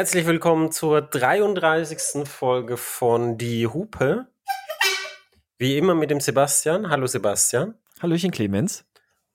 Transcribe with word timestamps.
Herzlich 0.00 0.24
willkommen 0.24 0.72
zur 0.72 1.02
33. 1.02 2.26
Folge 2.26 2.78
von 2.78 3.36
Die 3.36 3.66
Hupe. 3.66 4.28
Wie 5.58 5.76
immer 5.76 5.94
mit 5.94 6.10
dem 6.10 6.20
Sebastian. 6.20 6.88
Hallo 6.88 7.06
Sebastian. 7.06 7.74
Hallöchen 8.00 8.30
Clemens. 8.30 8.86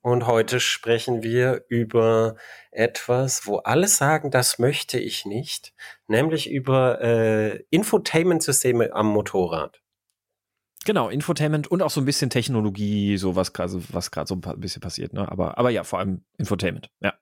Und 0.02 0.26
heute 0.26 0.60
sprechen 0.60 1.22
wir 1.22 1.66
über 1.70 2.36
etwas, 2.72 3.46
wo 3.46 3.58
alle 3.58 3.88
sagen, 3.88 4.32
das 4.32 4.58
möchte 4.58 4.98
ich 4.98 5.28
nicht, 5.28 5.76
nämlich 6.08 6.50
über 6.50 7.00
äh, 7.00 7.64
Infotainment-Systeme 7.70 8.92
am 8.92 9.06
Motorrad. 9.06 9.84
Genau, 10.84 11.10
Infotainment 11.10 11.68
und 11.68 11.84
auch 11.84 11.92
so 11.92 12.02
ein 12.02 12.06
bisschen 12.06 12.32
Technologie, 12.32 13.18
so 13.18 13.36
was 13.36 13.54
gerade 13.54 13.84
was 13.90 14.10
gerade 14.10 14.28
so 14.28 14.34
ein 14.34 14.60
bisschen 14.60 14.82
passiert, 14.82 15.14
ne? 15.14 15.32
Aber, 15.32 15.60
aber 15.60 15.70
ja, 15.70 15.84
vor 15.84 16.00
allem 16.00 16.26
Infotainment, 16.40 16.90
ja. 17.02 17.14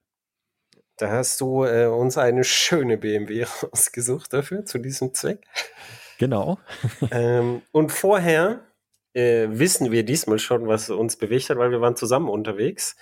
Da 0.98 1.10
hast 1.10 1.42
du 1.42 1.64
äh, 1.66 1.86
uns 1.88 2.18
eine 2.18 2.44
schöne 2.44 2.98
BMW 2.98 3.46
ausgesucht 3.72 4.34
dafür, 4.34 4.66
zu 4.66 4.78
diesem 4.78 5.14
Zweck. 5.14 5.46
Genau. 6.20 6.60
ähm, 7.12 7.62
und 7.72 7.92
vorher 7.92 8.62
äh, 9.14 9.48
wissen 9.50 9.92
wir 9.92 10.04
diesmal 10.04 10.40
schon, 10.40 10.68
was 10.68 10.90
uns 10.90 11.16
bewegt 11.16 11.50
hat, 11.50 11.58
weil 11.58 11.72
wir 11.72 11.82
waren 11.82 11.96
zusammen 11.96 12.30
unterwegs. 12.30 12.96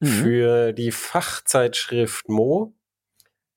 Mhm. 0.00 0.06
Für 0.06 0.72
die 0.72 0.92
Fachzeitschrift 0.92 2.28
Mo 2.28 2.74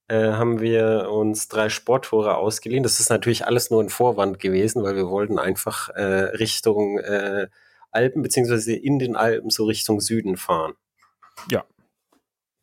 äh, 0.07 0.31
haben 0.31 0.59
wir 0.59 1.09
uns 1.11 1.47
drei 1.47 1.69
Sporttore 1.69 2.37
ausgeliehen. 2.37 2.83
Das 2.83 2.99
ist 2.99 3.09
natürlich 3.09 3.45
alles 3.45 3.69
nur 3.69 3.83
ein 3.83 3.89
Vorwand 3.89 4.39
gewesen, 4.39 4.83
weil 4.83 4.95
wir 4.95 5.07
wollten 5.07 5.37
einfach 5.39 5.89
äh, 5.89 6.01
Richtung 6.01 6.97
äh, 6.99 7.47
Alpen, 7.91 8.21
beziehungsweise 8.21 8.73
in 8.73 8.99
den 8.99 9.15
Alpen 9.15 9.49
so 9.49 9.65
Richtung 9.65 9.99
Süden 9.99 10.37
fahren. 10.37 10.73
Ja, 11.49 11.65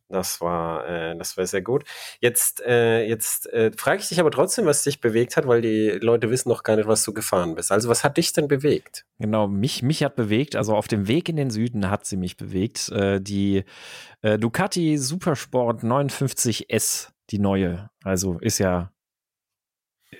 das 0.09 0.41
war, 0.41 0.87
äh, 0.89 1.17
das 1.17 1.37
war 1.37 1.47
sehr 1.47 1.63
gut. 1.63 1.85
Jetzt, 2.21 2.61
äh, 2.63 3.05
jetzt 3.05 3.47
äh, 3.53 3.71
frage 3.77 4.01
ich 4.01 4.09
dich 4.09 4.21
aber 4.21 4.31
trotzdem, 4.31 4.67
was 4.67 4.83
dich 4.83 5.01
bewegt 5.01 5.37
hat, 5.37 5.47
weil 5.47 5.61
die 5.61 5.91
Leute 6.01 6.31
wissen 6.31 6.49
noch 6.49 6.63
gar 6.63 6.77
nicht, 6.77 6.89
was 6.89 7.05
du 7.05 7.13
gefahren 7.13 7.55
bist. 7.55 7.71
Also 7.73 7.89
was 7.89 8.05
hat 8.05 8.17
dich 8.17 8.33
denn 8.33 8.49
bewegt? 8.49 9.05
Genau, 9.19 9.49
mich, 9.49 9.83
mich 9.83 10.03
hat 10.03 10.17
bewegt, 10.17 10.57
also 10.57 10.75
auf 10.75 10.89
dem 10.89 11.09
Weg 11.09 11.29
in 11.29 11.37
den 11.37 11.51
Süden 11.51 11.91
hat 11.91 12.07
sie 12.07 12.17
mich 12.17 12.37
bewegt. 12.37 12.89
Äh, 12.91 13.21
die 13.21 13.65
äh, 14.23 14.39
Ducati 14.39 14.97
Supersport 14.99 15.83
59S, 15.83 17.09
die 17.31 17.39
neue. 17.39 17.91
Also 18.03 18.39
ist 18.39 18.59
ja 18.59 18.93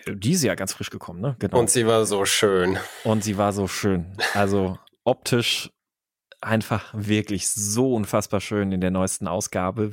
die 0.07 0.33
ist 0.33 0.45
ja 0.45 0.55
ganz 0.55 0.75
frisch 0.75 0.91
gekommen, 0.91 1.21
ne? 1.21 1.37
Genau. 1.39 1.59
Und 1.59 1.71
sie 1.71 1.87
war 1.87 2.05
so 2.05 2.25
schön. 2.25 2.79
Und 3.05 3.25
sie 3.25 3.39
war 3.39 3.53
so 3.53 3.67
schön. 3.67 4.17
Also 4.35 4.79
optisch 5.05 5.71
einfach 6.41 6.93
wirklich 6.95 7.49
so 7.49 7.95
unfassbar 7.95 8.41
schön 8.41 8.73
in 8.73 8.81
der 8.81 8.91
neuesten 8.91 9.27
Ausgabe. 9.27 9.91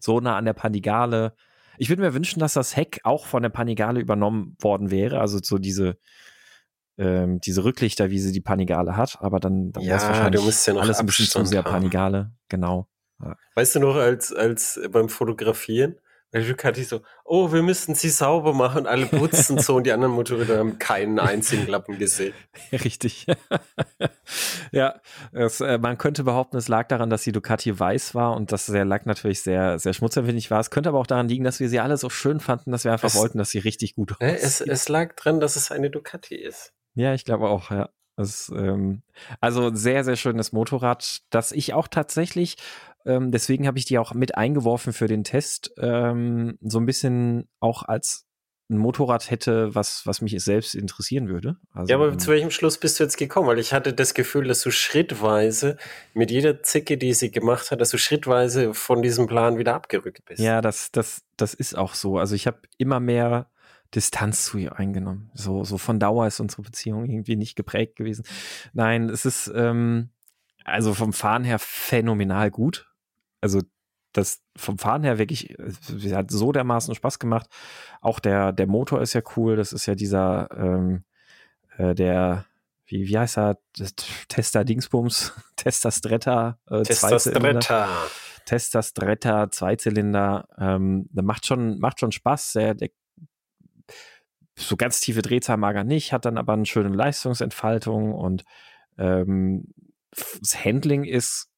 So 0.00 0.20
nah 0.20 0.36
an 0.36 0.44
der 0.44 0.52
Panigale. 0.52 1.34
Ich 1.78 1.88
würde 1.88 2.02
mir 2.02 2.14
wünschen, 2.14 2.40
dass 2.40 2.54
das 2.54 2.76
Heck 2.76 3.00
auch 3.04 3.26
von 3.26 3.42
der 3.42 3.50
Panigale 3.50 4.00
übernommen 4.00 4.56
worden 4.60 4.90
wäre. 4.90 5.20
Also 5.20 5.38
so 5.42 5.58
diese, 5.58 5.98
ähm, 6.98 7.40
diese 7.40 7.64
Rücklichter, 7.64 8.10
wie 8.10 8.18
sie 8.18 8.32
die 8.32 8.40
Panigale 8.40 8.96
hat. 8.96 9.18
Aber 9.20 9.40
dann, 9.40 9.72
dann 9.72 9.82
ja, 9.82 9.90
wäre 9.90 9.98
es 9.98 10.04
wahrscheinlich 10.04 10.66
ja 10.66 10.74
alles 10.74 10.98
ein 10.98 11.06
bisschen 11.06 11.26
zu 11.26 11.44
sehr 11.44 11.62
Panigale. 11.62 12.32
Genau. 12.48 12.88
Ja. 13.22 13.36
Weißt 13.54 13.74
du 13.74 13.80
noch, 13.80 13.96
als, 13.96 14.32
als 14.32 14.80
beim 14.90 15.08
Fotografieren, 15.08 15.96
weil 16.32 16.46
Ducati 16.46 16.84
so, 16.84 17.00
oh, 17.24 17.52
wir 17.52 17.62
müssten 17.62 17.94
sie 17.94 18.08
sauber 18.08 18.52
machen, 18.54 18.86
alle 18.86 19.06
putzen 19.06 19.58
so 19.58 19.76
und 19.76 19.84
die 19.84 19.92
anderen 19.92 20.14
Motorräder 20.14 20.58
haben 20.58 20.78
keinen 20.78 21.18
einzigen 21.18 21.66
Lappen 21.66 21.98
gesehen. 21.98 22.34
Richtig. 22.72 23.26
ja, 24.72 25.00
es, 25.32 25.60
äh, 25.60 25.78
man 25.78 25.98
könnte 25.98 26.22
behaupten, 26.22 26.56
es 26.56 26.68
lag 26.68 26.88
daran, 26.88 27.10
dass 27.10 27.22
die 27.22 27.32
Ducati 27.32 27.78
weiß 27.78 28.14
war 28.14 28.36
und 28.36 28.52
dass 28.52 28.66
der 28.66 28.84
Lack 28.84 29.06
natürlich 29.06 29.42
sehr, 29.42 29.78
sehr 29.78 29.92
schmutzempfindlich 29.92 30.50
war. 30.50 30.60
Es 30.60 30.70
könnte 30.70 30.88
aber 30.90 30.98
auch 30.98 31.06
daran 31.06 31.28
liegen, 31.28 31.44
dass 31.44 31.58
wir 31.58 31.68
sie 31.68 31.80
alle 31.80 31.96
so 31.96 32.10
schön 32.10 32.38
fanden, 32.38 32.70
dass 32.70 32.84
wir 32.84 32.92
einfach 32.92 33.08
es, 33.08 33.16
wollten, 33.16 33.38
dass 33.38 33.50
sie 33.50 33.58
richtig 33.58 33.96
gut 33.96 34.12
aussieht. 34.12 34.38
Es, 34.42 34.60
es 34.60 34.88
lag 34.88 35.14
dran, 35.16 35.40
dass 35.40 35.56
es 35.56 35.72
eine 35.72 35.90
Ducati 35.90 36.36
ist. 36.36 36.72
Ja, 36.94 37.14
ich 37.14 37.24
glaube 37.24 37.48
auch, 37.48 37.70
ja. 37.70 37.90
Das, 38.16 38.52
ähm, 38.54 39.02
also 39.40 39.74
sehr, 39.74 40.04
sehr 40.04 40.16
schönes 40.16 40.52
Motorrad, 40.52 41.22
das 41.30 41.52
ich 41.52 41.72
auch 41.72 41.88
tatsächlich 41.88 42.56
ähm, 43.06 43.30
deswegen 43.30 43.66
habe 43.66 43.78
ich 43.78 43.84
die 43.84 43.98
auch 43.98 44.14
mit 44.14 44.36
eingeworfen 44.36 44.92
für 44.92 45.06
den 45.06 45.24
Test. 45.24 45.72
Ähm, 45.78 46.58
so 46.60 46.78
ein 46.78 46.86
bisschen 46.86 47.48
auch 47.60 47.82
als 47.82 48.26
ein 48.70 48.78
Motorrad 48.78 49.30
hätte, 49.30 49.74
was, 49.74 50.06
was 50.06 50.20
mich 50.20 50.32
selbst 50.42 50.74
interessieren 50.74 51.28
würde. 51.28 51.56
Also, 51.72 51.90
ja, 51.90 51.96
aber 51.96 52.16
zu 52.16 52.30
welchem 52.30 52.50
Schluss 52.50 52.78
bist 52.78 52.98
du 52.98 53.04
jetzt 53.04 53.16
gekommen? 53.16 53.48
Weil 53.48 53.58
ich 53.58 53.72
hatte 53.72 53.92
das 53.92 54.14
Gefühl, 54.14 54.46
dass 54.46 54.62
du 54.62 54.70
schrittweise 54.70 55.76
mit 56.14 56.30
jeder 56.30 56.62
Zicke, 56.62 56.96
die 56.96 57.12
sie 57.12 57.30
gemacht 57.30 57.70
hat, 57.70 57.80
dass 57.80 57.90
du 57.90 57.98
schrittweise 57.98 58.72
von 58.72 59.02
diesem 59.02 59.26
Plan 59.26 59.58
wieder 59.58 59.74
abgerückt 59.74 60.24
bist. 60.24 60.40
Ja, 60.40 60.60
das, 60.60 60.92
das, 60.92 61.22
das 61.36 61.54
ist 61.54 61.76
auch 61.76 61.94
so. 61.94 62.18
Also 62.18 62.34
ich 62.36 62.46
habe 62.46 62.60
immer 62.78 63.00
mehr 63.00 63.50
Distanz 63.94 64.44
zu 64.44 64.58
ihr 64.58 64.78
eingenommen. 64.78 65.30
So, 65.34 65.64
so 65.64 65.76
von 65.76 65.98
Dauer 65.98 66.28
ist 66.28 66.38
unsere 66.38 66.62
Beziehung 66.62 67.06
irgendwie 67.06 67.36
nicht 67.36 67.56
geprägt 67.56 67.96
gewesen. 67.96 68.24
Nein, 68.72 69.08
es 69.08 69.26
ist 69.26 69.50
ähm, 69.52 70.10
also 70.64 70.94
vom 70.94 71.12
Fahren 71.12 71.42
her 71.42 71.58
phänomenal 71.58 72.52
gut 72.52 72.89
also 73.40 73.60
das 74.12 74.42
vom 74.56 74.78
Fahren 74.78 75.04
her 75.04 75.18
wirklich, 75.18 75.54
sie 75.58 76.14
hat 76.16 76.30
so 76.30 76.52
dermaßen 76.52 76.94
Spaß 76.94 77.18
gemacht. 77.18 77.48
Auch 78.00 78.18
der, 78.18 78.52
der 78.52 78.66
Motor 78.66 79.00
ist 79.02 79.12
ja 79.12 79.22
cool. 79.36 79.56
Das 79.56 79.72
ist 79.72 79.86
ja 79.86 79.94
dieser, 79.94 80.48
ähm, 80.56 81.04
äh, 81.76 81.94
der, 81.94 82.46
wie, 82.86 83.06
wie 83.06 83.18
heißt 83.18 83.38
er? 83.38 83.58
Tester 84.28 84.64
Dingsbums, 84.64 85.32
Tester 85.56 85.92
Stretta, 85.92 86.58
äh, 86.68 86.82
Tester 86.82 87.20
Stretta. 87.20 87.88
Tester 88.46 88.82
Stretta, 88.82 89.50
Zweizylinder. 89.50 90.48
Ähm, 90.58 91.06
der 91.10 91.22
macht 91.22 91.46
schon, 91.46 91.78
macht 91.78 92.00
schon 92.00 92.10
Spaß. 92.10 92.54
Der, 92.54 92.74
der, 92.74 92.90
so 94.56 94.76
ganz 94.76 95.00
tiefe 95.00 95.22
Drehzahl 95.22 95.56
mag 95.56 95.76
er 95.76 95.84
nicht, 95.84 96.12
hat 96.12 96.24
dann 96.24 96.36
aber 96.36 96.54
eine 96.54 96.66
schöne 96.66 96.88
Leistungsentfaltung 96.94 98.12
und 98.12 98.44
ähm, 98.98 99.72
das 100.10 100.64
Handling 100.64 101.04
ist 101.04 101.49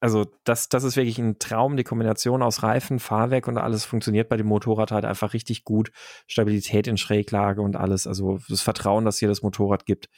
also 0.00 0.26
das, 0.44 0.68
das 0.68 0.84
ist 0.84 0.96
wirklich 0.96 1.18
ein 1.18 1.38
Traum. 1.38 1.76
Die 1.76 1.84
Kombination 1.84 2.42
aus 2.42 2.62
Reifen, 2.62 2.98
Fahrwerk 2.98 3.48
und 3.48 3.58
alles 3.58 3.84
funktioniert 3.84 4.28
bei 4.28 4.36
dem 4.36 4.46
Motorrad 4.46 4.90
halt 4.92 5.04
einfach 5.04 5.32
richtig 5.32 5.64
gut. 5.64 5.90
Stabilität 6.26 6.86
in 6.86 6.96
Schräglage 6.96 7.62
und 7.62 7.76
alles. 7.76 8.06
Also 8.06 8.38
das 8.48 8.60
Vertrauen, 8.60 9.04
das 9.04 9.18
hier 9.18 9.28
das 9.28 9.42
Motorrad 9.42 9.86
gibt, 9.86 10.08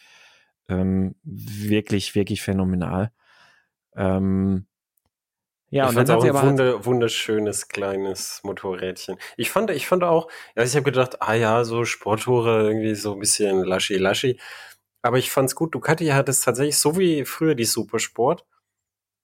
ähm, 0.68 1.14
wirklich, 1.22 2.14
wirklich 2.14 2.42
phänomenal. 2.42 3.12
Ähm, 3.96 4.66
ja, 5.70 5.84
ich 5.84 5.90
und 5.90 5.94
fand 5.96 6.08
dann 6.08 6.18
auch 6.18 6.24
ein 6.24 6.48
wunder, 6.48 6.84
wunderschönes 6.84 7.68
kleines 7.68 8.40
Motorrädchen. 8.42 9.16
Ich 9.36 9.50
fand, 9.50 9.70
ich 9.70 9.86
fand 9.86 10.02
auch, 10.02 10.28
ja, 10.56 10.62
ich 10.62 10.74
habe 10.74 10.84
gedacht, 10.84 11.20
ah 11.20 11.34
ja, 11.34 11.64
so 11.64 11.84
Sporttore 11.84 12.62
irgendwie 12.68 12.94
so 12.94 13.12
ein 13.12 13.18
bisschen 13.18 13.64
laschi 13.64 13.96
laschi. 13.96 14.40
Aber 15.02 15.18
ich 15.18 15.30
fand's 15.30 15.54
gut. 15.54 15.74
Ducati 15.74 16.06
hat 16.08 16.28
es 16.28 16.40
tatsächlich 16.40 16.78
so 16.78 16.98
wie 16.98 17.24
früher 17.24 17.54
die 17.54 17.64
Supersport 17.64 18.44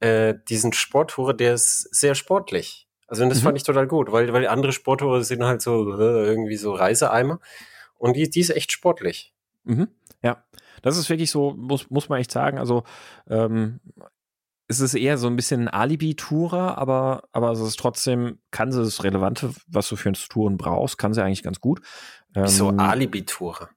äh, 0.01 0.35
diesen 0.49 0.73
Sporttore, 0.73 1.35
der 1.35 1.55
ist 1.55 1.83
sehr 1.95 2.15
sportlich. 2.15 2.89
Also 3.07 3.29
das 3.29 3.41
mhm. 3.41 3.45
fand 3.45 3.57
ich 3.59 3.65
total 3.65 3.87
gut, 3.87 4.11
weil, 4.13 4.33
weil 4.33 4.47
andere 4.47 4.73
Sporttore 4.73 5.25
sind 5.25 5.45
halt 5.45 5.63
so 5.63 5.93
äh, 5.93 6.27
irgendwie 6.27 6.57
so 6.57 6.73
Reiseeimer. 6.73 7.41
Und 7.97 8.17
die, 8.17 8.29
die 8.29 8.41
ist 8.41 8.51
echt 8.51 8.73
sportlich. 8.73 9.35
Mhm. 9.65 9.89
Ja, 10.23 10.45
das 10.83 10.97
ist 10.97 11.09
wirklich 11.09 11.31
so, 11.31 11.55
muss, 11.55 11.91
muss 11.91 12.09
man 12.09 12.21
echt 12.21 12.31
sagen. 12.31 12.59
Also 12.59 12.85
ähm, 13.29 13.81
es 14.67 14.81
ist 14.81 14.95
eher 14.95 15.19
so 15.19 15.27
ein 15.27 15.37
bisschen 15.37 15.63
ein 15.63 15.69
Alibi-Tourer, 15.69 16.79
aber, 16.79 17.25
aber 17.33 17.53
es 17.53 17.61
ist 17.61 17.79
trotzdem, 17.79 18.39
kann 18.51 18.73
sie 18.73 18.83
das 18.83 19.05
Relevante, 19.05 19.53
was 19.67 19.89
du 19.89 19.97
für 19.97 20.11
ein 20.11 20.15
Touren 20.15 20.57
brauchst, 20.57 20.97
kann 20.99 21.13
sie 21.13 21.23
eigentlich 21.23 21.43
ganz 21.43 21.61
gut. 21.61 21.81
Ähm, 22.35 22.45
Wieso 22.45 22.71
Alibi-Tourer? 22.71 23.69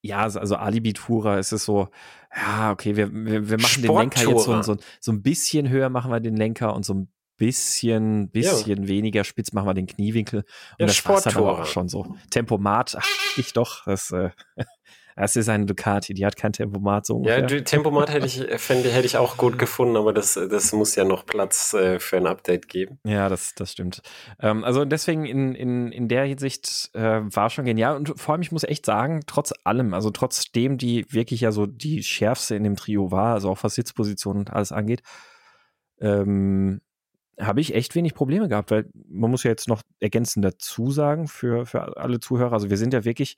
Ja, 0.00 0.22
also 0.22 0.56
Alibi-Tourer 0.56 1.38
ist 1.38 1.52
es 1.52 1.64
so, 1.64 1.88
ja, 2.34 2.70
okay, 2.72 2.96
wir, 2.96 3.12
wir, 3.12 3.48
wir 3.48 3.58
machen 3.58 3.82
den 3.82 3.94
Lenker 3.94 4.28
jetzt 4.28 4.44
so, 4.44 4.62
so, 4.62 4.76
so 5.00 5.12
ein 5.12 5.22
bisschen 5.22 5.68
höher, 5.68 5.88
machen 5.88 6.10
wir 6.10 6.20
den 6.20 6.36
Lenker 6.36 6.74
und 6.74 6.84
so 6.84 6.94
ein 6.94 7.08
bisschen, 7.36 8.30
bisschen 8.30 8.82
ja. 8.82 8.88
weniger 8.88 9.24
spitz 9.24 9.52
machen 9.52 9.66
wir 9.66 9.74
den 9.74 9.86
Kniewinkel. 9.86 10.40
Und 10.40 10.46
ja, 10.80 10.86
das 10.86 11.04
war's 11.06 11.24
dann 11.24 11.36
aber 11.36 11.60
auch 11.60 11.66
schon 11.66 11.88
so. 11.88 12.14
Tempomat, 12.30 12.96
ach, 12.98 13.08
ich 13.36 13.52
doch, 13.52 13.84
das, 13.84 14.10
äh, 14.10 14.30
Das 15.18 15.34
ist 15.34 15.48
eine 15.48 15.66
Ducati, 15.66 16.14
die 16.14 16.24
hat 16.24 16.36
kein 16.36 16.52
Tempomat 16.52 17.04
so 17.04 17.16
ungefähr. 17.16 17.40
Ja, 17.40 17.60
Tempomat 17.62 18.12
hätte 18.12 18.26
ich, 18.26 18.40
fände, 18.60 18.88
hätte 18.88 19.04
ich 19.04 19.16
auch 19.16 19.36
gut 19.36 19.58
gefunden, 19.58 19.96
aber 19.96 20.12
das, 20.12 20.34
das 20.34 20.72
muss 20.72 20.94
ja 20.94 21.04
noch 21.04 21.26
Platz 21.26 21.74
äh, 21.74 21.98
für 21.98 22.18
ein 22.18 22.26
Update 22.28 22.68
geben. 22.68 23.00
Ja, 23.02 23.28
das, 23.28 23.56
das 23.56 23.72
stimmt. 23.72 24.00
Ähm, 24.38 24.62
also 24.62 24.84
deswegen 24.84 25.24
in, 25.24 25.56
in, 25.56 25.90
in 25.90 26.06
der 26.06 26.24
Hinsicht 26.24 26.90
äh, 26.94 27.20
war 27.24 27.50
schon 27.50 27.64
genial 27.64 27.96
und 27.96 28.14
vor 28.16 28.34
allem, 28.34 28.42
ich 28.42 28.52
muss 28.52 28.62
echt 28.62 28.86
sagen, 28.86 29.22
trotz 29.26 29.52
allem, 29.64 29.92
also 29.92 30.10
trotzdem 30.10 30.78
die 30.78 31.04
wirklich 31.12 31.40
ja 31.40 31.50
so 31.50 31.66
die 31.66 32.04
schärfste 32.04 32.54
in 32.54 32.62
dem 32.62 32.76
Trio 32.76 33.10
war, 33.10 33.34
also 33.34 33.50
auch 33.50 33.64
was 33.64 33.74
Sitzposition 33.74 34.36
und 34.36 34.52
alles 34.52 34.70
angeht, 34.70 35.02
ähm, 36.00 36.80
habe 37.40 37.60
ich 37.60 37.74
echt 37.74 37.96
wenig 37.96 38.14
Probleme 38.14 38.48
gehabt, 38.48 38.70
weil 38.70 38.88
man 39.08 39.32
muss 39.32 39.42
ja 39.42 39.50
jetzt 39.50 39.66
noch 39.66 39.82
ergänzend 39.98 40.44
dazu 40.44 40.92
sagen 40.92 41.26
für, 41.26 41.66
für 41.66 41.96
alle 41.96 42.20
Zuhörer, 42.20 42.52
also 42.52 42.70
wir 42.70 42.76
sind 42.76 42.94
ja 42.94 43.04
wirklich 43.04 43.36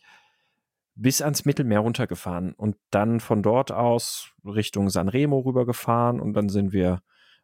bis 0.95 1.23
ans 1.23 1.45
Mittelmeer 1.45 1.81
runtergefahren 1.81 2.53
und 2.53 2.77
dann 2.91 3.21
von 3.21 3.43
dort 3.43 3.73
aus 3.73 4.33
Richtung 4.45 4.91
Sanremo 4.91 5.39
rübergefahren 5.41 6.21
und 6.21 6.35
dann 6.35 6.49
sind 6.49 6.73
wir 6.73 7.03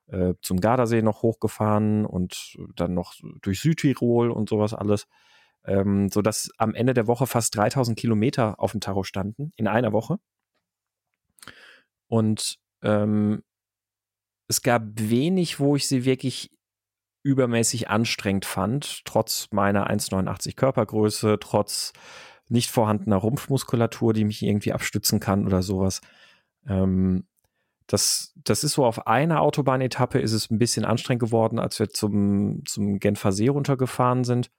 äh, 0.08 0.34
zum 0.42 0.60
Gardasee 0.60 1.02
noch 1.02 1.22
hochgefahren 1.22 2.04
und 2.06 2.56
dann 2.74 2.94
noch 2.94 3.14
durch 3.42 3.60
Südtirol 3.60 4.30
und 4.30 4.48
sowas 4.48 4.74
alles. 4.74 5.06
Ähm, 5.64 6.10
sodass 6.10 6.50
am 6.58 6.74
Ende 6.74 6.94
der 6.94 7.08
Woche 7.08 7.26
fast 7.26 7.56
3000 7.56 7.98
Kilometer 7.98 8.60
auf 8.60 8.70
dem 8.70 8.80
Tacho 8.80 9.02
standen, 9.02 9.52
in 9.56 9.66
einer 9.66 9.92
Woche. 9.92 10.18
Und 12.06 12.58
ähm, 12.82 13.42
es 14.48 14.62
gab 14.62 14.82
wenig, 14.94 15.58
wo 15.58 15.74
ich 15.74 15.88
sie 15.88 16.04
wirklich 16.04 16.50
übermäßig 17.24 17.88
anstrengend 17.90 18.44
fand, 18.44 19.04
trotz 19.04 19.48
meiner 19.50 19.90
1,89 19.90 20.54
Körpergröße, 20.54 21.38
trotz 21.40 21.92
nicht 22.48 22.70
vorhandener 22.70 23.16
Rumpfmuskulatur, 23.16 24.12
die 24.12 24.24
mich 24.24 24.42
irgendwie 24.42 24.72
abstützen 24.72 25.20
kann 25.20 25.46
oder 25.46 25.62
sowas. 25.62 26.00
Ähm, 26.68 27.24
das, 27.86 28.32
das 28.36 28.64
ist 28.64 28.72
so 28.72 28.84
auf 28.84 29.06
einer 29.06 29.42
Autobahnetappe 29.42 30.18
ist 30.18 30.32
es 30.32 30.50
ein 30.50 30.58
bisschen 30.58 30.84
anstrengend 30.84 31.22
geworden, 31.22 31.58
als 31.58 31.78
wir 31.78 31.88
zum, 31.88 32.64
zum 32.66 32.98
Genfer 32.98 33.32
See 33.32 33.48
runtergefahren 33.48 34.24
sind. 34.24 34.50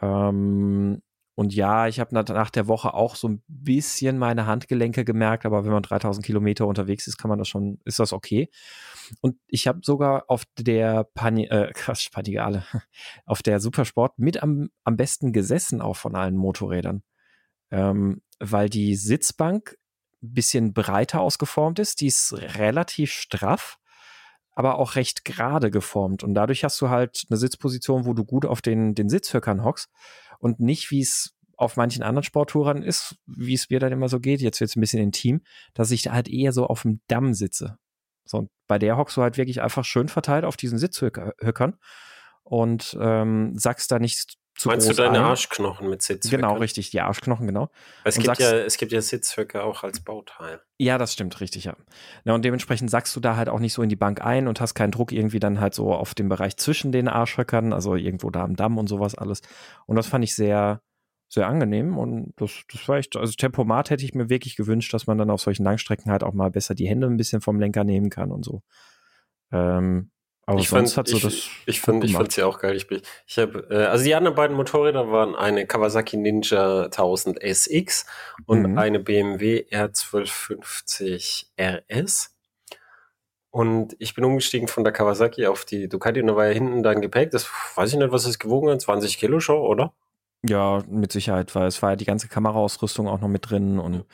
Ähm, 0.00 1.02
und 1.34 1.54
ja, 1.54 1.88
ich 1.88 1.98
habe 1.98 2.14
nach 2.14 2.50
der 2.50 2.68
Woche 2.68 2.92
auch 2.92 3.16
so 3.16 3.26
ein 3.26 3.42
bisschen 3.48 4.18
meine 4.18 4.46
Handgelenke 4.46 5.04
gemerkt, 5.04 5.46
aber 5.46 5.64
wenn 5.64 5.72
man 5.72 5.82
3000 5.82 6.24
Kilometer 6.24 6.66
unterwegs 6.66 7.06
ist, 7.06 7.16
kann 7.16 7.30
man 7.30 7.38
das 7.38 7.48
schon, 7.48 7.78
ist 7.86 7.98
das 7.98 8.12
okay. 8.12 8.50
Und 9.22 9.36
ich 9.46 9.66
habe 9.66 9.80
sogar 9.82 10.24
auf 10.28 10.44
der 10.58 11.04
Pani, 11.04 11.46
äh, 11.46 11.72
krass, 11.74 12.10
Panigale, 12.12 12.64
auf 13.24 13.42
der 13.42 13.60
Supersport 13.60 14.18
mit 14.18 14.42
am, 14.42 14.68
am 14.84 14.96
besten 14.98 15.32
gesessen, 15.32 15.80
auch 15.80 15.96
von 15.96 16.14
allen 16.14 16.36
Motorrädern. 16.36 17.02
Ähm, 17.70 18.20
weil 18.38 18.68
die 18.68 18.94
Sitzbank 18.94 19.78
ein 20.22 20.34
bisschen 20.34 20.74
breiter 20.74 21.22
ausgeformt 21.22 21.78
ist, 21.78 22.02
die 22.02 22.08
ist 22.08 22.34
relativ 22.58 23.10
straff, 23.10 23.78
aber 24.54 24.78
auch 24.78 24.96
recht 24.96 25.24
gerade 25.24 25.70
geformt. 25.70 26.22
Und 26.22 26.34
dadurch 26.34 26.62
hast 26.62 26.78
du 26.82 26.90
halt 26.90 27.24
eine 27.30 27.38
Sitzposition, 27.38 28.04
wo 28.04 28.12
du 28.12 28.24
gut 28.26 28.44
auf 28.44 28.60
den, 28.60 28.94
den 28.94 29.08
Sitzhöckern 29.08 29.64
hockst 29.64 29.88
und 30.42 30.58
nicht, 30.58 30.90
wie 30.90 31.00
es 31.00 31.36
auf 31.56 31.76
manchen 31.76 32.02
anderen 32.02 32.24
Sporttouren 32.24 32.82
ist, 32.82 33.14
wie 33.26 33.54
es 33.54 33.70
mir 33.70 33.78
dann 33.78 33.92
immer 33.92 34.08
so 34.08 34.18
geht, 34.18 34.40
jetzt 34.40 34.60
wird 34.60 34.70
es 34.70 34.76
ein 34.76 34.80
bisschen 34.80 35.00
intim, 35.00 35.42
dass 35.72 35.92
ich 35.92 36.02
da 36.02 36.12
halt 36.12 36.28
eher 36.28 36.52
so 36.52 36.66
auf 36.66 36.82
dem 36.82 37.00
Damm 37.06 37.32
sitze. 37.32 37.78
So, 38.24 38.38
und 38.38 38.50
bei 38.66 38.78
der 38.78 38.96
hockst 38.96 39.16
du 39.16 39.22
halt 39.22 39.36
wirklich 39.36 39.62
einfach 39.62 39.84
schön 39.84 40.08
verteilt 40.08 40.44
auf 40.44 40.56
diesen 40.56 40.78
Sitzhöckern 40.78 41.78
und 42.42 42.98
ähm, 43.00 43.56
sagst 43.56 43.92
da 43.92 44.00
nicht 44.00 44.34
zu 44.62 44.68
Meinst 44.68 44.88
du 44.88 44.94
deine 44.94 45.18
ein. 45.18 45.24
Arschknochen 45.24 45.90
mit 45.90 46.02
Sitzhöckern? 46.02 46.48
Genau, 46.48 46.60
richtig, 46.60 46.90
die 46.90 47.00
Arschknochen, 47.00 47.48
genau. 47.48 47.68
Es 48.04 48.14
gibt, 48.14 48.26
sagst, 48.26 48.42
ja, 48.42 48.58
es 48.58 48.76
gibt 48.76 48.92
ja 48.92 49.02
Sitzhöcker 49.02 49.64
auch 49.64 49.82
als 49.82 49.98
Bauteil. 49.98 50.60
Ja, 50.78 50.98
das 50.98 51.14
stimmt, 51.14 51.40
richtig, 51.40 51.64
ja. 51.64 51.74
ja. 52.22 52.32
Und 52.32 52.44
dementsprechend 52.44 52.88
sagst 52.88 53.16
du 53.16 53.18
da 53.18 53.34
halt 53.34 53.48
auch 53.48 53.58
nicht 53.58 53.72
so 53.72 53.82
in 53.82 53.88
die 53.88 53.96
Bank 53.96 54.24
ein 54.24 54.46
und 54.46 54.60
hast 54.60 54.74
keinen 54.74 54.92
Druck 54.92 55.10
irgendwie 55.10 55.40
dann 55.40 55.58
halt 55.58 55.74
so 55.74 55.92
auf 55.92 56.14
dem 56.14 56.28
Bereich 56.28 56.56
zwischen 56.58 56.92
den 56.92 57.08
Arschhöckern, 57.08 57.72
also 57.72 57.96
irgendwo 57.96 58.30
da 58.30 58.44
am 58.44 58.54
Damm 58.54 58.78
und 58.78 58.86
sowas 58.86 59.16
alles. 59.16 59.40
Und 59.86 59.96
das 59.96 60.06
fand 60.06 60.22
ich 60.22 60.36
sehr, 60.36 60.80
sehr 61.28 61.48
angenehm 61.48 61.98
und 61.98 62.32
das, 62.36 62.62
das 62.72 62.86
war 62.86 62.98
echt, 62.98 63.16
also 63.16 63.32
Tempomat 63.32 63.90
hätte 63.90 64.04
ich 64.04 64.14
mir 64.14 64.28
wirklich 64.28 64.54
gewünscht, 64.54 64.94
dass 64.94 65.08
man 65.08 65.18
dann 65.18 65.30
auf 65.30 65.40
solchen 65.40 65.64
Langstrecken 65.64 66.12
halt 66.12 66.22
auch 66.22 66.34
mal 66.34 66.52
besser 66.52 66.76
die 66.76 66.86
Hände 66.86 67.08
ein 67.08 67.16
bisschen 67.16 67.40
vom 67.40 67.58
Lenker 67.58 67.82
nehmen 67.82 68.10
kann 68.10 68.30
und 68.30 68.44
so. 68.44 68.62
Ähm, 69.50 70.11
aber 70.44 70.58
ich 70.58 70.68
sonst 70.68 70.94
fand, 70.94 71.08
hat 71.08 71.08
so 71.08 71.16
ich, 71.16 71.22
das. 71.22 71.48
Ich 71.66 71.80
fand, 71.80 72.02
ich 72.02 72.14
fand 72.14 72.32
sie 72.32 72.42
auch 72.42 72.58
geil. 72.58 72.74
Ich, 72.74 72.86
ich 73.26 73.38
habe, 73.38 73.66
äh, 73.70 73.86
also 73.86 74.04
die 74.04 74.14
anderen 74.14 74.34
beiden 74.34 74.56
Motorräder 74.56 75.10
waren 75.10 75.36
eine 75.36 75.66
Kawasaki 75.66 76.16
Ninja 76.16 76.84
1000 76.84 77.40
SX 77.40 78.06
und 78.46 78.72
mhm. 78.72 78.78
eine 78.78 78.98
BMW 78.98 79.64
R1250 79.70 81.46
RS. 81.60 82.34
Und 83.50 83.94
ich 83.98 84.14
bin 84.14 84.24
umgestiegen 84.24 84.66
von 84.66 84.82
der 84.82 84.92
Kawasaki 84.92 85.46
auf 85.46 85.64
die 85.64 85.88
Ducati 85.88 86.20
und 86.22 86.26
da 86.28 86.36
war 86.36 86.46
ja 86.46 86.52
hinten 86.52 86.82
dein 86.82 87.02
Gepäck. 87.02 87.30
Das 87.30 87.48
weiß 87.76 87.92
ich 87.92 87.98
nicht, 87.98 88.10
was 88.10 88.24
es 88.24 88.38
gewogen 88.38 88.70
hat. 88.70 88.80
20 88.80 89.18
Kilo 89.18 89.40
schon, 89.40 89.58
oder? 89.58 89.92
Ja, 90.44 90.82
mit 90.88 91.12
Sicherheit, 91.12 91.54
weil 91.54 91.68
es 91.68 91.82
war 91.82 91.90
ja 91.90 91.96
die 91.96 92.04
ganze 92.04 92.26
Kameraausrüstung 92.28 93.06
auch 93.06 93.20
noch 93.20 93.28
mit 93.28 93.48
drin 93.48 93.78
und 93.78 94.06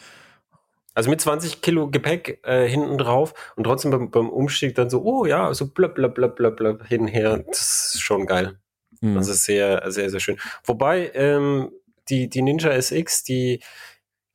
also 0.99 1.11
mit 1.11 1.21
20 1.21 1.63
Kilo 1.63 1.89
Gepäck 1.89 2.41
äh, 2.43 2.67
hinten 2.67 2.99
drauf 2.99 3.33
und 3.55 3.63
trotzdem 3.63 3.93
beim, 3.93 4.11
beim, 4.11 4.29
Umstieg 4.29 4.75
dann 4.75 4.91
so, 4.91 5.03
oh 5.05 5.27
ja, 5.27 5.55
so 5.55 5.69
blöb, 5.69 5.95
blöb, 5.95 6.17
blöb, 6.17 6.35
blöb, 6.35 6.57
blöb, 6.57 6.85
hinher. 6.89 7.39
Das 7.47 7.95
ist 7.95 8.01
schon 8.01 8.27
geil. 8.27 8.59
Mhm. 9.01 9.15
Das 9.15 9.29
ist 9.29 9.45
sehr, 9.45 9.89
sehr, 9.93 10.11
sehr 10.11 10.19
schön. 10.19 10.41
Wobei, 10.65 11.13
ähm, 11.15 11.71
die, 12.09 12.29
die 12.29 12.43
Ninja 12.43 12.73
SX, 12.73 13.23
die 13.23 13.63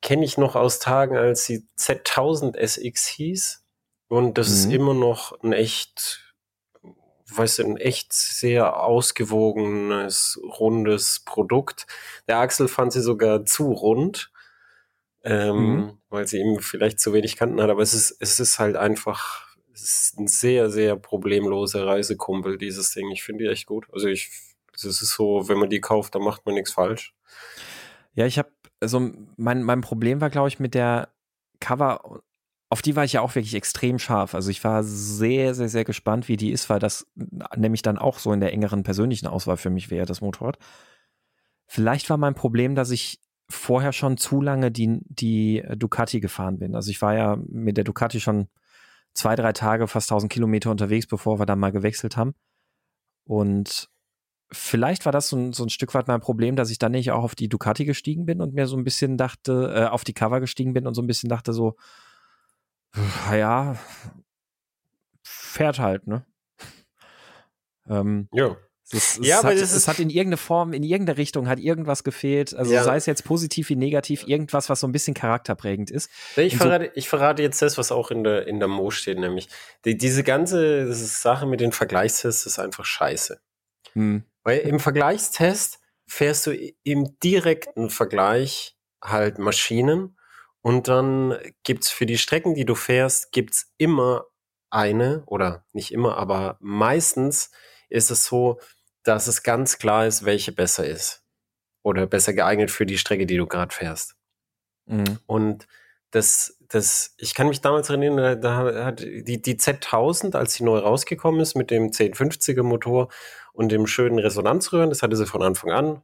kenne 0.00 0.24
ich 0.24 0.38
noch 0.38 0.56
aus 0.56 0.78
Tagen, 0.78 1.18
als 1.18 1.44
sie 1.44 1.68
Z1000 1.78 2.56
SX 2.56 3.08
hieß. 3.08 3.62
Und 4.08 4.38
das 4.38 4.48
mhm. 4.48 4.54
ist 4.54 4.72
immer 4.72 4.94
noch 4.94 5.38
ein 5.42 5.52
echt, 5.52 6.34
weißt 7.30 7.58
du, 7.58 7.64
ein 7.64 7.76
echt 7.76 8.14
sehr 8.14 8.82
ausgewogenes, 8.82 10.40
rundes 10.42 11.20
Produkt. 11.26 11.86
Der 12.26 12.38
Axel 12.38 12.68
fand 12.68 12.94
sie 12.94 13.02
sogar 13.02 13.44
zu 13.44 13.70
rund 13.70 14.30
ähm, 15.24 15.56
mhm. 15.56 15.98
weil 16.10 16.28
sie 16.28 16.38
eben 16.38 16.60
vielleicht 16.60 17.00
zu 17.00 17.12
wenig 17.12 17.36
Kanten 17.36 17.60
hat. 17.60 17.70
Aber 17.70 17.82
es 17.82 17.94
ist, 17.94 18.16
es 18.20 18.38
ist 18.38 18.58
halt 18.58 18.76
einfach, 18.76 19.56
es 19.72 19.82
ist 19.82 20.18
ein 20.18 20.28
sehr, 20.28 20.70
sehr 20.70 20.96
problemloser 20.96 21.86
Reisekumpel, 21.86 22.58
dieses 22.58 22.92
Ding. 22.92 23.10
Ich 23.10 23.24
finde 23.24 23.44
die 23.44 23.50
echt 23.50 23.66
gut. 23.66 23.86
Also 23.92 24.06
ich, 24.06 24.30
es 24.74 24.84
ist 24.84 25.14
so, 25.14 25.48
wenn 25.48 25.58
man 25.58 25.70
die 25.70 25.80
kauft, 25.80 26.14
dann 26.14 26.22
macht 26.22 26.44
man 26.44 26.54
nichts 26.54 26.72
falsch. 26.72 27.14
Ja, 28.12 28.26
ich 28.26 28.38
habe, 28.38 28.50
also 28.80 29.10
mein, 29.36 29.62
mein 29.62 29.80
Problem 29.80 30.20
war, 30.20 30.30
glaube 30.30 30.48
ich, 30.48 30.60
mit 30.60 30.74
der 30.74 31.08
Cover, 31.58 32.20
auf 32.68 32.82
die 32.82 32.94
war 32.94 33.04
ich 33.04 33.14
ja 33.14 33.22
auch 33.22 33.34
wirklich 33.34 33.54
extrem 33.54 33.98
scharf. 33.98 34.34
Also 34.34 34.50
ich 34.50 34.62
war 34.62 34.84
sehr, 34.84 35.54
sehr, 35.54 35.68
sehr 35.68 35.84
gespannt, 35.84 36.28
wie 36.28 36.36
die 36.36 36.50
ist, 36.50 36.68
weil 36.68 36.80
das 36.80 37.06
nämlich 37.56 37.80
dann 37.80 37.96
auch 37.98 38.18
so 38.18 38.32
in 38.32 38.40
der 38.40 38.52
engeren 38.52 38.82
persönlichen 38.82 39.26
Auswahl 39.26 39.56
für 39.56 39.70
mich 39.70 39.90
wäre, 39.90 40.06
das 40.06 40.20
Motorrad. 40.20 40.58
Vielleicht 41.66 42.10
war 42.10 42.18
mein 42.18 42.34
Problem, 42.34 42.74
dass 42.74 42.90
ich 42.90 43.20
vorher 43.48 43.92
schon 43.92 44.16
zu 44.16 44.40
lange 44.40 44.70
die, 44.70 45.00
die 45.04 45.62
Ducati 45.76 46.20
gefahren 46.20 46.58
bin. 46.58 46.74
Also 46.74 46.90
ich 46.90 47.02
war 47.02 47.14
ja 47.14 47.36
mit 47.46 47.76
der 47.76 47.84
Ducati 47.84 48.20
schon 48.20 48.48
zwei, 49.12 49.36
drei 49.36 49.52
Tage, 49.52 49.86
fast 49.86 50.10
1000 50.10 50.32
Kilometer 50.32 50.70
unterwegs, 50.70 51.06
bevor 51.06 51.38
wir 51.38 51.46
dann 51.46 51.58
mal 51.58 51.72
gewechselt 51.72 52.16
haben. 52.16 52.34
Und 53.24 53.88
vielleicht 54.50 55.04
war 55.04 55.12
das 55.12 55.28
so 55.28 55.36
ein, 55.36 55.52
so 55.52 55.64
ein 55.64 55.70
Stück 55.70 55.94
weit 55.94 56.08
mein 56.08 56.20
Problem, 56.20 56.56
dass 56.56 56.70
ich 56.70 56.78
dann 56.78 56.92
nicht 56.92 57.10
auch 57.12 57.24
auf 57.24 57.34
die 57.34 57.48
Ducati 57.48 57.84
gestiegen 57.84 58.26
bin 58.26 58.40
und 58.40 58.54
mir 58.54 58.66
so 58.66 58.76
ein 58.76 58.84
bisschen 58.84 59.16
dachte, 59.16 59.72
äh, 59.74 59.86
auf 59.86 60.04
die 60.04 60.14
Cover 60.14 60.40
gestiegen 60.40 60.72
bin 60.72 60.86
und 60.86 60.94
so 60.94 61.02
ein 61.02 61.06
bisschen 61.06 61.28
dachte 61.28 61.52
so, 61.52 61.76
ja, 63.30 63.76
fährt 65.22 65.78
halt, 65.78 66.06
ne? 66.06 66.24
Ähm, 67.86 68.28
ja. 68.32 68.56
Es, 68.90 69.18
es, 69.18 69.26
ja, 69.26 69.42
hat, 69.42 69.54
es 69.54 69.88
hat 69.88 69.98
in 69.98 70.10
irgendeiner 70.10 70.36
Form, 70.36 70.72
in 70.74 70.82
irgendeiner 70.82 71.16
Richtung 71.16 71.48
hat 71.48 71.58
irgendwas 71.58 72.04
gefehlt. 72.04 72.54
Also 72.54 72.72
ja. 72.72 72.84
sei 72.84 72.96
es 72.96 73.06
jetzt 73.06 73.24
positiv 73.24 73.70
wie 73.70 73.76
negativ, 73.76 74.26
irgendwas, 74.26 74.68
was 74.68 74.80
so 74.80 74.86
ein 74.86 74.92
bisschen 74.92 75.14
charakterprägend 75.14 75.90
ist. 75.90 76.10
Ich 76.36 76.56
verrate, 76.56 76.86
so, 76.86 76.90
ich 76.94 77.08
verrate 77.08 77.42
jetzt 77.42 77.62
das, 77.62 77.78
was 77.78 77.90
auch 77.90 78.10
in 78.10 78.24
der, 78.24 78.46
in 78.46 78.58
der 78.58 78.68
Mo 78.68 78.90
steht, 78.90 79.18
nämlich 79.18 79.48
die, 79.84 79.96
diese 79.96 80.22
ganze 80.22 80.92
Sache 80.92 81.46
mit 81.46 81.60
den 81.60 81.72
Vergleichstests 81.72 82.44
ist 82.44 82.58
einfach 82.58 82.84
scheiße. 82.84 83.40
Hm. 83.94 84.24
Weil 84.42 84.58
im 84.60 84.78
Vergleichstest 84.78 85.80
fährst 86.06 86.46
du 86.46 86.52
im 86.82 87.18
direkten 87.20 87.88
Vergleich 87.88 88.76
halt 89.02 89.38
Maschinen 89.38 90.18
und 90.60 90.88
dann 90.88 91.38
gibt's 91.62 91.90
für 91.90 92.06
die 92.06 92.18
Strecken, 92.18 92.54
die 92.54 92.66
du 92.66 92.74
fährst, 92.74 93.32
gibt's 93.32 93.72
immer 93.78 94.26
eine 94.70 95.22
oder 95.26 95.64
nicht 95.72 95.92
immer, 95.92 96.18
aber 96.18 96.58
meistens 96.60 97.50
ist 97.88 98.10
es 98.10 98.24
so, 98.24 98.58
dass 99.04 99.26
es 99.28 99.42
ganz 99.42 99.78
klar 99.78 100.06
ist, 100.06 100.24
welche 100.24 100.52
besser 100.52 100.86
ist. 100.86 101.22
Oder 101.82 102.06
besser 102.06 102.32
geeignet 102.32 102.70
für 102.70 102.86
die 102.86 102.98
Strecke, 102.98 103.26
die 103.26 103.36
du 103.36 103.46
gerade 103.46 103.74
fährst. 103.74 104.16
Mhm. 104.86 105.18
Und 105.26 105.66
das, 106.10 106.58
das, 106.68 107.14
ich 107.18 107.34
kann 107.34 107.48
mich 107.48 107.60
damals 107.60 107.90
erinnern, 107.90 108.40
da 108.40 108.84
hat 108.84 109.00
die, 109.00 109.40
die 109.42 109.56
Z1000, 109.56 110.36
als 110.36 110.54
sie 110.54 110.64
neu 110.64 110.78
rausgekommen 110.78 111.40
ist 111.40 111.54
mit 111.54 111.70
dem 111.70 111.90
1050er 111.90 112.62
Motor 112.62 113.08
und 113.52 113.70
dem 113.70 113.86
schönen 113.86 114.18
Resonanzröhren, 114.18 114.90
das 114.90 115.02
hatte 115.02 115.16
sie 115.16 115.26
von 115.26 115.42
Anfang 115.42 115.70
an. 115.70 116.02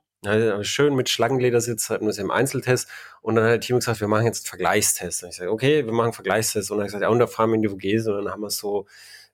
Schön 0.63 0.95
mit 0.95 1.09
Schlangenledersitz, 1.09 1.89
hatten 1.89 2.05
wir 2.05 2.13
sie 2.13 2.21
im 2.21 2.31
Einzeltest. 2.31 2.89
Und 3.23 3.37
dann 3.37 3.45
hat 3.49 3.63
Timo 3.63 3.79
gesagt, 3.79 4.01
wir 4.01 4.09
machen 4.09 4.27
jetzt 4.27 4.45
einen 4.45 4.51
Vergleichstest. 4.51 5.23
Und 5.23 5.31
ich 5.31 5.37
sage, 5.37 5.51
okay, 5.51 5.87
wir 5.87 5.93
machen 5.93 6.07
einen 6.07 6.13
Vergleichstest. 6.13 6.71
Und 6.71 6.77
dann 6.77 6.85
hat 6.85 6.89
er 6.89 6.99
gesagt, 6.99 7.03
ja, 7.05 7.09
und 7.09 7.19
da 7.21 7.27
fahren 7.27 7.51
wir 7.51 7.55
in 7.55 7.63
die 7.63 7.69
Vogese. 7.69 8.15
Und 8.15 8.25
dann 8.25 8.33
haben 8.35 8.43
wir 8.43 8.51
so 8.51 8.87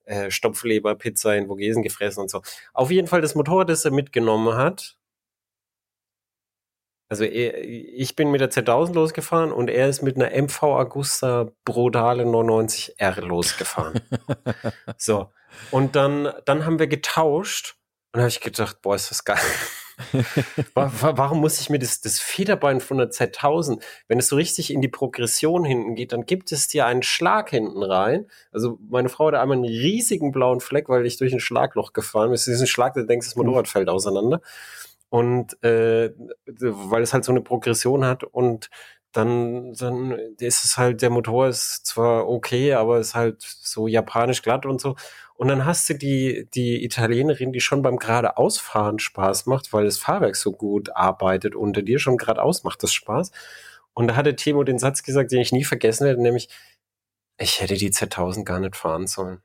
äh, 0.06 0.30
Stopfleber-Pizza 0.30 1.36
in 1.36 1.46
Vogesen 1.48 1.82
gefressen 1.82 2.22
und 2.22 2.30
so. 2.30 2.42
Auf 2.72 2.90
jeden 2.90 3.08
Fall 3.08 3.20
das 3.20 3.34
Motorrad, 3.34 3.68
das 3.68 3.84
er 3.84 3.90
mitgenommen 3.90 4.56
hat. 4.56 4.96
Also 7.08 7.24
er, 7.24 7.62
ich 7.62 8.16
bin 8.16 8.30
mit 8.30 8.40
der 8.40 8.50
Z1000 8.50 8.94
losgefahren 8.94 9.52
und 9.52 9.70
er 9.70 9.88
ist 9.88 10.02
mit 10.02 10.16
einer 10.16 10.30
MV 10.42 10.62
Agusta 10.62 11.50
Brodale 11.64 12.24
99R 12.24 13.20
losgefahren. 13.20 14.00
so. 14.96 15.30
Und 15.70 15.94
dann, 15.94 16.32
dann 16.44 16.66
haben 16.66 16.78
wir 16.78 16.88
getauscht 16.88 17.76
und 18.12 18.20
habe 18.20 18.28
ich 18.28 18.40
gedacht, 18.40 18.82
boah, 18.82 18.96
ist 18.96 19.10
das 19.10 19.24
geil. 19.24 19.38
Warum 20.74 21.40
muss 21.40 21.60
ich 21.60 21.70
mir 21.70 21.78
das, 21.78 22.00
das 22.00 22.18
Federbein 22.18 22.80
von 22.80 22.98
der 22.98 23.10
Z1000, 23.10 23.82
wenn 24.08 24.18
es 24.18 24.28
so 24.28 24.36
richtig 24.36 24.72
in 24.72 24.82
die 24.82 24.88
Progression 24.88 25.64
hinten 25.64 25.94
geht, 25.94 26.12
dann 26.12 26.26
gibt 26.26 26.52
es 26.52 26.68
dir 26.68 26.86
einen 26.86 27.02
Schlag 27.02 27.50
hinten 27.50 27.82
rein. 27.82 28.26
Also 28.52 28.78
meine 28.88 29.08
Frau 29.08 29.28
hatte 29.28 29.40
einmal 29.40 29.56
einen 29.56 29.64
riesigen 29.64 30.32
blauen 30.32 30.60
Fleck, 30.60 30.88
weil 30.88 31.06
ich 31.06 31.16
durch 31.16 31.32
ein 31.32 31.40
Schlagloch 31.40 31.92
gefahren 31.92 32.28
bin. 32.28 32.34
Es 32.34 32.42
ist 32.42 32.54
diesen 32.54 32.66
Schlag, 32.66 32.94
da 32.94 33.02
denkst, 33.02 33.26
das 33.26 33.36
Motorrad 33.36 33.68
fällt 33.68 33.88
auseinander. 33.88 34.42
Und 35.08 35.62
äh, 35.62 36.12
weil 36.46 37.02
es 37.02 37.14
halt 37.14 37.24
so 37.24 37.32
eine 37.32 37.40
Progression 37.40 38.04
hat 38.04 38.24
und 38.24 38.68
dann, 39.12 39.72
dann 39.74 40.10
ist 40.38 40.64
es 40.64 40.76
halt, 40.76 41.00
der 41.00 41.10
Motor 41.10 41.48
ist 41.48 41.86
zwar 41.86 42.28
okay, 42.28 42.74
aber 42.74 42.98
ist 42.98 43.14
halt 43.14 43.40
so 43.40 43.86
japanisch 43.88 44.42
glatt 44.42 44.66
und 44.66 44.80
so. 44.80 44.94
Und 45.36 45.48
dann 45.48 45.66
hast 45.66 45.88
du 45.88 45.94
die, 45.94 46.48
die 46.54 46.82
Italienerin, 46.84 47.52
die 47.52 47.60
schon 47.60 47.82
beim 47.82 47.98
geradeausfahren 47.98 48.98
Spaß 48.98 49.46
macht, 49.46 49.72
weil 49.72 49.84
das 49.84 49.98
Fahrwerk 49.98 50.34
so 50.36 50.52
gut 50.52 50.96
arbeitet 50.96 51.54
unter 51.54 51.82
dir, 51.82 51.98
schon 51.98 52.16
geradeaus 52.16 52.64
macht 52.64 52.82
das 52.82 52.92
Spaß. 52.92 53.32
Und 53.92 54.08
da 54.08 54.16
hatte 54.16 54.36
Timo 54.36 54.64
den 54.64 54.78
Satz 54.78 55.02
gesagt, 55.02 55.32
den 55.32 55.40
ich 55.40 55.52
nie 55.52 55.64
vergessen 55.64 56.06
hätte, 56.06 56.22
nämlich, 56.22 56.48
ich 57.38 57.60
hätte 57.60 57.74
die 57.74 57.90
Z1000 57.90 58.44
gar 58.44 58.60
nicht 58.60 58.76
fahren 58.76 59.06
sollen. 59.06 59.42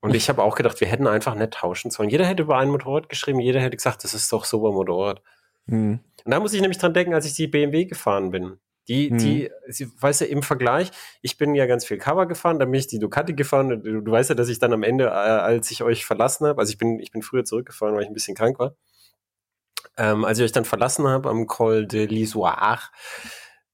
Und 0.00 0.14
ich 0.14 0.28
habe 0.28 0.42
auch 0.42 0.54
gedacht, 0.54 0.80
wir 0.80 0.88
hätten 0.88 1.06
einfach 1.06 1.34
nicht 1.34 1.54
tauschen 1.54 1.90
sollen. 1.90 2.10
Jeder 2.10 2.26
hätte 2.26 2.42
über 2.42 2.58
ein 2.58 2.68
Motorrad 2.68 3.08
geschrieben, 3.08 3.40
jeder 3.40 3.60
hätte 3.60 3.76
gesagt, 3.76 4.04
das 4.04 4.14
ist 4.14 4.32
doch 4.32 4.44
super 4.44 4.70
Motorrad. 4.70 5.22
Mhm. 5.66 6.00
Und 6.24 6.30
da 6.30 6.40
muss 6.40 6.52
ich 6.52 6.60
nämlich 6.60 6.78
dran 6.78 6.94
denken, 6.94 7.14
als 7.14 7.26
ich 7.26 7.34
die 7.34 7.46
BMW 7.48 7.86
gefahren 7.86 8.30
bin. 8.30 8.58
Die, 8.88 9.10
hm. 9.10 9.18
die, 9.18 9.50
sie, 9.68 9.90
weißt 9.98 10.22
du, 10.22 10.24
im 10.26 10.42
Vergleich, 10.42 10.90
ich 11.22 11.38
bin 11.38 11.54
ja 11.54 11.66
ganz 11.66 11.86
viel 11.86 11.98
Cover 11.98 12.26
gefahren, 12.26 12.58
dann 12.58 12.70
bin 12.70 12.78
ich 12.78 12.86
die 12.86 12.98
Ducati 12.98 13.34
gefahren. 13.34 13.82
Du, 13.82 14.02
du 14.02 14.12
weißt 14.12 14.30
ja, 14.30 14.34
dass 14.34 14.48
ich 14.48 14.58
dann 14.58 14.72
am 14.72 14.82
Ende, 14.82 15.06
äh, 15.06 15.08
als 15.08 15.70
ich 15.70 15.82
euch 15.82 16.04
verlassen 16.04 16.46
habe, 16.46 16.60
also 16.60 16.70
ich 16.70 16.78
bin, 16.78 16.98
ich 17.00 17.10
bin 17.10 17.22
früher 17.22 17.44
zurückgefahren, 17.44 17.94
weil 17.94 18.02
ich 18.02 18.08
ein 18.08 18.14
bisschen 18.14 18.36
krank 18.36 18.58
war. 18.58 18.76
Ähm, 19.96 20.24
als 20.24 20.38
ich 20.38 20.44
euch 20.44 20.52
dann 20.52 20.64
verlassen 20.64 21.06
habe 21.06 21.30
am 21.30 21.46
Col 21.46 21.86
de 21.86 22.06
l'Isoire, 22.06 22.90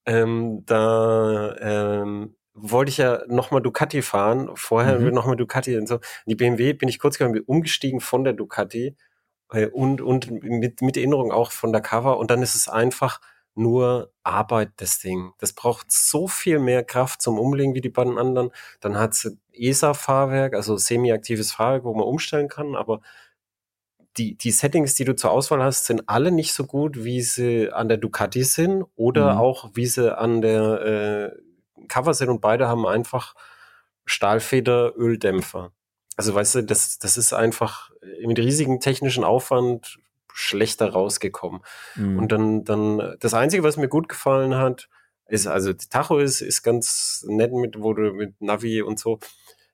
ähm, 0.07 0.63
da 0.67 1.57
ähm, 1.61 2.37
wollte 2.55 2.91
ich 2.91 2.99
ja 2.99 3.23
nochmal 3.27 3.63
Ducati 3.63 4.03
fahren. 4.03 4.51
Vorher 4.55 4.99
mhm. 4.99 5.15
nochmal 5.15 5.37
Ducati 5.37 5.77
und 5.77 5.89
so. 5.89 6.01
Die 6.27 6.35
BMW 6.35 6.73
bin 6.73 6.89
ich 6.89 6.99
kurz 6.99 7.19
gegangen, 7.19 7.41
umgestiegen 7.47 8.01
von 8.01 8.25
der 8.25 8.33
Ducati 8.33 8.97
äh, 9.53 9.67
und, 9.67 10.01
und 10.01 10.31
mit, 10.31 10.83
mit 10.83 10.97
Erinnerung 10.97 11.33
auch 11.33 11.53
von 11.53 11.73
der 11.73 11.81
Cover. 11.81 12.19
Und 12.19 12.31
dann 12.31 12.43
ist 12.43 12.55
es 12.55 12.69
einfach 12.69 13.21
nur 13.55 14.13
Arbeit, 14.23 14.71
das 14.77 14.99
Ding. 14.99 15.33
Das 15.39 15.53
braucht 15.53 15.91
so 15.91 16.29
viel 16.29 16.59
mehr 16.59 16.85
Kraft 16.85 17.21
zum 17.21 17.39
Umlegen 17.39 17.75
wie 17.75 17.81
die 17.81 17.89
beiden 17.89 18.19
anderen. 18.19 18.51
Dann 18.81 18.99
hat 18.99 19.13
es 19.13 19.37
ESA-Fahrwerk, 19.53 20.55
also 20.55 20.77
semi-aktives 20.77 21.53
Fahrwerk, 21.53 21.85
wo 21.85 21.95
man 21.95 22.07
umstellen 22.07 22.49
kann, 22.49 22.77
aber 22.77 23.01
die, 24.17 24.37
die 24.37 24.51
Settings, 24.51 24.95
die 24.95 25.05
du 25.05 25.15
zur 25.15 25.31
Auswahl 25.31 25.63
hast, 25.63 25.87
sind 25.87 26.09
alle 26.09 26.33
nicht 26.33 26.53
so 26.53 26.65
gut, 26.65 27.05
wie 27.05 27.23
sie 27.23 27.71
an 27.71 27.89
der 27.89 27.97
Ducati 27.97 28.43
sind 28.45 28.85
oder 28.97 29.35
mhm. 29.35 29.39
auch 29.39 29.71
wie 29.75 29.87
sie 29.87 30.17
an 30.17 30.43
der 30.43 31.33
äh, 31.37 31.87
Cover 31.89 32.15
sind 32.15 32.29
und 32.29 32.41
beide 32.41 32.69
haben 32.69 32.87
einfach 32.87 33.35
Stahlfeder-Öldämpfer. 34.07 35.73
Also 36.17 36.35
weißt 36.35 36.57
du, 36.57 36.63
das, 36.65 36.99
das 36.99 37.17
ist 37.17 37.33
einfach 37.33 37.91
mit 38.25 38.39
riesigem 38.39 38.81
technischen 38.81 39.25
Aufwand 39.25 39.99
schlechter 40.41 40.91
rausgekommen. 40.91 41.63
Mhm. 41.95 42.19
Und 42.19 42.33
dann, 42.33 42.65
dann, 42.65 43.17
das 43.21 43.35
Einzige, 43.35 43.63
was 43.63 43.77
mir 43.77 43.89
gut 43.89 44.09
gefallen 44.09 44.57
hat, 44.57 44.89
ist, 45.29 45.47
also 45.47 45.73
Tacho 45.73 46.19
ist, 46.19 46.41
ist 46.41 46.63
ganz 46.63 47.25
nett 47.29 47.53
mit, 47.53 47.81
wo 47.81 47.95
du 47.95 48.13
mit 48.13 48.41
Navi 48.41 48.83
und 48.83 48.99
so, 48.99 49.21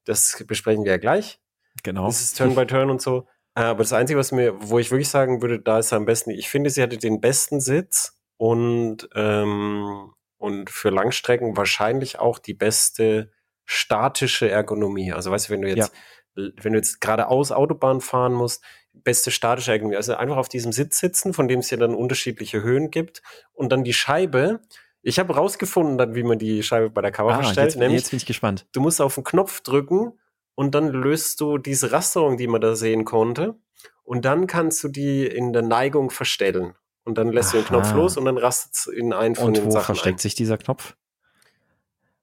das 0.04 0.44
besprechen 0.46 0.84
wir 0.84 0.92
ja 0.92 0.98
gleich. 0.98 1.40
Genau. 1.82 2.06
Das 2.06 2.20
ist 2.20 2.36
Turn 2.36 2.54
by 2.54 2.66
Turn 2.66 2.90
und 2.90 3.00
so. 3.00 3.26
Aber 3.54 3.78
das 3.78 3.92
Einzige, 3.92 4.18
was 4.18 4.32
mir, 4.32 4.54
wo 4.56 4.78
ich 4.78 4.90
wirklich 4.90 5.08
sagen 5.08 5.40
würde, 5.40 5.58
da 5.58 5.78
ist 5.78 5.92
am 5.92 6.04
besten, 6.04 6.30
ich 6.30 6.48
finde, 6.48 6.68
sie 6.68 6.82
hatte 6.82 6.98
den 6.98 7.20
besten 7.20 7.60
Sitz 7.60 8.18
und, 8.36 9.08
ähm, 9.14 10.12
und 10.36 10.68
für 10.68 10.90
Langstrecken 10.90 11.56
wahrscheinlich 11.56 12.18
auch 12.18 12.38
die 12.38 12.54
beste 12.54 13.32
statische 13.64 14.50
Ergonomie. 14.50 15.12
Also 15.12 15.30
weißt 15.30 15.48
du, 15.48 15.52
wenn 15.54 15.62
du 15.62 15.68
jetzt, 15.68 15.92
ja. 16.36 16.50
wenn 16.62 16.72
du 16.72 16.78
jetzt 16.78 17.00
geradeaus 17.00 17.50
Autobahn 17.50 18.00
fahren 18.00 18.34
musst, 18.34 18.62
beste 19.04 19.30
statische 19.30 19.72
Ergonomie. 19.72 19.96
Also 19.96 20.14
einfach 20.14 20.36
auf 20.36 20.48
diesem 20.48 20.72
Sitz 20.72 20.98
sitzen, 20.98 21.32
von 21.32 21.48
dem 21.48 21.60
es 21.60 21.70
ja 21.70 21.76
dann 21.76 21.94
unterschiedliche 21.94 22.62
Höhen 22.62 22.90
gibt 22.90 23.22
und 23.52 23.70
dann 23.70 23.84
die 23.84 23.92
Scheibe. 23.92 24.60
Ich 25.02 25.18
habe 25.18 25.34
rausgefunden, 25.34 25.98
dann, 25.98 26.14
wie 26.14 26.22
man 26.22 26.38
die 26.38 26.62
Scheibe 26.62 26.90
bei 26.90 27.02
der 27.02 27.12
Kamera 27.12 27.34
ah, 27.34 27.42
verstellt. 27.42 27.72
Jetzt, 27.72 27.78
nämlich, 27.78 28.00
jetzt 28.00 28.10
bin 28.10 28.16
ich 28.18 28.26
gespannt. 28.26 28.66
Du 28.72 28.80
musst 28.80 29.00
auf 29.00 29.14
den 29.14 29.24
Knopf 29.24 29.60
drücken 29.60 30.12
und 30.54 30.74
dann 30.74 30.88
löst 30.88 31.40
du 31.40 31.58
diese 31.58 31.92
Rasterung, 31.92 32.36
die 32.36 32.46
man 32.48 32.60
da 32.60 32.74
sehen 32.74 33.04
konnte. 33.04 33.54
Und 34.02 34.24
dann 34.24 34.46
kannst 34.46 34.82
du 34.82 34.88
die 34.88 35.26
in 35.26 35.52
der 35.52 35.62
Neigung 35.62 36.10
verstellen. 36.10 36.74
Und 37.04 37.18
dann 37.18 37.30
lässt 37.30 37.50
Aha. 37.50 37.58
du 37.58 37.62
den 37.62 37.68
Knopf 37.68 37.92
los 37.92 38.16
und 38.16 38.24
dann 38.24 38.38
rastet 38.38 38.74
es 38.74 38.86
in 38.86 39.12
einen 39.12 39.36
von 39.36 39.48
und 39.48 39.56
den 39.56 39.66
wo 39.66 39.70
Sachen. 39.70 39.94
versteckt 39.94 40.18
ein. 40.18 40.22
sich 40.22 40.34
dieser 40.34 40.58
Knopf? 40.58 40.96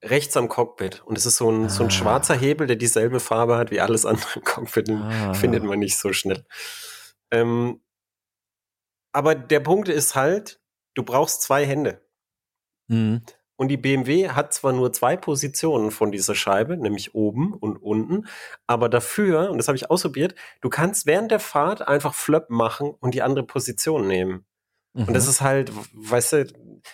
Rechts 0.03 0.38
am 0.38 0.50
Cockpit. 0.50 1.01
Und 1.05 1.17
es 1.17 1.25
ist 1.25 1.38
so 1.38 1.50
ein, 1.50 1.65
ah. 1.65 1.69
so 1.69 1.83
ein 1.83 1.91
schwarzer 1.91 2.36
Hebel, 2.36 2.67
der 2.67 2.75
dieselbe 2.75 3.19
Farbe 3.19 3.57
hat 3.57 3.72
wie 3.72 3.81
alles 3.81 4.05
andere 4.05 4.27
im 4.36 4.43
Cockpit. 4.43 4.88
Den 4.88 5.01
ah. 5.01 5.33
findet 5.33 5.63
man 5.63 5.79
nicht 5.79 5.98
so 5.98 6.13
schnell. 6.13 6.45
Ähm, 7.31 7.81
aber 9.12 9.36
der 9.36 9.60
Punkt 9.60 9.89
ist 9.89 10.15
halt, 10.15 10.60
du 10.95 11.03
brauchst 11.03 11.41
zwei 11.41 11.65
Hände. 11.65 12.01
Mhm. 12.88 13.22
Und 13.55 13.67
die 13.67 13.77
BMW 13.77 14.29
hat 14.29 14.53
zwar 14.53 14.74
nur 14.74 14.91
zwei 14.93 15.15
Positionen 15.15 15.91
von 15.91 16.12
dieser 16.12 16.33
Scheibe, 16.33 16.75
nämlich 16.75 17.13
oben 17.13 17.53
und 17.53 17.77
unten, 17.77 18.27
aber 18.65 18.89
dafür, 18.89 19.51
und 19.51 19.57
das 19.57 19.67
habe 19.67 19.75
ich 19.77 19.91
ausprobiert, 19.91 20.33
du 20.62 20.69
kannst 20.69 21.05
während 21.05 21.31
der 21.31 21.39
Fahrt 21.39 21.88
einfach 21.88 22.15
Flöpp 22.15 22.50
machen 22.50 22.95
und 23.00 23.13
die 23.13 23.22
andere 23.22 23.45
Position 23.45 24.07
nehmen. 24.07 24.45
Mhm. 24.93 25.05
Und 25.05 25.13
das 25.13 25.25
mhm. 25.25 25.29
ist 25.29 25.41
halt, 25.41 25.71
weißt 25.93 26.33
du, 26.33 26.45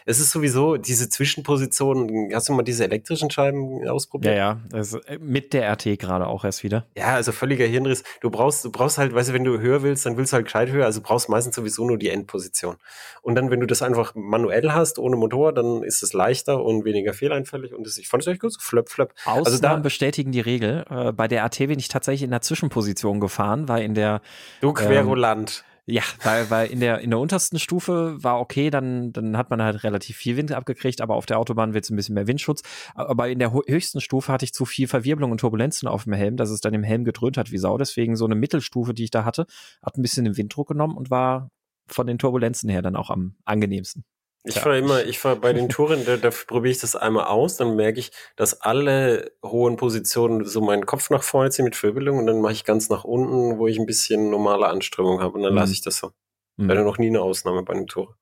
es 0.05 0.19
ist 0.19 0.31
sowieso 0.31 0.77
diese 0.77 1.09
Zwischenposition. 1.09 2.29
Hast 2.33 2.49
du 2.49 2.53
mal 2.53 2.63
diese 2.63 2.83
elektrischen 2.83 3.29
Scheiben 3.29 3.87
ausprobiert? 3.87 4.35
Ja, 4.35 4.39
ja. 4.39 4.59
Also 4.71 4.99
mit 5.19 5.53
der 5.53 5.71
RT 5.71 5.99
gerade 5.99 6.27
auch 6.27 6.45
erst 6.45 6.63
wieder. 6.63 6.85
Ja, 6.95 7.15
also 7.15 7.31
völliger 7.31 7.65
Hirnriss. 7.65 8.03
Du 8.21 8.29
brauchst, 8.29 8.63
du 8.63 8.71
brauchst 8.71 8.97
halt, 8.97 9.13
weißt 9.13 9.29
du, 9.29 9.33
wenn 9.33 9.43
du 9.43 9.59
höher 9.59 9.81
willst, 9.81 10.05
dann 10.05 10.17
willst 10.17 10.31
du 10.31 10.35
halt 10.35 10.45
gescheit 10.45 10.69
höher. 10.69 10.85
Also 10.85 11.01
brauchst 11.01 11.29
meistens 11.29 11.55
sowieso 11.55 11.85
nur 11.85 11.97
die 11.97 12.09
Endposition. 12.09 12.77
Und 13.21 13.35
dann, 13.35 13.49
wenn 13.49 13.59
du 13.59 13.65
das 13.65 13.81
einfach 13.81 14.13
manuell 14.15 14.71
hast, 14.71 14.99
ohne 14.99 15.15
Motor, 15.15 15.53
dann 15.53 15.83
ist 15.83 16.03
es 16.03 16.13
leichter 16.13 16.63
und 16.63 16.85
weniger 16.85 17.13
fehleinfällig. 17.13 17.73
Und 17.73 17.85
das, 17.85 17.97
ich 17.97 18.07
fand 18.07 18.23
es 18.23 18.27
echt 18.27 18.41
gut, 18.41 18.53
so 18.53 18.59
flöpp, 18.61 18.89
flöpp. 18.89 19.13
Ausnahmen 19.25 19.45
also 19.45 19.59
da, 19.59 19.75
bestätigen 19.75 20.31
die 20.31 20.41
Regel. 20.41 20.85
Äh, 20.89 21.11
bei 21.11 21.27
der 21.27 21.43
RT 21.45 21.59
bin 21.59 21.79
ich 21.79 21.87
tatsächlich 21.87 22.23
in 22.23 22.31
der 22.31 22.41
Zwischenposition 22.41 23.19
gefahren, 23.19 23.67
weil 23.67 23.83
in 23.83 23.95
der 23.95 24.21
Du 24.61 24.73
Querulant. 24.73 25.63
Ähm, 25.63 25.68
ja, 25.89 26.03
weil, 26.23 26.49
weil 26.49 26.71
in 26.71 26.79
der 26.79 26.99
in 26.99 27.09
der 27.09 27.19
untersten 27.19 27.59
Stufe 27.59 28.15
war 28.23 28.39
okay, 28.39 28.69
dann 28.69 29.11
dann 29.11 29.37
hat 29.37 29.49
man 29.49 29.61
halt 29.61 29.83
relativ 29.83 30.17
viel 30.17 30.37
Wind 30.37 30.51
abgekriegt, 30.51 31.01
aber 31.01 31.15
auf 31.15 31.25
der 31.25 31.39
Autobahn 31.39 31.73
wird 31.73 31.85
es 31.85 31.89
ein 31.89 31.95
bisschen 31.95 32.15
mehr 32.15 32.27
Windschutz. 32.27 32.61
Aber 32.95 33.29
in 33.29 33.39
der 33.39 33.51
höchsten 33.51 34.01
Stufe 34.01 34.31
hatte 34.31 34.45
ich 34.45 34.53
zu 34.53 34.65
viel 34.65 34.87
Verwirbelung 34.87 35.31
und 35.31 35.39
Turbulenzen 35.39 35.87
auf 35.87 36.03
dem 36.03 36.13
Helm, 36.13 36.37
dass 36.37 36.49
es 36.49 36.61
dann 36.61 36.73
im 36.73 36.83
Helm 36.83 37.03
gedröhnt 37.03 37.37
hat 37.37 37.51
wie 37.51 37.57
Sau. 37.57 37.77
Deswegen 37.77 38.15
so 38.15 38.25
eine 38.25 38.35
Mittelstufe, 38.35 38.93
die 38.93 39.05
ich 39.05 39.11
da 39.11 39.25
hatte, 39.25 39.45
hat 39.81 39.97
ein 39.97 40.01
bisschen 40.01 40.25
den 40.25 40.37
Winddruck 40.37 40.67
genommen 40.67 40.95
und 40.95 41.09
war 41.09 41.49
von 41.87 42.07
den 42.07 42.19
Turbulenzen 42.19 42.69
her 42.69 42.81
dann 42.81 42.95
auch 42.95 43.09
am 43.09 43.35
angenehmsten. 43.45 44.03
Ich 44.43 44.55
fahre 44.55 44.79
immer, 44.79 45.03
ich 45.03 45.19
fahre 45.19 45.35
bei 45.35 45.51
den 45.51 45.67
Touren, 45.67 46.05
da, 46.05 46.15
da 46.15 46.29
probiere 46.29 46.71
ich 46.71 46.79
das 46.79 46.95
einmal 46.95 47.25
aus, 47.25 47.57
dann 47.57 47.75
merke 47.75 47.99
ich, 47.99 48.11
dass 48.37 48.61
alle 48.61 49.33
hohen 49.45 49.75
Positionen 49.75 50.45
so 50.45 50.61
meinen 50.61 50.85
Kopf 50.85 51.09
nach 51.09 51.23
vorne 51.23 51.51
ziehen 51.51 51.65
mit 51.65 51.75
Verwirbelung 51.75 52.19
und 52.19 52.25
dann 52.25 52.39
mache 52.39 52.53
ich 52.53 52.63
ganz 52.63 52.89
nach 52.89 53.03
unten, 53.03 53.59
wo 53.59 53.67
ich 53.67 53.77
ein 53.77 53.85
bisschen 53.85 54.29
normale 54.29 54.67
Anstrengung 54.67 55.21
habe 55.21 55.33
und 55.35 55.43
dann 55.43 55.51
mhm. 55.51 55.59
lasse 55.59 55.73
ich 55.73 55.81
das 55.81 55.97
so. 55.97 56.11
Mhm. 56.55 56.69
Leider 56.69 56.83
noch 56.83 56.97
nie 56.97 57.07
eine 57.07 57.21
Ausnahme 57.21 57.63
bei 57.63 57.73
den 57.73 57.87
Touren. 57.87 58.15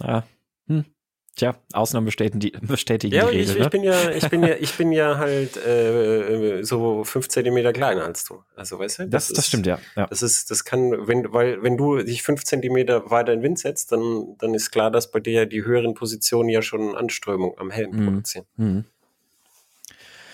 Ja. 0.00 0.24
Tja, 1.36 1.56
Ausnahmen 1.72 2.06
bestätigen 2.06 2.38
die, 2.38 2.50
bestätigen 2.62 3.14
ja, 3.14 3.26
die 3.26 3.38
Regel. 3.38 3.56
Ich, 3.56 3.58
ne? 3.58 3.64
ich, 3.64 3.70
bin 3.70 3.82
ja, 3.82 4.10
ich 4.10 4.28
bin 4.30 4.42
ja, 4.44 4.54
ich 4.54 4.74
bin 4.74 4.92
ja 4.92 5.18
halt 5.18 5.56
äh, 5.56 6.62
so 6.62 7.02
fünf 7.02 7.28
Zentimeter 7.28 7.72
kleiner 7.72 8.04
als 8.04 8.24
du. 8.24 8.44
Also 8.54 8.78
weißt 8.78 9.00
du? 9.00 9.08
Das, 9.08 9.28
das, 9.28 9.36
das 9.36 9.46
stimmt 9.48 9.66
ja. 9.66 9.80
ja. 9.96 10.06
Das 10.06 10.22
ist, 10.22 10.50
das 10.52 10.64
kann, 10.64 11.08
wenn, 11.08 11.32
weil 11.32 11.62
wenn 11.62 11.76
du 11.76 11.98
dich 11.98 12.22
fünf 12.22 12.44
Zentimeter 12.44 13.10
weiter 13.10 13.32
in 13.32 13.40
den 13.40 13.44
Wind 13.44 13.58
setzt, 13.58 13.90
dann, 13.90 14.36
dann 14.38 14.54
ist 14.54 14.70
klar, 14.70 14.92
dass 14.92 15.10
bei 15.10 15.18
dir 15.18 15.46
die 15.46 15.64
höheren 15.64 15.94
Positionen 15.94 16.48
ja 16.48 16.62
schon 16.62 16.94
Anströmung 16.94 17.58
am 17.58 17.70
Helm 17.70 17.90
mhm. 17.90 18.06
produzieren. 18.06 18.46
Mhm. 18.56 18.84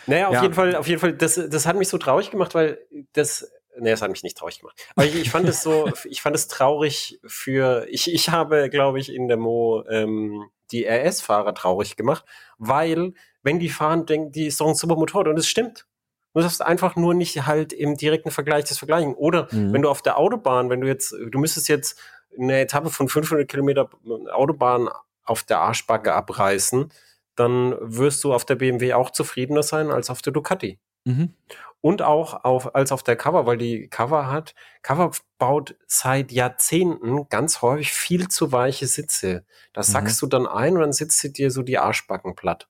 Naja, 0.06 0.28
auf 0.28 0.34
ja. 0.34 0.42
jeden 0.42 0.54
Fall, 0.54 0.76
auf 0.76 0.86
jeden 0.86 1.00
Fall, 1.00 1.14
das, 1.14 1.34
das 1.34 1.66
hat 1.66 1.76
mich 1.76 1.88
so 1.88 1.96
traurig 1.96 2.30
gemacht, 2.30 2.54
weil 2.54 2.78
das 3.12 3.50
Nee, 3.78 3.90
das 3.90 4.02
hat 4.02 4.10
mich 4.10 4.24
nicht 4.24 4.36
traurig 4.36 4.58
gemacht. 4.58 4.76
Aber 4.94 5.06
ich, 5.06 5.14
ich 5.14 5.30
fand 5.30 5.48
es 5.48 5.62
so, 5.62 5.88
ich 6.04 6.20
fand 6.20 6.36
es 6.36 6.48
traurig 6.48 7.20
für, 7.24 7.86
ich, 7.88 8.12
ich 8.12 8.28
habe, 8.28 8.68
glaube 8.68 8.98
ich, 8.98 9.14
in 9.14 9.28
der 9.28 9.36
Mo 9.36 9.84
ähm, 9.88 10.50
die 10.72 10.86
RS-Fahrer 10.86 11.54
traurig 11.54 11.96
gemacht, 11.96 12.24
weil, 12.58 13.12
wenn 13.42 13.58
die 13.58 13.68
fahren, 13.68 14.06
denken 14.06 14.32
die 14.32 14.46
ist 14.46 14.60
doch 14.60 14.68
ein 14.68 14.74
super 14.74 14.96
Motorrad 14.96 15.28
und 15.28 15.38
es 15.38 15.48
stimmt. 15.48 15.86
Du 16.32 16.40
darfst 16.40 16.62
einfach 16.62 16.94
nur 16.96 17.14
nicht 17.14 17.46
halt 17.46 17.72
im 17.72 17.96
direkten 17.96 18.30
Vergleich 18.30 18.64
das 18.64 18.78
vergleichen. 18.78 19.14
Oder 19.14 19.48
mhm. 19.50 19.72
wenn 19.72 19.82
du 19.82 19.88
auf 19.88 20.02
der 20.02 20.16
Autobahn, 20.16 20.70
wenn 20.70 20.80
du 20.80 20.86
jetzt, 20.86 21.12
du 21.12 21.38
müsstest 21.38 21.68
jetzt 21.68 21.98
eine 22.38 22.60
Etappe 22.60 22.90
von 22.90 23.08
500 23.08 23.48
Kilometer 23.48 23.90
Autobahn 24.32 24.88
auf 25.24 25.42
der 25.42 25.58
Arschbacke 25.58 26.14
abreißen, 26.14 26.92
dann 27.34 27.74
wirst 27.80 28.22
du 28.22 28.32
auf 28.32 28.44
der 28.44 28.56
BMW 28.56 28.92
auch 28.92 29.10
zufriedener 29.10 29.62
sein 29.62 29.90
als 29.90 30.10
auf 30.10 30.22
der 30.22 30.32
Ducati. 30.32 30.78
Mhm. 31.04 31.34
Und 31.80 32.02
auch 32.02 32.44
auf, 32.44 32.74
als 32.74 32.92
auf 32.92 33.02
der 33.02 33.16
Cover, 33.16 33.46
weil 33.46 33.56
die 33.56 33.88
Cover 33.88 34.30
hat, 34.30 34.54
Cover 34.82 35.12
baut 35.38 35.76
seit 35.86 36.30
Jahrzehnten 36.30 37.28
ganz 37.28 37.62
häufig 37.62 37.92
viel 37.92 38.28
zu 38.28 38.52
weiche 38.52 38.86
Sitze. 38.86 39.44
Da 39.72 39.80
mhm. 39.80 39.84
sackst 39.84 40.20
du 40.22 40.26
dann 40.26 40.46
ein 40.46 40.74
und 40.74 40.80
dann 40.80 40.92
sitzt 40.92 41.18
sie 41.18 41.32
dir 41.32 41.50
so 41.50 41.62
die 41.62 41.78
Arschbacken 41.78 42.34
platt. 42.34 42.68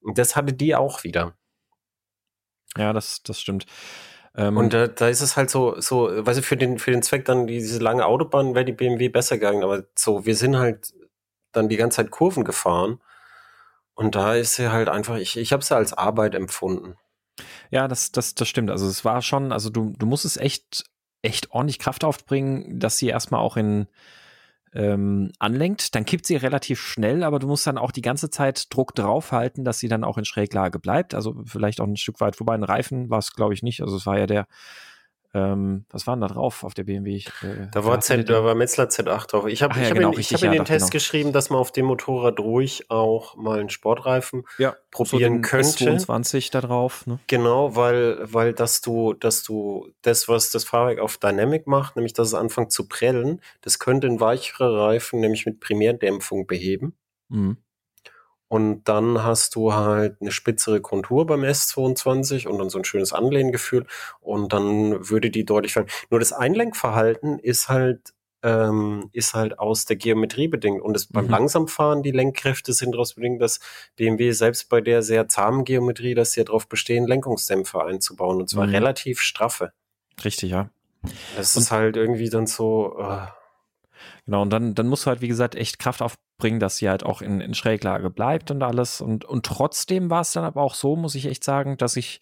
Und 0.00 0.18
das 0.18 0.36
hatte 0.36 0.52
die 0.52 0.74
auch 0.74 1.04
wieder. 1.04 1.34
Ja, 2.76 2.92
das, 2.92 3.22
das 3.22 3.40
stimmt. 3.40 3.66
Ähm, 4.34 4.56
und 4.56 4.72
da, 4.72 4.86
da 4.88 5.08
ist 5.08 5.20
es 5.20 5.36
halt 5.36 5.50
so, 5.50 5.80
so, 5.80 6.08
weißt 6.26 6.38
du, 6.38 6.42
für 6.42 6.56
den, 6.56 6.78
für 6.78 6.90
den 6.90 7.02
Zweck 7.02 7.24
dann 7.24 7.46
diese 7.46 7.78
lange 7.78 8.06
Autobahn 8.06 8.54
wäre 8.54 8.64
die 8.64 8.72
BMW 8.72 9.08
besser 9.08 9.36
gegangen, 9.36 9.62
aber 9.62 9.84
so, 9.94 10.24
wir 10.24 10.36
sind 10.36 10.56
halt 10.56 10.92
dann 11.52 11.68
die 11.68 11.76
ganze 11.76 11.96
Zeit 11.96 12.10
Kurven 12.10 12.44
gefahren 12.44 13.00
und 13.94 14.14
da 14.14 14.34
ist 14.34 14.54
sie 14.54 14.72
halt 14.72 14.88
einfach, 14.88 15.16
ich, 15.16 15.36
ich 15.36 15.52
habe 15.52 15.62
sie 15.62 15.76
als 15.76 15.92
Arbeit 15.92 16.34
empfunden. 16.34 16.96
Ja, 17.70 17.88
das, 17.88 18.12
das, 18.12 18.34
das 18.34 18.48
stimmt. 18.48 18.70
Also 18.70 18.86
es 18.86 19.04
war 19.04 19.22
schon, 19.22 19.52
also 19.52 19.70
du, 19.70 19.92
du 19.98 20.06
musst 20.06 20.24
es 20.24 20.36
echt, 20.36 20.84
echt 21.22 21.50
ordentlich 21.50 21.78
Kraft 21.78 22.04
aufbringen, 22.04 22.78
dass 22.78 22.98
sie 22.98 23.08
erstmal 23.08 23.40
auch 23.40 23.56
in 23.56 23.86
ähm, 24.74 25.32
anlenkt. 25.38 25.94
Dann 25.94 26.04
kippt 26.04 26.26
sie 26.26 26.36
relativ 26.36 26.80
schnell, 26.80 27.22
aber 27.22 27.38
du 27.38 27.46
musst 27.46 27.66
dann 27.66 27.78
auch 27.78 27.90
die 27.90 28.02
ganze 28.02 28.30
Zeit 28.30 28.72
Druck 28.74 28.94
draufhalten, 28.94 29.64
dass 29.64 29.78
sie 29.78 29.88
dann 29.88 30.04
auch 30.04 30.18
in 30.18 30.24
Schräglage 30.24 30.78
bleibt. 30.78 31.14
Also 31.14 31.42
vielleicht 31.44 31.80
auch 31.80 31.86
ein 31.86 31.96
Stück 31.96 32.20
weit 32.20 32.36
vorbei. 32.36 32.54
Ein 32.54 32.64
Reifen 32.64 33.10
war 33.10 33.18
es, 33.18 33.32
glaube 33.32 33.54
ich, 33.54 33.62
nicht. 33.62 33.82
Also 33.82 33.96
es 33.96 34.06
war 34.06 34.18
ja 34.18 34.26
der, 34.26 34.46
ähm, 35.34 35.86
was 35.90 36.06
war 36.06 36.14
denn 36.14 36.20
da 36.20 36.28
drauf 36.28 36.62
auf 36.62 36.74
der 36.74 36.84
BMW? 36.84 37.16
Ich, 37.16 37.28
äh, 37.42 37.68
da, 37.72 37.84
war 37.84 38.00
Z, 38.00 38.28
da 38.28 38.44
war 38.44 38.54
Metzler 38.54 38.84
Z8 38.84 39.30
drauf. 39.30 39.46
Ich 39.46 39.62
habe 39.62 39.78
ja, 39.80 39.86
hab 39.86 39.94
genau, 39.94 40.12
in, 40.12 40.20
ich 40.20 40.32
hab 40.34 40.42
in 40.42 40.50
den 40.50 40.58
ja, 40.58 40.64
Test 40.64 40.86
genau. 40.86 40.92
geschrieben, 40.92 41.32
dass 41.32 41.48
man 41.48 41.58
auf 41.58 41.72
dem 41.72 41.86
Motorrad 41.86 42.38
ruhig 42.38 42.90
auch 42.90 43.34
mal 43.36 43.60
einen 43.60 43.70
Sportreifen 43.70 44.44
ja, 44.58 44.76
probieren 44.90 45.36
so 45.42 45.48
könnte. 45.48 45.84
22 45.84 46.50
da 46.50 46.60
drauf. 46.60 47.06
Ne? 47.06 47.18
Genau, 47.28 47.74
weil, 47.76 48.18
weil 48.22 48.52
dass 48.52 48.82
du, 48.82 49.14
dass 49.14 49.42
du 49.42 49.88
das, 50.02 50.28
was 50.28 50.50
das 50.50 50.64
Fahrwerk 50.64 50.98
auf 50.98 51.16
Dynamic 51.16 51.66
macht, 51.66 51.96
nämlich 51.96 52.12
dass 52.12 52.28
es 52.28 52.34
anfängt 52.34 52.70
zu 52.70 52.86
prellen, 52.86 53.40
das 53.62 53.78
könnte 53.78 54.08
ein 54.08 54.20
weicherer 54.20 54.86
Reifen 54.86 55.20
nämlich 55.20 55.46
mit 55.46 55.60
Primärdämpfung 55.60 56.46
beheben. 56.46 56.94
Mhm. 57.30 57.56
Und 58.52 58.84
dann 58.84 59.24
hast 59.24 59.54
du 59.54 59.72
halt 59.72 60.20
eine 60.20 60.30
spitzere 60.30 60.82
Kontur 60.82 61.24
beim 61.24 61.40
S22 61.40 62.46
und 62.46 62.58
dann 62.58 62.68
so 62.68 62.76
ein 62.76 62.84
schönes 62.84 63.14
Anlehngefühl. 63.14 63.86
Und 64.20 64.52
dann 64.52 65.08
würde 65.08 65.30
die 65.30 65.46
deutlich 65.46 65.72
fallen. 65.72 65.86
Nur 66.10 66.20
das 66.20 66.34
Einlenkverhalten 66.34 67.38
ist 67.38 67.70
halt, 67.70 68.12
ähm, 68.42 69.08
ist 69.14 69.32
halt 69.32 69.58
aus 69.58 69.86
der 69.86 69.96
Geometrie 69.96 70.48
bedingt. 70.48 70.82
Und 70.82 70.94
es, 70.94 71.08
mhm. 71.08 71.14
beim 71.14 71.28
Langsamfahren, 71.30 72.02
die 72.02 72.10
Lenkkräfte 72.10 72.74
sind 72.74 72.92
daraus 72.92 73.14
bedingt, 73.14 73.40
dass 73.40 73.58
BMW 73.96 74.32
selbst 74.32 74.68
bei 74.68 74.82
der 74.82 75.02
sehr 75.02 75.28
zahmen 75.28 75.64
Geometrie, 75.64 76.12
dass 76.12 76.32
sie 76.32 76.44
darauf 76.44 76.68
bestehen, 76.68 77.06
Lenkungsdämpfer 77.06 77.86
einzubauen. 77.86 78.38
Und 78.38 78.50
zwar 78.50 78.66
mhm. 78.66 78.74
relativ 78.74 79.20
straffe. 79.20 79.72
Richtig, 80.22 80.50
ja. 80.50 80.68
Das 81.38 81.56
und 81.56 81.62
ist 81.62 81.70
halt 81.70 81.96
irgendwie 81.96 82.28
dann 82.28 82.46
so. 82.46 82.98
Uh, 82.98 83.28
Genau, 84.26 84.42
und 84.42 84.50
dann, 84.50 84.74
dann 84.74 84.88
musst 84.88 85.04
du 85.04 85.08
halt, 85.08 85.20
wie 85.20 85.28
gesagt, 85.28 85.56
echt 85.56 85.78
Kraft 85.78 86.00
aufbringen, 86.00 86.60
dass 86.60 86.76
sie 86.76 86.88
halt 86.88 87.04
auch 87.04 87.22
in, 87.22 87.40
in 87.40 87.54
Schräglage 87.54 88.08
bleibt 88.08 88.50
und 88.50 88.62
alles. 88.62 89.00
Und, 89.00 89.24
und 89.24 89.44
trotzdem 89.44 90.10
war 90.10 90.20
es 90.20 90.32
dann 90.32 90.44
aber 90.44 90.62
auch 90.62 90.74
so, 90.74 90.94
muss 90.96 91.16
ich 91.16 91.26
echt 91.26 91.42
sagen, 91.42 91.76
dass 91.76 91.96
ich 91.96 92.20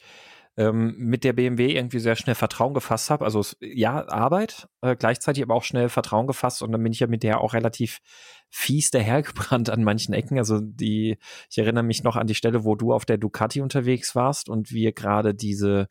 ähm, 0.57 0.95
mit 0.99 1.25
der 1.25 1.33
BMW 1.35 1.75
irgendwie 1.75 2.00
sehr 2.00 2.16
schnell 2.16 2.35
Vertrauen 2.35 2.75
gefasst 2.75 3.11
habe. 3.11 3.25
Also 3.25 3.45
ja, 3.61 4.09
Arbeit, 4.09 4.69
äh, 4.80 4.97
gleichzeitig 4.97 5.42
aber 5.42 5.54
auch 5.54 5.62
schnell 5.62 5.88
Vertrauen 5.88 6.26
gefasst 6.26 6.62
und 6.62 6.73
dann 6.73 6.83
bin 6.83 6.92
ich 6.92 7.00
ja 7.00 7.07
mit 7.07 7.23
der 7.23 7.40
auch 7.40 7.54
relativ 7.54 8.00
fies 8.49 8.90
dahergebrannt 8.90 9.71
an 9.71 9.85
manchen 9.85 10.14
Ecken. 10.14 10.38
Also 10.38 10.59
die, 10.61 11.19
ich 11.50 11.59
erinnere 11.59 11.85
mich 11.85 12.02
noch 12.02 12.16
an 12.16 12.26
die 12.26 12.35
Stelle, 12.35 12.64
wo 12.64 12.75
du 12.76 12.92
auf 12.92 13.04
der 13.04 13.19
Ducati 13.19 13.61
unterwegs 13.61 14.14
warst 14.14 14.49
und 14.49 14.73
wir 14.73 14.92
gerade 14.92 15.35
diese 15.35 15.88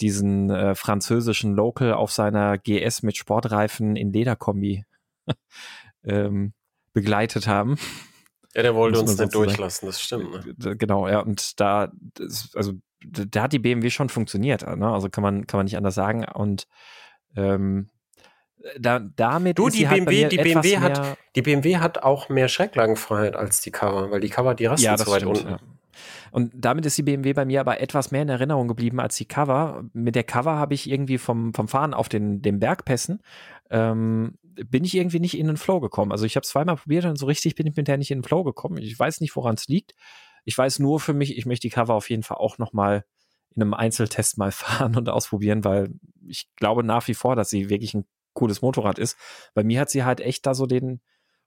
diesen 0.00 0.48
äh, 0.50 0.76
französischen 0.76 1.54
Local 1.54 1.92
auf 1.92 2.12
seiner 2.12 2.56
GS 2.56 3.02
mit 3.02 3.16
Sportreifen 3.16 3.96
in 3.96 4.12
Lederkombi 4.12 4.84
ähm, 6.04 6.52
begleitet 6.92 7.46
haben. 7.46 7.76
Ja, 8.54 8.62
der 8.62 8.74
wollte 8.74 9.00
uns 9.00 9.18
nicht 9.18 9.34
durchlassen, 9.34 9.86
das 9.86 10.00
stimmt. 10.00 10.58
Ne? 10.58 10.76
Genau, 10.76 11.08
ja, 11.08 11.20
und 11.20 11.60
da, 11.60 11.92
das, 12.14 12.50
also 12.54 12.72
da 13.04 13.42
hat 13.42 13.52
die 13.52 13.58
BMW 13.58 13.90
schon 13.90 14.08
funktioniert, 14.08 14.66
ne? 14.66 14.88
also 14.88 15.08
kann 15.08 15.22
man, 15.22 15.46
kann 15.46 15.58
man 15.58 15.64
nicht 15.64 15.76
anders 15.76 15.94
sagen. 15.94 16.24
Und 16.24 16.66
ähm, 17.36 17.88
da, 18.78 18.98
damit 18.98 19.58
du, 19.58 19.68
die 19.68 19.84
BMW, 19.84 20.22
halt 20.22 20.32
die 20.32 20.38
BMW 20.38 20.78
hat, 20.78 21.18
die 21.36 21.42
BMW 21.42 21.76
hat 21.76 22.02
auch 22.02 22.28
mehr 22.28 22.48
Schräglagenfreiheit 22.48 23.36
als 23.36 23.60
die 23.60 23.70
Cover, 23.70 24.10
weil 24.10 24.20
die 24.20 24.30
Cover, 24.30 24.54
die 24.54 24.66
rasten 24.66 24.86
ja, 24.86 24.96
zu 24.96 25.06
weit 25.10 25.22
stimmt, 25.22 25.38
unten. 25.38 25.50
Ja. 25.50 25.58
Und 26.30 26.52
damit 26.54 26.86
ist 26.86 26.98
die 26.98 27.02
BMW 27.02 27.32
bei 27.32 27.44
mir 27.44 27.60
aber 27.60 27.80
etwas 27.80 28.10
mehr 28.10 28.22
in 28.22 28.28
Erinnerung 28.28 28.68
geblieben 28.68 29.00
als 29.00 29.16
die 29.16 29.24
Cover. 29.24 29.84
Mit 29.92 30.14
der 30.14 30.24
Cover 30.24 30.56
habe 30.56 30.74
ich 30.74 30.90
irgendwie 30.90 31.18
vom, 31.18 31.54
vom 31.54 31.68
Fahren 31.68 31.94
auf 31.94 32.08
den, 32.08 32.42
den 32.42 32.60
Bergpässen 32.60 33.20
ähm, 33.70 34.37
bin 34.66 34.84
ich 34.84 34.94
irgendwie 34.94 35.20
nicht 35.20 35.38
in 35.38 35.46
den 35.46 35.56
Flow 35.56 35.80
gekommen. 35.80 36.12
Also 36.12 36.24
ich 36.24 36.36
habe 36.36 36.46
zweimal 36.46 36.76
probiert 36.76 37.04
und 37.04 37.16
so 37.16 37.26
richtig 37.26 37.54
bin 37.54 37.66
ich 37.66 37.76
mit 37.76 37.88
der 37.88 37.98
nicht 37.98 38.10
in 38.10 38.18
den 38.18 38.24
Flow 38.24 38.44
gekommen. 38.44 38.78
Ich 38.78 38.98
weiß 38.98 39.20
nicht, 39.20 39.34
woran 39.36 39.54
es 39.54 39.68
liegt. 39.68 39.94
Ich 40.44 40.56
weiß 40.56 40.78
nur 40.78 41.00
für 41.00 41.14
mich, 41.14 41.36
ich 41.36 41.46
möchte 41.46 41.68
die 41.68 41.74
Cover 41.74 41.94
auf 41.94 42.10
jeden 42.10 42.22
Fall 42.22 42.38
auch 42.38 42.58
noch 42.58 42.72
mal 42.72 43.04
in 43.54 43.62
einem 43.62 43.74
Einzeltest 43.74 44.38
mal 44.38 44.52
fahren 44.52 44.96
und 44.96 45.08
ausprobieren, 45.08 45.64
weil 45.64 45.90
ich 46.26 46.48
glaube 46.56 46.82
nach 46.82 47.06
wie 47.08 47.14
vor, 47.14 47.36
dass 47.36 47.50
sie 47.50 47.70
wirklich 47.70 47.94
ein 47.94 48.06
cooles 48.34 48.62
Motorrad 48.62 48.98
ist. 48.98 49.16
Bei 49.54 49.64
mir 49.64 49.80
hat 49.80 49.90
sie 49.90 50.04
halt 50.04 50.20
echt 50.20 50.46
da 50.46 50.54
so 50.54 50.66
den 50.66 51.00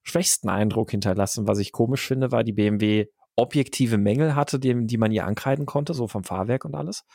schwächsten 0.04 0.50
Eindruck 0.50 0.92
hinterlassen. 0.92 1.48
Was 1.48 1.60
ich 1.60 1.72
komisch 1.72 2.06
finde, 2.06 2.32
war 2.32 2.44
die 2.44 2.54
BMW 2.54 3.08
objektive 3.36 3.98
Mängel 3.98 4.36
hatte, 4.36 4.60
die, 4.60 4.86
die 4.86 4.98
man 4.98 5.12
ihr 5.12 5.26
ankreiden 5.26 5.66
konnte, 5.66 5.94
so 5.94 6.08
vom 6.08 6.24
Fahrwerk 6.24 6.66
und 6.66 6.76
alles. 6.76 7.06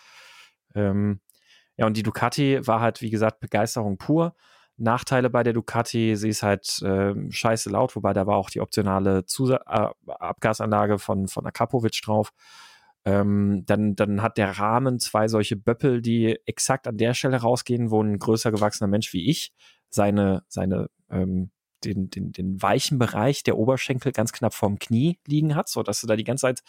Ähm, 0.74 1.20
ja, 1.76 1.86
und 1.86 1.96
die 1.96 2.02
Ducati 2.02 2.66
war 2.66 2.80
halt, 2.80 3.02
wie 3.02 3.10
gesagt, 3.10 3.40
Begeisterung 3.40 3.98
pur. 3.98 4.34
Nachteile 4.78 5.30
bei 5.30 5.42
der 5.42 5.52
Ducati, 5.52 6.16
sie 6.16 6.28
ist 6.28 6.42
halt 6.42 6.82
äh, 6.82 7.14
scheiße 7.30 7.70
laut, 7.70 7.96
wobei 7.96 8.12
da 8.12 8.26
war 8.26 8.36
auch 8.36 8.50
die 8.50 8.60
optionale 8.60 9.24
Zusa 9.24 9.60
äh, 9.66 10.10
Abgasanlage 10.12 10.98
von, 10.98 11.28
von 11.28 11.46
Akapovic 11.46 12.00
drauf. 12.02 12.32
Ähm, 13.04 13.62
dann, 13.66 13.94
dann 13.94 14.20
hat 14.20 14.36
der 14.36 14.58
Rahmen 14.58 14.98
zwei 14.98 15.28
solche 15.28 15.56
Böppel, 15.56 16.02
die 16.02 16.38
exakt 16.44 16.88
an 16.88 16.98
der 16.98 17.14
Stelle 17.14 17.38
rausgehen, 17.38 17.90
wo 17.90 18.02
ein 18.02 18.18
größer 18.18 18.50
gewachsener 18.50 18.88
Mensch 18.88 19.12
wie 19.12 19.30
ich 19.30 19.52
seine, 19.88 20.42
seine 20.48 20.88
ähm, 21.10 21.50
den, 21.84 22.10
den, 22.10 22.32
den 22.32 22.60
weichen 22.60 22.98
Bereich 22.98 23.42
der 23.42 23.56
Oberschenkel 23.56 24.12
ganz 24.12 24.32
knapp 24.32 24.54
vorm 24.54 24.78
Knie 24.78 25.18
liegen 25.26 25.54
hat, 25.54 25.68
so 25.68 25.82
dass 25.82 26.00
du 26.00 26.06
da 26.06 26.16
die 26.16 26.24
ganze 26.24 26.42
Zeit, 26.42 26.62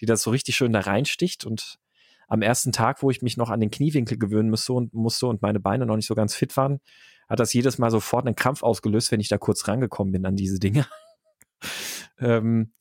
die 0.00 0.06
das 0.06 0.22
so 0.22 0.30
richtig 0.30 0.56
schön 0.56 0.72
da 0.72 0.80
reinsticht 0.80 1.44
und 1.44 1.78
am 2.26 2.42
ersten 2.42 2.72
Tag, 2.72 3.02
wo 3.02 3.10
ich 3.10 3.22
mich 3.22 3.36
noch 3.36 3.50
an 3.50 3.60
den 3.60 3.70
Kniewinkel 3.70 4.18
gewöhnen 4.18 4.50
musste 4.50 4.72
und, 4.72 4.94
musste 4.94 5.26
und 5.26 5.42
meine 5.42 5.60
Beine 5.60 5.86
noch 5.86 5.96
nicht 5.96 6.06
so 6.06 6.14
ganz 6.14 6.34
fit 6.34 6.56
waren, 6.56 6.80
hat 7.28 7.40
das 7.40 7.52
jedes 7.52 7.78
Mal 7.78 7.90
sofort 7.90 8.26
einen 8.26 8.36
Krampf 8.36 8.62
ausgelöst, 8.62 9.12
wenn 9.12 9.20
ich 9.20 9.28
da 9.28 9.38
kurz 9.38 9.66
rangekommen 9.68 10.12
bin 10.12 10.26
an 10.26 10.36
diese 10.36 10.58
Dinge. 10.58 10.86
ähm, 12.18 12.72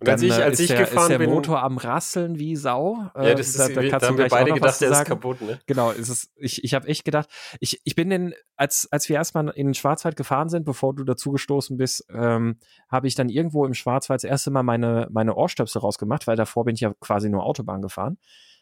und 0.00 0.08
als 0.08 0.20
dann, 0.20 0.30
ich, 0.30 0.36
als 0.36 0.60
ich 0.60 0.68
der, 0.68 0.92
ist 0.92 1.08
der 1.08 1.18
bin, 1.18 1.30
Motor 1.30 1.62
am 1.62 1.78
Rasseln 1.78 2.38
wie 2.38 2.56
Sau. 2.56 3.10
Ja, 3.14 3.34
das 3.34 3.48
ist, 3.48 3.58
da, 3.58 3.68
da, 3.68 3.98
da 3.98 4.06
haben 4.06 4.18
wir 4.18 4.28
beide 4.28 4.52
gedacht, 4.52 4.80
der 4.80 4.90
ist 4.90 5.04
kaputt, 5.04 5.40
ne? 5.40 5.60
Genau, 5.66 5.92
ist 5.92 6.08
es, 6.08 6.30
ich, 6.36 6.64
ich 6.64 6.74
habe 6.74 6.88
echt 6.88 7.04
gedacht, 7.04 7.28
ich, 7.60 7.80
ich 7.84 7.94
bin 7.94 8.10
den, 8.10 8.34
als, 8.56 8.88
als 8.90 9.08
wir 9.08 9.16
erstmal 9.16 9.48
in 9.50 9.68
den 9.68 9.74
Schwarzwald 9.74 10.16
gefahren 10.16 10.48
sind, 10.48 10.64
bevor 10.64 10.94
du 10.94 11.04
dazugestoßen 11.04 11.76
bist, 11.76 12.06
ähm, 12.12 12.58
habe 12.88 13.06
ich 13.06 13.14
dann 13.14 13.28
irgendwo 13.28 13.64
im 13.66 13.74
Schwarzwald 13.74 14.22
das 14.22 14.28
erste 14.28 14.50
Mal 14.50 14.62
meine, 14.62 15.08
meine 15.10 15.34
Ohrstöpsel 15.36 15.80
rausgemacht, 15.80 16.26
weil 16.26 16.36
davor 16.36 16.64
bin 16.64 16.74
ich 16.74 16.80
ja 16.80 16.92
quasi 17.00 17.30
nur 17.30 17.44
Autobahn 17.44 17.80
gefahren. 17.80 18.18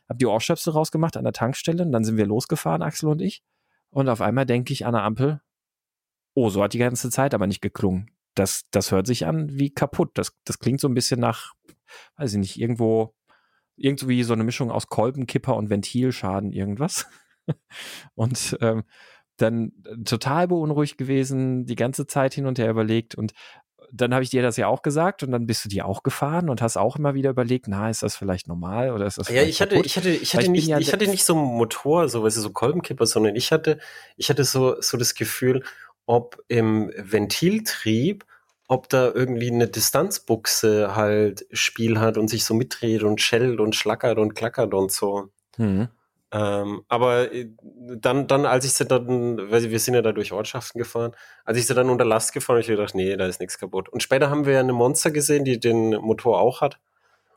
Hab 0.08 0.18
die 0.18 0.26
Ohrstöpsel 0.26 0.72
rausgemacht 0.72 1.16
an 1.16 1.24
der 1.24 1.32
Tankstelle 1.32 1.82
und 1.82 1.92
dann 1.92 2.04
sind 2.04 2.18
wir 2.18 2.26
losgefahren, 2.26 2.82
Axel 2.82 3.08
und 3.08 3.22
ich. 3.22 3.42
Und 3.92 4.08
auf 4.08 4.20
einmal 4.20 4.46
denke 4.46 4.72
ich 4.72 4.86
an 4.86 4.94
der 4.94 5.04
Ampel, 5.04 5.40
oh, 6.34 6.48
so 6.48 6.62
hat 6.62 6.72
die 6.72 6.78
ganze 6.78 7.10
Zeit 7.10 7.34
aber 7.34 7.46
nicht 7.46 7.60
geklungen. 7.60 8.10
Das, 8.34 8.64
das 8.70 8.90
hört 8.90 9.06
sich 9.06 9.26
an 9.26 9.58
wie 9.58 9.70
kaputt. 9.70 10.12
Das, 10.14 10.36
das 10.44 10.58
klingt 10.58 10.80
so 10.80 10.88
ein 10.88 10.94
bisschen 10.94 11.20
nach, 11.20 11.52
weiß 12.16 12.32
ich 12.32 12.38
nicht, 12.38 12.58
irgendwo, 12.58 13.14
irgendwie 13.76 14.22
so 14.22 14.32
eine 14.32 14.44
Mischung 14.44 14.70
aus 14.70 14.86
Kolbenkipper 14.86 15.54
und 15.54 15.68
Ventilschaden, 15.68 16.52
irgendwas. 16.52 17.06
und 18.14 18.56
ähm, 18.62 18.84
dann 19.36 19.72
total 20.04 20.48
beunruhigt 20.48 20.96
gewesen, 20.96 21.66
die 21.66 21.74
ganze 21.74 22.06
Zeit 22.06 22.32
hin 22.32 22.46
und 22.46 22.58
her 22.58 22.70
überlegt 22.70 23.14
und 23.14 23.32
dann 23.94 24.14
habe 24.14 24.24
ich 24.24 24.30
dir 24.30 24.42
das 24.42 24.56
ja 24.56 24.68
auch 24.68 24.80
gesagt 24.80 25.22
und 25.22 25.32
dann 25.32 25.46
bist 25.46 25.64
du 25.64 25.68
dir 25.68 25.84
auch 25.84 26.02
gefahren 26.02 26.48
und 26.48 26.62
hast 26.62 26.78
auch 26.78 26.96
immer 26.96 27.12
wieder 27.14 27.28
überlegt, 27.30 27.68
na, 27.68 27.90
ist 27.90 28.02
das 28.02 28.16
vielleicht 28.16 28.48
normal 28.48 28.90
oder 28.90 29.06
ist 29.06 29.18
das 29.18 29.28
Ja, 29.28 29.42
ich 29.42 29.60
hatte, 29.60 29.76
ich 29.76 29.98
hatte, 29.98 30.08
ich 30.08 30.34
hatte, 30.34 30.44
ich 30.44 30.50
nicht, 30.50 30.66
ja 30.66 30.78
ich 30.78 30.92
hatte 30.92 31.06
nicht 31.06 31.24
so 31.24 31.34
einen 31.34 31.44
Motor, 31.44 32.08
so, 32.08 32.22
weißt 32.22 32.38
du, 32.38 32.40
so 32.40 32.50
Kolbenkipper, 32.50 33.04
sondern 33.04 33.36
ich 33.36 33.52
hatte, 33.52 33.78
ich 34.16 34.30
hatte 34.30 34.44
so, 34.44 34.80
so 34.80 34.96
das 34.96 35.14
Gefühl, 35.14 35.62
ob 36.06 36.42
im 36.48 36.90
Ventiltrieb, 36.96 38.24
ob 38.66 38.88
da 38.88 39.12
irgendwie 39.12 39.50
eine 39.50 39.68
Distanzbuchse 39.68 40.96
halt 40.96 41.46
Spiel 41.52 42.00
hat 42.00 42.16
und 42.16 42.28
sich 42.28 42.44
so 42.44 42.54
mitdreht 42.54 43.02
und 43.02 43.20
schellt 43.20 43.60
und 43.60 43.76
schlackert 43.76 44.16
und 44.16 44.34
klackert 44.34 44.72
und 44.72 44.90
so. 44.90 45.28
Mhm. 45.58 45.88
Ähm, 46.34 46.82
aber 46.88 47.32
äh, 47.32 47.50
dann, 47.96 48.26
dann, 48.26 48.46
als 48.46 48.64
ich 48.64 48.72
sie 48.72 48.86
dann, 48.86 49.50
weil 49.50 49.70
wir 49.70 49.78
sind 49.78 49.94
ja 49.94 50.00
da 50.00 50.12
durch 50.12 50.32
Ortschaften 50.32 50.78
gefahren, 50.78 51.12
als 51.44 51.58
ich 51.58 51.66
sie 51.66 51.74
dann 51.74 51.90
unter 51.90 52.06
Last 52.06 52.32
gefahren 52.32 52.54
habe, 52.54 52.62
ich 52.62 52.68
gedacht, 52.68 52.94
nee, 52.94 53.14
da 53.16 53.26
ist 53.26 53.38
nichts 53.38 53.58
kaputt. 53.58 53.90
Und 53.90 54.02
später 54.02 54.30
haben 54.30 54.46
wir 54.46 54.54
ja 54.54 54.60
eine 54.60 54.72
Monster 54.72 55.10
gesehen, 55.10 55.44
die 55.44 55.60
den 55.60 55.90
Motor 55.90 56.40
auch 56.40 56.62
hat. 56.62 56.78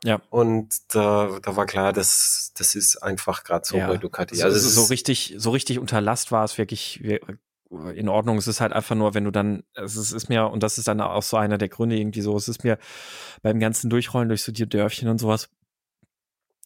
Ja. 0.02 0.22
Und 0.30 0.94
da, 0.94 1.38
da 1.42 1.56
war 1.56 1.66
klar, 1.66 1.92
das, 1.92 2.52
das 2.56 2.74
ist 2.74 2.96
einfach 3.02 3.44
gerade 3.44 3.66
so 3.66 3.76
ja. 3.76 3.86
bei 3.86 3.98
Ducati. 3.98 4.42
Also, 4.42 4.54
also 4.54 4.68
so 4.68 4.84
richtig, 4.88 5.34
so 5.36 5.50
richtig 5.50 5.78
unter 5.78 6.00
Last 6.00 6.32
war 6.32 6.44
es 6.44 6.56
wirklich 6.56 7.02
in 7.70 8.08
Ordnung. 8.08 8.38
Es 8.38 8.46
ist 8.46 8.60
halt 8.62 8.72
einfach 8.72 8.94
nur, 8.94 9.12
wenn 9.12 9.24
du 9.24 9.30
dann, 9.30 9.62
es 9.74 9.96
ist, 9.96 10.12
ist 10.12 10.28
mir, 10.30 10.48
und 10.48 10.62
das 10.62 10.78
ist 10.78 10.88
dann 10.88 11.02
auch 11.02 11.22
so 11.22 11.36
einer 11.36 11.58
der 11.58 11.68
Gründe 11.68 11.96
irgendwie 11.96 12.22
so, 12.22 12.36
es 12.36 12.48
ist 12.48 12.64
mir 12.64 12.78
beim 13.42 13.58
ganzen 13.60 13.90
Durchrollen 13.90 14.28
durch 14.28 14.42
so 14.42 14.52
die 14.52 14.68
Dörfchen 14.68 15.08
und 15.08 15.18
sowas, 15.18 15.50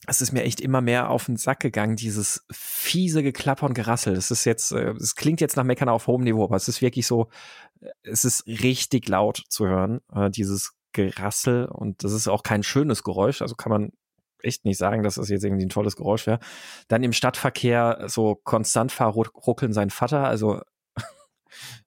es 0.06 0.20
ist 0.20 0.32
mir 0.32 0.42
echt 0.44 0.60
immer 0.60 0.80
mehr 0.80 1.10
auf 1.10 1.26
den 1.26 1.36
Sack 1.36 1.60
gegangen, 1.60 1.96
dieses 1.96 2.46
fiese 2.50 3.22
Geklapper 3.22 3.66
und 3.66 3.74
Gerassel. 3.74 4.14
Das 4.14 4.30
ist 4.30 4.44
jetzt, 4.44 4.72
äh, 4.72 4.92
es 4.92 5.14
klingt 5.14 5.40
jetzt 5.40 5.56
nach 5.56 5.64
Meckern 5.64 5.88
auf 5.88 6.06
hohem 6.06 6.24
Niveau, 6.24 6.44
aber 6.44 6.56
es 6.56 6.68
ist 6.68 6.80
wirklich 6.80 7.06
so, 7.06 7.28
äh, 7.80 7.88
es 8.02 8.24
ist 8.24 8.46
richtig 8.46 9.08
laut 9.08 9.42
zu 9.48 9.66
hören, 9.66 10.00
äh, 10.14 10.30
dieses 10.30 10.72
Gerassel 10.92 11.66
und 11.66 12.02
das 12.02 12.12
ist 12.12 12.28
auch 12.28 12.42
kein 12.42 12.62
schönes 12.62 13.04
Geräusch, 13.04 13.42
also 13.42 13.54
kann 13.54 13.70
man 13.70 13.92
echt 14.42 14.64
nicht 14.64 14.78
sagen, 14.78 15.02
dass 15.02 15.16
das 15.16 15.28
jetzt 15.28 15.44
irgendwie 15.44 15.66
ein 15.66 15.70
tolles 15.70 15.96
Geräusch 15.96 16.26
wäre. 16.26 16.40
Dann 16.88 17.02
im 17.02 17.12
Stadtverkehr 17.12 18.04
so 18.06 18.36
konstant 18.36 18.90
verruckeln 18.90 19.72
sein 19.74 19.90
Vater, 19.90 20.24
also 20.24 20.62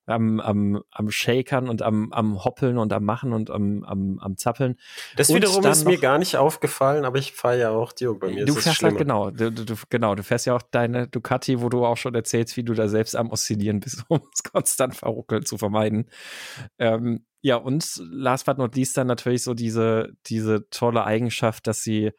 am, 0.06 0.40
am, 0.40 0.82
am 0.90 1.10
Shakern 1.10 1.68
und 1.68 1.82
am, 1.82 2.12
am 2.12 2.44
Hoppeln 2.44 2.78
und 2.78 2.92
am 2.92 3.04
Machen 3.04 3.32
und 3.32 3.50
am, 3.50 3.84
am, 3.84 4.18
am 4.18 4.36
Zappeln. 4.36 4.76
Das 5.16 5.30
und 5.30 5.36
wiederum 5.36 5.64
ist 5.64 5.86
mir 5.86 5.98
gar 5.98 6.18
nicht 6.18 6.36
aufgefallen, 6.36 7.04
aber 7.04 7.18
ich 7.18 7.32
fahre 7.32 7.58
ja 7.58 7.70
auch 7.70 7.92
Duke 7.92 8.18
bei 8.26 8.34
mir. 8.34 8.44
Du 8.44 8.54
fährst 8.54 8.82
halt 8.82 8.98
genau, 8.98 9.30
du, 9.30 9.50
du, 9.50 9.74
genau, 9.88 10.14
du 10.14 10.22
fährst 10.22 10.46
ja 10.46 10.54
auch 10.54 10.62
deine 10.62 11.08
Ducati, 11.08 11.60
wo 11.60 11.68
du 11.68 11.84
auch 11.84 11.96
schon 11.96 12.14
erzählst, 12.14 12.56
wie 12.56 12.64
du 12.64 12.74
da 12.74 12.88
selbst 12.88 13.16
am 13.16 13.30
Oszillieren 13.30 13.80
bist, 13.80 14.04
um 14.08 14.20
es 14.32 14.42
konstant 14.42 14.94
verruckeln 14.94 15.44
zu 15.44 15.58
vermeiden. 15.58 16.10
Ähm, 16.78 17.24
ja, 17.40 17.56
und 17.56 18.00
last 18.10 18.46
but 18.46 18.58
not 18.58 18.74
least 18.74 18.96
dann 18.96 19.06
natürlich 19.06 19.42
so 19.42 19.54
diese, 19.54 20.12
diese 20.26 20.68
tolle 20.70 21.04
Eigenschaft, 21.04 21.66
dass 21.66 21.82
sie 21.82 22.12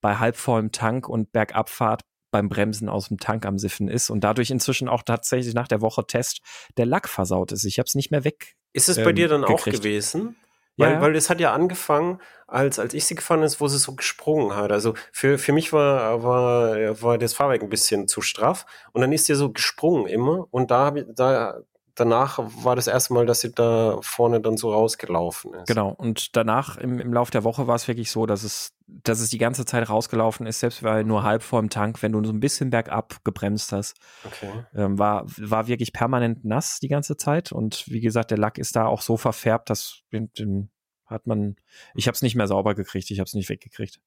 bei 0.00 0.16
halbvollem 0.16 0.72
Tank 0.72 1.08
und 1.08 1.30
Bergabfahrt 1.32 2.02
beim 2.32 2.48
Bremsen 2.48 2.88
aus 2.88 3.08
dem 3.08 3.18
Tank 3.18 3.46
am 3.46 3.58
Siffen 3.58 3.86
ist 3.86 4.10
und 4.10 4.24
dadurch 4.24 4.50
inzwischen 4.50 4.88
auch 4.88 5.02
tatsächlich 5.04 5.54
nach 5.54 5.68
der 5.68 5.80
Woche 5.80 6.04
Test 6.04 6.40
der 6.76 6.86
Lack 6.86 7.08
versaut 7.08 7.52
ist. 7.52 7.64
Ich 7.64 7.78
habe 7.78 7.86
es 7.86 7.94
nicht 7.94 8.10
mehr 8.10 8.24
weg. 8.24 8.56
Ist 8.72 8.88
es 8.88 8.96
bei 8.96 9.10
ähm, 9.10 9.16
dir 9.16 9.28
dann 9.28 9.42
gekriegt. 9.42 9.68
auch 9.68 9.72
gewesen? 9.72 10.34
Weil, 10.78 10.92
ja. 10.92 11.00
weil 11.02 11.14
es 11.14 11.28
hat 11.28 11.38
ja 11.38 11.52
angefangen, 11.52 12.18
als, 12.46 12.78
als 12.78 12.94
ich 12.94 13.04
sie 13.04 13.14
gefahren 13.14 13.42
ist, 13.42 13.60
wo 13.60 13.68
sie 13.68 13.78
so 13.78 13.94
gesprungen 13.94 14.56
hat. 14.56 14.72
Also 14.72 14.94
für, 15.12 15.38
für 15.38 15.52
mich 15.52 15.72
war, 15.72 16.22
war, 16.22 17.02
war 17.02 17.18
das 17.18 17.34
Fahrwerk 17.34 17.62
ein 17.62 17.68
bisschen 17.68 18.08
zu 18.08 18.22
straff 18.22 18.64
und 18.92 19.02
dann 19.02 19.12
ist 19.12 19.26
sie 19.26 19.34
so 19.34 19.52
gesprungen 19.52 20.06
immer 20.06 20.46
und 20.50 20.70
da, 20.70 20.86
hab 20.86 20.96
ich, 20.96 21.04
da 21.14 21.60
danach 21.94 22.38
war 22.64 22.76
das 22.76 22.86
erste 22.86 23.12
Mal, 23.12 23.26
dass 23.26 23.40
sie 23.40 23.52
da 23.52 23.98
vorne 24.00 24.40
dann 24.40 24.56
so 24.56 24.72
rausgelaufen 24.72 25.54
ist. 25.54 25.66
Genau. 25.66 25.90
Und 25.90 26.36
danach 26.36 26.76
im, 26.76 26.98
im 26.98 27.12
Lauf 27.12 27.30
der 27.30 27.44
Woche 27.44 27.66
war 27.66 27.74
es 27.74 27.88
wirklich 27.88 28.10
so, 28.10 28.26
dass 28.26 28.42
es, 28.42 28.74
dass 28.86 29.20
es 29.20 29.30
die 29.30 29.38
ganze 29.38 29.64
Zeit 29.64 29.88
rausgelaufen 29.88 30.46
ist, 30.46 30.60
selbst 30.60 30.82
weil 30.82 31.04
nur 31.04 31.22
halb 31.22 31.42
vor 31.42 31.60
dem 31.60 31.70
Tank, 31.70 32.02
wenn 32.02 32.12
du 32.12 32.24
so 32.24 32.32
ein 32.32 32.40
bisschen 32.40 32.70
bergab 32.70 33.24
gebremst 33.24 33.72
hast, 33.72 33.96
okay. 34.24 34.50
ähm, 34.74 34.98
war, 34.98 35.24
war 35.38 35.66
wirklich 35.66 35.92
permanent 35.92 36.44
nass 36.44 36.80
die 36.80 36.88
ganze 36.88 37.16
Zeit. 37.16 37.52
Und 37.52 37.84
wie 37.88 38.00
gesagt, 38.00 38.30
der 38.30 38.38
Lack 38.38 38.58
ist 38.58 38.76
da 38.76 38.86
auch 38.86 39.02
so 39.02 39.16
verfärbt, 39.16 39.70
dass 39.70 40.02
den, 40.12 40.32
den 40.32 40.70
hat 41.06 41.26
man, 41.26 41.56
ich 41.94 42.06
habe 42.08 42.14
es 42.14 42.22
nicht 42.22 42.34
mehr 42.34 42.46
sauber 42.46 42.74
gekriegt, 42.74 43.10
ich 43.10 43.18
habe 43.18 43.26
es 43.26 43.34
nicht 43.34 43.48
weggekriegt. 43.48 44.00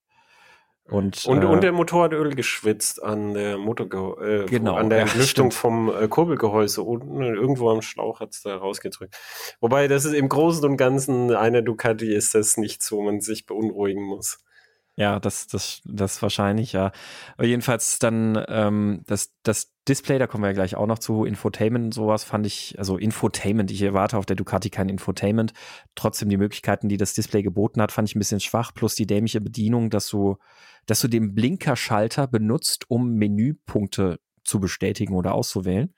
Und, 0.87 1.25
und, 1.25 1.41
äh, 1.41 1.45
und 1.45 1.63
der 1.63 1.71
Motor 1.71 2.03
hat 2.03 2.13
Öl 2.13 2.35
geschwitzt 2.35 3.01
an 3.01 3.33
der 3.33 3.57
Motor 3.57 4.21
äh, 4.21 4.45
genau, 4.45 4.75
an 4.75 4.91
der 4.91 4.99
Entlüftung 5.01 5.49
ja, 5.49 5.55
vom 5.55 5.89
äh, 5.89 6.07
Kurbelgehäuse 6.07 6.83
unten 6.83 7.21
irgendwo 7.21 7.71
am 7.71 7.81
Schlauch 7.81 8.19
hat 8.19 8.33
es 8.33 8.43
da 8.43 8.55
rausgedrückt. 8.55 9.17
Wobei 9.59 9.87
das 9.87 10.05
ist 10.05 10.13
im 10.13 10.29
Großen 10.29 10.63
und 10.63 10.77
Ganzen 10.77 11.33
einer 11.35 11.63
Ducati 11.63 12.13
ist 12.13 12.35
das 12.35 12.57
nichts, 12.57 12.91
wo 12.91 13.01
man 13.01 13.19
sich 13.19 13.47
beunruhigen 13.47 14.03
muss. 14.03 14.44
Ja, 14.97 15.19
das, 15.19 15.47
das, 15.47 15.81
das 15.84 16.21
wahrscheinlich, 16.21 16.71
ja. 16.71 16.93
Aber 17.36 17.45
jedenfalls 17.45 17.99
dann 17.99 18.41
ähm, 18.47 19.01
das, 19.08 19.34
das 19.43 19.73
Display, 19.89 20.19
da 20.19 20.27
kommen 20.27 20.43
wir 20.43 20.47
ja 20.47 20.53
gleich 20.53 20.75
auch 20.75 20.88
noch 20.88 20.99
zu, 20.99 21.25
Infotainment 21.25 21.86
und 21.86 21.93
sowas 21.93 22.23
fand 22.23 22.47
ich, 22.47 22.75
also 22.79 22.97
Infotainment, 22.97 23.71
ich 23.71 23.81
erwarte 23.81 24.17
auf 24.17 24.25
der 24.25 24.38
Ducati 24.38 24.69
kein 24.69 24.88
Infotainment. 24.88 25.51
Trotzdem 25.95 26.29
die 26.29 26.38
Möglichkeiten, 26.38 26.88
die 26.88 26.95
das 26.95 27.13
Display 27.13 27.43
geboten 27.43 27.81
hat, 27.81 27.91
fand 27.91 28.08
ich 28.10 28.15
ein 28.15 28.19
bisschen 28.19 28.39
schwach, 28.39 28.73
plus 28.73 28.95
die 28.95 29.05
dämliche 29.05 29.41
Bedienung, 29.41 29.89
dass 29.89 30.08
du, 30.08 30.38
dass 30.86 31.01
du 31.01 31.10
den 31.10 31.36
Blinkerschalter 31.36 32.27
benutzt, 32.27 32.86
um 32.89 33.15
Menüpunkte 33.15 34.19
zu 34.45 34.62
bestätigen 34.62 35.13
oder 35.13 35.34
auszuwählen. 35.34 35.93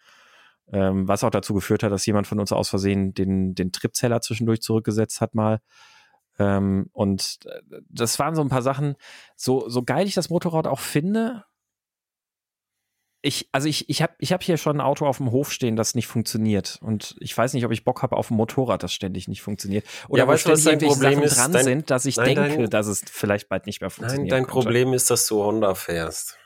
Ähm, 0.74 1.08
was 1.08 1.24
auch 1.24 1.30
dazu 1.30 1.54
geführt 1.54 1.84
hat, 1.84 1.92
dass 1.92 2.06
jemand 2.08 2.26
von 2.26 2.40
uns 2.40 2.52
aus 2.52 2.70
Versehen 2.70 3.14
den, 3.14 3.54
den 3.54 3.72
Tripzeller 3.72 4.22
zwischendurch 4.22 4.62
zurückgesetzt 4.62 5.22
hat 5.22 5.36
mal. 5.36 5.60
Ähm, 6.40 6.90
und 6.94 7.40
äh, 7.46 7.82
das 7.90 8.20
waren 8.20 8.36
so 8.36 8.42
ein 8.42 8.50
paar 8.50 8.62
Sachen, 8.62 8.96
so, 9.36 9.68
so 9.70 9.84
geil 9.84 10.08
ich 10.08 10.14
das 10.14 10.30
Motorrad 10.30 10.68
auch 10.68 10.80
finde. 10.80 11.44
Ich, 13.24 13.50
also 13.52 13.68
ich, 13.68 13.90
ich 13.90 14.02
habe 14.04 14.14
ich 14.20 14.32
hab 14.32 14.44
hier 14.44 14.58
schon 14.58 14.78
ein 14.78 14.82
Auto 14.82 15.06
auf 15.06 15.18
dem 15.18 15.32
Hof 15.32 15.52
stehen, 15.52 15.76
das 15.76 15.96
nicht 15.96 16.08
funktioniert. 16.08 16.78
Und 16.82 17.16
ich 17.20 17.36
weiß 17.36 17.54
nicht, 17.54 17.66
ob 17.66 17.72
ich 17.72 17.84
Bock 17.84 18.04
habe 18.04 18.16
auf 18.16 18.30
ein 18.30 18.36
Motorrad, 18.36 18.84
das 18.84 18.94
ständig 18.94 19.28
nicht 19.28 19.42
funktioniert. 19.42 19.86
Oder 20.08 20.24
ja, 20.24 20.28
wo 20.32 20.38
ständig 20.38 20.68
irgendwelche 20.68 20.94
Problem 20.94 21.14
Sachen 21.14 21.24
ist, 21.24 21.38
dran 21.38 21.52
dein, 21.52 21.64
sind, 21.64 21.90
dass 21.90 22.06
ich 22.06 22.18
nein, 22.18 22.36
denke, 22.36 22.58
dein, 22.58 22.70
dass 22.70 22.88
es 22.88 23.04
vielleicht 23.12 23.50
bald 23.50 23.66
nicht 23.66 23.82
mehr 23.82 23.90
funktioniert. 23.90 24.32
Nein, 24.32 24.44
dein. 24.44 24.48
Problem 24.48 24.94
ist, 24.94 25.10
dass 25.10 25.28
du 25.28 25.44
Honda 25.44 25.74
fährst. 25.74 26.38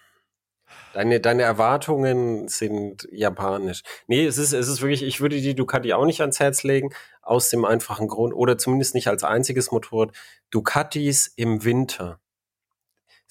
Deine, 0.93 1.19
deine 1.19 1.43
Erwartungen 1.43 2.47
sind 2.47 3.08
japanisch. 3.12 3.82
Nee, 4.08 4.25
es 4.25 4.38
ist, 4.38 4.51
es 4.51 4.67
ist 4.67 4.82
wirklich, 4.82 5.04
ich 5.04 5.21
würde 5.21 5.39
die 5.39 5.56
Ducati 5.56 5.93
auch 5.93 6.06
nicht 6.06 6.21
ans 6.21 6.39
Herz 6.39 6.63
legen, 6.63 6.89
aus 7.22 7.50
dem 7.50 7.66
einfachen 7.66 8.08
Grund, 8.08 8.34
oder 8.34 8.58
zumindest 8.58 8.96
nicht 8.96 9.08
als 9.08 9.24
einziges 9.24 9.72
Motorrad. 9.72 10.12
Ducatis 10.50 11.28
im 11.28 11.64
Winter 11.64 12.20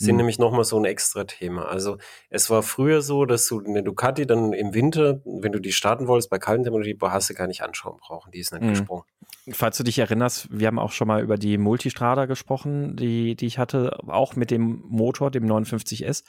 sind 0.01 0.13
hm. 0.13 0.17
nämlich 0.17 0.39
nochmal 0.39 0.65
so 0.65 0.79
ein 0.79 0.87
extra 0.87 1.25
Thema. 1.25 1.67
Also 1.67 1.99
es 2.31 2.49
war 2.49 2.63
früher 2.63 3.03
so, 3.03 3.27
dass 3.27 3.47
du 3.47 3.63
eine 3.63 3.83
Ducati 3.83 4.27
dann 4.27 4.55
im 4.55 4.73
Winter, 4.73 5.21
wenn 5.27 5.53
du 5.53 5.59
die 5.59 5.73
starten 5.73 6.09
wolltest, 6.09 6.31
bei 6.31 6.39
kalten 6.39 6.65
Temperaturen, 6.65 7.13
hast 7.13 7.29
du 7.29 7.35
gar 7.35 7.47
nicht 7.47 7.63
anschauen 7.63 7.99
brauchen, 8.01 8.33
die 8.33 8.39
ist 8.39 8.53
nicht 8.53 8.63
hm. 8.63 8.71
gesprungen. 8.71 9.05
Falls 9.53 9.77
du 9.77 9.85
dich 9.85 9.99
erinnerst, 9.99 10.49
wir 10.51 10.69
haben 10.69 10.79
auch 10.79 10.93
schon 10.93 11.07
mal 11.07 11.23
über 11.23 11.37
die 11.37 11.59
Multistrada 11.59 12.25
gesprochen, 12.25 12.97
die, 12.97 13.37
die 13.37 13.47
ich 13.47 13.59
hatte, 13.59 13.99
auch 14.07 14.37
mit 14.37 14.51
dem 14.51 14.83
Motor, 14.89 15.31
dem 15.31 15.45
59S. 15.45 16.25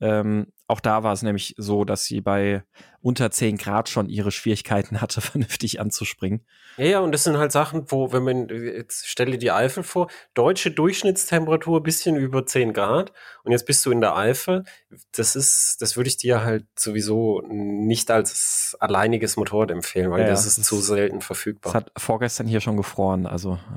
Ähm, 0.00 0.46
auch 0.70 0.80
da 0.80 1.02
war 1.02 1.12
es 1.12 1.22
nämlich 1.22 1.54
so, 1.58 1.84
dass 1.84 2.04
sie 2.04 2.20
bei 2.20 2.64
unter 3.02 3.30
10 3.30 3.56
Grad 3.56 3.88
schon 3.88 4.08
ihre 4.08 4.30
Schwierigkeiten 4.30 5.00
hatte, 5.00 5.20
vernünftig 5.20 5.80
anzuspringen. 5.80 6.44
Ja, 6.76 6.84
ja, 6.84 7.00
und 7.00 7.12
das 7.12 7.24
sind 7.24 7.36
halt 7.36 7.52
Sachen, 7.52 7.90
wo, 7.90 8.12
wenn 8.12 8.22
man, 8.22 8.48
jetzt 8.48 9.06
stelle 9.06 9.38
die 9.38 9.50
Eifel 9.50 9.82
vor, 9.82 10.08
deutsche 10.34 10.70
Durchschnittstemperatur 10.70 11.82
bisschen 11.82 12.16
über 12.16 12.46
10 12.46 12.72
Grad 12.72 13.12
und 13.42 13.52
jetzt 13.52 13.66
bist 13.66 13.84
du 13.84 13.90
in 13.90 14.00
der 14.00 14.16
Eifel. 14.16 14.64
Das 15.12 15.34
ist, 15.34 15.78
das 15.80 15.96
würde 15.96 16.08
ich 16.08 16.16
dir 16.16 16.42
halt 16.42 16.66
sowieso 16.78 17.42
nicht 17.48 18.10
als 18.10 18.76
alleiniges 18.80 19.36
Motorrad 19.36 19.70
empfehlen, 19.70 20.10
weil 20.10 20.22
ja, 20.22 20.28
das 20.28 20.46
ist 20.46 20.58
das 20.58 20.66
zu 20.66 20.76
selten 20.76 21.20
verfügbar. 21.20 21.70
Es 21.70 21.74
hat 21.74 21.92
vorgestern 21.96 22.46
hier 22.46 22.60
schon 22.60 22.76
gefroren, 22.76 23.26
also. 23.26 23.58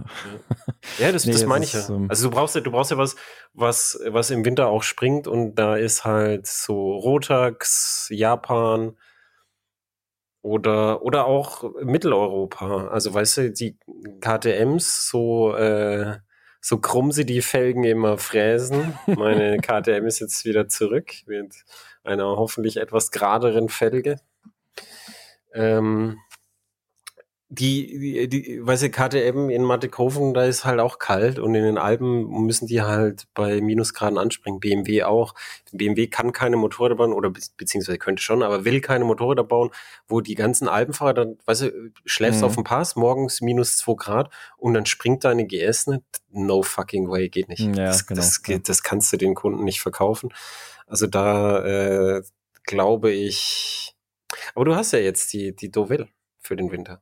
Ja, 0.98 1.14
das, 1.14 1.26
nee, 1.26 1.32
das 1.32 1.46
meine 1.46 1.64
ich 1.64 1.72
ja. 1.72 1.88
Also 2.10 2.30
du 2.30 2.36
brauchst 2.36 2.56
ja, 2.56 2.62
du 2.62 2.70
brauchst 2.70 2.92
ja 2.92 2.98
was, 2.98 3.16
was, 3.54 4.00
was 4.06 4.32
im 4.32 4.44
Winter 4.44 4.68
auch 4.68 4.84
springt 4.84 5.28
und 5.28 5.56
da 5.56 5.78
ist 5.78 6.04
halt 6.04 6.46
so 6.46 6.83
Rotax, 6.92 8.08
Japan, 8.10 8.96
oder, 10.44 11.02
oder 11.02 11.26
auch 11.26 11.64
Mitteleuropa. 11.82 12.88
Also 12.88 13.14
weißt 13.14 13.38
du, 13.38 13.52
die 13.52 13.78
KTMs, 14.20 15.08
so, 15.08 15.56
äh, 15.56 16.18
so 16.60 16.80
krumm 16.80 17.12
sie 17.12 17.26
die 17.26 17.42
Felgen 17.42 17.86
immer 17.86 18.18
fräsen. 18.18 18.94
Meine 19.08 19.58
KTM 19.62 20.06
ist 20.06 20.20
jetzt 20.20 20.44
wieder 20.46 20.68
zurück 20.68 21.14
mit 21.26 21.56
einer 22.04 22.26
hoffentlich 22.26 22.78
etwas 22.78 23.10
geraderen 23.10 23.70
Felge. 23.70 24.18
Ähm, 25.54 26.20
die, 27.54 28.00
die, 28.00 28.28
die, 28.28 28.66
weißt 28.66 28.84
du, 28.84 28.90
KTM 28.90 29.50
in 29.50 29.64
Mattighofen, 29.64 30.34
da 30.34 30.46
ist 30.46 30.66
halt 30.66 30.80
auch 30.80 30.98
kalt 30.98 31.38
und 31.38 31.54
in 31.54 31.64
den 31.64 31.78
Alpen 31.78 32.28
müssen 32.46 32.66
die 32.68 32.82
halt 32.82 33.28
bei 33.36 33.62
Minusgraden 33.62 34.18
anspringen. 34.18 34.60
BMW 34.60 35.04
auch. 35.04 35.36
BMW 35.72 36.08
kann 36.08 36.32
keine 36.32 36.58
Motorräder 36.58 36.96
bauen 36.96 37.14
oder 37.14 37.30
be 37.30 37.40
beziehungsweise 37.58 38.00
könnte 38.00 38.24
schon, 38.24 38.42
aber 38.42 38.66
will 38.66 38.82
keine 38.82 39.06
Motorräder 39.06 39.44
bauen, 39.44 39.70
wo 40.08 40.20
die 40.20 40.34
ganzen 40.34 40.68
Alpenfahrer 40.68 41.14
dann, 41.14 41.38
weißt 41.46 41.62
du, 41.62 41.92
schläfst 42.06 42.42
mhm. 42.42 42.46
auf 42.48 42.56
dem 42.56 42.64
Pass, 42.64 42.96
morgens 42.96 43.42
minus 43.42 43.78
zwei 43.78 43.94
Grad 43.96 44.32
und 44.58 44.74
dann 44.74 44.88
springt 44.88 45.24
deine 45.24 45.46
GS 45.46 45.88
nicht. 45.88 46.04
No 46.32 46.64
fucking 46.64 47.08
way, 47.10 47.30
geht 47.30 47.50
nicht. 47.50 47.62
Ja, 47.62 47.86
das, 47.86 48.08
genau. 48.08 48.20
das, 48.20 48.42
geht, 48.42 48.68
das 48.68 48.82
kannst 48.82 49.14
du 49.14 49.18
den 49.18 49.36
Kunden 49.36 49.64
nicht 49.64 49.82
verkaufen. 49.82 50.34
Also 50.88 51.06
da 51.06 52.18
äh, 52.18 52.24
glaube 52.64 53.12
ich. 53.12 53.94
Aber 54.56 54.66
du 54.66 54.76
hast 54.76 54.92
ja 54.94 55.00
jetzt 55.00 55.34
die, 55.34 55.56
die 55.56 55.70
Deauville 55.70 56.08
für 56.40 56.56
den 56.56 56.72
Winter. 56.72 57.02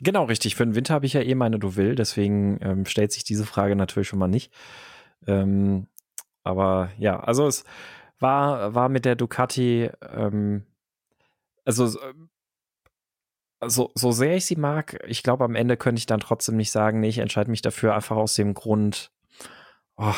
Genau, 0.00 0.24
richtig. 0.24 0.54
Für 0.54 0.64
den 0.64 0.74
Winter 0.74 0.94
habe 0.94 1.06
ich 1.06 1.12
ja 1.12 1.22
eh 1.22 1.34
meine 1.34 1.58
Deauville, 1.58 1.94
deswegen 1.94 2.58
ähm, 2.62 2.86
stellt 2.86 3.12
sich 3.12 3.24
diese 3.24 3.46
Frage 3.46 3.76
natürlich 3.76 4.08
schon 4.08 4.18
mal 4.18 4.28
nicht. 4.28 4.52
Ähm, 5.26 5.88
aber 6.44 6.90
ja, 6.98 7.20
also 7.20 7.46
es 7.46 7.64
war, 8.18 8.74
war 8.74 8.88
mit 8.88 9.04
der 9.04 9.16
Ducati, 9.16 9.90
ähm, 10.02 10.64
also 11.64 11.98
so, 13.66 13.90
so 13.94 14.12
sehr 14.12 14.36
ich 14.36 14.46
sie 14.46 14.56
mag, 14.56 15.02
ich 15.08 15.22
glaube, 15.22 15.44
am 15.44 15.54
Ende 15.54 15.76
könnte 15.76 15.98
ich 15.98 16.06
dann 16.06 16.20
trotzdem 16.20 16.56
nicht 16.56 16.70
sagen, 16.70 17.00
nee, 17.00 17.08
ich 17.08 17.18
entscheide 17.18 17.50
mich 17.50 17.62
dafür 17.62 17.94
einfach 17.94 18.16
aus 18.16 18.34
dem 18.34 18.54
Grund, 18.54 19.10
oh, 19.96 20.14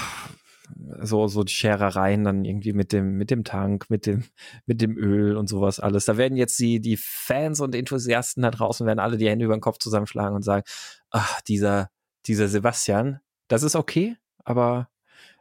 so, 1.01 1.27
so 1.29 1.45
die 1.45 1.53
Scherereien 1.53 2.25
dann 2.25 2.45
irgendwie 2.45 2.73
mit 2.73 2.93
dem, 2.93 3.17
mit 3.17 3.31
dem 3.31 3.45
Tank, 3.45 3.91
mit 3.91 4.07
dem, 4.07 4.25
mit 4.67 4.81
dem 4.81 4.97
Öl 4.97 5.37
und 5.37 5.49
sowas 5.49 5.81
alles. 5.81 6.05
Da 6.05 6.17
werden 6.17 6.37
jetzt 6.37 6.59
die, 6.59 6.81
die 6.81 6.97
Fans 6.97 7.61
und 7.61 7.75
Enthusiasten 7.75 8.43
da 8.43 8.51
draußen 8.51 8.87
werden 8.87 8.99
alle 8.99 9.17
die 9.17 9.29
Hände 9.29 9.45
über 9.45 9.57
den 9.57 9.61
Kopf 9.61 9.79
zusammenschlagen 9.79 10.35
und 10.35 10.43
sagen, 10.43 10.65
ach, 11.11 11.41
dieser, 11.43 11.91
dieser 12.27 12.49
Sebastian, 12.49 13.21
das 13.49 13.63
ist 13.63 13.77
okay, 13.77 14.17
aber 14.45 14.89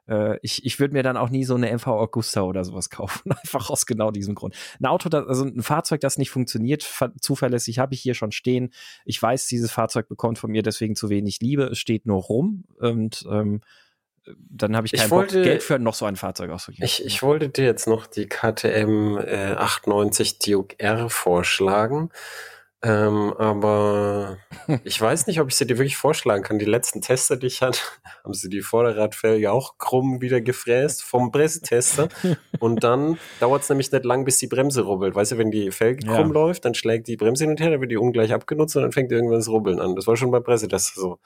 äh, 0.09 0.39
ich, 0.41 0.65
ich 0.65 0.79
würde 0.79 0.93
mir 0.93 1.03
dann 1.03 1.17
auch 1.17 1.29
nie 1.29 1.45
so 1.45 1.55
eine 1.55 1.71
MV 1.71 1.87
Augusta 1.87 2.41
oder 2.41 2.65
sowas 2.65 2.89
kaufen. 2.89 3.31
Einfach 3.31 3.69
aus 3.69 3.85
genau 3.85 4.11
diesem 4.11 4.35
Grund. 4.35 4.55
Ein 4.79 4.87
Auto, 4.87 5.07
das, 5.09 5.27
also 5.27 5.45
ein 5.45 5.61
Fahrzeug, 5.61 6.01
das 6.01 6.17
nicht 6.17 6.31
funktioniert, 6.31 6.87
zuverlässig 7.21 7.79
habe 7.79 7.93
ich 7.93 8.01
hier 8.01 8.15
schon 8.15 8.31
stehen. 8.31 8.71
Ich 9.05 9.21
weiß, 9.21 9.47
dieses 9.47 9.71
Fahrzeug 9.71 10.09
bekommt 10.09 10.39
von 10.39 10.51
mir 10.51 10.63
deswegen 10.63 10.95
zu 10.95 11.09
wenig 11.09 11.39
Liebe. 11.41 11.65
Es 11.65 11.79
steht 11.79 12.05
nur 12.05 12.21
rum 12.21 12.65
und 12.79 13.25
ähm, 13.29 13.61
dann 14.49 14.75
habe 14.75 14.88
ich 14.88 14.93
kein 14.93 15.05
ich 15.05 15.12
wollte, 15.12 15.41
Geld 15.41 15.63
für 15.63 15.79
noch 15.79 15.93
so 15.93 16.05
ein 16.05 16.15
Fahrzeug 16.15 16.51
auszugeben. 16.51 16.86
Ich, 16.86 17.05
ich 17.05 17.23
wollte 17.23 17.49
dir 17.49 17.65
jetzt 17.65 17.88
noch 17.88 18.08
die 18.08 18.27
KTM 18.27 19.17
äh, 19.17 19.55
890 19.58 20.39
Duke 20.39 20.75
R 20.79 21.10
vorschlagen. 21.10 22.12
Ähm, 22.82 23.34
aber 23.38 24.38
ich 24.86 24.99
weiß 25.01 25.27
nicht, 25.27 25.41
ob 25.41 25.49
ich 25.49 25.55
sie 25.55 25.67
dir 25.67 25.77
wirklich 25.77 25.97
vorschlagen 25.97 26.43
kann. 26.43 26.60
Die 26.60 26.65
letzten 26.65 27.01
Tester, 27.01 27.36
die 27.36 27.47
ich 27.47 27.62
hatte, 27.62 27.79
haben 28.23 28.34
sie 28.34 28.49
die 28.49 28.62
Vorderradfelge 28.62 29.51
auch 29.51 29.77
krumm 29.77 30.21
wieder 30.21 30.39
gefräst 30.39 31.03
vom 31.03 31.32
Pressetester. 31.32 32.08
Und 32.60 32.84
dann 32.84 33.19
dauert 33.39 33.63
es 33.63 33.69
nämlich 33.69 33.91
nicht 33.91 34.05
lang, 34.05 34.23
bis 34.23 34.38
die 34.38 34.47
Bremse 34.47 34.82
rubbelt. 34.84 35.15
Weißt 35.15 35.34
du, 35.34 35.38
wenn 35.38 35.51
die 35.51 35.71
Felge 35.71 36.05
ja. 36.05 36.15
krumm 36.15 36.32
läuft, 36.32 36.63
dann 36.63 36.73
schlägt 36.73 37.08
die 37.08 37.17
Bremse 37.17 37.43
hin 37.43 37.51
und 37.51 37.60
her, 37.60 37.71
dann 37.71 37.82
wird 37.82 37.91
die 37.91 37.97
ungleich 37.97 38.34
abgenutzt 38.34 38.75
und 38.77 38.84
dann 38.84 38.91
fängt 38.93 39.12
irgendwann 39.12 39.39
das 39.39 39.49
Rubbeln 39.49 39.79
an. 39.79 39.95
Das 39.95 40.08
war 40.08 40.15
schon 40.15 40.32
beim 40.32 40.43
Pressetester 40.43 41.01
so. 41.01 41.19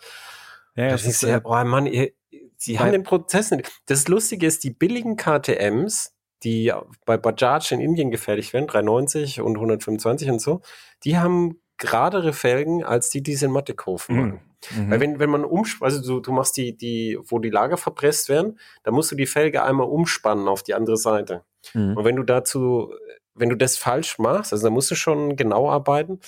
Ja, 0.75 0.89
das 0.89 1.05
ist 1.05 1.21
ja, 1.21 1.39
oh 1.43 1.63
Mann, 1.63 1.85
ihr, 1.85 2.13
sie 2.57 2.79
haben 2.79 2.91
den 2.91 3.03
Prozess 3.03 3.51
nicht. 3.51 3.71
Das 3.85 4.07
Lustige 4.07 4.47
ist, 4.47 4.63
die 4.63 4.71
billigen 4.71 5.17
KTMs, 5.17 6.13
die 6.43 6.73
bei 7.05 7.17
Bajaj 7.17 7.71
in 7.71 7.79
Indien 7.79 8.11
gefertigt 8.11 8.53
werden, 8.53 8.67
390 8.67 9.41
und 9.41 9.55
125 9.55 10.29
und 10.29 10.39
so, 10.39 10.61
die 11.03 11.17
haben 11.17 11.61
geradere 11.77 12.33
Felgen 12.33 12.83
als 12.83 13.09
die, 13.09 13.23
die 13.23 13.35
sie 13.35 13.45
in 13.45 13.51
Mattighofen 13.51 14.15
machen. 14.15 14.41
Mhm. 14.75 14.91
Weil 14.91 14.99
wenn, 14.99 15.19
wenn 15.19 15.29
man 15.29 15.43
um, 15.43 15.65
also 15.81 16.01
du, 16.01 16.19
du 16.19 16.31
machst 16.31 16.55
die, 16.57 16.77
die, 16.77 17.17
wo 17.25 17.39
die 17.39 17.49
Lager 17.49 17.77
verpresst 17.77 18.29
werden, 18.29 18.59
dann 18.83 18.93
musst 18.93 19.11
du 19.11 19.15
die 19.15 19.25
Felge 19.25 19.63
einmal 19.63 19.87
umspannen 19.87 20.47
auf 20.47 20.63
die 20.63 20.73
andere 20.73 20.97
Seite. 20.97 21.43
Mhm. 21.73 21.97
Und 21.97 22.05
wenn 22.05 22.15
du 22.15 22.23
dazu, 22.23 22.93
wenn 23.33 23.49
du 23.49 23.57
das 23.57 23.77
falsch 23.77 24.19
machst, 24.19 24.53
also 24.53 24.67
da 24.67 24.69
musst 24.69 24.91
du 24.91 24.95
schon 24.95 25.35
genau 25.35 25.69
arbeiten, 25.69 26.19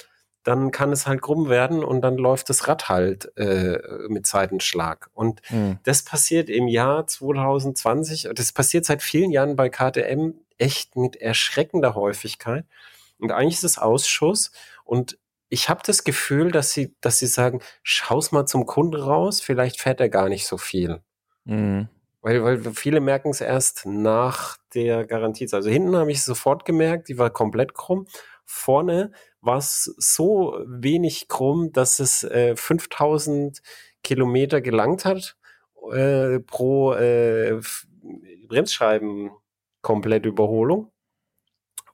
dann 0.46 0.70
kann 0.70 0.92
es 0.92 1.08
halt 1.08 1.24
krumm 1.24 1.50
werden 1.50 1.84
und 1.84 2.02
dann 2.02 2.18
läuft 2.18 2.50
das 2.50 2.68
Rad 2.68 2.88
halt 2.88 3.36
äh, 3.36 3.80
mit 4.08 4.28
Seitenschlag. 4.28 5.10
Und 5.14 5.42
mhm. 5.50 5.80
das 5.84 6.04
passiert 6.04 6.50
im 6.50 6.68
Jahr 6.68 7.08
2020, 7.08 8.30
das 8.34 8.52
passiert 8.54 8.86
seit 8.86 9.02
vielen 9.02 9.32
Jahren 9.32 9.56
bei 9.56 9.70
KTM 9.70 10.36
echt 10.60 10.96
mit 10.96 11.16
erschreckender 11.16 11.96
Häufigkeit. 11.96 12.66
Und 13.18 13.32
eigentlich 13.32 13.56
ist 13.56 13.64
es 13.64 13.78
Ausschuss 13.80 14.52
und 14.84 15.18
ich 15.50 15.68
habe 15.68 15.82
das 15.84 16.04
Gefühl, 16.04 16.52
dass 16.52 16.72
sie, 16.72 16.96
dass 17.02 17.18
sie 17.18 17.28
sagen, 17.28 17.62
schau's 17.82 18.32
mal 18.32 18.46
zum 18.46 18.68
Kunden 18.68 19.02
raus, 19.02 19.42
vielleicht 19.42 19.82
fährt 19.82 20.00
er 20.00 20.10
gar 20.10 20.30
nicht 20.30 20.46
so 20.46 20.58
viel. 20.58 21.02
Mhm. 21.46 21.90
Weil, 22.22 22.44
weil 22.44 22.74
viele 22.74 23.02
merken 23.02 23.30
es 23.30 23.42
erst 23.42 23.86
nach 23.86 24.58
der 24.76 25.06
Garantie. 25.06 25.48
Also 25.52 25.70
hinten 25.70 25.96
habe 25.96 26.12
ich 26.12 26.20
es 26.20 26.26
sofort 26.26 26.66
gemerkt, 26.66 27.10
die 27.10 27.18
war 27.18 27.32
komplett 27.32 27.74
krumm. 27.74 28.08
Vorne 28.46 29.12
war 29.46 29.58
es 29.58 29.94
so 29.98 30.60
wenig 30.66 31.28
krumm, 31.28 31.72
dass 31.72 32.00
es 32.00 32.24
äh, 32.24 32.56
5000 32.56 33.62
Kilometer 34.04 34.62
gelangt 34.62 35.06
hat 35.06 35.38
äh, 35.92 36.40
pro 36.40 36.94
äh, 36.94 37.60
Bremsscheiben 38.48 39.32
komplett 39.82 40.26
Überholung. 40.26 40.92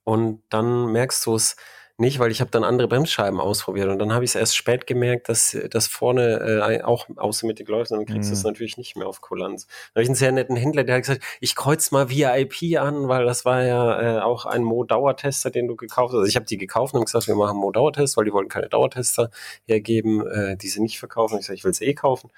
Und 0.04 0.44
dann 0.50 0.92
merkst 0.92 1.26
du 1.26 1.36
es 1.36 1.56
nicht, 2.02 2.20
weil 2.20 2.32
ich 2.32 2.42
habe 2.42 2.52
dann 2.52 2.66
andere 2.66 2.88
Bremsscheiben 2.88 3.40
ausprobiert 3.40 3.88
und 3.88 4.00
dann 4.00 4.14
habe 4.14 4.26
ich 4.26 4.32
es 4.32 4.36
erst 4.36 4.58
spät 4.58 4.86
gemerkt, 4.86 5.30
dass 5.30 5.58
das 5.70 5.88
vorne 5.88 6.62
äh, 6.62 6.84
auch 6.84 7.08
außermittig 7.16 7.68
läuft 7.70 7.92
und 7.92 8.00
dann 8.00 8.06
kriegst 8.06 8.30
du 8.30 8.34
es 8.34 8.44
mhm. 8.44 8.50
natürlich 8.50 8.78
nicht 8.78 8.98
mehr 8.98 9.08
auf 9.08 9.22
Kulanz. 9.22 9.68
Da 9.68 10.00
habe 10.00 10.04
ich 10.04 10.10
einen 10.10 10.16
sehr 10.16 10.34
netten 10.34 10.58
Händler, 10.58 10.84
der 10.84 10.96
hat 10.96 11.04
gesagt, 11.04 11.24
ich 11.40 11.56
kreuz 11.56 11.92
mal 11.92 12.10
VIP 12.10 12.78
an, 12.78 13.08
weil 13.08 13.26
das 13.26 13.46
war 13.46 13.64
ja 13.64 14.18
äh, 14.18 14.22
auch 14.22 14.46
ein 14.46 14.64
Mo-Dauertester, 14.64 15.50
den 15.50 15.68
du 15.68 15.78
gekauft 15.78 16.14
hast. 16.14 16.20
Also 16.20 16.28
ich 16.28 16.36
habe 16.36 16.46
die 16.46 16.58
gekauft 16.58 16.94
und 16.94 17.06
gesagt, 17.06 17.28
wir 17.28 17.36
machen 17.36 17.58
Mo-Dauertest, 17.58 18.18
weil 18.18 18.26
die 18.26 18.34
wollten 18.34 18.50
keine 18.50 18.68
Dauertester 18.68 19.30
hergeben, 19.66 20.28
äh, 20.28 20.58
die 20.58 20.68
sie 20.68 20.82
nicht 20.82 21.00
verkaufen. 21.00 21.40
Ich 21.40 21.46
sage, 21.46 21.56
ich 21.56 21.64
will 21.64 21.72
es 21.72 21.82
eh 21.82 21.94
kaufen. 21.94 22.32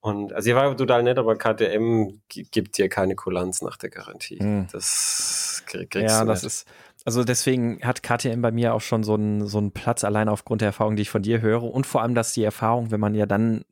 Und 0.00 0.32
also 0.32 0.48
ihr 0.48 0.56
war 0.56 0.76
total 0.76 1.02
nett, 1.02 1.18
aber 1.18 1.36
KTM 1.36 2.20
gibt 2.28 2.78
dir 2.78 2.88
keine 2.88 3.16
Kulanz 3.16 3.62
nach 3.62 3.76
der 3.76 3.90
Garantie. 3.90 4.38
Mhm. 4.40 4.68
Das 4.70 5.64
kriegst 5.66 5.94
ja, 5.94 6.00
du. 6.00 6.06
Ja, 6.06 6.24
das 6.24 6.44
ist 6.44 6.66
also 7.08 7.24
deswegen 7.24 7.80
hat 7.82 8.02
KTM 8.02 8.42
bei 8.42 8.50
mir 8.50 8.74
auch 8.74 8.82
schon 8.82 9.02
so 9.02 9.14
einen, 9.14 9.46
so 9.46 9.56
einen 9.56 9.72
Platz 9.72 10.04
allein 10.04 10.28
aufgrund 10.28 10.60
der 10.60 10.66
Erfahrung, 10.68 10.94
die 10.94 11.00
ich 11.00 11.08
von 11.08 11.22
dir 11.22 11.40
höre. 11.40 11.62
Und 11.62 11.86
vor 11.86 12.02
allem, 12.02 12.14
dass 12.14 12.34
die 12.34 12.44
Erfahrung, 12.44 12.90
wenn 12.90 13.00
man 13.00 13.14
ja 13.14 13.24
dann 13.24 13.64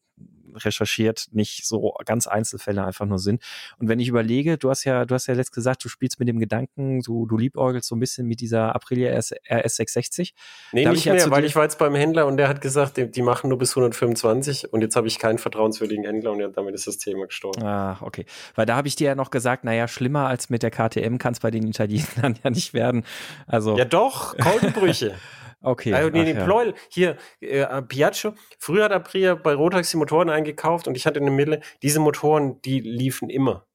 recherchiert, 0.56 1.26
nicht 1.32 1.66
so 1.66 1.94
ganz 2.04 2.26
Einzelfälle 2.26 2.84
einfach 2.84 3.06
nur 3.06 3.18
sind. 3.18 3.42
Und 3.78 3.88
wenn 3.88 4.00
ich 4.00 4.08
überlege, 4.08 4.58
du 4.58 4.70
hast 4.70 4.84
ja, 4.84 5.04
du 5.04 5.14
hast 5.14 5.26
ja 5.26 5.34
letzt 5.34 5.52
gesagt, 5.52 5.84
du 5.84 5.88
spielst 5.88 6.18
mit 6.18 6.28
dem 6.28 6.38
Gedanken, 6.38 7.00
du, 7.00 7.26
du 7.26 7.36
liebäugelst 7.36 7.88
so 7.88 7.96
ein 7.96 8.00
bisschen 8.00 8.26
mit 8.26 8.40
dieser 8.40 8.74
Aprilia 8.74 9.12
RS, 9.16 9.32
RS 9.32 9.76
660. 9.76 10.34
Nee, 10.72 10.84
da 10.84 10.92
nicht 10.92 11.06
mehr, 11.06 11.16
ja 11.16 11.30
weil 11.30 11.44
ich 11.44 11.56
war 11.56 11.62
jetzt 11.64 11.78
beim 11.78 11.94
Händler 11.94 12.26
und 12.26 12.36
der 12.36 12.48
hat 12.48 12.60
gesagt, 12.60 12.96
die, 12.96 13.10
die 13.10 13.22
machen 13.22 13.48
nur 13.48 13.58
bis 13.58 13.72
125 13.72 14.72
und 14.72 14.80
jetzt 14.80 14.96
habe 14.96 15.06
ich 15.06 15.18
keinen 15.18 15.38
vertrauenswürdigen 15.38 16.04
Händler 16.04 16.32
und 16.32 16.56
damit 16.56 16.74
ist 16.74 16.86
das 16.86 16.98
Thema 16.98 17.26
gestorben. 17.26 17.62
Ah, 17.62 17.98
okay. 18.00 18.26
Weil 18.54 18.66
da 18.66 18.76
habe 18.76 18.88
ich 18.88 18.96
dir 18.96 19.08
ja 19.08 19.14
noch 19.14 19.30
gesagt, 19.30 19.64
naja, 19.64 19.88
schlimmer 19.88 20.26
als 20.26 20.50
mit 20.50 20.62
der 20.62 20.70
KTM 20.70 21.18
kann 21.18 21.32
es 21.32 21.40
bei 21.40 21.50
den 21.50 21.66
Italienern 21.66 22.38
ja 22.44 22.50
nicht 22.50 22.74
werden. 22.74 23.04
Also. 23.46 23.76
Ja 23.76 23.84
doch, 23.84 24.36
Kolbenbrüche. 24.38 25.14
Okay. 25.62 25.92
Also, 25.92 26.10
nee, 26.10 26.24
den 26.24 26.36
ja. 26.36 26.44
Pleuel, 26.44 26.74
hier, 26.88 27.16
äh, 27.40 27.82
Piaggio. 27.82 28.34
Früher 28.58 28.84
hat 28.84 28.92
Aprilia 28.92 29.34
bei 29.34 29.54
Rotax 29.54 29.90
die 29.90 29.96
Motoren 29.96 30.30
eingekauft 30.30 30.86
und 30.86 30.96
ich 30.96 31.06
hatte 31.06 31.20
eine 31.20 31.30
Mille. 31.30 31.60
Diese 31.82 32.00
Motoren, 32.00 32.60
die 32.62 32.80
liefen 32.80 33.30
immer. 33.30 33.66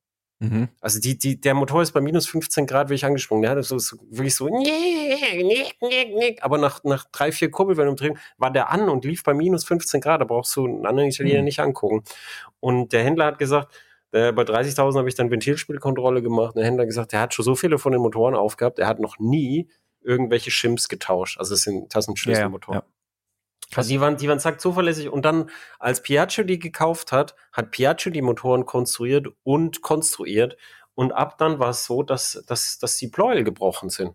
Mhm. 0.41 0.69
Also 0.81 0.99
die, 0.99 1.19
die, 1.19 1.39
der 1.39 1.53
Motor 1.53 1.83
ist 1.83 1.91
bei 1.91 2.01
minus 2.01 2.27
15 2.27 2.65
Grad 2.65 2.89
wirklich 2.89 3.05
angesprungen. 3.05 3.43
Der 3.43 3.51
hatte 3.51 3.61
so, 3.61 3.77
so 3.77 3.97
wirklich 4.09 4.35
so, 4.35 4.47
aber 6.41 6.57
nach, 6.57 6.83
nach 6.83 7.05
drei, 7.11 7.31
vier 7.31 7.51
Kurbelwellen 7.51 7.91
umdrehen 7.91 8.17
war 8.37 8.51
der 8.51 8.71
an 8.71 8.89
und 8.89 9.05
lief 9.05 9.23
bei 9.23 9.35
minus 9.35 9.65
15 9.65 10.01
Grad. 10.01 10.19
Da 10.19 10.25
brauchst 10.25 10.55
du 10.55 10.65
einen 10.65 10.87
anderen 10.87 11.09
Italiener 11.09 11.39
mhm. 11.39 11.45
nicht 11.45 11.59
angucken. 11.59 12.03
Und 12.59 12.91
der 12.91 13.03
Händler 13.03 13.25
hat 13.25 13.37
gesagt, 13.37 13.71
äh, 14.13 14.31
bei 14.31 14.41
30.000 14.41 14.97
habe 14.97 15.09
ich 15.09 15.15
dann 15.15 15.29
Ventilspielkontrolle 15.29 16.23
gemacht. 16.23 16.55
Und 16.55 16.57
der 16.57 16.65
Händler 16.65 16.83
hat 16.83 16.89
gesagt, 16.89 17.11
der 17.11 17.19
hat 17.19 17.35
schon 17.35 17.45
so 17.45 17.53
viele 17.53 17.77
von 17.77 17.91
den 17.91 18.01
Motoren 18.01 18.33
aufgehabt, 18.33 18.79
er 18.79 18.87
hat 18.87 18.99
noch 18.99 19.19
nie 19.19 19.69
irgendwelche 20.03 20.51
Shims 20.51 20.87
getauscht. 20.87 21.37
Also 21.37 21.53
es 21.53 21.63
sind 21.63 21.91
Tassenschlüsselmotoren. 21.91 22.81
Ja, 22.81 22.85
ja. 22.85 23.77
Also 23.77 23.89
die 23.89 24.01
waren, 24.01 24.17
die 24.17 24.27
waren 24.27 24.39
zack 24.39 24.59
zuverlässig. 24.59 25.09
Und 25.09 25.23
dann, 25.23 25.49
als 25.79 26.01
Piaggio 26.01 26.43
die 26.43 26.59
gekauft 26.59 27.11
hat, 27.11 27.35
hat 27.53 27.71
Piaggio 27.71 28.11
die 28.11 28.21
Motoren 28.21 28.65
konstruiert 28.65 29.27
und 29.43 29.81
konstruiert. 29.81 30.57
Und 30.93 31.11
ab 31.13 31.37
dann 31.37 31.59
war 31.59 31.69
es 31.69 31.85
so, 31.85 32.03
dass, 32.03 32.43
dass, 32.47 32.79
dass 32.79 32.97
die 32.97 33.07
Pleuel 33.07 33.43
gebrochen 33.43 33.89
sind. 33.89 34.13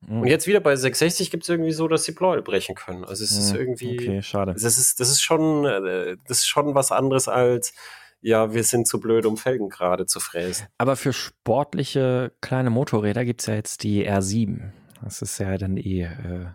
Mhm. 0.00 0.22
Und 0.22 0.26
jetzt 0.28 0.46
wieder 0.46 0.60
bei 0.60 0.74
660 0.74 1.30
gibt 1.30 1.42
es 1.44 1.48
irgendwie 1.48 1.72
so, 1.72 1.86
dass 1.88 2.04
die 2.04 2.12
Pleuel 2.12 2.42
brechen 2.42 2.74
können. 2.74 3.04
Also 3.04 3.24
es 3.24 3.32
ist 3.32 3.52
mhm. 3.52 3.58
irgendwie. 3.58 3.98
Okay, 3.98 4.22
schade. 4.22 4.54
Das 4.54 4.64
ist, 4.64 5.00
das 5.00 5.10
ist 5.10 5.22
schon, 5.22 5.64
äh, 5.64 6.16
das 6.26 6.38
ist 6.38 6.46
schon 6.46 6.74
was 6.74 6.90
anderes 6.90 7.28
als, 7.28 7.74
ja, 8.20 8.54
wir 8.54 8.64
sind 8.64 8.88
zu 8.88 9.00
blöd, 9.00 9.26
um 9.26 9.36
Felgen 9.36 9.68
gerade 9.68 10.06
zu 10.06 10.18
fräsen. 10.18 10.66
Aber 10.78 10.96
für 10.96 11.12
sportliche 11.12 12.32
kleine 12.40 12.70
Motorräder 12.70 13.24
gibt 13.26 13.42
es 13.42 13.46
ja 13.46 13.54
jetzt 13.54 13.82
die 13.82 14.08
R7. 14.08 14.70
Das 15.04 15.22
ist 15.22 15.38
ja 15.38 15.56
dann 15.58 15.76
eh, 15.76 16.02
äh, 16.02 16.46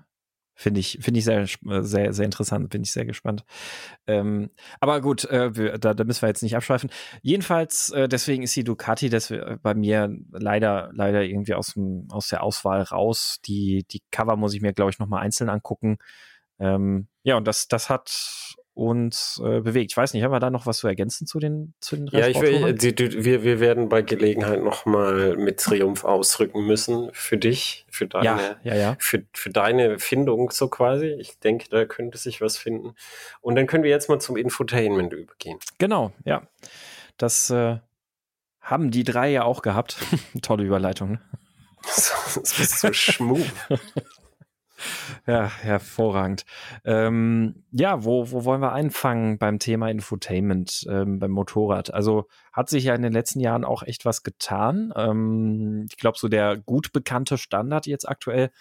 finde 0.56 0.82
ich, 0.82 1.00
finde 1.02 1.20
ich 1.20 1.24
sehr, 1.24 1.46
sehr, 1.48 2.12
sehr 2.12 2.26
interessant, 2.26 2.70
bin 2.70 2.82
ich 2.82 2.92
sehr 2.92 3.06
gespannt. 3.06 3.46
Ähm, 4.08 4.50
aber 4.82 5.00
gut, 5.00 5.24
äh, 5.26 5.56
wir, 5.56 5.78
da, 5.78 5.94
da 5.94 6.04
müssen 6.04 6.22
wir 6.22 6.28
jetzt 6.28 6.44
nicht 6.44 6.58
abschweifen. 6.58 6.90
Jedenfalls, 7.22 7.92
äh, 7.92 8.10
deswegen 8.10 8.44
ist 8.44 8.56
die 8.58 8.66
Ducati 8.66 9.10
das 9.10 9.34
bei 9.62 9.74
mir 9.74 10.14
leider, 10.32 10.90
leider 10.94 11.24
irgendwie 11.24 11.54
aus, 11.54 11.74
dem, 11.76 12.08
aus 12.12 12.28
der 12.28 12.44
Auswahl 12.44 12.82
raus. 12.82 13.40
Die, 13.46 13.86
die 13.90 14.02
Cover 14.12 14.36
muss 14.36 14.54
ich 14.54 14.62
mir, 14.62 14.74
glaube 14.74 14.92
ich, 14.92 15.00
nochmal 15.00 15.22
einzeln 15.24 15.50
angucken. 15.50 15.98
Ähm, 16.60 17.08
ja, 17.24 17.38
und 17.38 17.48
das, 17.48 17.70
das 17.70 17.90
hat 17.90 18.58
uns 18.80 19.42
äh, 19.44 19.60
bewegt. 19.60 19.92
Ich 19.92 19.98
weiß 19.98 20.13
nicht, 20.13 20.24
haben 20.24 20.32
wir 20.32 20.39
da 20.39 20.50
noch 20.50 20.65
was 20.65 20.78
zu 20.78 20.88
ergänzen 20.88 21.28
zu 21.28 21.39
den 21.39 21.74
zu 21.82 21.98
den 21.98 22.08
Ja, 22.08 22.28
ich 22.28 22.39
will, 22.39 22.74
die, 22.74 22.96
die, 22.96 23.26
wir, 23.26 23.44
wir 23.44 23.60
werden 23.60 23.89
bei 23.89 24.02
Gelegenheit 24.02 24.63
nochmal 24.63 25.36
mit 25.36 25.60
Triumph 25.60 26.06
ausrücken 26.06 26.65
müssen 26.65 27.10
für 27.12 27.38
dich, 27.38 27.86
für 27.89 28.08
deine, 28.08 28.26
ja, 28.26 28.56
ja, 28.63 28.76
ja. 28.76 28.96
Für, 29.00 29.24
für 29.34 29.50
deine 29.50 30.00
Findung 30.00 30.50
so 30.52 30.70
quasi. 30.70 31.08
Ich 31.20 31.39
denke, 31.39 31.68
da 31.70 31.84
könnte 31.84 32.18
sich 32.18 32.39
was 32.39 32.58
finden. 32.58 32.96
Und 33.42 33.56
dann 33.56 33.68
können 33.68 33.84
wir 33.84 33.92
jetzt 33.92 34.08
mal 34.08 34.20
zum 34.20 34.38
Infotainment 34.38 35.12
übergehen. 35.12 35.60
Genau, 35.78 36.13
ja. 36.24 36.48
Das 37.18 37.50
äh, 37.50 37.80
haben 38.62 38.92
die 38.92 39.04
drei 39.04 39.30
ja 39.30 39.44
auch 39.44 39.62
gehabt. 39.62 39.98
Tolle 40.42 40.63
Überleitung. 40.63 41.12
Ne? 41.12 41.22
das 41.84 42.60
ist 42.60 42.80
so 42.80 42.94
schmug. 42.94 43.46
Ja, 45.28 45.50
hervorragend. 45.50 46.46
Ähm, 46.86 47.63
ja, 47.72 48.04
wo, 48.04 48.32
wo 48.32 48.46
wollen 48.46 48.62
wir 48.62 48.74
einfangen 48.74 49.38
beim 49.38 49.60
Thema 49.60 49.89
Infotainment 49.89 50.86
ähm, 50.89 51.20
beim 51.20 51.32
Motorrad? 51.32 51.94
Also 51.94 52.28
hat 52.54 52.70
sich 52.70 52.86
ja 52.86 52.96
in 52.96 53.02
den 53.02 53.13
letzten 53.13 53.39
Jahren 53.39 53.65
auch 53.65 53.84
echt 53.84 54.06
was 54.06 54.24
getan. 54.24 54.94
Ähm, 54.96 55.86
ich 55.89 55.98
glaube, 55.98 56.18
so 56.18 56.28
der 56.28 56.58
gut 56.58 56.92
bekannte 56.92 57.38
Standard 57.38 57.88
jetzt 57.88 58.08
aktuell 58.08 58.52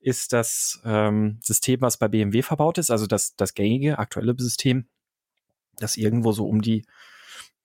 ist 0.00 0.32
das 0.32 0.80
ähm, 0.84 1.38
System, 1.42 1.80
was 1.80 1.96
bei 1.96 2.08
BMW 2.08 2.42
verbaut 2.42 2.78
ist, 2.78 2.90
also 2.90 3.06
das, 3.06 3.34
das 3.36 3.54
gängige 3.54 3.98
aktuelle 3.98 4.34
System, 4.38 4.86
das 5.78 5.96
irgendwo 5.96 6.32
so 6.32 6.46
um 6.46 6.62
die 6.62 6.84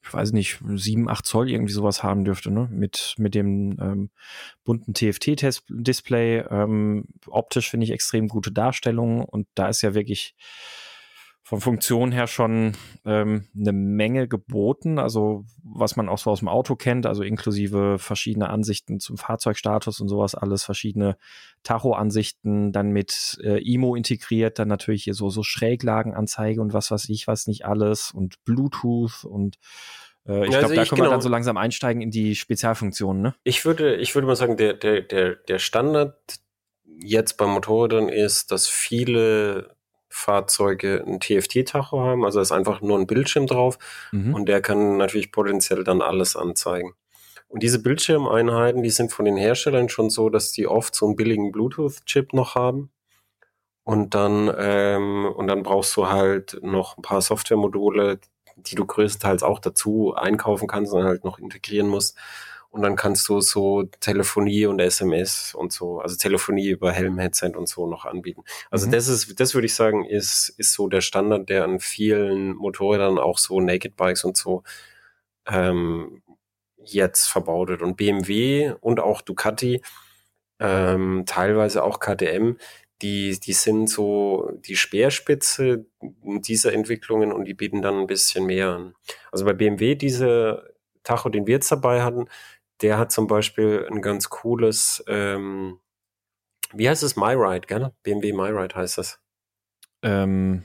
ich 0.06 0.13
weiß 0.13 0.34
nicht, 0.34 0.60
sieben, 0.76 1.10
acht 1.10 1.26
Zoll 1.26 1.50
irgendwie 1.50 1.74
sowas 1.74 2.04
haben 2.04 2.26
dürfte, 2.26 2.52
ne? 2.52 2.68
Mit, 2.72 3.16
mit 3.18 3.36
dem 3.36 3.78
ähm, 3.80 4.10
bunten 4.63 4.94
TFT-Display. 4.94 6.46
Ähm, 6.50 7.06
optisch 7.28 7.70
finde 7.70 7.86
ich 7.86 7.92
extrem 7.92 8.28
gute 8.28 8.52
Darstellung 8.52 9.24
und 9.24 9.48
da 9.56 9.70
ist 9.70 9.82
ja 9.82 9.94
wirklich 9.94 10.36
von 11.46 11.60
Funktion 11.60 12.14
her 12.14 12.28
schon 12.28 12.72
ähm, 13.06 13.48
eine 13.54 13.74
Menge 13.74 14.30
geboten, 14.30 14.98
also 14.98 15.44
was 15.62 15.98
man 15.98 16.08
auch 16.08 16.18
so 16.18 16.32
aus 16.32 16.40
dem 16.40 16.48
Auto 16.48 16.76
kennt, 16.76 17.06
also 17.06 17.22
inklusive 17.22 18.00
verschiedene 18.00 18.50
Ansichten 18.50 19.02
zum 19.02 19.18
Fahrzeugstatus 19.18 20.00
und 20.00 20.08
sowas 20.08 20.36
alles, 20.36 20.64
verschiedene 20.64 21.18
Tacho-Ansichten, 21.64 22.72
dann 22.72 22.92
mit 22.92 23.38
äh, 23.44 23.62
IMO 23.62 23.96
integriert, 23.96 24.58
dann 24.58 24.70
natürlich 24.70 25.04
hier 25.04 25.14
so, 25.14 25.30
so 25.30 25.44
Schräglagenanzeige 25.44 26.62
und 26.62 26.74
was 26.74 26.92
weiß 26.92 27.10
ich, 27.10 27.28
was 27.28 27.46
nicht 27.46 27.66
alles 27.66 28.12
und 28.12 28.42
Bluetooth 28.46 29.26
und 29.26 29.58
äh, 30.26 30.48
ich 30.48 30.56
also 30.56 30.60
glaube, 30.60 30.76
da 30.76 30.86
können 30.86 30.96
genau. 30.96 31.10
wir 31.10 31.12
dann 31.12 31.22
so 31.22 31.30
langsam 31.30 31.58
einsteigen 31.58 32.02
in 32.02 32.10
die 32.10 32.36
Spezialfunktionen, 32.36 33.22
ne? 33.22 33.36
Ich 33.44 33.66
würde, 33.66 33.98
ich 33.98 34.16
würde 34.16 34.28
mal 34.28 34.38
sagen, 34.38 34.56
der, 34.56 34.76
der, 34.76 35.02
der, 35.02 35.36
der 35.36 35.60
Standard 35.60 36.16
jetzt 36.86 37.38
bei 37.38 37.48
Motorrädern 37.48 38.08
ist, 38.08 38.52
dass 38.52 38.68
viele 38.68 39.76
Fahrzeuge 40.13 41.04
ein 41.06 41.19
TFT-Tacho 41.19 41.99
haben, 41.99 42.23
also 42.23 42.39
ist 42.39 42.52
einfach 42.52 42.82
nur 42.82 42.99
ein 42.99 43.08
Bildschirm 43.08 43.47
drauf 43.47 43.80
mhm. 44.12 44.36
und 44.36 44.47
der 44.47 44.62
kann 44.62 44.97
natürlich 44.97 45.32
potenziell 45.32 45.84
dann 45.84 46.02
alles 46.02 46.36
anzeigen. 46.36 46.93
Und 47.47 47.63
diese 47.63 47.82
Bildschirmeinheiten, 47.82 48.84
die 48.84 48.89
sind 48.89 49.12
von 49.12 49.26
den 49.26 49.38
Herstellern 49.38 49.89
schon 49.89 50.10
so, 50.10 50.30
dass 50.30 50.52
die 50.52 50.67
oft 50.67 50.95
so 50.95 51.06
einen 51.06 51.15
billigen 51.15 51.52
Bluetooth-Chip 51.52 52.34
noch 52.34 52.56
haben. 52.56 52.91
Und 53.84 54.15
dann, 54.15 54.52
ähm, 54.58 55.26
und 55.36 55.47
dann 55.47 55.63
brauchst 55.63 55.95
du 55.97 56.08
halt 56.08 56.60
noch 56.62 56.97
ein 56.97 57.02
paar 57.02 57.21
Softwaremodule, 57.21 58.19
die 58.56 58.76
du 58.76 58.86
größtenteils 58.86 59.43
auch 59.43 59.60
dazu 59.60 60.13
einkaufen 60.15 60.67
kannst 60.67 60.93
und 60.93 61.04
halt 61.04 61.23
noch 61.23 61.38
integrieren 61.38 61.88
musst. 61.88 62.17
Und 62.74 62.82
dann 62.82 62.96
kannst 62.96 63.30
du 63.30 63.40
so 63.40 63.84
Telefonie 64.00 64.66
und 64.66 64.80
SMS 64.80 65.54
und 65.54 65.72
so, 65.72 66.00
also 66.00 66.18
Telefonie 66.18 66.70
über 66.70 66.92
Helm-Headset 66.92 67.52
und 67.56 67.70
so 67.70 67.86
noch 67.86 68.06
anbieten. 68.06 68.44
Also 68.72 68.88
mhm. 68.88 68.92
das 68.94 69.08
ist, 69.08 69.40
das 69.40 69.54
würde 69.54 69.68
ich 69.68 69.76
sagen, 69.76 70.04
ist, 70.04 70.50
ist 70.58 70.74
so 70.74 70.88
der 70.88 71.02
Standard, 71.02 71.50
der 71.50 71.66
an 71.66 71.80
vielen 71.80 72.56
Motorrädern, 72.56 73.20
auch 73.20 73.38
so 73.38 73.62
Naked 73.62 73.96
Bikes 73.96 74.24
und 74.24 74.36
so, 74.36 74.64
ähm, 75.48 76.24
jetzt 76.84 77.28
verbaut 77.28 77.70
wird. 77.70 77.84
Und 77.84 77.96
BMW 77.96 78.74
und 78.82 79.00
auch 79.00 79.22
Ducati, 79.22 79.84
ähm, 80.60 81.26
teilweise 81.28 81.84
auch 81.84 82.00
KTM, 82.00 82.56
die, 83.04 83.40
die 83.40 83.54
sind 83.54 83.88
so 83.88 84.50
die 84.66 84.78
Speerspitze 84.78 85.86
dieser 86.02 86.74
Entwicklungen 86.74 87.32
und 87.32 87.46
die 87.46 87.54
bieten 87.54 87.84
dann 87.84 88.00
ein 88.00 88.08
bisschen 88.08 88.48
mehr 88.48 88.70
an. 88.70 88.96
Also 89.32 89.46
bei 89.46 89.54
BMW, 89.54 89.94
diese 89.94 90.74
Tacho, 91.04 91.30
den 91.30 91.46
wir 91.46 91.56
jetzt 91.56 91.72
dabei 91.72 92.02
hatten, 92.02 92.28
der 92.84 92.98
hat 92.98 93.12
zum 93.12 93.28
Beispiel 93.28 93.88
ein 93.89 94.02
ganz 94.02 94.30
cooles, 94.30 95.04
ähm, 95.08 95.80
wie 96.74 96.89
heißt 96.89 97.02
es, 97.02 97.15
MyRide, 97.15 97.65
gell? 97.67 97.91
BMW 98.04 98.34
MyRide 98.34 98.76
heißt 98.76 98.98
das. 98.98 99.19
Ähm, 100.02 100.63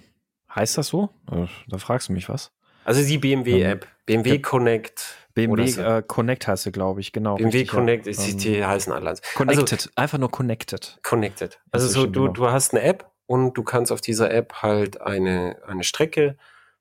heißt 0.55 0.77
das 0.77 0.89
so? 0.89 1.11
Äh, 1.31 1.47
da 1.69 1.79
fragst 1.79 2.09
du 2.09 2.13
mich 2.13 2.29
was. 2.29 2.53
Also 2.85 3.07
die 3.07 3.19
BMW-App, 3.19 3.85
ähm, 3.85 3.91
BMW 4.07 4.39
Connect. 4.41 5.15
BMW 5.35 5.67
so. 5.69 5.83
äh, 5.83 6.03
Connect 6.05 6.49
heißt 6.49 6.65
sie, 6.65 6.73
glaube 6.73 7.01
ich, 7.01 7.13
genau. 7.13 7.37
BMW 7.37 7.59
richtig, 7.59 7.71
Connect, 7.71 8.07
ja. 8.07 8.13
die, 8.13 8.37
die 8.37 8.65
heißen 8.65 8.93
alle. 8.93 9.15
Connected, 9.37 9.73
also, 9.73 9.91
einfach 9.95 10.19
nur 10.19 10.31
Connected. 10.31 10.99
Connected. 11.05 11.61
Also 11.71 11.87
so, 11.87 12.07
du, 12.07 12.23
genau. 12.23 12.33
du 12.33 12.51
hast 12.51 12.75
eine 12.75 12.83
App 12.83 13.13
und 13.27 13.55
du 13.55 13.63
kannst 13.63 13.93
auf 13.93 14.01
dieser 14.01 14.33
App 14.33 14.55
halt 14.63 15.01
eine, 15.01 15.61
eine 15.67 15.85
Strecke 15.85 16.37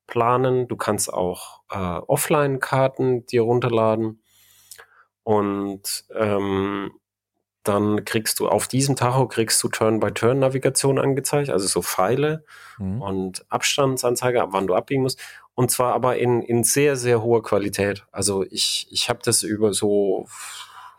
planen. 0.08 0.67
Du 0.67 0.78
kannst 0.78 1.13
auch 1.13 1.62
äh, 1.69 1.76
Offline-Karten 1.76 3.28
dir 3.28 3.41
runterladen 3.41 4.21
und 5.28 6.06
ähm, 6.16 6.90
dann 7.62 8.06
kriegst 8.06 8.40
du 8.40 8.48
auf 8.48 8.70
diesem 8.70 8.96
Tacho 8.96 9.28
kriegst 9.28 9.62
du 9.62 9.68
Turn-by-Turn-Navigation 9.68 10.98
angezeigt, 10.98 11.50
also 11.50 11.68
so 11.68 11.82
Pfeile 11.82 12.46
mhm. 12.78 13.02
und 13.02 13.46
Abstandsanzeige, 13.52 14.42
ab 14.42 14.50
wann 14.54 14.68
du 14.68 14.74
abbiegen 14.74 15.02
musst. 15.02 15.20
Und 15.54 15.70
zwar 15.70 15.94
aber 15.94 16.16
in, 16.16 16.42
in 16.42 16.63
sehr, 16.63 16.96
sehr 16.96 17.22
hoher 17.22 17.44
Qualität. 17.44 18.06
Also 18.10 18.46
ich, 18.50 18.88
ich 18.90 19.10
habe 19.10 19.20
das 19.22 19.44
über 19.44 19.74
so, 19.74 20.30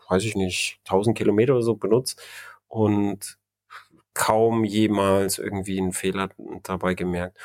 weiß 0.09 0.23
ich 0.23 0.35
nicht, 0.35 0.79
1000 0.85 1.17
Kilometer 1.17 1.53
oder 1.53 1.63
so 1.63 1.73
benutzt 1.73 2.21
und 2.67 3.39
kaum 4.13 4.63
jemals 4.63 5.39
irgendwie 5.39 5.79
einen 5.79 5.93
Fehler 5.93 6.29
dabei 6.61 6.93
gemerkt. 6.93 7.35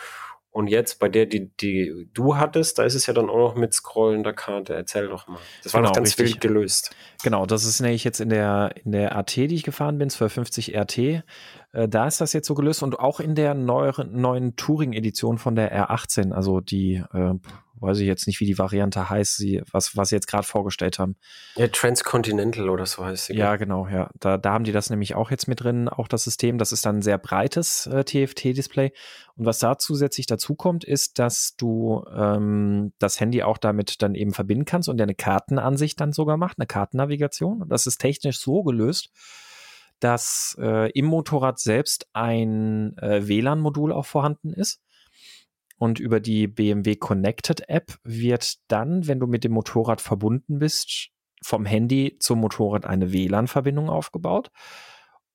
Und 0.54 0.68
jetzt 0.68 1.00
bei 1.00 1.08
der, 1.08 1.26
die, 1.26 1.50
die 1.60 2.08
du 2.14 2.36
hattest, 2.36 2.78
da 2.78 2.84
ist 2.84 2.94
es 2.94 3.06
ja 3.06 3.12
dann 3.12 3.28
auch 3.28 3.38
noch 3.38 3.54
mit 3.56 3.74
scrollender 3.74 4.32
Karte. 4.32 4.72
Erzähl 4.72 5.08
doch 5.08 5.26
mal. 5.26 5.40
Das 5.64 5.74
war 5.74 5.80
genau, 5.80 5.88
noch 5.88 5.96
ganz 5.96 6.10
richtig. 6.10 6.26
wild 6.26 6.40
gelöst. 6.40 6.94
Genau, 7.24 7.44
das 7.44 7.64
ist 7.64 7.80
nämlich 7.80 8.04
jetzt 8.04 8.20
in 8.20 8.28
der, 8.28 8.72
in 8.84 8.92
der 8.92 9.16
AT, 9.16 9.34
die 9.34 9.52
ich 9.52 9.64
gefahren 9.64 9.98
bin, 9.98 10.10
1250 10.10 10.76
RT. 10.76 10.98
Äh, 10.98 11.88
da 11.88 12.06
ist 12.06 12.20
das 12.20 12.32
jetzt 12.32 12.46
so 12.46 12.54
gelöst 12.54 12.84
und 12.84 13.00
auch 13.00 13.18
in 13.18 13.34
der 13.34 13.54
neueren, 13.54 14.20
neuen 14.20 14.54
Touring-Edition 14.54 15.38
von 15.38 15.56
der 15.56 15.74
R18, 15.76 16.30
also 16.30 16.60
die, 16.60 17.02
äh, 17.12 17.34
weiß 17.80 17.98
ich 17.98 18.06
jetzt 18.06 18.26
nicht, 18.26 18.40
wie 18.40 18.46
die 18.46 18.58
Variante 18.58 19.10
heißt, 19.10 19.36
sie, 19.36 19.62
was, 19.70 19.96
was 19.96 20.08
sie 20.08 20.16
jetzt 20.16 20.26
gerade 20.26 20.46
vorgestellt 20.46 20.98
haben. 20.98 21.16
Ja, 21.56 21.68
Transcontinental 21.68 22.68
oder 22.68 22.86
so 22.86 23.04
heißt 23.04 23.26
sie. 23.26 23.34
Ja, 23.34 23.56
genau, 23.56 23.88
ja. 23.88 24.10
Da, 24.18 24.38
da 24.38 24.52
haben 24.52 24.64
die 24.64 24.72
das 24.72 24.90
nämlich 24.90 25.14
auch 25.14 25.30
jetzt 25.30 25.48
mit 25.48 25.62
drin, 25.62 25.88
auch 25.88 26.08
das 26.08 26.24
System. 26.24 26.58
Das 26.58 26.72
ist 26.72 26.86
dann 26.86 26.98
ein 26.98 27.02
sehr 27.02 27.18
breites 27.18 27.86
äh, 27.86 28.04
TFT-Display. 28.04 28.92
Und 29.36 29.46
was 29.46 29.58
da 29.58 29.78
zusätzlich 29.78 30.26
dazu 30.26 30.54
kommt, 30.54 30.84
ist, 30.84 31.18
dass 31.18 31.56
du 31.56 32.04
ähm, 32.14 32.92
das 32.98 33.20
Handy 33.20 33.42
auch 33.42 33.58
damit 33.58 34.02
dann 34.02 34.14
eben 34.14 34.32
verbinden 34.32 34.64
kannst 34.64 34.88
und 34.88 34.96
der 34.96 35.04
eine 35.04 35.14
Kartenansicht 35.14 36.00
dann 36.00 36.12
sogar 36.12 36.36
macht, 36.36 36.58
eine 36.58 36.66
Kartennavigation. 36.66 37.62
Und 37.62 37.68
das 37.70 37.86
ist 37.86 37.98
technisch 37.98 38.38
so 38.38 38.62
gelöst, 38.62 39.10
dass 40.00 40.56
äh, 40.60 40.90
im 40.92 41.06
Motorrad 41.06 41.58
selbst 41.58 42.06
ein 42.12 42.96
äh, 42.98 43.26
WLAN-Modul 43.26 43.92
auch 43.92 44.06
vorhanden 44.06 44.52
ist. 44.52 44.80
Und 45.76 45.98
über 45.98 46.20
die 46.20 46.46
BMW 46.46 46.96
Connected 46.96 47.68
App 47.68 47.98
wird 48.04 48.54
dann, 48.68 49.06
wenn 49.06 49.20
du 49.20 49.26
mit 49.26 49.44
dem 49.44 49.52
Motorrad 49.52 50.00
verbunden 50.00 50.58
bist, 50.58 51.10
vom 51.42 51.66
Handy 51.66 52.16
zum 52.20 52.40
Motorrad 52.40 52.86
eine 52.86 53.12
WLAN-Verbindung 53.12 53.90
aufgebaut. 53.90 54.50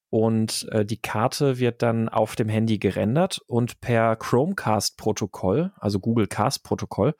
Und 0.09 0.67
äh, 0.71 0.85
die 0.85 0.99
Karte 0.99 1.59
wird 1.59 1.83
dann 1.83 2.09
auf 2.09 2.35
dem 2.35 2.49
Handy 2.49 2.79
gerendert 2.79 3.39
und 3.47 3.79
per 3.79 4.15
Chromecast-Protokoll, 4.15 5.71
also 5.75 5.99
Google 5.99 6.27
Cast-Protokoll, 6.27 7.13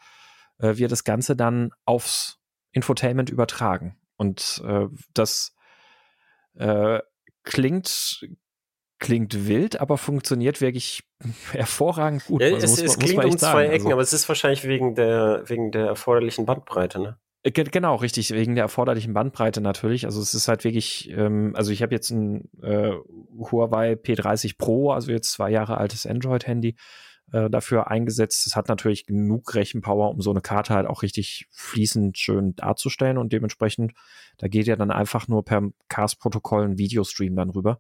äh, 0.57 0.77
wird 0.77 0.91
das 0.91 1.03
Ganze 1.03 1.35
dann 1.35 1.69
aufs 1.85 2.39
Infotainment 2.71 3.29
übertragen. 3.29 3.95
Und 4.17 4.63
äh, 4.65 4.87
das 5.13 5.53
äh, 6.55 6.99
klingt 7.43 8.27
klingt 8.99 9.47
wild, 9.47 9.79
aber 9.79 9.97
funktioniert 9.97 10.61
wirklich 10.61 11.03
hervorragend 11.51 12.25
gut. 12.25 12.41
Ja, 12.41 12.53
also 12.53 12.65
es, 12.65 12.81
es 12.81 12.99
klingt 12.99 13.23
um 13.23 13.37
zwei 13.37 13.65
Ecken, 13.65 13.85
also, 13.85 13.91
aber 13.91 14.01
es 14.01 14.13
ist 14.13 14.27
wahrscheinlich 14.27 14.65
wegen 14.65 14.95
der, 14.95 15.43
wegen 15.47 15.71
der 15.71 15.87
erforderlichen 15.87 16.45
Bandbreite, 16.45 16.99
ne? 16.99 17.17
Äh, 17.43 17.51
genau, 17.51 17.95
richtig, 17.95 18.31
wegen 18.31 18.55
der 18.55 18.63
erforderlichen 18.65 19.13
Bandbreite 19.13 19.61
natürlich. 19.61 20.05
Also 20.05 20.21
es 20.21 20.33
ist 20.33 20.47
halt 20.47 20.63
wirklich, 20.63 21.09
ähm, 21.11 21.53
also 21.55 21.71
ich 21.71 21.81
habe 21.81 21.95
jetzt 21.95 22.09
ein 22.09 22.49
äh, 22.61 22.91
Huawei 23.51 23.93
P30 23.93 24.57
Pro, 24.57 24.91
also 24.91 25.11
jetzt 25.11 25.31
zwei 25.31 25.49
Jahre 25.49 25.77
altes 25.77 26.05
Android-Handy 26.05 26.75
äh, 27.31 27.49
dafür 27.49 27.89
eingesetzt. 27.89 28.45
Es 28.45 28.57
hat 28.57 28.67
natürlich 28.67 29.05
genug 29.05 29.55
Rechenpower, 29.55 30.09
um 30.09 30.21
so 30.21 30.31
eine 30.31 30.41
Karte 30.41 30.73
halt 30.73 30.87
auch 30.87 31.01
richtig 31.01 31.47
fließend 31.51 32.17
schön 32.17 32.55
darzustellen 32.55 33.17
und 33.17 33.31
dementsprechend, 33.31 33.93
da 34.37 34.49
geht 34.49 34.67
ja 34.67 34.75
dann 34.75 34.91
einfach 34.91 35.29
nur 35.29 35.45
per 35.45 35.61
CAS-Protokoll 35.87 36.65
ein 36.65 36.77
Videostream 36.77 37.37
dann 37.37 37.51
rüber 37.51 37.79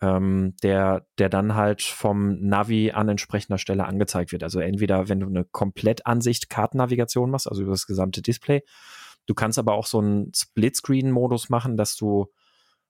ähm, 0.00 0.54
der, 0.62 1.06
der 1.18 1.28
dann 1.28 1.54
halt 1.54 1.82
vom 1.82 2.40
Navi 2.40 2.92
an 2.92 3.08
entsprechender 3.08 3.58
Stelle 3.58 3.84
angezeigt 3.84 4.32
wird. 4.32 4.42
Also 4.42 4.60
entweder, 4.60 5.08
wenn 5.08 5.20
du 5.20 5.26
eine 5.26 5.44
Komplettansicht 5.44 6.48
Kartennavigation 6.48 7.30
machst, 7.30 7.48
also 7.48 7.62
über 7.62 7.72
das 7.72 7.86
gesamte 7.86 8.22
Display. 8.22 8.62
Du 9.26 9.34
kannst 9.34 9.58
aber 9.58 9.74
auch 9.74 9.86
so 9.86 9.98
einen 9.98 10.32
Splitscreen-Modus 10.34 11.50
machen, 11.50 11.76
dass 11.76 11.96
du 11.96 12.26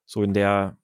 so 0.07 0.23
in 0.23 0.33
der 0.33 0.79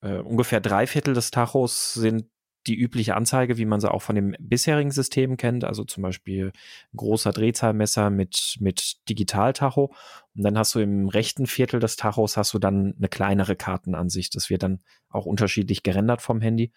äh, 0.00 0.18
ungefähr 0.18 0.60
drei 0.60 0.86
Viertel 0.86 1.14
des 1.14 1.30
Tachos 1.30 1.94
sind 1.94 2.26
die 2.68 2.76
übliche 2.76 3.16
Anzeige, 3.16 3.58
wie 3.58 3.64
man 3.64 3.80
sie 3.80 3.90
auch 3.90 4.02
von 4.02 4.14
dem 4.14 4.34
bisherigen 4.38 4.90
System 4.90 5.36
kennt, 5.36 5.64
also 5.64 5.84
zum 5.84 6.02
Beispiel 6.02 6.52
großer 6.94 7.32
Drehzahlmesser 7.32 8.10
mit, 8.10 8.56
mit 8.60 9.08
Digitaltacho. 9.08 9.92
Und 10.36 10.42
dann 10.42 10.58
hast 10.58 10.74
du 10.74 10.80
im 10.80 11.08
rechten 11.08 11.46
Viertel 11.46 11.80
des 11.80 11.96
Tachos 11.96 12.36
hast 12.36 12.54
du 12.54 12.58
dann 12.58 12.94
eine 12.98 13.08
kleinere 13.08 13.56
Kartenansicht. 13.56 14.34
Das 14.34 14.50
wird 14.50 14.62
dann 14.62 14.80
auch 15.08 15.26
unterschiedlich 15.26 15.82
gerendert 15.82 16.22
vom 16.22 16.40
Handy. 16.40 16.72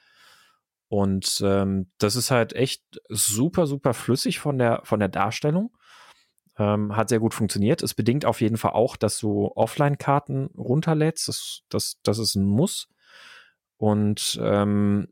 Und 0.87 1.41
ähm, 1.45 1.89
das 1.99 2.15
ist 2.15 2.31
halt 2.31 2.53
echt 2.53 2.83
super, 3.07 3.67
super 3.67 3.93
flüssig 3.93 4.39
von 4.39 4.57
der, 4.57 4.81
von 4.83 4.99
der 4.99 5.09
Darstellung. 5.09 5.71
Ähm, 6.57 6.95
hat 6.95 7.09
sehr 7.09 7.19
gut 7.19 7.33
funktioniert. 7.33 7.81
Es 7.81 7.93
bedingt 7.93 8.25
auf 8.25 8.41
jeden 8.41 8.57
Fall 8.57 8.71
auch, 8.71 8.97
dass 8.97 9.17
du 9.17 9.51
Offline-Karten 9.55 10.47
runterlädst. 10.57 11.27
Das, 11.27 11.61
das, 11.69 11.99
das 12.03 12.19
ist 12.19 12.35
ein 12.35 12.45
Muss. 12.45 12.89
Und 13.77 14.39
ähm, 14.43 15.07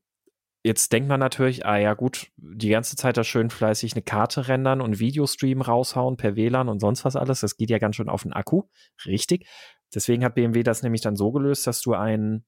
jetzt 0.64 0.91
denkt 0.91 1.07
man 1.07 1.20
natürlich, 1.20 1.66
ah 1.66 1.78
ja 1.78 1.93
gut, 1.93 2.32
die 2.38 2.70
ganze 2.70 2.95
Zeit 2.95 3.18
da 3.18 3.24
schön 3.24 3.49
fleißig 3.49 3.93
eine 3.93 4.01
Karte 4.01 4.47
rendern 4.47 4.82
und 4.82 4.99
Videostream 4.99 5.62
raushauen 5.62 6.18
per 6.18 6.36
WLAN 6.36 6.70
und 6.70 6.80
sonst 6.80 7.05
was 7.05 7.16
alles. 7.16 7.41
Das 7.41 7.57
geht 7.57 7.70
ja 7.70 7.80
ganz 7.80 7.95
schön 7.95 8.10
auf 8.10 8.24
den 8.24 8.34
Akku. 8.34 8.64
Richtig. 9.05 9.47
Deswegen 9.93 10.24
hat 10.24 10.36
BMW 10.36 10.64
das 10.64 10.84
nämlich 10.84 11.01
dann 11.01 11.16
so 11.16 11.32
gelöst, 11.32 11.66
dass 11.66 11.82
du 11.82 11.93
ein, 11.93 12.43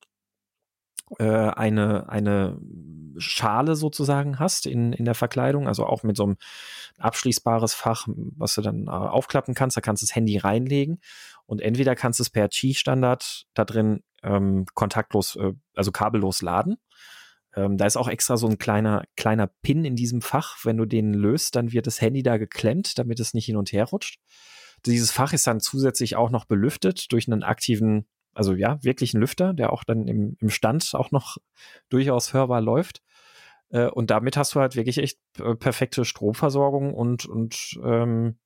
äh, 1.20 1.24
eine, 1.26 2.10
eine 2.10 2.60
Schale 3.18 3.76
sozusagen 3.76 4.40
hast 4.40 4.66
in, 4.66 4.94
in 4.94 5.06
der 5.06 5.16
Verkleidung, 5.16 5.68
also 5.68 5.86
auch 5.86 6.04
mit 6.04 6.18
so 6.18 6.24
einem 6.24 6.38
abschließbares 7.00 7.74
Fach, 7.74 8.08
was 8.08 8.56
du 8.56 8.62
dann 8.62 8.88
äh, 8.88 8.92
aufklappen 8.92 9.54
kannst. 9.54 9.78
Da 9.78 9.82
kannst 9.82 10.04
du 10.04 10.06
das 10.06 10.16
Handy 10.16 10.38
reinlegen 10.38 11.00
und 11.46 11.62
entweder 11.62 11.96
kannst 11.96 12.20
du 12.20 12.24
es 12.24 12.30
per 12.30 12.50
Qi-Standard 12.50 13.46
da 13.54 13.66
drin 13.66 14.04
ähm, 14.24 14.66
kontaktlos, 14.74 15.36
äh, 15.38 15.54
also 15.76 15.92
kabellos 15.92 16.42
laden. 16.42 16.78
Ähm, 17.56 17.78
da 17.78 17.86
ist 17.86 17.98
auch 17.98 18.08
extra 18.08 18.38
so 18.38 18.48
ein 18.48 18.58
kleiner, 18.58 19.04
kleiner 19.18 19.48
Pin 19.48 19.86
in 19.86 19.96
diesem 19.96 20.22
Fach. 20.22 20.58
Wenn 20.64 20.78
du 20.78 20.86
den 20.86 21.14
löst, 21.14 21.56
dann 21.56 21.72
wird 21.72 21.88
das 21.88 22.02
Handy 22.02 22.24
da 22.24 22.38
geklemmt, 22.38 22.98
damit 22.98 23.20
es 23.20 23.34
nicht 23.34 23.46
hin 23.46 23.58
und 23.58 23.72
her 23.72 23.86
rutscht. 23.86 24.20
Dieses 24.86 25.12
Fach 25.12 25.34
ist 25.34 25.48
dann 25.48 25.60
zusätzlich 25.60 26.16
auch 26.16 26.30
noch 26.30 26.46
belüftet 26.46 27.12
durch 27.12 27.28
einen 27.28 27.44
aktiven, 27.44 28.08
also 28.34 28.54
ja, 28.54 28.82
wirklichen 28.84 29.20
Lüfter, 29.20 29.54
der 29.54 29.74
auch 29.74 29.84
dann 29.84 30.08
im, 30.08 30.38
im 30.40 30.50
Stand 30.50 30.92
auch 30.94 31.12
noch 31.12 31.38
durchaus 31.90 32.34
hörbar 32.34 32.62
läuft. 32.62 33.02
Äh, 33.70 33.88
und 33.88 34.10
damit 34.10 34.38
hast 34.38 34.56
du 34.56 34.60
halt 34.60 34.76
wirklich 34.76 34.98
echt 34.98 35.20
äh, 35.40 35.56
perfekte 35.56 36.06
Stromversorgung 36.06 36.94
und, 36.94 37.26
und 37.26 37.80
ähm, 37.84 38.38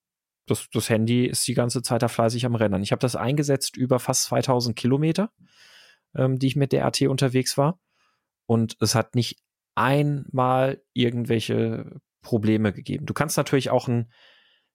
das, 0.48 0.70
das 0.72 0.90
Handy 0.90 1.26
ist 1.26 1.48
die 1.48 1.54
ganze 1.54 1.82
Zeit 1.82 2.04
da 2.04 2.08
fleißig 2.08 2.46
am 2.46 2.56
Rennen. 2.56 2.84
Ich 2.84 2.92
habe 2.92 3.00
das 3.00 3.16
eingesetzt 3.16 3.78
über 3.78 4.00
fast 4.00 4.26
2000 4.26 4.76
Kilometer, 4.76 5.32
ähm, 6.16 6.38
die 6.38 6.48
ich 6.48 6.56
mit 6.56 6.72
der 6.72 6.86
AT 6.86 7.02
unterwegs 7.04 7.58
war. 7.58 7.80
Und 8.46 8.78
es 8.80 8.96
hat 8.96 9.16
nicht 9.16 9.40
einmal 9.76 10.82
irgendwelche 10.94 12.00
Probleme 12.22 12.74
gegeben. 12.74 13.06
Du 13.06 13.14
kannst 13.14 13.38
natürlich 13.38 13.70
auch 13.70 13.88
ein 13.88 14.12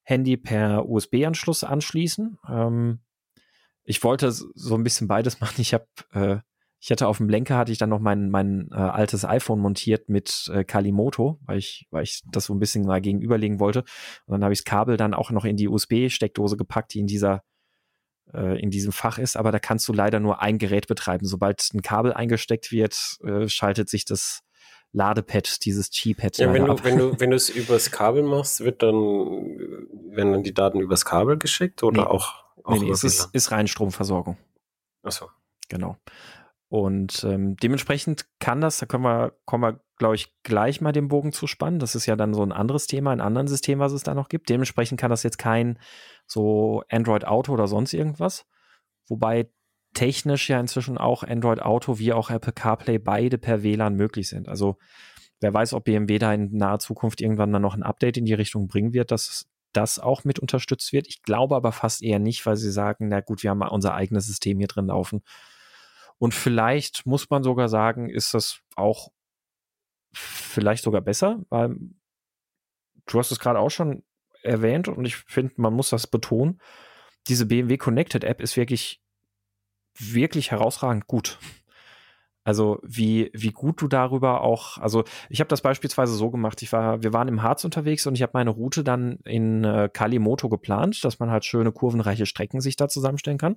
Handy 0.02 0.36
per 0.36 0.88
USB-Anschluss 0.88 1.64
anschließen. 1.64 2.38
Ähm, 2.48 3.00
ich 3.84 4.02
wollte 4.02 4.30
so 4.30 4.74
ein 4.74 4.84
bisschen 4.84 5.08
beides 5.08 5.40
machen. 5.40 5.60
Ich 5.60 5.74
habe 5.74 5.86
äh, 6.12 6.38
ich 6.82 6.90
hatte 6.90 7.06
auf 7.06 7.18
dem 7.18 7.28
Lenker 7.28 7.58
hatte 7.58 7.72
ich 7.72 7.78
dann 7.78 7.90
noch 7.90 8.00
mein, 8.00 8.30
mein 8.30 8.70
äh, 8.72 8.76
altes 8.76 9.26
iPhone 9.26 9.60
montiert 9.60 10.08
mit 10.08 10.50
äh, 10.52 10.64
Kalimoto, 10.64 11.38
weil 11.44 11.58
ich, 11.58 11.86
weil 11.90 12.04
ich 12.04 12.22
das 12.32 12.46
so 12.46 12.54
ein 12.54 12.58
bisschen 12.58 12.86
mal 12.86 13.02
gegenüberlegen 13.02 13.60
wollte. 13.60 13.80
Und 14.24 14.32
dann 14.32 14.42
habe 14.42 14.54
ich 14.54 14.60
das 14.60 14.64
Kabel 14.64 14.96
dann 14.96 15.12
auch 15.12 15.30
noch 15.30 15.44
in 15.44 15.56
die 15.56 15.68
USB-Steckdose 15.68 16.56
gepackt, 16.56 16.94
die 16.94 17.00
in 17.00 17.06
dieser 17.06 17.42
äh, 18.34 18.60
in 18.60 18.70
diesem 18.70 18.92
Fach 18.92 19.18
ist. 19.18 19.36
Aber 19.36 19.52
da 19.52 19.58
kannst 19.58 19.88
du 19.88 19.92
leider 19.92 20.20
nur 20.20 20.40
ein 20.42 20.58
Gerät 20.58 20.86
betreiben. 20.86 21.26
Sobald 21.26 21.68
ein 21.74 21.82
Kabel 21.82 22.12
eingesteckt 22.12 22.72
wird, 22.72 23.18
äh, 23.24 23.48
schaltet 23.48 23.88
sich 23.88 24.04
das 24.04 24.42
Ladepad, 24.92 25.64
dieses 25.64 25.90
G-Pad. 25.90 26.38
Ja, 26.38 26.52
wenn 26.52 26.66
du, 26.66 26.72
ab. 26.72 26.84
wenn 26.84 26.98
du, 26.98 27.14
wenn 27.20 27.30
du 27.30 27.36
es 27.36 27.48
übers 27.48 27.90
Kabel 27.90 28.22
machst, 28.22 28.60
wird 28.60 28.82
dann, 28.82 28.96
werden 28.96 30.32
dann 30.32 30.42
die 30.42 30.54
Daten 30.54 30.80
übers 30.80 31.04
Kabel 31.04 31.38
geschickt 31.38 31.82
oder 31.82 32.02
nee. 32.02 32.08
auch, 32.08 32.34
auch 32.64 32.72
nee, 32.72 32.80
nee, 32.80 32.90
es 32.90 33.04
ist, 33.04 33.28
ist 33.32 33.52
rein 33.52 33.68
Stromversorgung. 33.68 34.36
Ach 35.02 35.12
so. 35.12 35.28
Genau. 35.68 35.96
Und 36.70 37.24
ähm, 37.24 37.56
dementsprechend 37.56 38.26
kann 38.38 38.60
das, 38.60 38.78
da 38.78 38.86
können 38.86 39.02
wir, 39.02 39.36
kommen 39.44 39.64
wir, 39.64 39.80
glaube 39.98 40.14
ich, 40.14 40.32
gleich 40.44 40.80
mal 40.80 40.92
den 40.92 41.08
Bogen 41.08 41.32
zu 41.32 41.48
spannen. 41.48 41.80
Das 41.80 41.96
ist 41.96 42.06
ja 42.06 42.14
dann 42.14 42.32
so 42.32 42.44
ein 42.44 42.52
anderes 42.52 42.86
Thema, 42.86 43.10
ein 43.10 43.20
anderes 43.20 43.50
System, 43.50 43.80
was 43.80 43.90
es 43.90 44.04
da 44.04 44.14
noch 44.14 44.28
gibt. 44.28 44.48
Dementsprechend 44.48 45.00
kann 45.00 45.10
das 45.10 45.24
jetzt 45.24 45.36
kein 45.36 45.80
so 46.28 46.84
Android 46.88 47.26
Auto 47.26 47.52
oder 47.52 47.66
sonst 47.66 47.92
irgendwas. 47.92 48.46
Wobei 49.08 49.50
technisch 49.94 50.48
ja 50.48 50.60
inzwischen 50.60 50.96
auch 50.96 51.24
Android 51.24 51.60
Auto 51.60 51.98
wie 51.98 52.12
auch 52.12 52.30
Apple 52.30 52.52
CarPlay 52.52 52.98
beide 52.98 53.36
per 53.36 53.64
WLAN 53.64 53.96
möglich 53.96 54.28
sind. 54.28 54.48
Also 54.48 54.76
wer 55.40 55.52
weiß, 55.52 55.74
ob 55.74 55.82
BMW 55.86 56.20
da 56.20 56.32
in 56.32 56.56
naher 56.56 56.78
Zukunft 56.78 57.20
irgendwann 57.20 57.50
mal 57.50 57.58
noch 57.58 57.74
ein 57.74 57.82
Update 57.82 58.16
in 58.16 58.26
die 58.26 58.34
Richtung 58.34 58.68
bringen 58.68 58.92
wird, 58.92 59.10
dass 59.10 59.48
das 59.72 59.98
auch 59.98 60.22
mit 60.22 60.38
unterstützt 60.38 60.92
wird. 60.92 61.08
Ich 61.08 61.22
glaube 61.22 61.56
aber 61.56 61.72
fast 61.72 62.00
eher 62.00 62.20
nicht, 62.20 62.46
weil 62.46 62.54
sie 62.54 62.70
sagen, 62.70 63.08
na 63.08 63.22
gut, 63.22 63.42
wir 63.42 63.50
haben 63.50 63.62
unser 63.62 63.92
eigenes 63.92 64.26
System 64.28 64.58
hier 64.58 64.68
drin 64.68 64.86
laufen 64.86 65.22
und 66.20 66.34
vielleicht 66.34 67.06
muss 67.06 67.30
man 67.30 67.42
sogar 67.42 67.70
sagen, 67.70 68.10
ist 68.10 68.34
das 68.34 68.60
auch 68.76 69.08
vielleicht 70.12 70.84
sogar 70.84 71.00
besser, 71.00 71.40
weil 71.48 71.76
du 73.06 73.18
hast 73.18 73.30
es 73.30 73.40
gerade 73.40 73.58
auch 73.58 73.70
schon 73.70 74.02
erwähnt 74.42 74.86
und 74.86 75.06
ich 75.06 75.16
finde, 75.16 75.54
man 75.56 75.72
muss 75.72 75.88
das 75.88 76.06
betonen. 76.06 76.60
Diese 77.28 77.46
BMW 77.46 77.78
Connected 77.78 78.22
App 78.24 78.42
ist 78.42 78.58
wirklich, 78.58 79.00
wirklich 79.98 80.50
herausragend 80.50 81.06
gut. 81.06 81.38
Also 82.44 82.80
wie, 82.82 83.30
wie 83.32 83.52
gut 83.52 83.80
du 83.80 83.88
darüber 83.88 84.42
auch, 84.42 84.76
also 84.76 85.04
ich 85.30 85.40
habe 85.40 85.48
das 85.48 85.62
beispielsweise 85.62 86.12
so 86.12 86.30
gemacht, 86.30 86.60
ich 86.60 86.70
war, 86.70 87.02
wir 87.02 87.14
waren 87.14 87.28
im 87.28 87.42
Harz 87.42 87.64
unterwegs 87.64 88.06
und 88.06 88.14
ich 88.14 88.22
habe 88.22 88.32
meine 88.34 88.50
Route 88.50 88.84
dann 88.84 89.20
in 89.24 89.64
äh, 89.64 89.88
Kalimoto 89.90 90.50
geplant, 90.50 91.02
dass 91.02 91.18
man 91.18 91.30
halt 91.30 91.46
schöne 91.46 91.72
kurvenreiche 91.72 92.26
Strecken 92.26 92.60
sich 92.60 92.76
da 92.76 92.88
zusammenstellen 92.88 93.38
kann 93.38 93.56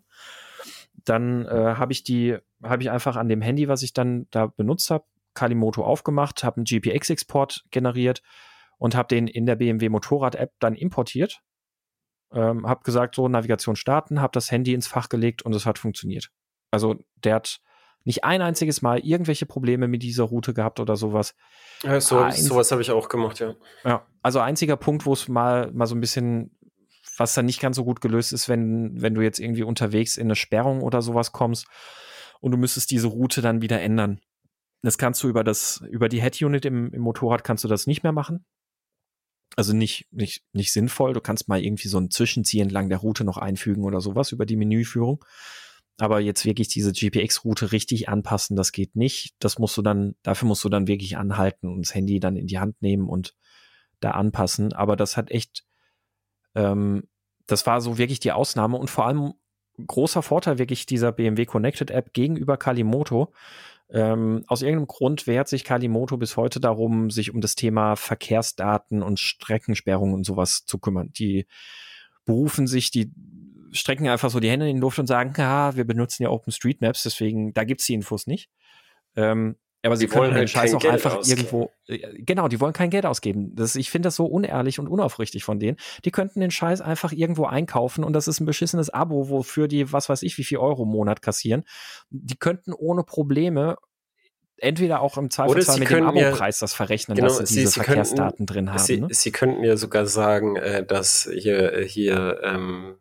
dann 1.05 1.45
äh, 1.45 1.75
habe 1.75 1.91
ich 1.91 2.03
die, 2.03 2.37
habe 2.63 2.83
ich 2.83 2.91
einfach 2.91 3.15
an 3.15 3.29
dem 3.29 3.41
Handy, 3.41 3.67
was 3.67 3.81
ich 3.81 3.93
dann 3.93 4.27
da 4.31 4.47
benutzt 4.47 4.89
habe, 4.89 5.05
Kalimoto 5.33 5.83
aufgemacht, 5.83 6.43
habe 6.43 6.57
einen 6.57 6.65
GPX-Export 6.65 7.65
generiert 7.71 8.21
und 8.77 8.95
habe 8.95 9.07
den 9.07 9.27
in 9.27 9.45
der 9.45 9.55
BMW 9.55 9.89
Motorrad-App 9.89 10.53
dann 10.59 10.75
importiert. 10.75 11.41
Ähm, 12.31 12.67
habe 12.67 12.83
gesagt, 12.83 13.15
so 13.15 13.27
Navigation 13.27 13.75
starten, 13.75 14.21
habe 14.21 14.31
das 14.33 14.51
Handy 14.51 14.73
ins 14.73 14.87
Fach 14.87 15.09
gelegt 15.09 15.43
und 15.43 15.53
es 15.53 15.65
hat 15.65 15.77
funktioniert. 15.77 16.31
Also 16.71 16.95
der 17.23 17.35
hat 17.35 17.59
nicht 18.05 18.23
ein 18.23 18.41
einziges 18.41 18.81
Mal 18.81 18.99
irgendwelche 18.99 19.45
Probleme 19.45 19.87
mit 19.87 20.03
dieser 20.03 20.23
Route 20.23 20.53
gehabt 20.53 20.79
oder 20.79 20.95
sowas. 20.95 21.35
Ja, 21.83 22.01
so, 22.01 22.29
sowas 22.31 22.71
habe 22.71 22.81
ich 22.81 22.91
auch 22.91 23.07
gemacht, 23.07 23.39
ja. 23.39 23.55
Ja, 23.85 24.05
also 24.21 24.39
einziger 24.39 24.75
Punkt, 24.75 25.05
wo 25.05 25.13
es 25.13 25.27
mal, 25.27 25.71
mal 25.71 25.85
so 25.85 25.95
ein 25.95 26.01
bisschen 26.01 26.57
was 27.17 27.33
dann 27.33 27.45
nicht 27.45 27.59
ganz 27.59 27.75
so 27.75 27.83
gut 27.83 28.01
gelöst 28.01 28.33
ist, 28.33 28.49
wenn, 28.49 29.01
wenn 29.01 29.13
du 29.13 29.21
jetzt 29.21 29.39
irgendwie 29.39 29.63
unterwegs 29.63 30.17
in 30.17 30.27
eine 30.27 30.35
Sperrung 30.35 30.81
oder 30.81 31.01
sowas 31.01 31.31
kommst 31.31 31.67
und 32.41 32.51
du 32.51 32.57
müsstest 32.57 32.91
diese 32.91 33.07
Route 33.07 33.41
dann 33.41 33.61
wieder 33.61 33.81
ändern. 33.81 34.19
Das 34.81 34.97
kannst 34.97 35.23
du 35.23 35.29
über 35.29 35.43
das, 35.43 35.83
über 35.89 36.09
die 36.09 36.21
Head-Unit 36.21 36.65
im, 36.65 36.91
im 36.91 37.01
Motorrad 37.01 37.43
kannst 37.43 37.63
du 37.63 37.67
das 37.67 37.87
nicht 37.87 38.03
mehr 38.03 38.11
machen. 38.11 38.45
Also 39.55 39.73
nicht, 39.73 40.07
nicht, 40.11 40.43
nicht 40.51 40.73
sinnvoll. 40.73 41.13
Du 41.13 41.21
kannst 41.21 41.47
mal 41.47 41.63
irgendwie 41.63 41.87
so 41.87 41.99
ein 41.99 42.09
Zwischenzieh 42.09 42.59
entlang 42.59 42.89
der 42.89 42.97
Route 42.97 43.23
noch 43.23 43.37
einfügen 43.37 43.83
oder 43.83 44.01
sowas 44.01 44.31
über 44.31 44.45
die 44.45 44.55
Menüführung. 44.55 45.23
Aber 45.99 46.19
jetzt 46.19 46.43
wirklich 46.43 46.69
diese 46.69 46.91
GPX-Route 46.91 47.71
richtig 47.71 48.09
anpassen, 48.09 48.55
das 48.55 48.71
geht 48.71 48.95
nicht. 48.95 49.35
Das 49.39 49.59
musst 49.59 49.77
du 49.77 49.83
dann, 49.83 50.15
dafür 50.23 50.47
musst 50.47 50.63
du 50.63 50.69
dann 50.69 50.87
wirklich 50.87 51.17
anhalten 51.17 51.67
und 51.67 51.85
das 51.85 51.93
Handy 51.93 52.19
dann 52.19 52.35
in 52.35 52.47
die 52.47 52.59
Hand 52.59 52.81
nehmen 52.81 53.07
und 53.07 53.35
da 53.99 54.11
anpassen. 54.11 54.73
Aber 54.73 54.95
das 54.95 55.17
hat 55.17 55.29
echt, 55.29 55.65
ähm, 56.55 57.03
das 57.47 57.65
war 57.65 57.81
so 57.81 57.97
wirklich 57.97 58.19
die 58.19 58.31
Ausnahme 58.31 58.77
und 58.77 58.89
vor 58.89 59.05
allem 59.05 59.33
großer 59.85 60.21
Vorteil 60.21 60.59
wirklich 60.59 60.85
dieser 60.85 61.11
BMW 61.11 61.45
Connected 61.45 61.91
App 61.91 62.13
gegenüber 62.13 62.57
Kalimoto. 62.57 63.33
Ähm, 63.89 64.43
aus 64.47 64.61
irgendeinem 64.61 64.87
Grund 64.87 65.27
wehrt 65.27 65.47
sich 65.47 65.63
Kalimoto 65.63 66.17
bis 66.17 66.37
heute 66.37 66.59
darum, 66.59 67.11
sich 67.11 67.33
um 67.33 67.41
das 67.41 67.55
Thema 67.55 67.95
Verkehrsdaten 67.95 69.03
und 69.03 69.19
Streckensperrungen 69.19 70.15
und 70.15 70.25
sowas 70.25 70.65
zu 70.65 70.79
kümmern. 70.79 71.11
Die 71.13 71.47
berufen 72.25 72.67
sich, 72.67 72.91
die 72.91 73.11
strecken 73.71 74.07
einfach 74.07 74.29
so 74.29 74.39
die 74.39 74.49
Hände 74.49 74.69
in 74.69 74.77
die 74.77 74.81
Luft 74.81 74.99
und 74.99 75.07
sagen, 75.07 75.33
ah, 75.41 75.75
wir 75.75 75.83
benutzen 75.85 76.23
ja 76.23 76.29
OpenStreetMaps, 76.29 77.03
deswegen, 77.03 77.53
da 77.53 77.63
gibt's 77.63 77.85
die 77.85 77.95
Infos 77.95 78.27
nicht. 78.27 78.49
Ähm, 79.15 79.57
aber 79.83 79.97
sie 79.97 80.11
wollen 80.13 80.33
den 80.33 80.47
Scheiß 80.47 80.73
auch 80.73 80.79
Geld 80.79 80.93
einfach 80.93 81.17
ausgeben. 81.17 81.41
irgendwo, 81.41 81.71
äh, 81.87 81.99
genau, 82.23 82.47
die 82.47 82.59
wollen 82.59 82.73
kein 82.73 82.89
Geld 82.89 83.05
ausgeben. 83.05 83.53
Das, 83.55 83.75
ich 83.75 83.91
finde 83.91 84.07
das 84.07 84.15
so 84.15 84.25
unehrlich 84.25 84.79
und 84.79 84.87
unaufrichtig 84.87 85.43
von 85.43 85.59
denen. 85.59 85.77
Die 86.05 86.11
könnten 86.11 86.39
den 86.39 86.51
Scheiß 86.51 86.81
einfach 86.81 87.11
irgendwo 87.11 87.45
einkaufen 87.45 88.03
und 88.03 88.13
das 88.13 88.27
ist 88.27 88.39
ein 88.39 88.45
beschissenes 88.45 88.89
Abo, 88.89 89.29
wofür 89.29 89.67
die, 89.67 89.91
was 89.91 90.07
weiß 90.07 90.23
ich, 90.23 90.37
wie 90.37 90.43
viel 90.43 90.57
Euro 90.57 90.83
im 90.83 90.89
Monat 90.89 91.21
kassieren. 91.21 91.63
Die 92.09 92.37
könnten 92.37 92.73
ohne 92.73 93.03
Probleme 93.03 93.75
entweder 94.57 95.01
auch 95.01 95.17
im 95.17 95.29
Zweifelsfall 95.29 95.79
mit 95.79 95.89
dem 95.89 96.05
Abo-Preis 96.05 96.59
das 96.59 96.73
verrechnen, 96.73 97.15
genau, 97.15 97.27
dass 97.27 97.49
sie, 97.49 97.59
diese 97.59 97.71
sie 97.71 97.79
Verkehrsdaten 97.81 98.37
könnten, 98.37 98.45
drin 98.45 98.69
haben. 98.71 98.79
Sie, 98.79 99.01
ne? 99.01 99.07
sie 99.11 99.31
könnten 99.31 99.63
ja 99.63 99.75
sogar 99.75 100.05
sagen, 100.05 100.55
äh, 100.55 100.85
dass 100.85 101.29
hier, 101.33 101.81
hier 101.85 102.39
ähm, 102.43 102.95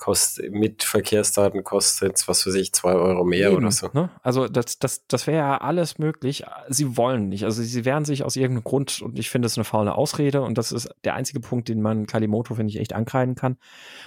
kostet, 0.00 0.50
mit 0.50 0.82
Verkehrsdaten 0.82 1.62
kostet 1.62 2.26
was 2.26 2.42
für 2.42 2.50
sich, 2.50 2.72
zwei 2.72 2.94
Euro 2.94 3.22
mehr 3.22 3.48
Eben, 3.48 3.58
oder 3.58 3.70
so. 3.70 3.90
Ne? 3.92 4.10
Also 4.22 4.48
das, 4.48 4.78
das, 4.78 5.06
das 5.06 5.26
wäre 5.26 5.36
ja 5.36 5.58
alles 5.58 5.98
möglich. 5.98 6.44
Sie 6.68 6.96
wollen 6.96 7.28
nicht. 7.28 7.44
Also 7.44 7.62
sie 7.62 7.84
wehren 7.84 8.06
sich 8.06 8.24
aus 8.24 8.34
irgendeinem 8.34 8.64
Grund 8.64 9.02
und 9.02 9.18
ich 9.18 9.28
finde 9.30 9.46
es 9.46 9.58
eine 9.58 9.64
faule 9.64 9.94
Ausrede 9.94 10.40
und 10.42 10.56
das 10.56 10.72
ist 10.72 10.88
der 11.04 11.14
einzige 11.14 11.40
Punkt, 11.40 11.68
den 11.68 11.82
man 11.82 12.06
Kalimoto, 12.06 12.54
finde 12.54 12.72
ich, 12.72 12.80
echt 12.80 12.94
ankreiden 12.94 13.34
kann. 13.34 13.58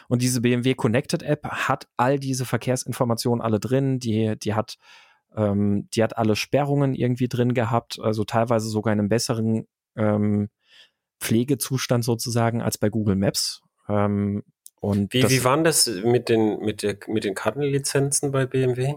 Und 0.10 0.24
diese 0.24 0.42
BMW 0.42 0.74
Connected 0.74 1.22
App 1.22 1.48
hat 1.48 1.88
all 1.96 2.18
diese 2.18 2.46
Verkehrsinformationen 2.46 3.42
alle 3.42 3.60
drin. 3.60 4.00
Die, 4.00 4.38
die 4.38 4.56
hat 4.56 4.78
ähm, 5.36 5.88
die 5.94 6.04
hat 6.04 6.18
alle 6.18 6.36
Sperrungen 6.36 6.96
irgendwie 6.96 7.28
drin 7.28 7.54
gehabt, 7.54 8.00
also 8.00 8.24
teilweise 8.24 8.68
sogar 8.68 8.94
in 8.94 9.00
einem 9.00 9.10
besseren 9.10 9.68
ähm, 9.96 10.50
Pflegezustand 11.20 12.04
sozusagen 12.04 12.62
als 12.62 12.78
bei 12.78 12.90
Google 12.90 13.16
Maps. 13.16 13.62
Ähm, 13.88 14.44
und 14.84 15.14
wie, 15.14 15.30
wie 15.30 15.46
waren 15.46 15.64
das 15.64 15.88
mit 15.88 16.28
den, 16.28 16.60
mit 16.60 16.84
der, 16.84 16.98
mit 17.08 17.24
den 17.24 17.36
Kartenlizenzen 17.36 18.34
bei 18.34 18.46
BMW? 18.46 18.96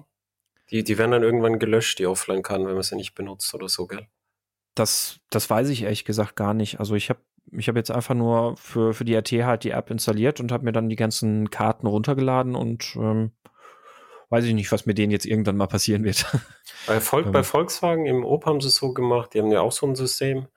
Die, 0.68 0.82
die 0.82 0.98
werden 0.98 1.12
dann 1.12 1.22
irgendwann 1.22 1.60
gelöscht, 1.60 2.00
die 2.00 2.06
Offline-Karten, 2.06 2.66
wenn 2.66 2.74
man 2.74 2.82
sie 2.82 2.96
nicht 2.96 3.14
benutzt 3.14 3.54
oder 3.54 3.68
so, 3.68 3.86
gell? 3.86 4.08
Das, 4.74 5.20
das 5.30 5.48
weiß 5.48 5.68
ich 5.68 5.84
ehrlich 5.84 6.04
gesagt 6.04 6.34
gar 6.34 6.54
nicht. 6.54 6.80
Also 6.80 6.96
ich 6.96 7.08
habe 7.08 7.20
ich 7.52 7.68
hab 7.68 7.76
jetzt 7.76 7.92
einfach 7.92 8.16
nur 8.16 8.56
für, 8.56 8.94
für 8.94 9.04
die 9.04 9.14
RT 9.14 9.30
halt 9.44 9.62
die 9.62 9.70
App 9.70 9.92
installiert 9.92 10.40
und 10.40 10.50
habe 10.50 10.64
mir 10.64 10.72
dann 10.72 10.88
die 10.88 10.96
ganzen 10.96 11.50
Karten 11.50 11.86
runtergeladen 11.86 12.56
und 12.56 12.96
ähm, 12.96 13.30
weiß 14.30 14.44
ich 14.44 14.54
nicht, 14.54 14.72
was 14.72 14.86
mit 14.86 14.98
denen 14.98 15.12
jetzt 15.12 15.24
irgendwann 15.24 15.56
mal 15.56 15.68
passieren 15.68 16.02
wird. 16.02 16.26
Bei, 16.88 17.00
Volk, 17.00 17.30
bei 17.30 17.38
ähm. 17.38 17.44
Volkswagen 17.44 18.06
im 18.06 18.24
Op 18.24 18.44
haben 18.44 18.60
sie 18.60 18.68
es 18.68 18.74
so 18.74 18.92
gemacht, 18.92 19.34
die 19.34 19.40
haben 19.40 19.52
ja 19.52 19.60
auch 19.60 19.70
so 19.70 19.86
ein 19.86 19.94
System. 19.94 20.48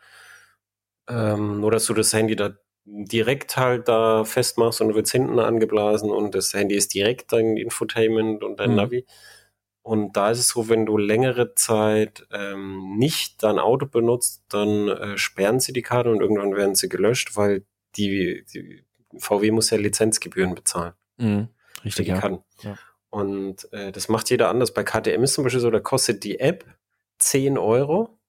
Ähm, 1.08 1.60
nur 1.60 1.70
dass 1.70 1.86
du 1.86 1.94
das 1.94 2.14
Handy 2.14 2.36
da 2.36 2.56
direkt 2.86 3.58
halt 3.58 3.88
da 3.88 4.24
festmachst 4.24 4.82
und 4.82 4.90
du 4.90 4.96
wirst 4.96 5.12
hinten 5.12 5.40
angeblasen 5.40 6.10
und 6.10 6.34
das 6.34 6.54
Handy 6.54 6.76
ist 6.76 6.94
direkt 6.94 7.32
dein 7.32 7.58
Infotainment 7.58 8.44
und 8.44 8.60
dein 8.60 8.72
mhm. 8.72 8.76
Navi. 8.76 9.06
Und 9.82 10.18
da 10.18 10.32
ist 10.32 10.40
es 10.40 10.50
so, 10.50 10.70
wenn 10.70 10.86
du 10.86 10.98
längere 10.98 11.56
Zeit 11.56 12.28
ähm, 12.32 12.96
nicht 12.98 13.42
dein 13.44 13.60
Auto 13.60 13.86
benutzt, 13.86 14.44
dann 14.50 14.88
äh, 14.88 15.18
sperren 15.18 15.60
sie 15.60 15.74
die 15.74 15.82
Karte 15.82 16.12
und 16.12 16.22
irgendwann 16.22 16.56
werden 16.56 16.76
sie 16.76 16.90
gelöscht, 16.90 17.36
weil 17.36 17.66
die, 17.96 18.46
die 18.54 18.84
VW 19.18 19.52
muss 19.52 19.70
ja 19.70 19.78
Lizenzgebühren 19.78 20.54
bezahlen. 20.54 20.94
Mhm. 21.18 21.48
Richtig, 21.84 22.08
ja. 22.08 22.40
ja. 22.62 22.78
Und 23.10 23.72
äh, 23.74 23.92
das 23.92 24.10
macht 24.10 24.30
jeder 24.30 24.50
anders. 24.50 24.74
Bei 24.74 24.84
KTM 24.84 25.24
ist 25.24 25.34
zum 25.34 25.44
Beispiel 25.44 25.62
so, 25.62 25.72
da 25.72 25.80
kostet 25.80 26.24
die 26.24 26.40
App 26.40 26.66
10 27.20 27.58
Euro. 27.58 28.20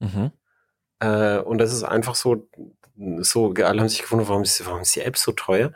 Mhm. 0.00 0.32
Äh, 1.04 1.38
und 1.40 1.58
das 1.58 1.72
ist 1.72 1.82
einfach 1.82 2.14
so, 2.14 2.48
so, 3.18 3.52
alle 3.52 3.80
haben 3.80 3.88
sich 3.88 4.02
gewundert, 4.02 4.28
warum 4.28 4.42
ist, 4.42 4.64
warum 4.66 4.80
ist 4.80 4.96
die 4.96 5.00
App 5.00 5.18
so 5.18 5.32
teuer? 5.32 5.72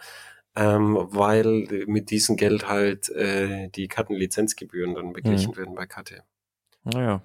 Ähm, 0.56 0.96
weil 1.10 1.84
mit 1.86 2.10
diesem 2.10 2.36
Geld 2.36 2.68
halt 2.68 3.10
äh, 3.10 3.68
die 3.68 3.88
Kartenlizenzgebühren 3.88 4.94
dann 4.94 5.12
beglichen 5.12 5.52
mhm. 5.52 5.56
werden 5.56 5.74
bei 5.74 5.86
KTM. 5.86 6.22
Naja. 6.84 7.22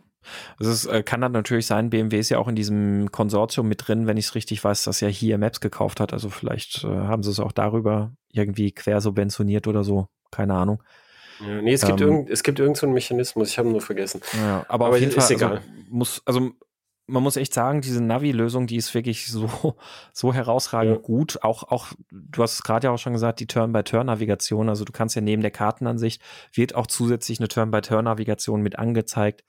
Also 0.57 0.71
es 0.71 0.85
äh, 0.85 1.03
kann 1.03 1.21
dann 1.21 1.31
natürlich 1.31 1.65
sein, 1.65 1.89
BMW 1.89 2.19
ist 2.19 2.29
ja 2.29 2.37
auch 2.37 2.47
in 2.47 2.55
diesem 2.55 3.11
Konsortium 3.11 3.67
mit 3.67 3.87
drin, 3.87 4.07
wenn 4.07 4.17
ich 4.17 4.27
es 4.27 4.35
richtig 4.35 4.63
weiß, 4.63 4.83
dass 4.83 5.01
ja 5.01 5.07
hier 5.07 5.37
Maps 5.37 5.59
gekauft 5.59 5.99
hat. 5.99 6.13
Also 6.13 6.29
vielleicht 6.29 6.83
äh, 6.83 6.87
haben 6.87 7.23
sie 7.23 7.31
es 7.31 7.39
auch 7.39 7.51
darüber 7.51 8.11
irgendwie 8.31 8.71
quersubventioniert 8.71 9.67
oder 9.67 9.83
so. 9.83 10.07
Keine 10.31 10.53
Ahnung. 10.53 10.81
Ja, 11.41 11.61
nee, 11.61 11.73
es 11.73 11.85
gibt, 11.85 12.01
ähm, 12.01 12.07
irgend, 12.07 12.43
gibt 12.43 12.59
irgendeinen 12.59 12.89
so 12.89 12.93
Mechanismus, 12.93 13.49
ich 13.49 13.57
habe 13.57 13.69
nur 13.69 13.81
vergessen. 13.81 14.21
Ja, 14.33 14.65
aber, 14.67 14.85
aber 14.85 14.95
auf 14.95 14.99
jeden 14.99 15.11
Fall, 15.11 15.31
egal. 15.31 15.57
Also, 15.57 15.69
muss, 15.89 16.21
also 16.25 16.51
man 17.05 17.23
muss 17.23 17.35
echt 17.35 17.53
sagen, 17.53 17.81
diese 17.81 18.01
Navi-Lösung, 18.01 18.67
die 18.67 18.77
ist 18.77 18.93
wirklich 18.93 19.27
so, 19.27 19.75
so 20.13 20.33
herausragend 20.33 20.95
ja. 20.95 21.01
gut. 21.01 21.43
Auch, 21.43 21.63
auch, 21.63 21.87
du 22.11 22.41
hast 22.41 22.53
es 22.53 22.63
gerade 22.63 22.87
ja 22.87 22.93
auch 22.93 22.97
schon 22.97 23.13
gesagt, 23.13 23.39
die 23.39 23.47
Turn-by-Turn-Navigation. 23.47 24.69
Also 24.69 24.85
du 24.85 24.93
kannst 24.93 25.15
ja 25.15 25.21
neben 25.21 25.41
der 25.41 25.51
Kartenansicht 25.51 26.21
wird 26.53 26.75
auch 26.75 26.87
zusätzlich 26.87 27.39
eine 27.39 27.47
Turn-by-Turn-Navigation 27.49 28.61
mit 28.61 28.79
angezeigt. 28.79 29.43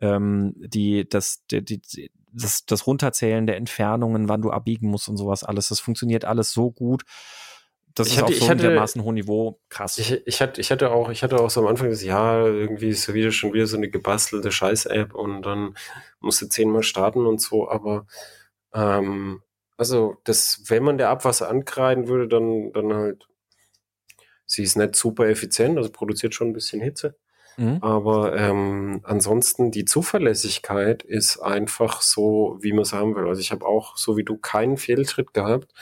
Ähm, 0.00 0.54
die, 0.56 1.08
das, 1.08 1.46
die, 1.50 1.64
die, 1.64 2.10
das, 2.32 2.64
das 2.66 2.86
Runterzählen 2.86 3.46
der 3.46 3.56
Entfernungen, 3.56 4.28
wann 4.28 4.42
du 4.42 4.50
abbiegen 4.50 4.88
musst 4.88 5.08
und 5.08 5.16
sowas 5.16 5.42
alles. 5.42 5.68
Das 5.68 5.80
funktioniert 5.80 6.24
alles 6.24 6.52
so 6.52 6.70
gut 6.70 7.04
das 7.94 8.08
ich 8.08 8.14
ist 8.14 8.22
hatte, 8.22 8.32
auf 8.32 8.38
so 8.38 8.46
einem 8.46 8.58
dermaßen 8.60 9.02
hohem 9.02 9.14
Niveau 9.14 9.60
krass. 9.68 9.98
Ich, 9.98 10.26
ich, 10.26 10.40
hatte, 10.40 10.60
ich 10.60 10.70
hatte 10.70 10.90
auch, 10.90 11.10
ich 11.10 11.22
hatte 11.22 11.38
auch 11.38 11.50
so 11.50 11.60
am 11.60 11.66
Anfang 11.66 11.90
das 11.90 12.02
Jahr 12.02 12.46
irgendwie 12.46 12.88
ist 12.88 13.12
wieder 13.12 13.32
schon 13.32 13.52
wieder 13.52 13.66
so 13.66 13.76
eine 13.76 13.88
gebastelte 13.88 14.52
Scheiß-App 14.52 15.14
und 15.14 15.42
dann 15.42 15.74
musste 16.20 16.48
zehnmal 16.48 16.82
starten 16.82 17.26
und 17.26 17.40
so, 17.40 17.68
aber 17.68 18.06
ähm, 18.72 19.42
also 19.76 20.18
das, 20.24 20.62
wenn 20.66 20.82
man 20.82 20.98
der 20.98 21.08
Abwasser 21.08 21.48
ankreiden 21.48 22.06
würde, 22.06 22.28
dann, 22.28 22.72
dann 22.72 22.92
halt, 22.92 23.26
sie 24.44 24.62
ist 24.62 24.76
nicht 24.76 24.94
super 24.94 25.28
effizient, 25.28 25.78
also 25.78 25.90
produziert 25.90 26.34
schon 26.34 26.48
ein 26.48 26.52
bisschen 26.52 26.82
Hitze. 26.82 27.16
Mhm. 27.56 27.78
Aber 27.80 28.36
ähm, 28.36 29.00
ansonsten 29.04 29.70
die 29.70 29.84
Zuverlässigkeit 29.84 31.02
ist 31.02 31.38
einfach 31.38 32.02
so, 32.02 32.58
wie 32.60 32.72
man 32.72 32.82
es 32.82 32.92
haben 32.92 33.14
will. 33.16 33.26
Also 33.26 33.40
ich 33.40 33.52
habe 33.52 33.66
auch, 33.66 33.96
so 33.96 34.16
wie 34.16 34.24
du, 34.24 34.36
keinen 34.36 34.76
Fehltritt 34.76 35.34
gehabt. 35.34 35.72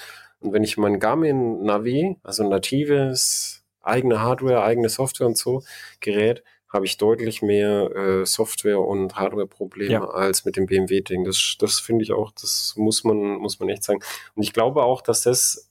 Und 0.41 0.53
wenn 0.53 0.65
ich 0.65 0.77
mein 0.77 1.01
Garmin 1.01 1.63
Navi, 1.63 2.17
also 2.23 2.49
natives, 2.49 3.65
eigene 3.83 4.21
Hardware, 4.21 4.63
eigene 4.63 4.89
Software 4.89 5.27
und 5.27 5.37
so 5.37 5.63
Gerät, 6.01 6.43
habe 6.69 6.85
ich 6.85 6.99
deutlich 6.99 7.41
mehr 7.41 7.91
äh, 7.97 8.27
Software- 8.27 8.81
und 8.81 9.17
Hardware-Probleme 9.17 9.93
ja. 9.93 10.05
als 10.05 10.45
mit 10.45 10.57
dem 10.57 10.67
BMW-Ding. 10.67 11.25
Das, 11.25 11.57
das 11.59 11.81
finde 11.81 12.05
ich 12.05 12.13
auch, 12.13 12.31
das 12.33 12.75
muss 12.77 13.05
man, 13.05 13.17
muss 13.17 13.59
man 13.59 13.71
echt 13.71 13.85
sagen. 13.85 14.01
Und 14.35 14.43
ich 14.43 14.53
glaube 14.53 14.83
auch, 14.83 15.01
dass 15.01 15.23
das 15.23 15.71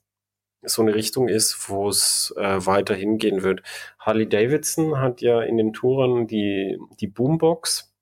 so 0.64 0.82
eine 0.82 0.96
Richtung 0.96 1.28
ist, 1.28 1.70
wo 1.70 1.88
es 1.88 2.34
äh, 2.38 2.66
weiter 2.66 2.96
hingehen 2.96 3.44
wird. 3.44 3.62
Harley 4.00 4.28
Davidson 4.28 5.00
hat 5.00 5.22
ja 5.22 5.42
in 5.42 5.58
den 5.58 5.72
Touren 5.72 6.28
die, 6.28 6.78
die 7.00 7.08
Boombox. 7.08 7.94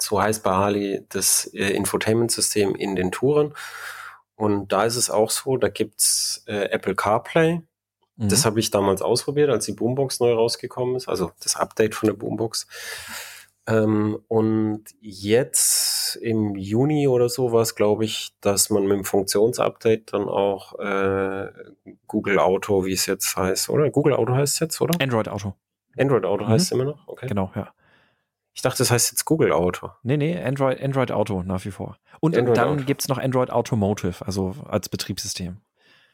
So 0.00 0.20
heißt 0.20 0.42
bei 0.42 0.50
Harley 0.50 1.04
das 1.10 1.52
äh, 1.52 1.70
Infotainment-System 1.70 2.74
in 2.74 2.96
den 2.96 3.12
Touren. 3.12 3.54
Und 4.36 4.72
da 4.72 4.84
ist 4.84 4.96
es 4.96 5.10
auch 5.10 5.30
so, 5.30 5.56
da 5.56 5.68
gibt's 5.68 6.44
äh, 6.46 6.70
Apple 6.70 6.94
CarPlay. 6.94 7.62
Mhm. 8.16 8.28
Das 8.28 8.44
habe 8.44 8.60
ich 8.60 8.70
damals 8.70 9.02
ausprobiert, 9.02 9.50
als 9.50 9.66
die 9.66 9.72
Boombox 9.72 10.20
neu 10.20 10.32
rausgekommen 10.32 10.96
ist, 10.96 11.08
also 11.08 11.32
das 11.42 11.56
Update 11.56 11.94
von 11.94 12.08
der 12.08 12.14
Boombox. 12.14 12.66
Ähm, 13.66 14.18
und 14.28 14.84
jetzt 15.00 16.16
im 16.16 16.54
Juni 16.54 17.08
oder 17.08 17.28
so 17.28 17.52
war 17.52 17.62
es, 17.62 17.74
glaube 17.74 18.04
ich, 18.04 18.34
dass 18.40 18.68
man 18.68 18.82
mit 18.82 18.98
dem 18.98 19.04
Funktionsupdate 19.04 20.12
dann 20.12 20.28
auch 20.28 20.78
äh, 20.78 21.50
Google 22.06 22.38
Auto, 22.38 22.84
wie 22.84 22.92
es 22.92 23.06
jetzt 23.06 23.36
heißt, 23.36 23.70
oder? 23.70 23.90
Google 23.90 24.14
Auto 24.14 24.34
heißt 24.34 24.54
es 24.54 24.60
jetzt, 24.60 24.80
oder? 24.80 25.00
Android 25.00 25.28
Auto. 25.28 25.54
Android 25.96 26.24
Auto 26.24 26.44
mhm. 26.44 26.48
heißt 26.48 26.66
es 26.66 26.72
immer 26.72 26.84
noch? 26.84 27.08
Okay. 27.08 27.26
Genau, 27.26 27.50
ja. 27.54 27.72
Ich 28.54 28.62
dachte, 28.62 28.78
das 28.78 28.90
heißt 28.90 29.10
jetzt 29.10 29.24
Google 29.24 29.52
Auto. 29.52 29.90
Nee, 30.02 30.16
nee, 30.16 30.40
Android, 30.40 30.80
Android 30.80 31.10
Auto 31.10 31.42
nach 31.42 31.64
wie 31.64 31.72
vor. 31.72 31.98
Und 32.20 32.36
Android 32.36 32.56
dann 32.56 32.86
gibt 32.86 33.02
es 33.02 33.08
noch 33.08 33.18
Android 33.18 33.50
Automotive, 33.50 34.24
also 34.24 34.54
als 34.68 34.88
Betriebssystem. 34.88 35.58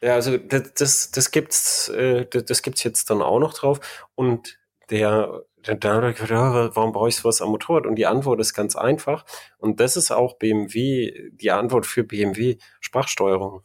Ja, 0.01 0.15
also 0.15 0.37
das, 0.37 0.73
das, 0.73 1.11
das 1.11 1.31
gibt's, 1.31 1.89
äh, 1.89 2.25
das 2.25 2.63
gibt's 2.63 2.83
jetzt 2.83 3.09
dann 3.11 3.21
auch 3.21 3.39
noch 3.39 3.53
drauf. 3.53 3.79
Und 4.15 4.57
der, 4.89 5.43
der, 5.67 5.75
der 5.75 6.75
warum 6.75 6.91
brauche 6.91 7.09
ich 7.09 7.15
sowas 7.15 7.41
am 7.41 7.49
Motorrad? 7.49 7.85
Und 7.85 7.95
die 7.95 8.07
Antwort 8.07 8.39
ist 8.41 8.55
ganz 8.55 8.75
einfach. 8.75 9.25
Und 9.59 9.79
das 9.79 9.95
ist 9.95 10.11
auch 10.11 10.37
BMW, 10.37 11.29
die 11.31 11.51
Antwort 11.51 11.85
für 11.85 12.03
BMW 12.03 12.57
Sprachsteuerung. 12.79 13.61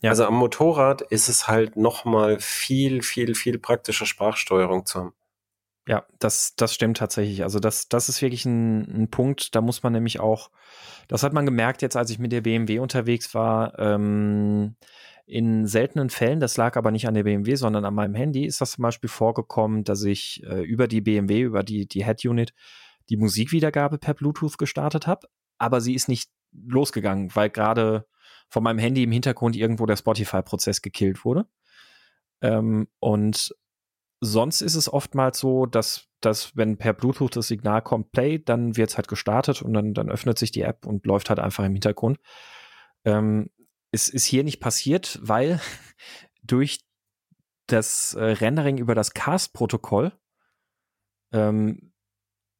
Ja. 0.00 0.10
Also 0.10 0.24
am 0.24 0.34
Motorrad 0.34 1.02
ist 1.02 1.28
es 1.28 1.46
halt 1.46 1.76
nochmal 1.76 2.38
viel, 2.40 3.02
viel, 3.02 3.34
viel 3.34 3.58
praktischer 3.58 4.06
Sprachsteuerung 4.06 4.86
zu 4.86 4.98
haben. 4.98 5.14
Ja, 5.88 6.04
das, 6.18 6.54
das 6.54 6.74
stimmt 6.74 6.98
tatsächlich. 6.98 7.42
Also 7.44 7.60
das, 7.60 7.88
das 7.88 8.10
ist 8.10 8.20
wirklich 8.20 8.44
ein, 8.44 9.04
ein 9.04 9.10
Punkt, 9.10 9.54
da 9.54 9.62
muss 9.62 9.82
man 9.82 9.94
nämlich 9.94 10.20
auch, 10.20 10.50
das 11.08 11.22
hat 11.22 11.32
man 11.32 11.46
gemerkt 11.46 11.80
jetzt, 11.80 11.96
als 11.96 12.10
ich 12.10 12.18
mit 12.18 12.30
der 12.30 12.42
BMW 12.42 12.78
unterwegs 12.78 13.32
war, 13.34 13.78
ähm, 13.78 14.76
in 15.24 15.66
seltenen 15.66 16.10
Fällen, 16.10 16.40
das 16.40 16.58
lag 16.58 16.76
aber 16.76 16.90
nicht 16.90 17.08
an 17.08 17.14
der 17.14 17.22
BMW, 17.22 17.54
sondern 17.54 17.86
an 17.86 17.94
meinem 17.94 18.14
Handy, 18.14 18.44
ist 18.44 18.60
das 18.60 18.72
zum 18.72 18.82
Beispiel 18.82 19.08
vorgekommen, 19.08 19.82
dass 19.82 20.04
ich 20.04 20.42
äh, 20.44 20.62
über 20.62 20.88
die 20.88 21.00
BMW, 21.00 21.40
über 21.40 21.62
die, 21.62 21.88
die 21.88 22.04
Head-Unit, 22.04 22.52
die 23.08 23.16
Musikwiedergabe 23.16 23.96
per 23.96 24.12
Bluetooth 24.12 24.58
gestartet 24.58 25.06
habe, 25.06 25.26
aber 25.56 25.80
sie 25.80 25.94
ist 25.94 26.08
nicht 26.08 26.30
losgegangen, 26.52 27.34
weil 27.34 27.48
gerade 27.48 28.06
von 28.50 28.62
meinem 28.62 28.78
Handy 28.78 29.04
im 29.04 29.12
Hintergrund 29.12 29.56
irgendwo 29.56 29.86
der 29.86 29.96
Spotify-Prozess 29.96 30.82
gekillt 30.82 31.24
wurde. 31.24 31.46
Ähm, 32.42 32.88
und 33.00 33.54
sonst 34.20 34.60
ist 34.60 34.74
es 34.74 34.92
oftmals 34.92 35.38
so, 35.38 35.66
dass, 35.66 36.08
dass 36.20 36.56
wenn 36.56 36.76
per 36.76 36.92
Bluetooth 36.92 37.36
das 37.36 37.48
Signal 37.48 37.82
kommt, 37.82 38.12
Play, 38.12 38.38
dann 38.38 38.76
wird 38.76 38.90
es 38.90 38.96
halt 38.96 39.08
gestartet 39.08 39.62
und 39.62 39.72
dann, 39.72 39.94
dann 39.94 40.10
öffnet 40.10 40.38
sich 40.38 40.50
die 40.50 40.62
App 40.62 40.86
und 40.86 41.06
läuft 41.06 41.28
halt 41.28 41.38
einfach 41.38 41.64
im 41.64 41.72
Hintergrund. 41.72 42.18
Ähm, 43.04 43.50
es 43.90 44.08
ist 44.08 44.24
hier 44.24 44.44
nicht 44.44 44.60
passiert, 44.60 45.18
weil 45.22 45.60
durch 46.42 46.80
das 47.66 48.14
äh, 48.14 48.24
Rendering 48.24 48.78
über 48.78 48.94
das 48.94 49.12
Cast-Protokoll 49.12 50.12
ähm, 51.32 51.92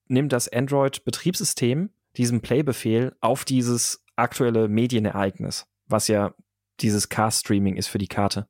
nimmt 0.07 0.33
das 0.33 0.49
Android-Betriebssystem 0.49 1.91
diesen 2.17 2.41
Play-Befehl 2.41 3.17
auf 3.21 3.45
dieses 3.45 4.05
aktuelle 4.17 4.69
Medienereignis, 4.69 5.67
was 5.87 6.09
ja 6.09 6.35
dieses 6.81 7.09
Cast-Streaming 7.09 7.77
ist 7.77 7.89
für 7.89 7.99
die 7.99 8.09
Karte. 8.09 8.49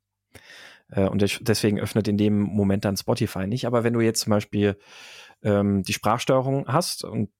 Äh, 0.90 1.08
und 1.08 1.22
deswegen 1.48 1.80
öffnet 1.80 2.08
in 2.08 2.16
dem 2.16 2.40
Moment 2.40 2.84
dann 2.84 2.96
Spotify 2.96 3.46
nicht. 3.46 3.66
Aber 3.66 3.84
wenn 3.84 3.92
du 3.92 4.00
jetzt 4.00 4.20
zum 4.20 4.30
Beispiel 4.30 4.76
ähm, 5.42 5.82
die 5.82 5.92
Sprachsteuerung 5.92 6.66
hast 6.66 7.04
und 7.04 7.30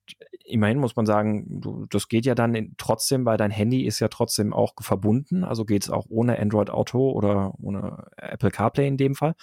immerhin 0.43 0.79
muss 0.79 0.95
man 0.95 1.05
sagen, 1.05 1.61
du, 1.61 1.85
das 1.89 2.07
geht 2.07 2.25
ja 2.25 2.35
dann 2.35 2.55
in, 2.55 2.75
trotzdem, 2.77 3.25
weil 3.25 3.37
dein 3.37 3.51
Handy 3.51 3.85
ist 3.85 3.99
ja 3.99 4.07
trotzdem 4.07 4.53
auch 4.53 4.73
verbunden, 4.79 5.43
also 5.43 5.65
geht 5.65 5.83
es 5.83 5.89
auch 5.89 6.05
ohne 6.09 6.39
Android 6.39 6.69
Auto 6.69 7.11
oder 7.11 7.53
ohne 7.61 8.07
Apple 8.17 8.51
CarPlay 8.51 8.87
in 8.87 8.97
dem 8.97 9.15
Fall, 9.15 9.35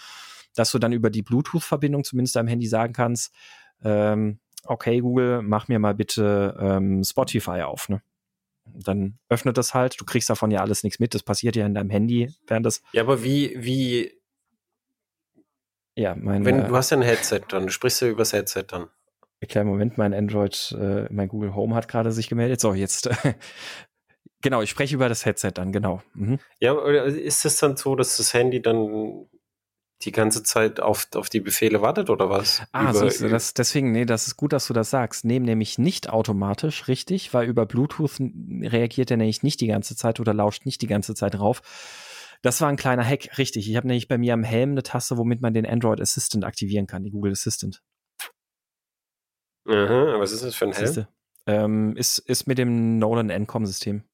dass 0.54 0.70
du 0.70 0.78
dann 0.78 0.92
über 0.92 1.10
die 1.10 1.22
Bluetooth-Verbindung 1.22 2.04
zumindest 2.04 2.36
deinem 2.36 2.48
Handy 2.48 2.66
sagen 2.66 2.92
kannst, 2.92 3.32
ähm, 3.84 4.40
okay 4.64 5.00
Google, 5.00 5.42
mach 5.42 5.68
mir 5.68 5.78
mal 5.78 5.94
bitte 5.94 6.56
ähm, 6.58 7.04
Spotify 7.04 7.62
auf, 7.62 7.88
ne? 7.88 8.02
Dann 8.74 9.18
öffnet 9.28 9.56
das 9.56 9.74
halt, 9.74 10.00
du 10.00 10.04
kriegst 10.04 10.28
davon 10.28 10.50
ja 10.50 10.60
alles 10.60 10.82
nichts 10.82 10.98
mit, 10.98 11.14
das 11.14 11.22
passiert 11.22 11.56
ja 11.56 11.66
in 11.66 11.74
deinem 11.74 11.90
Handy, 11.90 12.32
während 12.46 12.66
das. 12.66 12.82
Ja, 12.92 13.02
aber 13.02 13.22
wie, 13.22 13.54
wie 13.56 14.12
ja, 15.96 16.14
mein. 16.14 16.44
Wenn, 16.44 16.60
äh, 16.60 16.68
du 16.68 16.76
hast 16.76 16.90
ja 16.90 16.98
ein 16.98 17.02
Headset 17.02 17.40
dann, 17.48 17.64
du 17.64 17.72
sprichst 17.72 18.02
ja 18.02 18.08
übers 18.08 18.32
Headset 18.32 18.64
dann. 18.68 18.88
Kleinen 19.48 19.68
Moment, 19.68 19.98
mein 19.98 20.12
Android, 20.12 20.74
äh, 20.78 21.06
mein 21.10 21.28
Google 21.28 21.54
Home 21.54 21.74
hat 21.74 21.88
gerade 21.88 22.10
sich 22.10 22.28
gemeldet. 22.28 22.60
So, 22.60 22.74
jetzt. 22.74 23.08
genau, 24.42 24.62
ich 24.62 24.70
spreche 24.70 24.94
über 24.94 25.08
das 25.08 25.24
Headset 25.24 25.52
dann, 25.54 25.72
genau. 25.72 26.02
Mhm. 26.14 26.38
Ja, 26.60 26.74
ist 27.06 27.44
es 27.44 27.58
dann 27.58 27.76
so, 27.76 27.96
dass 27.96 28.16
das 28.16 28.34
Handy 28.34 28.60
dann 28.60 29.28
die 30.02 30.12
ganze 30.12 30.42
Zeit 30.42 30.80
auf, 30.80 31.08
auf 31.14 31.28
die 31.28 31.40
Befehle 31.40 31.80
wartet 31.80 32.10
oder 32.10 32.28
was? 32.28 32.62
Ah, 32.72 32.90
über, 32.90 33.10
so 33.10 33.28
das, 33.28 33.54
deswegen, 33.54 33.92
nee, 33.92 34.04
das 34.04 34.26
ist 34.26 34.36
gut, 34.36 34.52
dass 34.52 34.66
du 34.66 34.72
das 34.72 34.90
sagst. 34.90 35.24
Nehmen 35.24 35.46
nämlich 35.46 35.78
nicht 35.78 36.10
automatisch, 36.10 36.88
richtig, 36.88 37.32
weil 37.32 37.48
über 37.48 37.66
Bluetooth 37.66 38.20
reagiert 38.20 39.10
er 39.10 39.16
nämlich 39.16 39.42
nicht 39.42 39.60
die 39.60 39.68
ganze 39.68 39.96
Zeit 39.96 40.20
oder 40.20 40.34
lauscht 40.34 40.66
nicht 40.66 40.82
die 40.82 40.86
ganze 40.86 41.14
Zeit 41.14 41.34
drauf 41.34 41.62
das 42.42 42.60
war 42.60 42.68
ein 42.68 42.76
kleiner 42.76 43.04
Hack, 43.04 43.38
richtig. 43.38 43.68
Ich 43.68 43.76
habe 43.76 43.86
nämlich 43.86 44.08
bei 44.08 44.18
mir 44.18 44.34
am 44.34 44.44
Helm 44.44 44.70
eine 44.70 44.82
Taste, 44.82 45.16
womit 45.16 45.40
man 45.40 45.54
den 45.54 45.66
Android 45.66 46.00
Assistant 46.00 46.44
aktivieren 46.44 46.86
kann, 46.86 47.02
die 47.02 47.10
Google 47.10 47.32
Assistant. 47.32 47.82
Aha, 49.68 50.18
was 50.18 50.32
ist 50.32 50.44
das 50.44 50.54
für 50.54 50.66
ein 50.66 50.72
Helm? 50.72 51.06
Ähm, 51.48 51.96
ist, 51.96 52.18
ist 52.18 52.46
mit 52.46 52.58
dem 52.58 52.98
Nolan 52.98 53.30
Encom-System. 53.30 54.04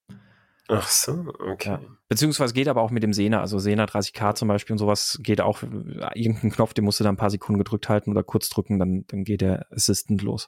Ach 0.74 0.88
so, 0.88 1.32
okay. 1.38 1.70
Ja. 1.70 1.80
Beziehungsweise 2.08 2.54
geht 2.54 2.68
aber 2.68 2.82
auch 2.82 2.90
mit 2.90 3.02
dem 3.02 3.12
Sena, 3.12 3.40
also 3.40 3.58
Sena 3.58 3.84
30K 3.84 4.34
zum 4.34 4.48
Beispiel 4.48 4.74
und 4.74 4.78
sowas 4.78 5.18
geht 5.22 5.40
auch, 5.40 5.62
irgendein 5.62 6.50
Knopf, 6.50 6.74
den 6.74 6.84
musst 6.84 7.00
du 7.00 7.04
dann 7.04 7.14
ein 7.14 7.18
paar 7.18 7.30
Sekunden 7.30 7.58
gedrückt 7.58 7.88
halten 7.88 8.10
oder 8.10 8.22
kurz 8.22 8.48
drücken, 8.48 8.78
dann, 8.78 9.04
dann 9.08 9.24
geht 9.24 9.40
der 9.40 9.66
Assistant 9.70 10.22
los. 10.22 10.46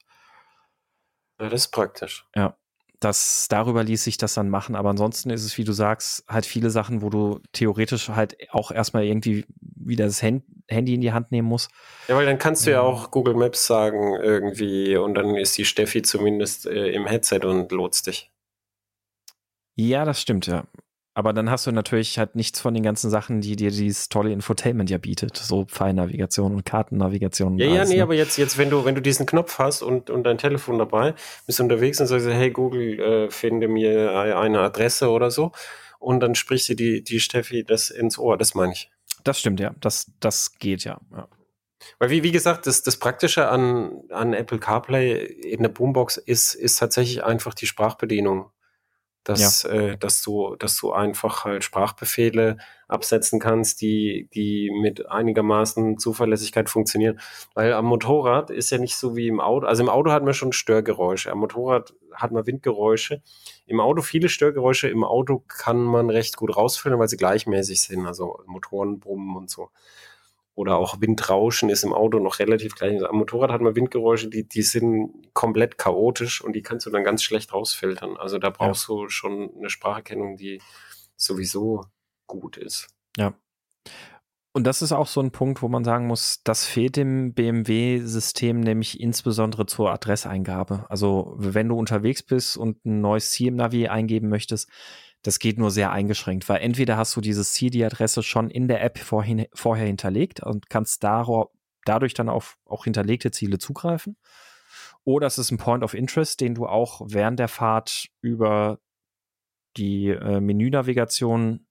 Ja, 1.39 1.49
das 1.49 1.66
ist 1.66 1.70
praktisch. 1.72 2.27
Ja 2.35 2.57
das 3.05 3.47
darüber 3.49 3.85
ließ 3.85 4.03
sich 4.03 4.16
das 4.16 4.35
dann 4.35 4.49
machen. 4.49 4.75
Aber 4.75 4.91
ansonsten 4.91 5.31
ist 5.31 5.45
es, 5.45 5.59
wie 5.59 5.64
du 5.64 5.72
sagst, 5.72 6.25
halt 6.29 6.47
viele 6.47 6.70
Sachen, 6.70 7.03
wo 7.03 7.11
du 7.11 7.41
theoretisch 7.53 8.09
halt 8.09 8.37
auch 8.51 8.70
erstmal 8.70 9.05
irgendwie 9.05 9.45
wieder 9.61 10.07
das 10.07 10.22
Handy 10.22 10.95
in 10.95 11.01
die 11.01 11.12
Hand 11.12 11.31
nehmen 11.31 11.49
musst. 11.49 11.70
Ja, 12.09 12.16
weil 12.16 12.27
dann 12.27 12.39
kannst 12.39 12.66
du 12.66 12.70
ja 12.70 12.81
auch 12.81 13.11
Google 13.11 13.35
Maps 13.35 13.66
sagen 13.66 14.14
irgendwie 14.22 14.97
und 14.97 15.14
dann 15.14 15.35
ist 15.37 15.57
die 15.59 15.64
Steffi 15.64 16.03
zumindest 16.03 16.66
äh, 16.66 16.89
im 16.89 17.07
Headset 17.07 17.41
und 17.45 17.70
lotst 17.72 18.07
dich. 18.07 18.31
Ja, 19.77 20.05
das 20.05 20.20
stimmt, 20.20 20.47
ja. 20.47 20.64
Aber 21.16 21.33
dann 21.33 21.49
hast 21.49 21.66
du 21.66 21.70
natürlich 21.70 22.18
halt 22.18 22.35
nichts 22.35 22.61
von 22.61 22.75
den 22.75 22.83
ganzen 22.83 23.09
Sachen, 23.09 23.41
die 23.41 23.55
dir 23.55 23.70
dieses 23.70 24.09
tolle 24.09 24.33
Infotainment 24.33 24.91
ja 24.91 24.99
bietet. 24.99 25.37
So 25.37 25.64
Pfeilnavigation 25.64 26.53
und 26.53 26.64
Kartennavigation. 26.64 27.57
Ja, 27.57 27.66
ja, 27.66 27.85
nee, 27.85 27.97
ne? 27.97 28.03
aber 28.03 28.14
jetzt, 28.14 28.37
jetzt, 28.37 28.59
wenn 28.59 28.68
du, 28.68 28.85
wenn 28.85 28.97
du 28.97 29.01
diesen 29.01 29.25
Knopf 29.25 29.61
hast 29.61 29.83
und, 29.83 30.11
und 30.11 30.25
dein 30.25 30.39
Telefon 30.39 30.79
dabei, 30.79 31.14
bist 31.47 31.61
du 31.61 31.62
unterwegs 31.62 32.01
und 32.01 32.09
sagst, 32.09 32.27
hey 32.27 32.51
Google, 32.51 32.99
äh, 32.99 33.31
finde 33.31 33.68
mir 33.68 34.37
eine 34.37 34.61
Adresse 34.61 35.09
oder 35.09 35.31
so. 35.31 35.53
Und 36.01 36.18
dann 36.18 36.35
sprichst 36.35 36.68
du 36.70 36.75
die, 36.75 37.05
die 37.05 37.20
Steffi 37.20 37.62
das 37.62 37.91
ins 37.91 38.18
Ohr, 38.18 38.37
das 38.37 38.57
meine 38.57 38.72
ich. 38.72 38.91
Das 39.22 39.39
stimmt, 39.39 39.61
ja. 39.61 39.72
Das, 39.81 40.11
das 40.18 40.59
geht, 40.59 40.83
ja. 40.83 41.01
ja. 41.12 41.29
Weil 42.01 42.11
wie, 42.11 42.25
wie 42.25 42.33
gesagt, 42.33 42.66
das, 42.66 42.83
das 42.83 42.97
Praktische 42.97 43.49
an, 43.49 44.03
an 44.11 44.35
Apple 44.35 44.59
CarPlay 44.59 45.25
in 45.25 45.62
der 45.62 45.68
Boombox 45.68 46.16
ist, 46.16 46.55
ist 46.55 46.77
tatsächlich 46.81 47.22
einfach 47.22 47.55
die 47.55 47.66
Sprachbedienung 47.66 48.51
dass, 49.25 49.62
ja. 49.62 49.70
äh, 49.70 49.99
dass 49.99 50.22
du, 50.22 50.55
dass 50.57 50.77
du 50.79 50.93
einfach 50.93 51.45
halt 51.45 51.64
Sprachbefehle 51.64 52.59
absetzen 52.89 53.41
kannst, 53.41 53.81
die, 53.81 54.29
die 54.35 54.70
mit 54.81 55.09
einigermaßen 55.09 55.99
Zuverlässigkeit 55.99 56.68
funktionieren. 56.68 57.18
Weil 57.55 57.72
am 57.72 57.87
Motorrad 57.87 58.51
ist 58.51 58.70
ja 58.70 58.79
nicht 58.79 58.97
so 58.97 59.16
wie 59.16 59.29
im 59.29 59.41
Auto. 59.41 59.66
Also 59.66 59.83
im 59.83 59.89
Auto 59.89 60.12
hat 60.12 60.22
man 60.22 60.35
schon 60.35 60.53
Störgeräusche. 60.53 61.33
Am 61.33 61.39
Motorrad 61.39 61.95
hat 62.12 62.33
man 62.33 62.47
Windgeräusche. 62.47 63.22
Im 63.66 63.81
Auto 63.81 64.03
viele 64.03 64.29
Störgeräusche. 64.29 64.89
Im 64.89 65.03
Auto 65.03 65.43
kann 65.49 65.83
man 65.83 66.11
recht 66.11 66.37
gut 66.37 66.55
rausfiltern, 66.55 67.01
weil 67.01 67.09
sie 67.09 67.16
gleichmäßig 67.16 67.81
sind. 67.81 68.07
Also 68.07 68.41
Motorenbrummen 68.47 69.37
und 69.37 69.51
so 69.51 69.70
oder 70.55 70.77
auch 70.77 71.01
Windrauschen 71.01 71.69
ist 71.69 71.83
im 71.83 71.93
Auto 71.93 72.19
noch 72.19 72.39
relativ 72.39 72.77
gleich. 72.77 73.03
Am 73.05 73.17
Motorrad 73.17 73.51
hat 73.51 73.61
man 73.61 73.75
Windgeräusche, 73.75 74.29
die, 74.29 74.49
die 74.49 74.63
sind 74.63 75.35
komplett 75.35 75.79
chaotisch 75.79 76.41
und 76.43 76.55
die 76.55 76.63
kannst 76.63 76.87
du 76.87 76.91
dann 76.91 77.05
ganz 77.05 77.23
schlecht 77.23 77.53
rausfiltern. 77.53 78.17
Also 78.17 78.39
da 78.39 78.51
brauchst 78.51 78.89
ja. 78.89 78.95
du 78.95 79.09
schon 79.09 79.51
eine 79.57 79.69
Spracherkennung, 79.69 80.37
die 80.37 80.63
sowieso 81.17 81.85
gut 82.27 82.57
ist. 82.57 82.89
Ja. 83.17 83.35
Und 84.57 84.69
das 84.69 84.83
ist 84.83 84.93
auch 84.93 85.09
so 85.09 85.21
ein 85.21 85.33
Punkt, 85.33 85.63
wo 85.63 85.69
man 85.69 85.83
sagen 85.83 86.07
muss, 86.07 86.45
das 86.45 86.65
fehlt 86.65 86.95
dem 86.95 87.35
BMW-System 87.35 88.61
nämlich 88.61 89.01
insbesondere 89.01 89.67
zur 89.67 89.91
Adresseingabe. 89.91 90.87
Also 90.89 91.35
wenn 91.37 91.69
du 91.69 91.77
unterwegs 91.77 92.23
bist 92.23 92.57
und 92.57 92.85
ein 92.85 93.01
neues 93.01 93.33
Ziel 93.33 93.49
im 93.49 93.57
Navi 93.57 93.89
eingeben 93.89 94.29
möchtest, 94.29 94.71
das 95.25 95.39
geht 95.39 95.59
nur 95.59 95.70
sehr 95.70 95.91
eingeschränkt, 95.91 96.49
weil 96.51 96.61
entweder 96.61 96.99
hast 96.99 97.16
du 97.16 97.22
diese 97.22 97.45
CD-Adresse 97.45 98.22
schon 98.22 98.51
in 98.51 98.68
der 98.68 98.85
App 98.85 98.99
vorhin, 98.99 99.47
vorher 99.55 99.87
hinterlegt 99.87 100.41
und 100.41 100.68
kannst 100.68 101.03
dadurch 101.03 102.14
dann 102.14 102.29
auf 102.29 102.59
auch 102.66 102.85
hinterlegte 102.85 103.31
Ziele 103.31 103.59
zugreifen. 103.59 104.18
Oder 105.03 105.27
es 105.27 105.39
ist 105.39 105.51
ein 105.51 105.59
Point 105.59 105.83
of 105.83 105.95
Interest, 105.95 106.41
den 106.41 106.55
du 106.55 106.66
auch 106.66 107.01
während 107.07 107.39
der 107.39 107.49
Fahrt 107.49 108.09
über 108.20 108.79
die 109.79 110.09
äh, 110.09 110.41
Menünavigation 110.41 111.66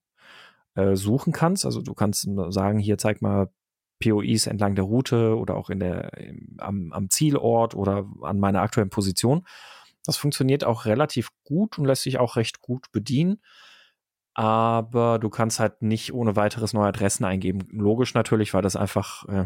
äh, 0.74 0.96
suchen 0.96 1.32
kannst. 1.32 1.64
Also 1.64 1.80
du 1.80 1.94
kannst 1.94 2.28
sagen, 2.48 2.80
hier 2.80 2.98
zeig 2.98 3.22
mal 3.22 3.50
POIs 4.02 4.48
entlang 4.48 4.74
der 4.74 4.84
Route 4.84 5.36
oder 5.36 5.56
auch 5.56 5.70
in 5.70 5.78
der, 5.78 6.12
im, 6.18 6.56
am, 6.58 6.92
am 6.92 7.08
Zielort 7.08 7.76
oder 7.76 8.04
an 8.22 8.40
meiner 8.40 8.62
aktuellen 8.62 8.90
Position. 8.90 9.46
Das 10.04 10.16
funktioniert 10.16 10.64
auch 10.64 10.84
relativ 10.84 11.30
gut 11.44 11.78
und 11.78 11.86
lässt 11.86 12.02
sich 12.02 12.18
auch 12.18 12.36
recht 12.36 12.60
gut 12.60 12.92
bedienen. 12.92 13.40
Aber 14.36 15.20
du 15.20 15.30
kannst 15.30 15.60
halt 15.60 15.80
nicht 15.80 16.12
ohne 16.12 16.34
weiteres 16.34 16.72
neue 16.72 16.88
Adressen 16.88 17.24
eingeben. 17.24 17.60
Logisch 17.70 18.14
natürlich, 18.14 18.52
weil 18.52 18.62
das 18.62 18.74
einfach 18.74 19.24
äh, 19.28 19.44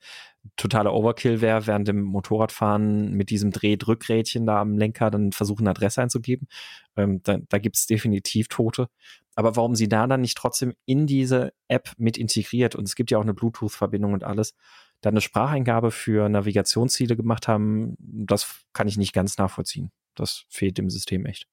totaler 0.56 0.94
Overkill 0.94 1.42
wäre, 1.42 1.66
während 1.66 1.86
dem 1.88 2.00
Motorradfahren 2.02 3.12
mit 3.12 3.28
diesem 3.28 3.50
Dreh-Drückrädchen 3.50 4.46
da 4.46 4.62
am 4.62 4.78
Lenker 4.78 5.10
dann 5.10 5.32
versuchen, 5.32 5.62
eine 5.62 5.70
Adresse 5.70 6.00
einzugeben. 6.00 6.48
Ähm, 6.96 7.20
da 7.22 7.36
da 7.48 7.58
gibt 7.58 7.76
es 7.76 7.86
definitiv 7.86 8.48
Tote. 8.48 8.88
Aber 9.34 9.56
warum 9.56 9.74
sie 9.74 9.88
da 9.88 10.06
dann 10.06 10.22
nicht 10.22 10.38
trotzdem 10.38 10.74
in 10.86 11.06
diese 11.06 11.52
App 11.68 11.92
mit 11.98 12.16
integriert 12.16 12.74
und 12.74 12.84
es 12.88 12.94
gibt 12.94 13.10
ja 13.10 13.18
auch 13.18 13.22
eine 13.22 13.34
Bluetooth-Verbindung 13.34 14.14
und 14.14 14.24
alles, 14.24 14.54
dann 15.02 15.12
eine 15.14 15.20
Spracheingabe 15.20 15.90
für 15.90 16.28
Navigationsziele 16.28 17.16
gemacht 17.16 17.48
haben, 17.48 17.96
das 17.98 18.62
kann 18.72 18.88
ich 18.88 18.96
nicht 18.96 19.12
ganz 19.12 19.38
nachvollziehen. 19.38 19.90
Das 20.20 20.44
fehlt 20.48 20.78
dem 20.78 20.90
System 20.90 21.26
echt. 21.26 21.48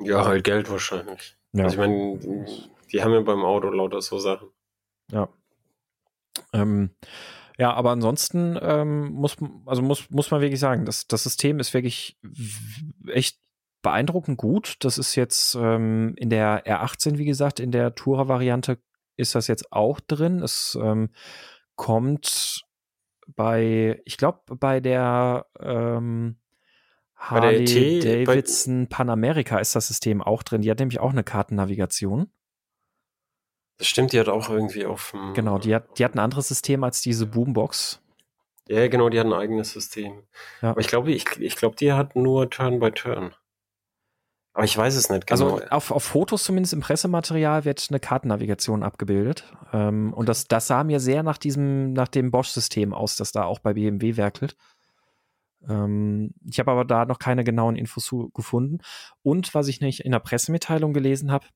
Ja, 0.00 0.24
halt 0.24 0.44
Geld 0.44 0.70
wahrscheinlich. 0.70 1.36
Ja. 1.52 1.64
Also 1.64 1.74
ich 1.74 1.80
meine, 1.80 2.46
die 2.90 3.02
haben 3.02 3.12
ja 3.12 3.20
beim 3.20 3.44
Auto 3.44 3.68
lauter 3.68 4.00
so 4.00 4.18
Sachen. 4.18 4.48
Ja. 5.10 5.28
Ähm, 6.52 6.90
ja, 7.58 7.72
aber 7.74 7.90
ansonsten 7.90 8.58
ähm, 8.60 9.12
muss, 9.12 9.36
also 9.66 9.82
muss, 9.82 10.10
muss 10.10 10.30
man 10.30 10.40
wirklich 10.40 10.60
sagen, 10.60 10.86
das, 10.86 11.06
das 11.06 11.24
System 11.24 11.60
ist 11.60 11.74
wirklich 11.74 12.18
echt 13.06 13.38
beeindruckend 13.82 14.38
gut. 14.38 14.76
Das 14.80 14.96
ist 14.96 15.14
jetzt 15.16 15.54
ähm, 15.54 16.14
in 16.16 16.30
der 16.30 16.64
R18, 16.64 17.18
wie 17.18 17.24
gesagt, 17.24 17.60
in 17.60 17.70
der 17.70 17.94
Tourer-Variante 17.94 18.78
ist 19.16 19.34
das 19.34 19.46
jetzt 19.48 19.72
auch 19.72 20.00
drin. 20.00 20.40
Es 20.40 20.78
ähm, 20.80 21.10
kommt 21.76 22.64
bei, 23.36 24.00
ich 24.04 24.16
glaube, 24.16 24.56
bei 24.56 24.80
der 24.80 25.46
ähm, 25.60 26.36
Harley 27.16 28.00
der 28.00 28.24
Davidson 28.24 28.88
Panamerika 28.88 29.58
ist 29.58 29.76
das 29.76 29.88
System 29.88 30.22
auch 30.22 30.42
drin. 30.42 30.62
Die 30.62 30.70
hat 30.70 30.78
nämlich 30.78 31.00
auch 31.00 31.10
eine 31.10 31.24
Kartennavigation. 31.24 32.30
Das 33.78 33.88
stimmt, 33.88 34.12
die 34.12 34.20
hat 34.20 34.28
auch 34.28 34.48
irgendwie 34.48 34.86
auf. 34.86 35.14
Genau, 35.34 35.58
die 35.58 35.74
hat, 35.74 35.98
die 35.98 36.04
hat 36.04 36.14
ein 36.14 36.18
anderes 36.18 36.48
System 36.48 36.84
als 36.84 37.00
diese 37.00 37.26
Boombox. 37.26 38.00
Ja, 38.68 38.86
genau, 38.88 39.08
die 39.08 39.18
hat 39.18 39.26
ein 39.26 39.32
eigenes 39.32 39.72
System. 39.72 40.22
Ja. 40.60 40.70
Aber 40.70 40.80
ich 40.80 40.88
glaube, 40.88 41.12
ich, 41.12 41.24
ich 41.38 41.56
glaube, 41.56 41.76
die 41.76 41.92
hat 41.92 42.14
nur 42.16 42.48
Turn 42.48 42.78
by 42.78 42.92
Turn. 42.92 43.34
Aber 44.54 44.64
ich 44.64 44.76
weiß 44.76 44.96
es 44.96 45.08
nicht 45.08 45.26
genau. 45.26 45.54
Also 45.54 45.66
auf, 45.70 45.90
auf 45.90 46.04
Fotos 46.04 46.44
zumindest 46.44 46.74
im 46.74 46.80
Pressematerial 46.80 47.64
wird 47.64 47.86
eine 47.88 48.00
Kartennavigation 48.00 48.82
abgebildet. 48.82 49.44
Ähm, 49.72 50.12
und 50.12 50.28
das, 50.28 50.46
das 50.46 50.66
sah 50.66 50.84
mir 50.84 51.00
sehr 51.00 51.22
nach 51.22 51.38
diesem, 51.38 51.94
nach 51.94 52.08
dem 52.08 52.30
Bosch-System 52.30 52.92
aus, 52.92 53.16
das 53.16 53.32
da 53.32 53.44
auch 53.44 53.60
bei 53.60 53.72
BMW 53.72 54.16
werkelt. 54.16 54.56
Ähm, 55.68 56.34
ich 56.44 56.58
habe 56.58 56.70
aber 56.70 56.84
da 56.84 57.06
noch 57.06 57.18
keine 57.18 57.44
genauen 57.44 57.76
Infos 57.76 58.04
zu, 58.04 58.30
gefunden. 58.34 58.80
Und 59.22 59.54
was 59.54 59.68
ich 59.68 59.80
nicht 59.80 60.00
in 60.00 60.12
der 60.12 60.20
Pressemitteilung 60.20 60.92
gelesen 60.92 61.32
habe, 61.32 61.46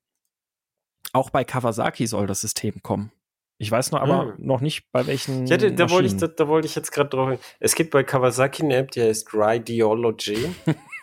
Auch 1.12 1.30
bei 1.30 1.44
Kawasaki 1.44 2.06
soll 2.06 2.26
das 2.26 2.40
System 2.40 2.82
kommen. 2.82 3.12
Ich 3.58 3.70
weiß 3.70 3.90
noch 3.92 4.00
aber 4.00 4.34
hm. 4.36 4.46
noch 4.46 4.60
nicht, 4.60 4.90
bei 4.92 5.06
welchen. 5.06 5.46
Ja, 5.46 5.56
da, 5.56 5.70
da 5.70 5.88
wollte 5.90 6.08
ich, 6.08 6.16
da, 6.16 6.26
da 6.26 6.46
wollte 6.46 6.66
ich 6.66 6.74
jetzt 6.74 6.92
gerade 6.92 7.08
drauf. 7.08 7.38
Es 7.58 7.74
gibt 7.74 7.90
bei 7.90 8.04
Kawasaki 8.04 8.62
eine 8.64 8.76
App, 8.76 8.90
die 8.90 9.02
heißt 9.02 9.32
Rideology. 9.32 10.54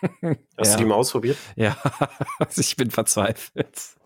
Hast 0.58 0.72
ja. 0.72 0.76
du 0.76 0.82
die 0.82 0.84
mal 0.88 0.94
ausprobiert? 0.94 1.36
Ja, 1.56 1.76
ich 2.56 2.76
bin 2.76 2.90
verzweifelt. 2.90 3.96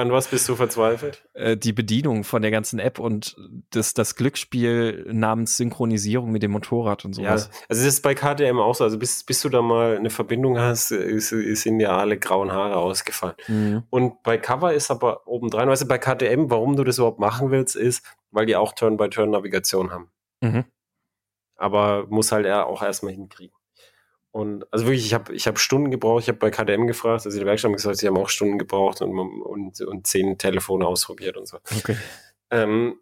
An 0.00 0.10
was 0.10 0.28
bist 0.28 0.48
du 0.48 0.56
verzweifelt? 0.56 1.22
Äh, 1.34 1.56
die 1.56 1.74
Bedienung 1.74 2.24
von 2.24 2.40
der 2.40 2.50
ganzen 2.50 2.78
App 2.78 2.98
und 2.98 3.36
das, 3.70 3.92
das 3.92 4.16
Glücksspiel 4.16 5.06
namens 5.12 5.58
Synchronisierung 5.58 6.32
mit 6.32 6.42
dem 6.42 6.52
Motorrad 6.52 7.04
und 7.04 7.12
sowas. 7.12 7.50
Ja, 7.52 7.58
also 7.68 7.82
das 7.84 7.94
ist 7.94 8.02
bei 8.02 8.14
KTM 8.14 8.58
auch 8.58 8.74
so. 8.74 8.84
Also 8.84 8.98
bis, 8.98 9.22
bis 9.22 9.42
du 9.42 9.50
da 9.50 9.60
mal 9.60 9.96
eine 9.96 10.08
Verbindung 10.08 10.58
hast, 10.58 10.92
ist, 10.92 11.32
ist 11.32 11.66
in 11.66 11.78
ja 11.78 11.98
alle 11.98 12.18
grauen 12.18 12.52
Haare 12.52 12.76
ausgefallen. 12.76 13.34
Mhm. 13.48 13.82
Und 13.90 14.22
bei 14.22 14.38
Cover 14.38 14.72
ist 14.72 14.90
aber 14.90 15.26
obendrein, 15.26 15.68
weißt 15.68 15.82
du, 15.82 15.88
bei 15.88 15.98
KTM, 15.98 16.48
warum 16.48 16.74
du 16.76 16.84
das 16.84 16.96
überhaupt 16.96 17.20
machen 17.20 17.50
willst, 17.50 17.76
ist, 17.76 18.02
weil 18.30 18.46
die 18.46 18.56
auch 18.56 18.72
Turn-by-Turn-Navigation 18.72 19.90
haben. 19.90 20.10
Mhm. 20.40 20.64
Aber 21.56 22.06
muss 22.08 22.32
halt 22.32 22.46
er 22.46 22.66
auch 22.66 22.82
erstmal 22.82 23.12
hinkriegen. 23.12 23.54
Und 24.32 24.66
also 24.72 24.86
wirklich, 24.86 25.04
ich 25.04 25.14
habe 25.14 25.34
ich 25.34 25.46
hab 25.46 25.58
Stunden 25.58 25.90
gebraucht. 25.90 26.22
Ich 26.22 26.28
habe 26.28 26.38
bei 26.38 26.50
KDM 26.50 26.86
gefragt, 26.86 27.26
also 27.26 27.36
der 27.36 27.46
Werkstatt 27.46 27.68
haben 27.68 27.76
gesagt, 27.76 27.98
sie 27.98 28.08
haben 28.08 28.16
auch 28.16 28.30
Stunden 28.30 28.58
gebraucht 28.58 29.02
und, 29.02 29.18
und, 29.18 29.80
und 29.82 30.06
zehn 30.06 30.38
Telefone 30.38 30.86
ausprobiert 30.86 31.36
und 31.36 31.46
so. 31.46 31.58
Okay. 31.76 31.96
Ähm, 32.50 32.96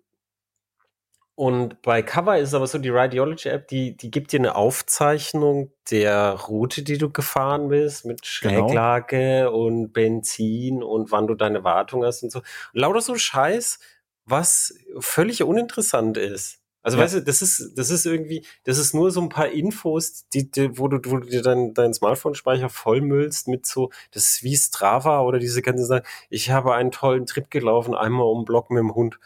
und 1.41 1.81
bei 1.81 2.03
Cover 2.03 2.37
ist 2.37 2.51
es 2.51 2.55
aber 2.55 2.67
so, 2.67 2.77
die 2.77 2.91
Radiology-App, 2.91 3.67
die, 3.69 3.97
die 3.97 4.11
gibt 4.11 4.33
dir 4.33 4.41
eine 4.41 4.57
Aufzeichnung 4.57 5.73
der 5.91 6.33
Route, 6.33 6.83
die 6.83 6.99
du 6.99 7.11
gefahren 7.11 7.69
bist, 7.69 8.05
mit. 8.05 8.27
Schräglage 8.27 9.45
genau. 9.45 9.57
und 9.57 9.93
Benzin 9.93 10.83
und 10.83 11.11
wann 11.13 11.27
du 11.27 11.35
deine 11.35 11.65
Wartung 11.65 12.05
hast 12.05 12.23
und 12.23 12.31
so. 12.31 12.41
Und 12.41 12.81
lauter 12.81 13.01
so 13.01 13.15
Scheiß, 13.15 13.79
was 14.27 14.75
völlig 14.99 15.43
uninteressant 15.43 16.19
ist. 16.19 16.60
Also 16.83 16.97
ja. 16.97 17.05
weißt 17.05 17.17
du, 17.17 17.23
das 17.23 17.43
ist, 17.43 17.73
das 17.77 17.91
ist 17.91 18.07
irgendwie, 18.07 18.45
das 18.65 18.79
ist 18.79 18.95
nur 18.95 19.11
so 19.11 19.21
ein 19.21 19.29
paar 19.29 19.49
Infos, 19.49 20.27
die, 20.29 20.51
die 20.51 20.79
wo 20.79 20.89
du, 20.89 20.99
wo 21.11 21.19
du 21.19 21.29
dir 21.29 21.43
dein, 21.43 21.75
dein 21.75 21.93
Smartphone-Speicher 21.93 22.69
vollmüllst 22.69 23.49
mit 23.49 23.67
so, 23.67 23.91
das 24.13 24.25
ist 24.25 24.43
wie 24.43 24.57
Strava 24.57 25.21
oder 25.21 25.39
diese 25.39 25.63
ganzen 25.63 25.85
Sachen. 25.85 26.07
Ich 26.31 26.51
habe 26.51 26.75
einen 26.75 26.91
tollen 26.91 27.27
Trip 27.27 27.51
gelaufen, 27.51 27.95
einmal 27.95 28.27
um 28.27 28.45
Block 28.45 28.71
mit 28.71 28.81
dem 28.81 28.95
Hund. 28.95 29.19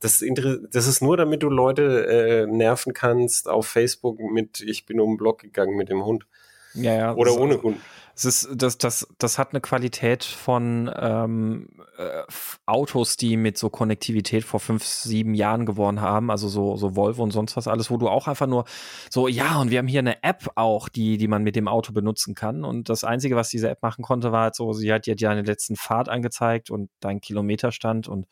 Das, 0.00 0.22
das 0.70 0.86
ist 0.86 1.02
nur, 1.02 1.16
damit 1.16 1.42
du 1.42 1.48
Leute 1.48 2.06
äh, 2.06 2.46
nerven 2.46 2.92
kannst 2.92 3.48
auf 3.48 3.66
Facebook 3.66 4.20
mit, 4.20 4.60
ich 4.60 4.86
bin 4.86 5.00
um 5.00 5.12
den 5.12 5.16
Block 5.16 5.40
gegangen 5.40 5.76
mit 5.76 5.88
dem 5.88 6.04
Hund. 6.04 6.26
Ja, 6.74 6.94
ja. 6.94 7.14
Oder 7.14 7.36
ohne 7.36 7.60
Hund. 7.62 7.78
Es 8.18 8.24
ist, 8.24 8.48
das, 8.52 8.78
das, 8.78 9.06
das 9.18 9.38
hat 9.38 9.50
eine 9.50 9.60
Qualität 9.60 10.24
von 10.24 10.90
ähm, 10.92 11.68
äh, 11.96 12.24
Autos, 12.66 13.16
die 13.16 13.36
mit 13.36 13.56
so 13.56 13.70
Konnektivität 13.70 14.42
vor 14.42 14.58
fünf, 14.58 14.84
sieben 14.84 15.34
Jahren 15.34 15.66
gewonnen 15.66 16.00
haben, 16.00 16.28
also 16.28 16.48
so, 16.48 16.76
so 16.76 16.96
Volvo 16.96 17.22
und 17.22 17.30
sonst 17.30 17.56
was 17.56 17.68
alles, 17.68 17.92
wo 17.92 17.96
du 17.96 18.08
auch 18.08 18.26
einfach 18.26 18.48
nur 18.48 18.64
so, 19.08 19.28
ja, 19.28 19.60
und 19.60 19.70
wir 19.70 19.78
haben 19.78 19.86
hier 19.86 20.00
eine 20.00 20.24
App 20.24 20.50
auch, 20.56 20.88
die, 20.88 21.16
die 21.16 21.28
man 21.28 21.44
mit 21.44 21.54
dem 21.54 21.68
Auto 21.68 21.92
benutzen 21.92 22.34
kann. 22.34 22.64
Und 22.64 22.88
das 22.88 23.04
Einzige, 23.04 23.36
was 23.36 23.50
diese 23.50 23.70
App 23.70 23.82
machen 23.82 24.02
konnte, 24.02 24.32
war 24.32 24.42
halt 24.42 24.56
so, 24.56 24.72
sie 24.72 24.92
hat 24.92 25.06
dir 25.06 25.14
deine 25.14 25.42
letzten 25.42 25.76
Fahrt 25.76 26.08
angezeigt 26.08 26.70
und 26.70 26.90
deinen 26.98 27.20
Kilometerstand 27.20 28.08
und 28.08 28.26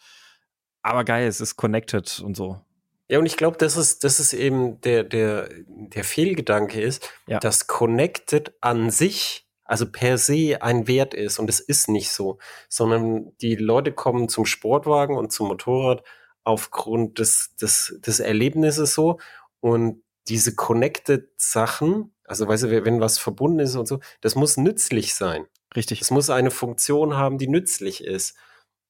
aber 0.82 1.04
geil, 1.04 1.28
es 1.28 1.40
ist 1.40 1.54
connected 1.54 2.18
und 2.24 2.36
so. 2.36 2.60
Ja, 3.08 3.20
und 3.20 3.26
ich 3.26 3.36
glaube, 3.36 3.56
das 3.56 3.76
ist, 3.76 4.02
das 4.02 4.18
ist 4.18 4.32
eben 4.32 4.80
der, 4.80 5.04
der, 5.04 5.48
der 5.68 6.02
Fehlgedanke 6.02 6.80
ist, 6.80 7.08
ja. 7.28 7.38
dass 7.38 7.68
Connected 7.68 8.52
an 8.60 8.90
sich 8.90 9.45
also 9.66 9.90
per 9.90 10.18
se 10.18 10.58
ein 10.60 10.86
Wert 10.86 11.14
ist. 11.14 11.38
Und 11.38 11.50
es 11.50 11.60
ist 11.60 11.88
nicht 11.88 12.10
so, 12.10 12.38
sondern 12.68 13.32
die 13.40 13.56
Leute 13.56 13.92
kommen 13.92 14.28
zum 14.28 14.46
Sportwagen 14.46 15.16
und 15.16 15.32
zum 15.32 15.48
Motorrad 15.48 16.02
aufgrund 16.44 17.18
des, 17.18 17.54
des, 17.60 17.98
des 18.04 18.20
Erlebnisses 18.20 18.94
so. 18.94 19.18
Und 19.60 20.02
diese 20.28 20.54
connected 20.54 21.28
Sachen, 21.36 22.14
also 22.24 22.46
weißt 22.46 22.64
du, 22.64 22.84
wenn 22.84 23.00
was 23.00 23.18
verbunden 23.18 23.60
ist 23.60 23.76
und 23.76 23.86
so, 23.86 24.00
das 24.20 24.34
muss 24.34 24.56
nützlich 24.56 25.14
sein. 25.14 25.46
Richtig. 25.74 26.00
Es 26.00 26.10
muss 26.10 26.30
eine 26.30 26.50
Funktion 26.50 27.16
haben, 27.16 27.38
die 27.38 27.48
nützlich 27.48 28.04
ist. 28.04 28.36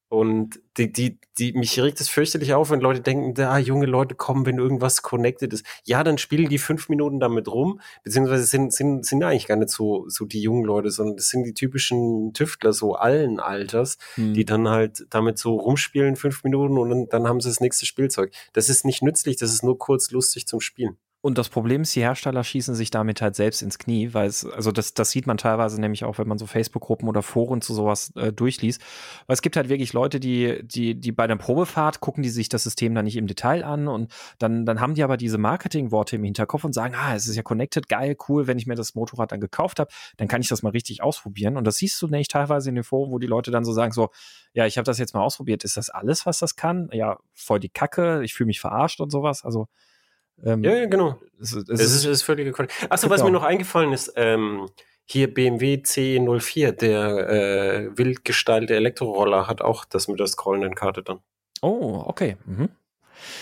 Und 0.09 0.61
die, 0.77 0.89
die, 0.91 1.19
die, 1.37 1.51
mich 1.51 1.77
regt 1.81 1.99
es 1.99 2.07
fürchterlich 2.07 2.53
auf, 2.53 2.69
wenn 2.69 2.79
Leute 2.79 3.01
denken, 3.01 3.33
da 3.33 3.57
junge 3.57 3.87
Leute 3.87 4.15
kommen, 4.15 4.45
wenn 4.45 4.57
irgendwas 4.57 5.01
connected 5.01 5.51
ist. 5.51 5.65
Ja, 5.83 6.03
dann 6.03 6.17
spielen 6.17 6.47
die 6.47 6.59
fünf 6.59 6.87
Minuten 6.87 7.19
damit 7.19 7.49
rum, 7.49 7.81
beziehungsweise 8.03 8.45
sind, 8.45 8.71
sind, 8.71 9.05
sind 9.05 9.21
eigentlich 9.23 9.47
gar 9.47 9.57
nicht 9.57 9.69
so, 9.69 10.05
so 10.07 10.25
die 10.25 10.41
jungen 10.41 10.63
Leute, 10.63 10.91
sondern 10.91 11.17
das 11.17 11.27
sind 11.27 11.43
die 11.43 11.53
typischen 11.53 12.31
Tüftler 12.33 12.71
so 12.71 12.95
allen 12.95 13.41
Alters, 13.41 13.97
hm. 14.15 14.33
die 14.33 14.45
dann 14.45 14.69
halt 14.69 15.05
damit 15.09 15.39
so 15.39 15.55
rumspielen 15.55 16.15
fünf 16.15 16.43
Minuten 16.45 16.77
und 16.77 16.89
dann, 16.89 17.09
dann 17.09 17.27
haben 17.27 17.41
sie 17.41 17.49
das 17.49 17.59
nächste 17.59 17.85
Spielzeug. 17.85 18.31
Das 18.53 18.69
ist 18.69 18.85
nicht 18.85 19.01
nützlich, 19.01 19.35
das 19.35 19.51
ist 19.51 19.63
nur 19.63 19.77
kurz 19.77 20.11
lustig 20.11 20.47
zum 20.47 20.61
Spielen. 20.61 20.97
Und 21.27 21.37
das 21.37 21.49
Problem 21.49 21.81
ist, 21.81 21.93
die 21.93 21.99
Hersteller 21.99 22.41
schießen 22.41 22.73
sich 22.73 22.89
damit 22.89 23.21
halt 23.21 23.35
selbst 23.35 23.61
ins 23.61 23.77
Knie, 23.77 24.13
weil 24.13 24.29
es, 24.29 24.45
also 24.45 24.71
das, 24.71 24.93
das 24.93 25.11
sieht 25.11 25.27
man 25.27 25.35
teilweise 25.35 25.77
nämlich 25.81 26.05
auch, 26.05 26.19
wenn 26.19 26.27
man 26.29 26.37
so 26.37 26.45
Facebook-Gruppen 26.45 27.09
oder 27.09 27.21
Foren 27.21 27.59
zu 27.59 27.73
sowas 27.73 28.13
äh, 28.15 28.31
durchliest. 28.31 28.81
Weil 29.25 29.33
es 29.33 29.41
gibt 29.41 29.57
halt 29.57 29.67
wirklich 29.67 29.91
Leute, 29.91 30.21
die, 30.21 30.65
die, 30.65 30.95
die 30.95 31.11
bei 31.11 31.27
der 31.27 31.35
Probefahrt 31.35 31.99
gucken 31.99 32.23
die 32.23 32.29
sich 32.29 32.47
das 32.47 32.63
System 32.63 32.95
dann 32.95 33.03
nicht 33.03 33.17
im 33.17 33.27
Detail 33.27 33.65
an 33.65 33.89
und 33.89 34.09
dann, 34.39 34.65
dann 34.65 34.79
haben 34.79 34.93
die 34.93 35.03
aber 35.03 35.17
diese 35.17 35.37
Marketingworte 35.37 36.15
im 36.15 36.23
Hinterkopf 36.23 36.63
und 36.63 36.71
sagen, 36.71 36.95
ah, 36.95 37.13
es 37.13 37.27
ist 37.27 37.35
ja 37.35 37.43
connected, 37.43 37.89
geil, 37.89 38.15
cool, 38.29 38.47
wenn 38.47 38.57
ich 38.57 38.65
mir 38.65 38.75
das 38.75 38.95
Motorrad 38.95 39.33
dann 39.33 39.41
gekauft 39.41 39.81
habe, 39.81 39.91
dann 40.15 40.29
kann 40.29 40.39
ich 40.39 40.47
das 40.47 40.63
mal 40.63 40.69
richtig 40.69 41.03
ausprobieren. 41.03 41.57
Und 41.57 41.65
das 41.65 41.75
siehst 41.75 42.01
du 42.01 42.07
nämlich 42.07 42.29
teilweise 42.29 42.69
in 42.69 42.75
den 42.75 42.85
Foren, 42.85 43.11
wo 43.11 43.19
die 43.19 43.27
Leute 43.27 43.51
dann 43.51 43.65
so 43.65 43.73
sagen, 43.73 43.91
so, 43.91 44.11
ja, 44.53 44.65
ich 44.65 44.77
habe 44.77 44.85
das 44.85 44.97
jetzt 44.97 45.13
mal 45.13 45.23
ausprobiert, 45.23 45.65
ist 45.65 45.75
das 45.75 45.89
alles, 45.89 46.25
was 46.25 46.39
das 46.39 46.55
kann? 46.55 46.87
Ja, 46.93 47.19
voll 47.33 47.59
die 47.59 47.67
Kacke, 47.67 48.23
ich 48.23 48.33
fühle 48.33 48.47
mich 48.47 48.61
verarscht 48.61 49.01
und 49.01 49.11
sowas. 49.11 49.43
Also 49.43 49.67
ähm, 50.43 50.63
ja, 50.63 50.75
ja, 50.75 50.85
genau. 50.85 51.19
Es, 51.39 51.53
es, 51.53 51.67
es 51.67 51.95
ist, 51.95 52.05
ist 52.05 52.21
völlige 52.23 52.51
Qualität. 52.51 52.91
Achso, 52.91 53.09
was 53.09 53.23
mir 53.23 53.31
noch 53.31 53.43
eingefallen 53.43 53.93
ist, 53.93 54.13
ähm, 54.15 54.69
hier 55.05 55.33
BMW 55.33 55.75
C04, 55.75 56.71
der 56.73 57.29
äh, 57.29 57.97
wild 57.97 58.25
gestaltete 58.25 58.75
Elektroroller, 58.75 59.47
hat 59.47 59.61
auch 59.61 59.85
das 59.85 60.07
mit 60.07 60.19
der 60.19 60.27
scrollenden 60.27 60.75
Karte 60.75 61.01
dann. 61.01 61.19
Oh, 61.61 62.03
okay. 62.05 62.37
Mhm. 62.45 62.69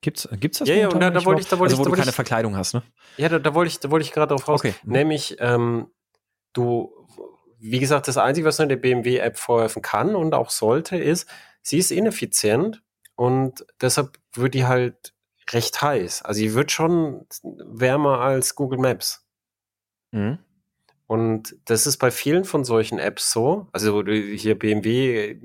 Gibt's, 0.00 0.28
gibt's 0.32 0.58
das? 0.58 0.68
Ja, 0.68 0.74
ja, 0.74 0.88
und 0.88 1.00
da, 1.00 1.10
da 1.10 1.24
wollte 1.24 1.40
ich, 1.40 1.48
da 1.48 1.58
wollte 1.58 1.72
also, 1.72 1.84
wo 1.84 1.88
ich, 1.88 1.92
du 1.92 1.96
keine 1.96 2.10
ich, 2.10 2.14
Verkleidung 2.14 2.56
hast, 2.56 2.74
ne? 2.74 2.82
Ja, 3.16 3.28
da, 3.28 3.38
da 3.38 3.54
wollte 3.54 3.70
ich, 3.70 3.80
da 3.80 3.90
wollte 3.90 4.04
ich 4.04 4.12
gerade 4.12 4.28
drauf 4.28 4.46
raus. 4.46 4.60
Okay. 4.60 4.74
Nämlich, 4.84 5.36
ähm, 5.40 5.90
du, 6.52 6.92
wie 7.58 7.80
gesagt, 7.80 8.06
das 8.06 8.16
Einzige, 8.16 8.46
was 8.46 8.58
man 8.58 8.68
der 8.68 8.76
BMW-App 8.76 9.36
vorwerfen 9.36 9.82
kann 9.82 10.14
und 10.14 10.34
auch 10.34 10.50
sollte, 10.50 10.96
ist, 10.96 11.28
sie 11.62 11.78
ist 11.78 11.90
ineffizient 11.90 12.82
und 13.16 13.66
deshalb 13.80 14.18
wird 14.34 14.54
die 14.54 14.66
halt 14.66 15.14
recht 15.50 15.82
heiß. 15.82 16.22
Also 16.22 16.38
sie 16.38 16.54
wird 16.54 16.70
schon 16.70 17.26
wärmer 17.42 18.20
als 18.20 18.54
Google 18.54 18.78
Maps. 18.78 19.26
Mhm. 20.12 20.38
Und 21.08 21.56
das 21.64 21.86
ist 21.86 21.96
bei 21.96 22.10
vielen 22.10 22.44
von 22.44 22.64
solchen 22.64 22.98
Apps 22.98 23.32
so. 23.32 23.66
Also 23.72 24.04
hier 24.04 24.58
BMW, 24.58 25.40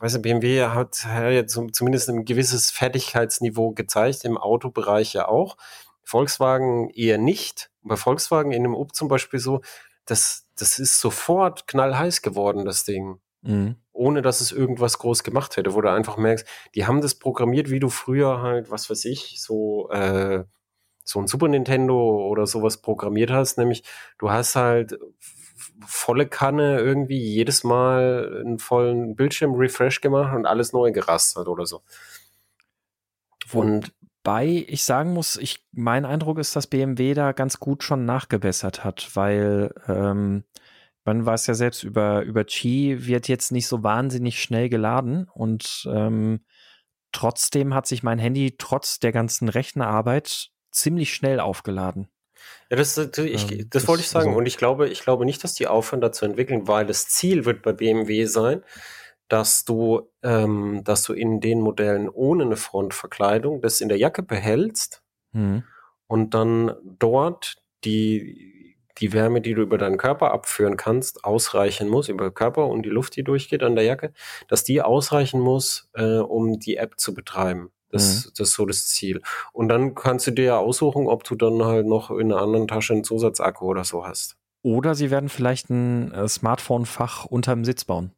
weiß 0.00 0.14
nicht, 0.14 0.22
BMW 0.22 0.64
hat, 0.64 1.04
hat 1.04 1.32
jetzt 1.32 1.60
zumindest 1.72 2.08
ein 2.08 2.24
gewisses 2.24 2.70
Fertigkeitsniveau 2.70 3.72
gezeigt, 3.72 4.24
im 4.24 4.38
Autobereich 4.38 5.12
ja 5.12 5.28
auch. 5.28 5.58
Volkswagen 6.02 6.88
eher 6.88 7.18
nicht. 7.18 7.70
Bei 7.82 7.96
Volkswagen 7.96 8.52
in 8.52 8.62
dem 8.62 8.74
Up 8.74 8.94
zum 8.94 9.08
Beispiel 9.08 9.38
so, 9.38 9.60
das, 10.06 10.46
das 10.56 10.78
ist 10.78 10.98
sofort 10.98 11.66
knallheiß 11.66 12.22
geworden, 12.22 12.64
das 12.64 12.84
Ding. 12.84 13.20
Mhm. 13.42 13.76
Ohne 13.92 14.22
dass 14.22 14.40
es 14.40 14.50
irgendwas 14.50 14.98
groß 14.98 15.24
gemacht 15.24 15.58
hätte, 15.58 15.74
wo 15.74 15.80
du 15.82 15.92
einfach 15.92 16.16
merkst, 16.16 16.46
die 16.74 16.86
haben 16.86 17.02
das 17.02 17.16
programmiert, 17.16 17.68
wie 17.68 17.80
du 17.80 17.90
früher 17.90 18.40
halt, 18.40 18.70
was 18.70 18.88
weiß 18.88 19.04
ich, 19.04 19.42
so 19.42 19.90
äh, 19.90 20.44
so 21.10 21.20
ein 21.20 21.26
Super 21.26 21.48
Nintendo 21.48 22.26
oder 22.26 22.46
sowas 22.46 22.80
programmiert 22.80 23.30
hast, 23.30 23.58
nämlich 23.58 23.82
du 24.18 24.30
hast 24.30 24.56
halt 24.56 24.98
volle 25.86 26.26
Kanne 26.26 26.78
irgendwie 26.78 27.18
jedes 27.18 27.64
Mal 27.64 28.42
einen 28.44 28.58
vollen 28.58 29.16
Bildschirm 29.16 29.54
Refresh 29.54 30.00
gemacht 30.00 30.34
und 30.34 30.46
alles 30.46 30.72
neu 30.72 30.92
gerastert 30.92 31.48
oder 31.48 31.66
so. 31.66 31.82
Und 33.52 33.92
Wobei 34.22 34.66
ich 34.68 34.84
sagen 34.84 35.14
muss, 35.14 35.38
ich, 35.38 35.64
mein 35.72 36.04
Eindruck 36.04 36.38
ist, 36.38 36.54
dass 36.54 36.66
BMW 36.66 37.14
da 37.14 37.32
ganz 37.32 37.58
gut 37.58 37.82
schon 37.82 38.04
nachgebessert 38.04 38.84
hat, 38.84 39.16
weil 39.16 39.72
ähm, 39.88 40.44
man 41.04 41.24
weiß 41.24 41.46
ja 41.46 41.54
selbst, 41.54 41.84
über, 41.84 42.22
über 42.22 42.44
Qi 42.44 43.06
wird 43.06 43.28
jetzt 43.28 43.50
nicht 43.50 43.66
so 43.66 43.82
wahnsinnig 43.82 44.42
schnell 44.42 44.68
geladen 44.68 45.26
und 45.32 45.88
ähm, 45.90 46.44
trotzdem 47.12 47.74
hat 47.74 47.86
sich 47.86 48.02
mein 48.02 48.18
Handy 48.18 48.56
trotz 48.58 48.98
der 48.98 49.12
ganzen 49.12 49.48
Rechnerarbeit 49.48 50.50
ziemlich 50.70 51.14
schnell 51.14 51.40
aufgeladen. 51.40 52.08
Ja, 52.70 52.76
das, 52.76 52.96
ich, 52.96 53.52
ähm, 53.52 53.58
das, 53.58 53.82
das 53.82 53.88
wollte 53.88 54.02
ich 54.02 54.08
sagen. 54.08 54.28
Also, 54.28 54.38
und 54.38 54.46
ich 54.46 54.56
glaube, 54.56 54.88
ich 54.88 55.02
glaube 55.02 55.24
nicht, 55.24 55.42
dass 55.44 55.54
die 55.54 55.66
aufhören, 55.66 56.00
da 56.00 56.12
zu 56.12 56.24
entwickeln, 56.24 56.68
weil 56.68 56.86
das 56.86 57.08
Ziel 57.08 57.44
wird 57.44 57.62
bei 57.62 57.72
BMW 57.72 58.24
sein, 58.24 58.62
dass 59.28 59.64
du, 59.64 60.10
ähm, 60.22 60.82
dass 60.84 61.02
du 61.02 61.12
in 61.12 61.40
den 61.40 61.60
Modellen 61.60 62.08
ohne 62.08 62.44
eine 62.44 62.56
Frontverkleidung 62.56 63.60
das 63.60 63.80
in 63.80 63.88
der 63.88 63.98
Jacke 63.98 64.22
behältst 64.22 65.02
mhm. 65.32 65.64
und 66.06 66.34
dann 66.34 66.74
dort 66.82 67.56
die 67.84 68.50
die 68.98 69.12
Wärme, 69.12 69.40
die 69.40 69.54
du 69.54 69.62
über 69.62 69.78
deinen 69.78 69.96
Körper 69.96 70.30
abführen 70.32 70.76
kannst, 70.76 71.24
ausreichen 71.24 71.88
muss, 71.88 72.08
über 72.08 72.28
den 72.28 72.34
Körper 72.34 72.66
und 72.66 72.82
die 72.82 72.90
Luft, 72.90 73.16
die 73.16 73.24
durchgeht 73.24 73.62
an 73.62 73.74
der 73.74 73.84
Jacke, 73.84 74.12
dass 74.48 74.62
die 74.62 74.82
ausreichen 74.82 75.40
muss, 75.40 75.88
äh, 75.94 76.18
um 76.18 76.58
die 76.58 76.76
App 76.76 76.98
zu 76.98 77.14
betreiben. 77.14 77.70
Das, 77.90 78.26
mhm. 78.26 78.30
das 78.36 78.48
ist 78.48 78.54
so 78.54 78.66
das 78.66 78.88
Ziel. 78.88 79.20
Und 79.52 79.68
dann 79.68 79.94
kannst 79.94 80.26
du 80.26 80.30
dir 80.30 80.44
ja 80.44 80.58
aussuchen, 80.58 81.06
ob 81.06 81.24
du 81.24 81.34
dann 81.34 81.64
halt 81.64 81.86
noch 81.86 82.10
in 82.10 82.32
einer 82.32 82.40
anderen 82.40 82.68
Tasche 82.68 82.92
einen 82.92 83.04
Zusatzakku 83.04 83.66
oder 83.66 83.84
so 83.84 84.06
hast. 84.06 84.36
Oder 84.62 84.94
sie 84.94 85.10
werden 85.10 85.28
vielleicht 85.28 85.70
ein 85.70 86.12
äh, 86.12 86.28
Smartphone-Fach 86.28 87.24
unterm 87.24 87.64
Sitz 87.64 87.84
bauen. 87.84 88.12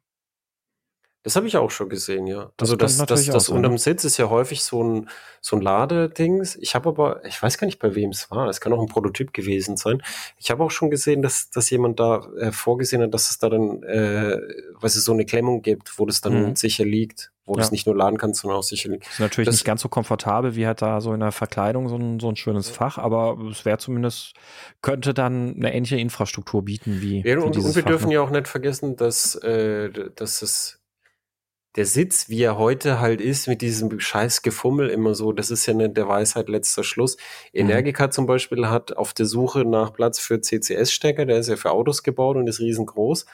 Das 1.25 1.37
habe 1.37 1.47
ich 1.47 1.57
auch 1.57 1.71
schon 1.71 1.89
gesehen, 1.89 2.27
ja. 2.27 2.51
Das 2.57 2.71
also 2.71 2.77
das, 2.77 2.97
das, 2.99 3.27
das 3.27 3.49
unterm 3.49 3.79
Sitz 3.79 4.05
ist 4.05 4.17
ja 4.17 4.29
häufig 4.29 4.65
so 4.65 4.83
ein, 4.83 5.09
so 5.41 5.55
ein 5.55 5.63
Ladedings. 5.63 6.57
Ich 6.57 6.75
habe 6.75 6.89
aber, 6.89 7.25
ich 7.25 7.41
weiß 7.41 7.59
gar 7.59 7.67
nicht, 7.67 7.79
bei 7.79 7.95
wem 7.95 8.11
es 8.11 8.29
war. 8.33 8.49
Es 8.49 8.61
kann 8.61 8.73
auch 8.73 8.81
ein 8.81 8.89
Prototyp 8.89 9.33
gewesen 9.33 9.77
sein. 9.77 10.03
Ich 10.37 10.51
habe 10.51 10.65
auch 10.65 10.73
schon 10.73 10.91
gesehen, 10.91 11.23
dass, 11.23 11.49
dass 11.51 11.71
jemand 11.71 12.01
da 12.01 12.27
äh, 12.39 12.51
vorgesehen 12.51 13.03
hat, 13.03 13.15
dass 13.15 13.31
es 13.31 13.39
da 13.39 13.49
dann, 13.49 13.85
äh, 13.85 14.37
was 14.81 14.97
es 14.97 15.05
so 15.05 15.13
eine 15.13 15.25
Klemmung 15.25 15.63
gibt, 15.63 15.97
wo 15.97 16.07
das 16.07 16.23
dann 16.23 16.49
mhm. 16.49 16.57
sicher 16.57 16.85
liegt, 16.85 17.31
wo 17.45 17.53
ja. 17.53 17.59
das 17.59 17.71
nicht 17.71 17.87
nur 17.87 17.97
laden 17.97 18.19
kannst, 18.19 18.41
sondern 18.41 18.59
auch 18.59 18.65
sicher 18.65 18.89
liegt. 18.89 19.07
Das 19.07 19.13
ist 19.13 19.21
natürlich 19.21 19.47
das, 19.47 19.55
nicht 19.55 19.65
ganz 19.65 19.81
so 19.83 19.89
komfortabel 19.89 20.57
wie 20.57 20.67
halt 20.67 20.83
da 20.83 21.01
so 21.01 21.15
in 21.15 21.21
der 21.21 21.31
Verkleidung 21.31 21.89
so 21.89 21.97
ein, 21.97 22.19
so 22.19 22.31
ein 22.31 22.37
schönes 22.37 22.69
Fach, 22.69 22.99
aber 22.99 23.39
es 23.49 23.65
wäre 23.65 23.79
zumindest, 23.79 24.35
könnte 24.81 25.15
dann 25.15 25.55
eine 25.55 25.73
ähnliche 25.73 25.99
Infrastruktur 25.99 26.65
bieten 26.65 27.01
wie. 27.01 27.23
Ja, 27.25 27.39
und, 27.39 27.57
und 27.57 27.65
wir 27.65 27.83
Fach, 27.83 27.89
dürfen 27.89 28.09
ne? 28.09 28.15
ja 28.15 28.23
auch 28.23 28.31
nicht 28.31 28.49
vergessen, 28.49 28.97
dass, 28.97 29.37
äh, 29.37 29.91
dass 30.17 30.43
es 30.43 30.82
der 31.77 31.87
Sitz, 31.87 32.29
wie 32.29 32.43
er 32.43 32.59
heute 32.59 33.01
halt 33.01 33.21
ist, 33.21 33.49
mit 33.49 33.63
diesem 33.63 33.99
scheiß 33.99 34.43
Gefummel 34.43 34.91
immer 34.91 35.15
so, 35.15 35.33
das 35.33 35.51
ist 35.51 35.65
ja 35.67 35.73
nicht 35.73 35.97
der 35.97 36.07
Weisheit 36.07 36.49
letzter 36.49 36.85
Schluss. 36.85 37.17
Mhm. 37.53 37.61
Energica 37.61 38.11
zum 38.11 38.27
Beispiel 38.27 38.69
hat 38.69 38.97
auf 38.97 39.15
der 39.15 39.27
Suche 39.27 39.65
nach 39.65 39.93
Platz 39.93 40.19
für 40.19 40.41
CCS-Stecker, 40.41 41.25
der 41.25 41.39
ist 41.39 41.49
ja 41.49 41.57
für 41.57 41.71
Autos 41.71 42.03
gebaut 42.03 42.37
und 42.37 42.47
ist 42.47 42.61
riesengroß, 42.61 43.27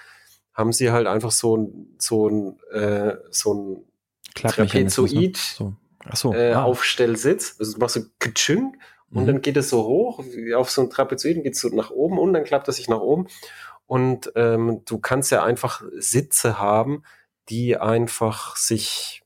haben 0.54 0.72
sie 0.72 0.90
halt 0.90 1.06
einfach 1.06 1.32
so 1.32 1.56
ein, 1.56 1.96
so 1.98 2.28
ein, 2.28 2.58
äh, 2.72 3.16
so 3.30 3.54
ein 3.54 3.84
Trapezoid 4.34 5.36
so. 5.36 5.74
so. 6.14 6.32
Äh, 6.32 6.52
ah. 6.52 6.62
Aufstellsitz. 6.62 7.56
Also 7.58 7.72
du 7.72 7.80
machst 7.80 7.94
so 7.96 8.02
Kitsching 8.20 8.76
und 9.10 9.22
mhm. 9.22 9.26
dann 9.26 9.40
geht 9.40 9.56
es 9.56 9.70
so 9.70 9.84
hoch, 9.84 10.22
auf 10.54 10.70
so 10.70 10.82
ein 10.82 10.90
Trapezoid 10.90 11.42
geht 11.42 11.54
es 11.54 11.60
so 11.60 11.68
nach 11.70 11.90
oben 11.90 12.18
und 12.18 12.32
dann 12.34 12.44
klappt 12.44 12.68
es 12.68 12.76
sich 12.76 12.88
nach 12.88 13.00
oben. 13.00 13.26
Und 13.86 14.30
ähm, 14.36 14.82
du 14.84 14.98
kannst 14.98 15.32
ja 15.32 15.42
einfach 15.42 15.82
Sitze 15.96 16.60
haben, 16.60 17.02
die 17.48 17.76
einfach 17.76 18.56
sich 18.56 19.22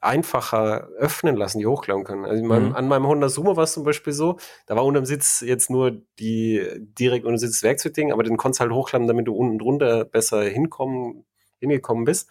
einfacher 0.00 0.88
öffnen 0.96 1.36
lassen, 1.36 1.58
die 1.58 1.66
hochklappen 1.66 2.04
können. 2.04 2.24
Also 2.24 2.42
meinem, 2.42 2.70
mhm. 2.70 2.76
an 2.76 2.88
meinem 2.88 3.06
Honda 3.06 3.28
Sumo 3.28 3.56
war 3.56 3.64
es 3.64 3.74
zum 3.74 3.84
Beispiel 3.84 4.14
so, 4.14 4.38
da 4.66 4.74
war 4.76 4.84
unterm 4.84 5.04
Sitz 5.04 5.42
jetzt 5.42 5.68
nur 5.68 6.02
die 6.18 6.66
direkt 6.78 7.26
unter 7.26 7.38
Sitz 7.38 7.62
Werkzeugding, 7.62 8.12
aber 8.12 8.22
den 8.22 8.38
konntest 8.38 8.60
du 8.60 8.62
halt 8.62 8.72
hochklappen, 8.72 9.06
damit 9.06 9.26
du 9.26 9.34
unten 9.34 9.58
drunter 9.58 10.04
besser 10.04 10.42
hinkommen, 10.42 11.26
hingekommen 11.58 12.04
bist. 12.04 12.30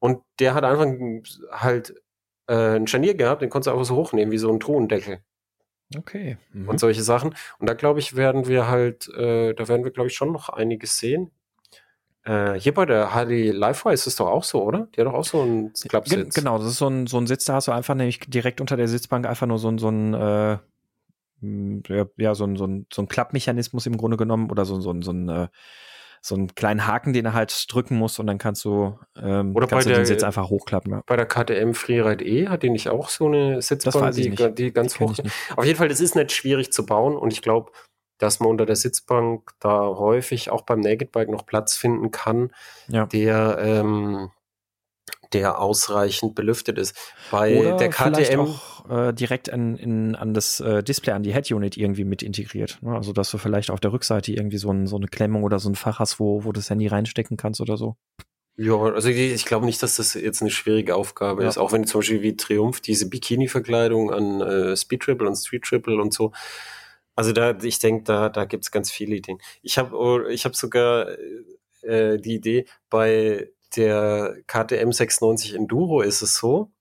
Und 0.00 0.22
der 0.40 0.54
hat 0.54 0.64
einfach 0.64 0.86
halt 1.52 1.94
äh, 2.48 2.76
ein 2.76 2.88
Scharnier 2.88 3.14
gehabt, 3.14 3.42
den 3.42 3.50
konntest 3.50 3.68
du 3.68 3.70
einfach 3.70 3.86
so 3.86 3.96
hochnehmen, 3.96 4.32
wie 4.32 4.38
so 4.38 4.52
ein 4.52 4.58
Truhendeckel. 4.58 5.20
Okay. 5.96 6.36
Mhm. 6.52 6.68
Und 6.68 6.80
solche 6.80 7.02
Sachen. 7.02 7.34
Und 7.58 7.68
da 7.68 7.74
glaube 7.74 8.00
ich, 8.00 8.16
werden 8.16 8.48
wir 8.48 8.68
halt, 8.68 9.08
äh, 9.08 9.54
da 9.54 9.68
werden 9.68 9.84
wir, 9.84 9.92
glaube 9.92 10.08
ich, 10.08 10.16
schon 10.16 10.32
noch 10.32 10.48
einiges 10.48 10.98
sehen. 10.98 11.30
Äh, 12.24 12.54
hier 12.54 12.72
bei 12.72 12.86
der 12.86 13.10
HD 13.10 13.52
Livewire 13.52 13.92
ist 13.92 14.06
es 14.06 14.16
doch 14.16 14.28
auch 14.28 14.44
so, 14.44 14.62
oder? 14.62 14.88
Die 14.94 15.00
hat 15.00 15.06
doch 15.06 15.14
auch 15.14 15.24
so 15.24 15.42
einen 15.42 15.72
Klappsitz. 15.72 16.34
Genau, 16.34 16.58
das 16.58 16.68
ist 16.68 16.78
so 16.78 16.88
ein, 16.88 17.06
so 17.06 17.18
ein 17.18 17.26
Sitz, 17.26 17.44
da 17.44 17.54
hast 17.54 17.68
du 17.68 17.72
einfach 17.72 17.94
nämlich 17.94 18.20
direkt 18.20 18.60
unter 18.60 18.76
der 18.76 18.88
Sitzbank 18.88 19.26
einfach 19.26 19.46
nur 19.46 19.58
so 19.58 19.68
ein, 19.68 19.78
so 19.78 19.88
ein 19.88 20.14
äh, 20.14 20.58
ja, 22.16 22.34
so 22.34 22.44
ein, 22.44 22.56
so 22.56 22.66
ein, 22.66 22.86
so 22.92 23.02
ein 23.02 23.08
Klappmechanismus 23.08 23.84
im 23.84 23.98
Grunde 23.98 24.16
genommen 24.16 24.50
oder 24.50 24.64
so, 24.64 24.80
so, 24.80 24.90
ein, 24.90 25.02
so 25.02 25.12
ein 25.12 25.28
äh, 25.28 25.48
so 26.24 26.34
einen 26.34 26.54
kleinen 26.54 26.86
Haken, 26.86 27.12
den 27.12 27.26
er 27.26 27.34
halt 27.34 27.66
drücken 27.70 27.96
muss 27.96 28.18
und 28.18 28.26
dann 28.26 28.38
kannst 28.38 28.64
du, 28.64 28.98
ähm, 29.14 29.54
Oder 29.54 29.66
kannst 29.66 29.84
bei 29.84 29.90
du 29.90 29.94
der, 29.94 29.98
den 29.98 30.06
Sitz 30.06 30.22
einfach 30.22 30.48
hochklappen. 30.48 30.90
Ja. 30.90 31.02
Bei 31.04 31.16
der 31.16 31.26
KTM 31.26 31.74
Freeride 31.74 32.24
E 32.24 32.48
hat 32.48 32.62
die 32.62 32.70
nicht 32.70 32.88
auch 32.88 33.10
so 33.10 33.26
eine 33.26 33.60
Sitzbank, 33.60 34.14
die, 34.14 34.30
die, 34.54 34.72
ganz 34.72 34.98
hoch 34.98 35.12
ist? 35.12 35.22
Auf 35.56 35.66
jeden 35.66 35.76
Fall, 35.76 35.88
das 35.88 36.00
ist 36.00 36.16
nicht 36.16 36.32
schwierig 36.32 36.72
zu 36.72 36.86
bauen 36.86 37.14
und 37.14 37.30
ich 37.30 37.42
glaube, 37.42 37.72
dass 38.18 38.40
man 38.40 38.50
unter 38.50 38.66
der 38.66 38.76
Sitzbank 38.76 39.52
da 39.60 39.80
häufig 39.80 40.50
auch 40.50 40.62
beim 40.62 40.80
Naked 40.80 41.12
Bike 41.12 41.28
noch 41.28 41.46
Platz 41.46 41.76
finden 41.76 42.10
kann, 42.10 42.52
ja. 42.88 43.06
der 43.06 43.58
ähm, 43.60 44.30
der 45.32 45.58
ausreichend 45.58 46.34
belüftet 46.34 46.78
ist. 46.78 46.96
Bei 47.30 47.58
Oder 47.58 47.76
der 47.76 47.90
KTM 47.90 48.40
auch 48.40 48.88
äh, 48.88 49.12
direkt 49.12 49.52
an, 49.52 49.76
in, 49.76 50.14
an 50.14 50.32
das 50.32 50.60
äh, 50.60 50.82
Display, 50.82 51.12
an 51.12 51.22
die 51.22 51.32
Head 51.32 51.50
Unit 51.50 51.76
irgendwie 51.76 52.04
mit 52.04 52.22
integriert. 52.22 52.78
Ne? 52.82 52.94
Also 52.94 53.12
dass 53.12 53.30
du 53.30 53.38
vielleicht 53.38 53.70
auf 53.70 53.80
der 53.80 53.92
Rückseite 53.92 54.32
irgendwie 54.32 54.58
so, 54.58 54.70
ein, 54.70 54.86
so 54.86 54.96
eine 54.96 55.08
Klemmung 55.08 55.42
oder 55.42 55.58
so 55.58 55.68
ein 55.68 55.74
Fach 55.74 55.98
hast, 55.98 56.20
wo, 56.20 56.44
wo 56.44 56.52
du 56.52 56.60
das 56.60 56.70
Handy 56.70 56.86
reinstecken 56.86 57.36
kannst 57.36 57.60
oder 57.60 57.76
so. 57.76 57.96
Ja, 58.56 58.76
also 58.76 59.08
ich, 59.08 59.18
ich 59.18 59.44
glaube 59.46 59.66
nicht, 59.66 59.82
dass 59.82 59.96
das 59.96 60.14
jetzt 60.14 60.40
eine 60.40 60.50
schwierige 60.50 60.94
Aufgabe 60.94 61.42
ja. 61.42 61.48
ist. 61.48 61.58
Auch 61.58 61.72
wenn 61.72 61.86
zum 61.86 62.00
Beispiel 62.00 62.22
wie 62.22 62.36
Triumph 62.36 62.80
diese 62.80 63.08
Bikini-Verkleidung 63.08 64.12
an 64.12 64.40
äh, 64.40 64.76
Speed 64.76 65.02
Triple 65.02 65.26
und 65.26 65.34
Street 65.34 65.64
Triple 65.64 66.00
und 66.00 66.14
so 66.14 66.32
also 67.14 67.32
da, 67.32 67.56
ich 67.62 67.78
denke, 67.78 68.04
da, 68.04 68.28
da 68.28 68.44
gibt's 68.44 68.70
ganz 68.70 68.90
viele 68.90 69.16
Ideen. 69.16 69.38
Ich 69.62 69.78
habe 69.78 69.96
oh, 69.96 70.26
ich 70.26 70.44
hab 70.44 70.56
sogar 70.56 71.08
äh, 71.82 72.18
die 72.18 72.34
Idee, 72.34 72.66
bei 72.90 73.50
der 73.76 74.36
KTM 74.46 74.92
690 74.92 75.54
Enduro 75.54 76.00
ist 76.00 76.22
es 76.22 76.36
so, 76.36 76.72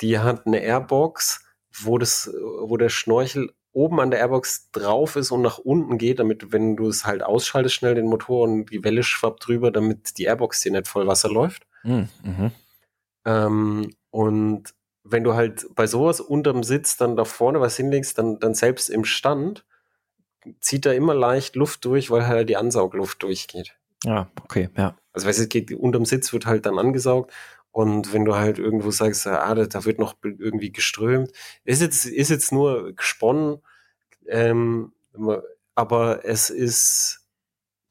die 0.00 0.18
hat 0.18 0.46
eine 0.46 0.60
Airbox, 0.62 1.44
wo 1.72 1.98
das, 1.98 2.30
wo 2.60 2.76
der 2.76 2.88
Schnorchel 2.88 3.52
oben 3.72 4.00
an 4.00 4.10
der 4.10 4.20
Airbox 4.20 4.70
drauf 4.70 5.16
ist 5.16 5.30
und 5.30 5.42
nach 5.42 5.58
unten 5.58 5.96
geht, 5.96 6.18
damit, 6.18 6.52
wenn 6.52 6.76
du 6.76 6.88
es 6.88 7.06
halt 7.06 7.22
ausschaltest, 7.22 7.74
schnell 7.74 7.94
den 7.94 8.06
Motor 8.06 8.42
und 8.42 8.66
die 8.66 8.84
Welle 8.84 9.02
schwappt 9.02 9.46
drüber, 9.46 9.70
damit 9.70 10.18
die 10.18 10.24
Airbox 10.24 10.60
dir 10.60 10.72
nicht 10.72 10.88
voll 10.88 11.06
Wasser 11.06 11.30
läuft. 11.30 11.66
Hm, 11.82 12.08
mhm. 12.22 12.50
Ähm, 13.24 13.94
und 14.10 14.74
wenn 15.04 15.24
du 15.24 15.34
halt 15.34 15.66
bei 15.74 15.86
sowas 15.86 16.20
unterm 16.20 16.62
Sitz 16.62 16.96
dann 16.96 17.16
da 17.16 17.24
vorne 17.24 17.60
was 17.60 17.76
hinlegst, 17.76 18.18
dann, 18.18 18.38
dann 18.38 18.54
selbst 18.54 18.88
im 18.88 19.04
Stand 19.04 19.64
zieht 20.60 20.86
da 20.86 20.92
immer 20.92 21.14
leicht 21.14 21.56
Luft 21.56 21.84
durch, 21.84 22.10
weil 22.10 22.26
halt 22.26 22.48
die 22.48 22.56
Ansaugluft 22.56 23.22
durchgeht. 23.22 23.76
Ja, 24.04 24.30
okay, 24.42 24.68
ja. 24.76 24.96
Also 25.12 25.28
weißt 25.28 25.40
du, 25.40 25.46
geht 25.46 25.72
unterm 25.72 26.04
Sitz 26.04 26.32
wird 26.32 26.46
halt 26.46 26.66
dann 26.66 26.78
angesaugt 26.78 27.32
und 27.70 28.12
wenn 28.12 28.24
du 28.24 28.34
halt 28.34 28.58
irgendwo 28.58 28.90
sagst, 28.90 29.26
ah, 29.26 29.54
da, 29.54 29.66
da 29.66 29.84
wird 29.84 29.98
noch 29.98 30.14
irgendwie 30.22 30.72
geströmt, 30.72 31.32
ist 31.64 31.80
jetzt 31.80 32.04
ist 32.04 32.30
jetzt 32.30 32.52
nur 32.52 32.94
gesponnen, 32.94 33.58
ähm, 34.28 34.92
aber 35.74 36.24
es 36.24 36.50
ist 36.50 37.21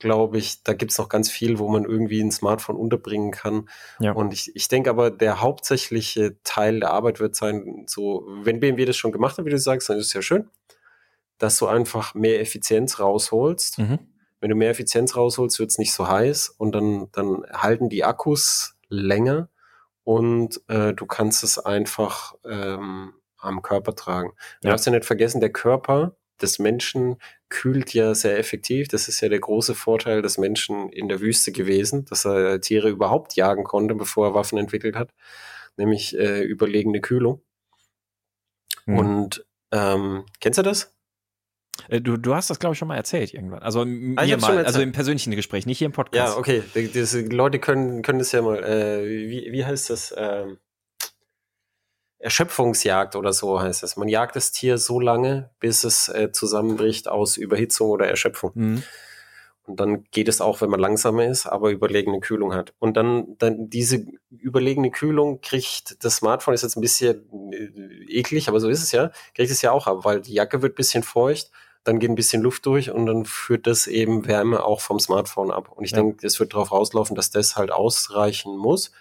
glaube 0.01 0.39
ich, 0.39 0.63
da 0.63 0.73
gibt 0.73 0.91
es 0.91 0.97
noch 0.97 1.09
ganz 1.09 1.29
viel, 1.29 1.59
wo 1.59 1.69
man 1.69 1.85
irgendwie 1.85 2.21
ein 2.21 2.31
Smartphone 2.31 2.75
unterbringen 2.75 3.29
kann. 3.29 3.69
Ja. 3.99 4.13
Und 4.13 4.33
ich, 4.33 4.51
ich 4.55 4.67
denke 4.67 4.89
aber, 4.89 5.11
der 5.11 5.41
hauptsächliche 5.41 6.41
Teil 6.43 6.79
der 6.79 6.91
Arbeit 6.91 7.19
wird 7.19 7.35
sein, 7.35 7.85
so, 7.87 8.27
wenn 8.41 8.59
BMW 8.59 8.85
das 8.85 8.97
schon 8.97 9.11
gemacht 9.11 9.37
hat, 9.37 9.45
wie 9.45 9.51
du 9.51 9.59
sagst, 9.59 9.89
dann 9.89 9.99
ist 9.99 10.07
es 10.07 10.13
ja 10.13 10.23
schön, 10.23 10.49
dass 11.37 11.57
du 11.57 11.67
einfach 11.67 12.15
mehr 12.15 12.41
Effizienz 12.41 12.99
rausholst. 12.99 13.77
Mhm. 13.77 13.99
wenn 14.39 14.49
du 14.49 14.55
mehr 14.55 14.71
Effizienz 14.71 15.15
rausholst, 15.15 15.59
wird 15.59 15.69
es 15.69 15.77
nicht 15.77 15.93
so 15.93 16.07
heiß 16.07 16.49
und 16.57 16.73
dann, 16.73 17.09
dann 17.11 17.45
halten 17.53 17.89
die 17.89 18.03
Akkus 18.03 18.75
länger 18.89 19.49
und 20.03 20.59
äh, 20.67 20.95
du 20.95 21.05
kannst 21.05 21.43
es 21.43 21.59
einfach 21.59 22.33
ähm, 22.43 23.13
am 23.37 23.61
Körper 23.61 23.95
tragen. 23.95 24.31
Du 24.61 24.67
ja. 24.67 24.71
darfst 24.71 24.87
ja 24.87 24.91
nicht 24.91 25.05
vergessen, 25.05 25.41
der 25.41 25.51
Körper 25.51 26.15
des 26.41 26.59
Menschen 26.59 27.17
kühlt 27.49 27.93
ja 27.93 28.15
sehr 28.15 28.37
effektiv. 28.37 28.87
Das 28.87 29.07
ist 29.07 29.21
ja 29.21 29.29
der 29.29 29.39
große 29.39 29.75
Vorteil 29.75 30.21
des 30.21 30.37
Menschen 30.37 30.89
in 30.89 31.07
der 31.09 31.21
Wüste 31.21 31.51
gewesen, 31.51 32.05
dass 32.05 32.25
er 32.25 32.61
Tiere 32.61 32.89
überhaupt 32.89 33.35
jagen 33.35 33.63
konnte, 33.63 33.95
bevor 33.95 34.27
er 34.27 34.33
Waffen 34.33 34.57
entwickelt 34.57 34.95
hat, 34.95 35.11
nämlich 35.77 36.17
äh, 36.17 36.41
überlegene 36.41 37.01
Kühlung. 37.01 37.41
Mhm. 38.85 38.97
Und 38.97 39.45
ähm, 39.71 40.25
kennst 40.39 40.59
du 40.59 40.63
das? 40.63 40.93
Äh, 41.87 42.01
du, 42.01 42.17
du 42.17 42.35
hast 42.35 42.49
das, 42.49 42.59
glaube 42.59 42.73
ich, 42.73 42.79
schon 42.79 42.87
mal 42.87 42.95
erzählt 42.95 43.33
irgendwann. 43.33 43.59
Also, 43.59 43.81
ah, 43.81 43.85
mir 43.85 44.37
mal, 44.37 44.65
also 44.65 44.81
im 44.81 44.91
persönlichen 44.91 45.31
Gespräch, 45.31 45.65
nicht 45.65 45.77
hier 45.77 45.85
im 45.85 45.93
Podcast. 45.93 46.33
Ja, 46.33 46.39
okay. 46.39 46.63
Die, 46.75 46.87
die 46.87 47.35
Leute 47.35 47.59
können, 47.59 48.01
können 48.01 48.19
das 48.19 48.31
ja 48.31 48.41
mal, 48.41 48.63
äh, 48.63 49.05
wie, 49.05 49.51
wie 49.51 49.65
heißt 49.65 49.89
das? 49.89 50.13
Ähm, 50.17 50.57
Erschöpfungsjagd 52.21 53.15
oder 53.15 53.33
so 53.33 53.59
heißt 53.59 53.83
das. 53.83 53.97
Man 53.97 54.07
jagt 54.07 54.35
das 54.35 54.51
Tier 54.51 54.77
so 54.77 54.99
lange, 54.99 55.49
bis 55.59 55.83
es 55.83 56.07
äh, 56.09 56.31
zusammenbricht 56.31 57.07
aus 57.07 57.37
Überhitzung 57.37 57.89
oder 57.89 58.07
Erschöpfung. 58.07 58.51
Mhm. 58.53 58.83
Und 59.65 59.79
dann 59.79 60.03
geht 60.11 60.27
es 60.27 60.41
auch, 60.41 60.61
wenn 60.61 60.69
man 60.69 60.79
langsamer 60.79 61.25
ist, 61.25 61.45
aber 61.45 61.71
überlegene 61.71 62.19
Kühlung 62.19 62.53
hat. 62.53 62.73
Und 62.79 62.97
dann, 62.97 63.37
dann 63.37 63.69
diese 63.69 64.05
überlegene 64.29 64.91
Kühlung 64.91 65.41
kriegt 65.41 66.03
das 66.03 66.17
Smartphone, 66.17 66.53
ist 66.53 66.63
jetzt 66.63 66.77
ein 66.77 66.81
bisschen 66.81 67.51
äh, 67.53 68.19
eklig, 68.19 68.49
aber 68.49 68.59
so 68.59 68.69
ist 68.69 68.83
es 68.83 68.91
ja, 68.91 69.11
kriegt 69.33 69.51
es 69.51 69.61
ja 69.61 69.71
auch 69.71 69.87
ab, 69.87 69.99
weil 70.03 70.21
die 70.21 70.33
Jacke 70.33 70.61
wird 70.61 70.73
ein 70.73 70.75
bisschen 70.75 71.03
feucht, 71.03 71.51
dann 71.83 71.99
geht 71.99 72.09
ein 72.09 72.15
bisschen 72.15 72.41
Luft 72.41 72.65
durch 72.65 72.91
und 72.91 73.05
dann 73.05 73.25
führt 73.25 73.65
das 73.65 73.87
eben 73.87 74.27
Wärme 74.27 74.63
auch 74.63 74.81
vom 74.81 74.99
Smartphone 74.99 75.51
ab. 75.51 75.71
Und 75.71 75.85
ich 75.85 75.91
ja. 75.91 75.97
denke, 75.97 76.25
es 76.25 76.39
wird 76.39 76.53
darauf 76.53 76.71
rauslaufen, 76.71 77.15
dass 77.15 77.31
das 77.31 77.55
halt 77.55 77.71
ausreichen 77.71 78.57
muss, 78.57 78.91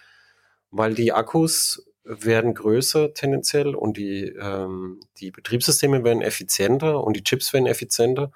weil 0.71 0.93
die 0.93 1.11
Akkus 1.11 1.85
werden 2.03 2.53
größer 2.53 3.13
tendenziell 3.13 3.75
und 3.75 3.97
die, 3.97 4.25
ähm, 4.25 4.99
die 5.17 5.31
Betriebssysteme 5.31 6.03
werden 6.03 6.21
effizienter 6.21 7.03
und 7.03 7.15
die 7.15 7.23
Chips 7.23 7.53
werden 7.53 7.67
effizienter. 7.67 8.31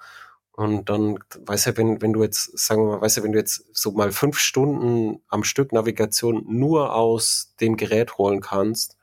Und 0.52 0.88
dann, 0.88 1.18
weißt 1.38 1.66
du, 1.66 1.76
wenn, 1.76 2.00
wenn 2.00 2.14
du 2.14 2.22
jetzt, 2.22 2.58
sagen 2.58 2.82
wir 2.82 2.96
mal, 2.96 3.00
weißt 3.02 3.18
du, 3.18 3.22
wenn 3.24 3.32
du 3.32 3.38
jetzt 3.38 3.64
so 3.76 3.92
mal 3.92 4.10
fünf 4.10 4.38
Stunden 4.38 5.20
am 5.28 5.44
Stück 5.44 5.72
Navigation 5.72 6.44
nur 6.48 6.94
aus 6.94 7.54
dem 7.60 7.76
Gerät 7.76 8.16
holen 8.16 8.40
kannst, 8.40 8.96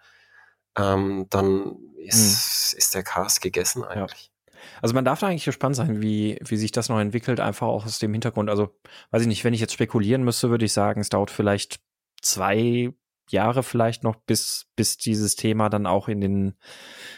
ähm, 0.76 1.28
dann 1.30 1.78
ist, 1.98 2.72
hm. 2.72 2.78
ist 2.80 2.96
der 2.96 3.04
Cast 3.04 3.42
gegessen 3.42 3.84
eigentlich. 3.84 4.26
Ja. 4.26 4.34
Also 4.82 4.96
man 4.96 5.06
darf 5.06 5.20
da 5.20 5.28
eigentlich 5.28 5.46
gespannt 5.46 5.76
sein, 5.76 6.02
wie, 6.02 6.40
wie 6.44 6.58
sich 6.58 6.72
das 6.72 6.90
noch 6.90 7.00
entwickelt, 7.00 7.40
einfach 7.40 7.68
auch 7.68 7.86
aus 7.86 8.00
dem 8.00 8.14
Hintergrund. 8.14 8.50
Also, 8.50 8.76
weiß 9.12 9.22
ich 9.22 9.28
nicht, 9.28 9.44
wenn 9.44 9.54
ich 9.54 9.62
jetzt 9.62 9.74
spekulieren 9.74 10.24
müsste, 10.24 10.50
würde 10.50 10.66
ich 10.66 10.74
sagen, 10.74 11.02
es 11.02 11.10
dauert 11.10 11.32
vielleicht 11.32 11.82
zwei 12.22 12.94
Jahre 13.34 13.64
vielleicht 13.64 14.04
noch, 14.04 14.16
bis, 14.16 14.68
bis 14.76 14.98
dieses 14.98 15.36
Thema 15.36 15.70
dann 15.70 15.86
auch 15.86 16.08
in 16.08 16.22
den 16.22 16.56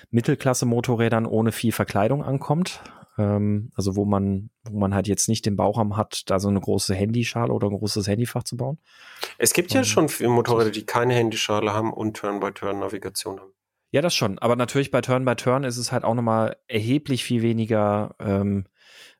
Mittelklasse-Motorrädern 0.09 1.25
ohne 1.25 1.51
viel 1.51 1.71
Verkleidung 1.71 2.23
ankommt. 2.23 2.81
Ähm, 3.17 3.71
also 3.75 3.95
wo 3.95 4.05
man, 4.05 4.49
wo 4.69 4.79
man 4.79 4.93
halt 4.93 5.07
jetzt 5.07 5.29
nicht 5.29 5.45
den 5.45 5.55
Bauchraum 5.55 5.95
hat, 5.95 6.23
da 6.29 6.39
so 6.39 6.49
eine 6.49 6.59
große 6.59 6.95
Handyschale 6.95 7.53
oder 7.53 7.67
ein 7.67 7.77
großes 7.77 8.07
Handyfach 8.07 8.43
zu 8.43 8.57
bauen. 8.57 8.79
Es 9.37 9.53
gibt 9.53 9.73
ja 9.73 9.81
ähm, 9.81 9.85
schon 9.85 10.09
Motorräder, 10.31 10.71
die 10.71 10.85
keine 10.85 11.13
Handyschale 11.13 11.73
haben 11.73 11.93
und 11.93 12.17
Turn-by-Turn-Navigation 12.17 13.39
haben. 13.39 13.51
Ja, 13.91 14.01
das 14.01 14.13
schon. 14.13 14.39
Aber 14.39 14.57
natürlich 14.57 14.91
bei 14.91 14.99
Turn-by-Turn 15.01 15.63
-Turn 15.63 15.67
ist 15.67 15.77
es 15.77 15.91
halt 15.91 16.03
auch 16.03 16.15
nochmal 16.15 16.57
erheblich 16.67 17.23
viel 17.23 17.41
weniger 17.41 18.15
ähm, 18.19 18.65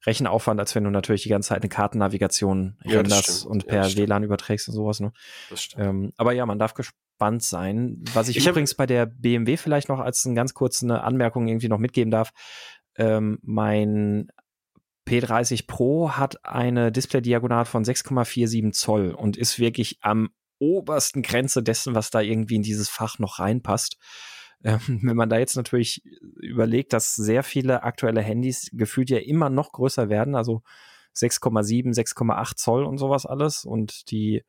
Rechenaufwand, 0.05 0.59
als 0.59 0.75
wenn 0.75 0.83
du 0.83 0.89
natürlich 0.89 1.23
die 1.23 1.29
ganze 1.29 1.49
Zeit 1.49 1.61
eine 1.61 1.69
Kartennavigation 1.69 2.77
ja, 2.83 2.99
änderst 2.99 3.45
und 3.45 3.67
per 3.67 3.87
ja, 3.87 3.95
WLAN 3.97 4.23
überträgst 4.23 4.67
und 4.67 4.75
sowas. 4.75 4.99
Ne? 4.99 5.11
Ähm, 5.77 6.11
aber 6.17 6.33
ja, 6.33 6.45
man 6.45 6.59
darf 6.59 6.73
gespannt 6.73 7.43
sein. 7.43 8.03
Was 8.13 8.27
ich, 8.27 8.37
ich 8.37 8.47
übrigens 8.47 8.75
bei 8.75 8.85
der 8.85 9.05
BMW 9.05 9.57
vielleicht 9.57 9.89
noch 9.89 9.99
als 9.99 10.25
eine 10.25 10.35
ganz 10.35 10.53
kurze 10.53 11.01
Anmerkung 11.01 11.47
irgendwie 11.47 11.69
noch 11.69 11.79
mitgeben 11.79 12.11
darf. 12.11 12.31
Ähm, 12.97 13.39
mein 13.41 14.29
P30 15.07 15.67
Pro 15.67 16.11
hat 16.11 16.43
eine 16.45 16.91
Display-Diagonal 16.91 17.65
von 17.65 17.83
6,47 17.83 18.71
Zoll 18.71 19.11
und 19.11 19.37
ist 19.37 19.59
wirklich 19.59 19.99
am 20.01 20.29
obersten 20.59 21.21
Grenze 21.21 21.61
dessen, 21.61 21.95
was 21.95 22.09
da 22.09 22.21
irgendwie 22.21 22.55
in 22.55 22.63
dieses 22.63 22.89
Fach 22.89 23.19
noch 23.19 23.39
reinpasst. 23.39 23.97
Ähm, 24.65 24.79
wenn 25.03 25.15
man 25.15 25.29
da 25.29 25.37
jetzt 25.37 25.55
natürlich 25.55 26.03
überlegt, 26.41 26.91
dass 26.91 27.15
sehr 27.15 27.43
viele 27.43 27.83
aktuelle 27.83 28.21
Handys 28.21 28.69
gefühlt 28.73 29.09
ja 29.09 29.19
immer 29.19 29.49
noch 29.49 29.71
größer 29.71 30.09
werden, 30.09 30.35
also 30.35 30.63
6,7, 31.15 31.93
6,8 31.93 32.55
Zoll 32.57 32.83
und 32.83 32.97
sowas 32.97 33.25
alles 33.25 33.63
und 33.63 34.11
die 34.11 34.43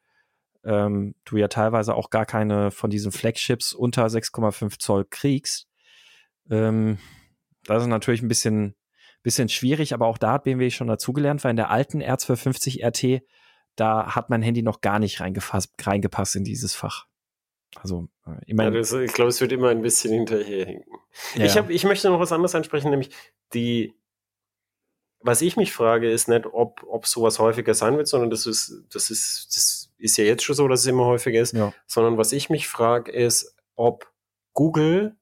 ähm, 0.65 1.15
du 1.25 1.37
ja 1.37 1.47
teilweise 1.47 1.95
auch 1.95 2.11
gar 2.11 2.27
keine 2.27 2.73
von 2.73 2.91
diesen 2.91 3.13
Flagships 3.13 3.73
unter 3.73 4.07
6,5 4.07 4.81
Zoll 4.81 5.05
kriegst. 5.09 5.69
Ähm, 6.51 6.99
das 7.65 7.83
ist 7.83 7.89
natürlich 7.89 8.23
ein 8.23 8.29
bisschen, 8.29 8.75
bisschen 9.23 9.49
schwierig, 9.49 9.95
aber 9.95 10.07
auch 10.07 10.19
da 10.19 10.33
hat 10.33 10.45
BMW 10.45 10.71
schon 10.71 10.89
dazugelernt, 10.89 11.45
weil 11.45 11.51
in 11.51 11.57
der 11.57 11.71
alten 11.71 12.03
R250 12.03 12.85
RT, 12.85 13.23
da 13.77 14.17
hat 14.17 14.29
mein 14.29 14.43
Handy 14.43 14.63
noch 14.63 14.81
gar 14.81 14.99
nicht 14.99 15.21
reingefasst, 15.21 15.75
reingepasst 15.87 16.35
in 16.35 16.45
dieses 16.45 16.75
Fach. 16.75 17.07
Also, 17.83 18.09
äh, 18.27 18.31
ich 18.47 18.55
meine. 18.55 18.81
Ja, 18.81 19.01
ich 19.01 19.13
glaube, 19.13 19.29
es 19.29 19.41
wird 19.41 19.53
immer 19.53 19.69
ein 19.69 19.83
bisschen 19.83 20.13
hinterherhinken. 20.13 20.93
Ja. 21.35 21.45
Ich, 21.45 21.57
hab, 21.57 21.71
ich 21.71 21.85
möchte 21.85 22.09
noch 22.09 22.21
was 22.21 22.33
anderes 22.33 22.55
ansprechen, 22.55 22.91
nämlich 22.91 23.11
die, 23.55 23.95
was 25.21 25.43
ich 25.43 25.57
mich 25.57 25.73
frage, 25.73 26.11
ist 26.11 26.29
nicht, 26.29 26.47
ob, 26.47 26.83
ob 26.89 27.07
sowas 27.07 27.39
häufiger 27.39 27.75
sein 27.75 27.97
wird, 27.97 28.09
sondern 28.09 28.31
das 28.31 28.47
ist, 28.47 28.85
das 28.93 29.11
ist, 29.11 29.57
das 29.57 29.93
ist 29.99 30.17
ja 30.17 30.25
jetzt 30.25 30.45
schon 30.45 30.55
so, 30.55 30.69
dass 30.69 30.81
es 30.81 30.87
immer 30.87 31.07
häufiger 31.07 31.41
ist, 31.41 31.55
ja. 31.55 31.73
sondern 31.87 32.19
was 32.19 32.33
ich 32.33 32.51
mich 32.51 32.69
frage, 32.69 33.11
ist, 33.11 33.57
ob 33.75 34.13
Google 34.53 35.17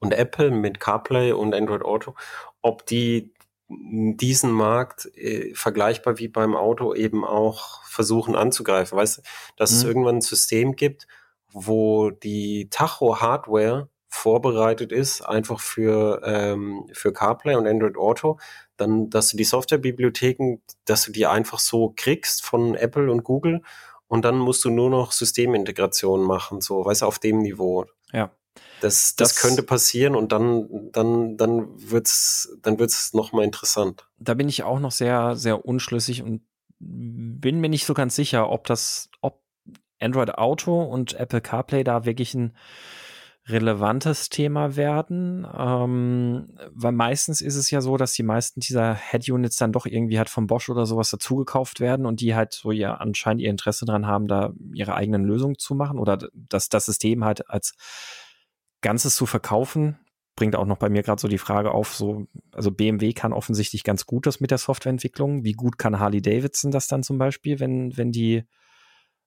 und 0.00 0.12
Apple 0.12 0.50
mit 0.50 0.80
CarPlay 0.80 1.32
und 1.32 1.54
Android 1.54 1.82
Auto, 1.82 2.14
ob 2.62 2.86
die 2.86 3.32
diesen 3.68 4.50
Markt 4.50 5.06
äh, 5.16 5.54
vergleichbar 5.54 6.18
wie 6.18 6.28
beim 6.28 6.56
Auto 6.56 6.94
eben 6.94 7.24
auch 7.24 7.82
versuchen 7.84 8.34
anzugreifen. 8.34 8.96
Weißt 8.96 9.18
du, 9.18 9.22
dass 9.56 9.72
mhm. 9.72 9.76
es 9.76 9.84
irgendwann 9.84 10.16
ein 10.16 10.22
System 10.22 10.74
gibt, 10.74 11.06
wo 11.52 12.10
die 12.10 12.68
Tacho-Hardware 12.70 13.88
vorbereitet 14.08 14.90
ist, 14.90 15.20
einfach 15.20 15.60
für, 15.60 16.22
ähm, 16.24 16.88
für 16.92 17.12
CarPlay 17.12 17.56
und 17.56 17.66
Android 17.66 17.96
Auto, 17.96 18.38
dann, 18.78 19.10
dass 19.10 19.30
du 19.30 19.36
die 19.36 19.44
Softwarebibliotheken, 19.44 20.62
dass 20.86 21.04
du 21.04 21.12
die 21.12 21.26
einfach 21.26 21.58
so 21.58 21.92
kriegst 21.94 22.44
von 22.44 22.74
Apple 22.74 23.10
und 23.10 23.22
Google 23.22 23.62
und 24.06 24.24
dann 24.24 24.38
musst 24.38 24.64
du 24.64 24.70
nur 24.70 24.88
noch 24.88 25.12
Systemintegration 25.12 26.22
machen, 26.22 26.62
so, 26.62 26.84
weißt 26.84 27.02
du, 27.02 27.06
auf 27.06 27.18
dem 27.18 27.38
Niveau. 27.38 27.84
Ja. 28.12 28.30
Das, 28.80 29.16
das, 29.16 29.34
das, 29.34 29.42
könnte 29.42 29.62
passieren 29.62 30.14
und 30.14 30.32
dann, 30.32 30.90
dann, 30.92 31.36
dann 31.36 31.68
wird's, 31.76 32.56
dann 32.62 32.78
wird's 32.78 33.12
noch 33.12 33.32
mal 33.32 33.44
interessant. 33.44 34.06
Da 34.18 34.34
bin 34.34 34.48
ich 34.48 34.62
auch 34.62 34.80
noch 34.80 34.92
sehr, 34.92 35.36
sehr 35.36 35.64
unschlüssig 35.64 36.22
und 36.22 36.42
bin 36.80 37.60
mir 37.60 37.68
nicht 37.68 37.86
so 37.86 37.94
ganz 37.94 38.14
sicher, 38.14 38.50
ob 38.50 38.66
das, 38.66 39.10
ob 39.20 39.42
Android 40.00 40.36
Auto 40.36 40.82
und 40.82 41.14
Apple 41.14 41.40
CarPlay 41.40 41.82
da 41.82 42.04
wirklich 42.04 42.34
ein 42.34 42.52
relevantes 43.48 44.28
Thema 44.28 44.76
werden, 44.76 45.46
ähm, 45.56 46.50
weil 46.70 46.92
meistens 46.92 47.40
ist 47.40 47.56
es 47.56 47.70
ja 47.70 47.80
so, 47.80 47.96
dass 47.96 48.12
die 48.12 48.22
meisten 48.22 48.60
dieser 48.60 48.94
Head-Units 48.94 49.56
dann 49.56 49.72
doch 49.72 49.86
irgendwie 49.86 50.18
halt 50.18 50.28
von 50.28 50.46
Bosch 50.46 50.68
oder 50.68 50.84
sowas 50.84 51.10
dazugekauft 51.10 51.80
werden 51.80 52.04
und 52.04 52.20
die 52.20 52.34
halt 52.34 52.52
so 52.52 52.72
ja 52.72 52.94
anscheinend 52.94 53.40
ihr 53.40 53.50
Interesse 53.50 53.86
dran 53.86 54.06
haben, 54.06 54.28
da 54.28 54.52
ihre 54.74 54.94
eigenen 54.94 55.24
Lösungen 55.24 55.58
zu 55.58 55.74
machen 55.74 55.98
oder 55.98 56.18
dass 56.34 56.68
das 56.68 56.84
System 56.84 57.24
halt 57.24 57.48
als 57.48 57.74
Ganzes 58.80 59.16
zu 59.16 59.26
verkaufen, 59.26 59.98
bringt 60.36 60.54
auch 60.54 60.66
noch 60.66 60.78
bei 60.78 60.88
mir 60.88 61.02
gerade 61.02 61.20
so 61.20 61.26
die 61.26 61.38
Frage 61.38 61.72
auf, 61.72 61.94
so, 61.94 62.26
also 62.52 62.70
BMW 62.70 63.12
kann 63.12 63.32
offensichtlich 63.32 63.82
ganz 63.82 64.06
gut 64.06 64.26
das 64.26 64.38
mit 64.38 64.50
der 64.52 64.58
Softwareentwicklung. 64.58 65.42
Wie 65.42 65.52
gut 65.52 65.78
kann 65.78 65.98
Harley 65.98 66.22
Davidson 66.22 66.70
das 66.70 66.86
dann 66.86 67.02
zum 67.02 67.18
Beispiel, 67.18 67.58
wenn, 67.58 67.96
wenn 67.96 68.12
die 68.12 68.44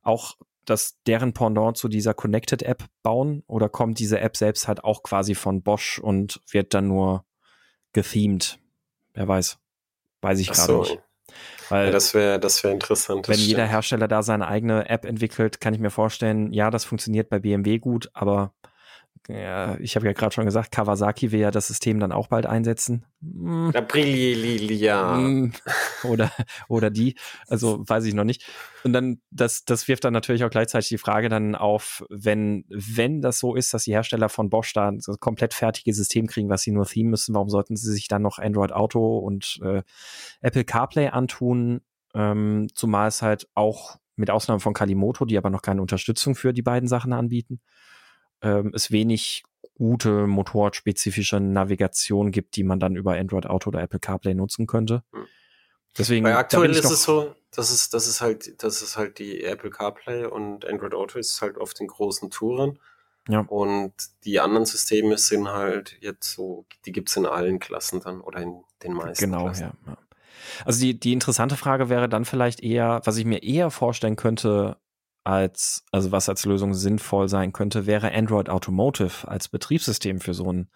auch 0.02 0.38
das 0.66 1.02
deren 1.06 1.34
Pendant 1.34 1.78
zu 1.78 1.90
dieser 1.90 2.14
Connected 2.14 2.64
App 2.64 2.86
bauen? 3.04 3.44
Oder 3.48 3.68
kommt 3.68 4.00
diese 4.00 4.20
App 4.20 4.38
selbst 4.38 4.68
halt 4.68 4.84
auch 4.84 5.04
quasi 5.04 5.36
von 5.36 5.62
Bosch 5.62 6.00
und 6.00 6.40
wird 6.50 6.74
dann 6.74 6.88
nur 6.88 7.26
gethemed? 7.94 8.60
Wer 9.14 9.28
weiß. 9.28 9.58
Weiß 10.22 10.40
ich 10.40 10.48
gerade 10.48 10.68
so. 10.68 10.82
nicht. 10.82 11.00
Weil 11.70 11.88
ja, 11.88 11.92
das 11.92 12.14
wäre 12.14 12.40
das 12.40 12.64
wäre 12.64 12.74
interessant. 12.74 13.28
Wenn 13.28 13.40
jeder 13.40 13.66
Hersteller 13.66 14.08
da 14.08 14.24
seine 14.24 14.48
eigene 14.48 14.90
App 14.90 15.06
entwickelt, 15.06 15.62
kann 15.62 15.74
ich 15.74 15.80
mir 15.80 15.90
vorstellen, 15.90 16.52
ja, 16.52 16.70
das 16.70 16.84
funktioniert 16.84 17.30
bei 17.30 17.40
BMW 17.40 17.80
gut, 17.80 18.10
aber 18.14 18.54
ja, 19.28 19.78
ich 19.80 19.96
habe 19.96 20.08
ja 20.08 20.14
gerade 20.14 20.34
schon 20.34 20.46
gesagt, 20.46 20.72
Kawasaki 20.72 21.32
will 21.32 21.40
ja 21.40 21.52
das 21.52 21.68
System 21.68 22.00
dann 22.00 22.12
auch 22.12 22.28
bald 22.28 22.46
einsetzen. 22.46 23.06
Hm. 23.22 23.72
Aprilia. 23.76 25.18
Hm. 25.18 25.54
Oder, 26.04 26.32
oder 26.68 26.90
die. 26.90 27.16
Also 27.48 27.88
weiß 27.88 28.06
ich 28.06 28.16
noch 28.16 28.24
nicht. 28.24 28.44
Und 28.84 28.94
dann, 28.94 29.22
das, 29.30 29.64
das 29.64 29.88
wirft 29.88 30.04
dann 30.04 30.14
natürlich 30.14 30.44
auch 30.44 30.50
gleichzeitig 30.50 30.90
die 30.90 30.98
Frage 30.98 31.30
dann 31.30 31.56
auf, 31.56 32.04
wenn, 32.10 32.66
wenn 32.70 33.22
das 33.22 33.38
so 33.38 33.56
ist, 33.56 33.74
dass 33.74 33.84
die 33.84 33.94
Hersteller 33.94 34.30
von 34.30 34.50
Bosch 34.50 34.74
da 34.74 34.90
ein 34.90 35.00
komplett 35.20 35.54
fertiges 35.54 35.98
System 35.98 36.26
kriegen, 36.26 36.50
was 36.50 36.64
sie 36.64 36.72
nur 36.72 36.86
themen 36.88 37.12
müssen, 37.12 37.36
warum 37.36 37.50
sollten 37.50 37.76
sie 37.76 37.92
sich 37.92 38.08
dann 38.08 38.24
noch 38.24 38.40
Android 38.40 38.72
Auto 38.72 39.20
und 39.20 39.60
äh, 39.64 39.84
Apple 40.42 40.64
CarPlay 40.64 41.10
antun? 41.10 41.82
Ähm, 42.14 42.68
zumal 42.74 43.08
es 43.08 43.22
halt 43.22 43.48
auch 43.54 43.98
mit 44.16 44.30
Ausnahme 44.30 44.60
von 44.60 44.74
Kalimoto, 44.74 45.26
die 45.26 45.38
aber 45.38 45.50
noch 45.50 45.62
keine 45.62 45.82
Unterstützung 45.82 46.36
für 46.36 46.54
die 46.54 46.62
beiden 46.62 46.90
Sachen 46.90 47.14
anbieten, 47.14 47.62
ähm, 48.42 48.72
es 48.74 48.92
wenig 48.92 49.44
gute 49.76 50.28
motorradspezifische 50.28 51.40
Navigation 51.40 52.32
gibt, 52.32 52.56
die 52.56 52.64
man 52.64 52.80
dann 52.80 52.96
über 52.96 53.14
Android 53.14 53.48
Auto 53.48 53.70
oder 53.70 53.82
Apple 53.82 54.00
CarPlay 54.00 54.34
nutzen 54.34 54.68
könnte. 54.68 55.04
Hm. 55.12 55.26
Deswegen, 55.98 56.26
Weil 56.26 56.36
aktuell 56.36 56.72
ist 56.72 56.86
es 56.86 57.04
so, 57.04 57.36
dass 57.54 57.70
es, 57.70 57.90
das 57.90 58.08
ist 58.08 58.22
halt, 58.22 58.64
das 58.64 58.82
ist 58.82 58.96
halt 58.96 59.20
die 59.20 59.44
Apple 59.44 59.72
CarPlay 59.72 60.26
und 60.26 60.66
Android 60.66 60.94
Auto 60.94 61.20
ist 61.20 61.42
halt 61.42 61.58
auf 61.58 61.74
den 61.74 61.88
großen 61.88 62.30
Touren. 62.30 62.80
Ja. 63.28 63.42
Und 63.42 63.94
die 64.24 64.40
anderen 64.40 64.66
Systeme 64.66 65.18
sind 65.18 65.50
halt 65.50 65.98
jetzt 66.00 66.32
so, 66.32 66.66
die 66.86 66.92
gibt's 66.92 67.16
in 67.18 67.26
allen 67.26 67.60
Klassen 67.60 68.00
dann 68.00 68.22
oder 68.22 68.40
in 68.42 68.64
den 68.84 68.94
meisten. 68.94 69.26
Genau, 69.26 69.46
Klassen. 69.46 69.74
ja. 69.86 69.98
Also 70.66 70.82
die, 70.82 71.00
die 71.00 71.14
interessante 71.14 71.56
Frage 71.56 71.90
wäre 71.90 72.10
dann 72.10 72.26
vielleicht 72.26 72.64
eher, 72.64 73.02
was 73.04 73.18
ich 73.18 73.26
mir 73.26 73.44
eher 73.44 73.70
vorstellen 73.70 74.16
könnte, 74.16 74.78
als, 75.24 75.86
also 75.92 76.12
was 76.12 76.30
als 76.30 76.46
Lösung 76.46 76.74
sinnvoll 76.74 77.28
sein 77.28 77.54
könnte, 77.54 77.86
wäre 77.86 78.14
Android 78.14 78.50
Automotive 78.50 79.28
als 79.28 79.50
Betriebssystem 79.50 80.20
für 80.20 80.34
so 80.34 80.52
ein, 80.52 80.70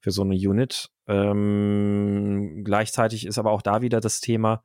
für 0.00 0.10
so 0.10 0.22
eine 0.22 0.34
Unit. 0.34 0.90
Ähm, 1.06 2.62
gleichzeitig 2.64 3.26
ist 3.26 3.38
aber 3.38 3.50
auch 3.50 3.62
da 3.62 3.82
wieder 3.82 4.00
das 4.00 4.20
Thema, 4.20 4.62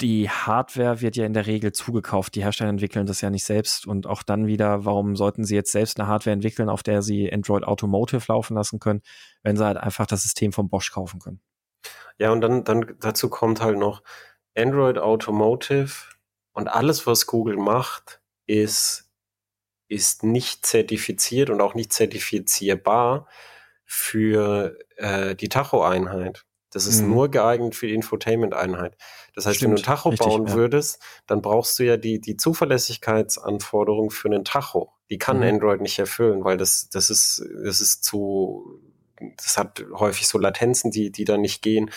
die 0.00 0.30
Hardware 0.30 1.00
wird 1.00 1.16
ja 1.16 1.26
in 1.26 1.32
der 1.32 1.46
Regel 1.46 1.72
zugekauft. 1.72 2.34
Die 2.34 2.44
Hersteller 2.44 2.70
entwickeln 2.70 3.06
das 3.06 3.20
ja 3.20 3.30
nicht 3.30 3.44
selbst. 3.44 3.86
Und 3.86 4.06
auch 4.06 4.22
dann 4.22 4.46
wieder, 4.46 4.84
warum 4.84 5.16
sollten 5.16 5.44
sie 5.44 5.56
jetzt 5.56 5.72
selbst 5.72 5.98
eine 5.98 6.08
Hardware 6.08 6.34
entwickeln, 6.34 6.68
auf 6.68 6.82
der 6.82 7.02
sie 7.02 7.32
Android 7.32 7.64
Automotive 7.64 8.22
laufen 8.28 8.54
lassen 8.54 8.78
können, 8.78 9.02
wenn 9.42 9.56
sie 9.56 9.64
halt 9.64 9.76
einfach 9.76 10.06
das 10.06 10.22
System 10.22 10.52
vom 10.52 10.68
Bosch 10.68 10.92
kaufen 10.92 11.18
können? 11.18 11.40
Ja, 12.18 12.30
und 12.30 12.40
dann, 12.40 12.64
dann 12.64 12.94
dazu 13.00 13.28
kommt 13.28 13.60
halt 13.60 13.78
noch 13.78 14.02
Android 14.56 14.98
Automotive 14.98 15.92
und 16.52 16.68
alles, 16.68 17.06
was 17.06 17.26
Google 17.26 17.56
macht, 17.56 18.20
ist, 18.46 19.10
ist 19.88 20.22
nicht 20.22 20.66
zertifiziert 20.66 21.50
und 21.50 21.60
auch 21.60 21.74
nicht 21.74 21.92
zertifizierbar 21.92 23.28
für 23.84 24.76
äh, 24.96 25.34
die 25.34 25.48
Tacho-Einheit. 25.48 26.44
Das 26.70 26.86
ist 26.86 27.00
mhm. 27.00 27.10
nur 27.10 27.30
geeignet 27.30 27.74
für 27.74 27.86
die 27.86 27.94
Infotainment-Einheit. 27.94 28.96
Das 29.34 29.46
heißt, 29.46 29.56
Stimmt, 29.56 29.70
wenn 29.70 29.76
du 29.76 29.82
ein 29.82 29.84
Tacho 29.84 30.08
richtig, 30.10 30.26
bauen 30.26 30.46
ja. 30.48 30.54
würdest, 30.54 31.00
dann 31.26 31.40
brauchst 31.40 31.78
du 31.78 31.84
ja 31.84 31.96
die, 31.96 32.20
die 32.20 32.36
Zuverlässigkeitsanforderung 32.36 34.10
für 34.10 34.28
einen 34.28 34.44
Tacho. 34.44 34.92
Die 35.10 35.16
kann 35.16 35.38
mhm. 35.38 35.44
Android 35.44 35.80
nicht 35.80 35.98
erfüllen, 35.98 36.44
weil 36.44 36.58
das, 36.58 36.90
das 36.90 37.08
ist, 37.08 37.42
das 37.64 37.80
ist 37.80 38.04
zu, 38.04 38.80
das 39.36 39.56
hat 39.56 39.82
häufig 39.94 40.28
so 40.28 40.38
Latenzen, 40.38 40.90
die, 40.90 41.10
die 41.10 41.24
da 41.24 41.38
nicht 41.38 41.62
gehen. 41.62 41.90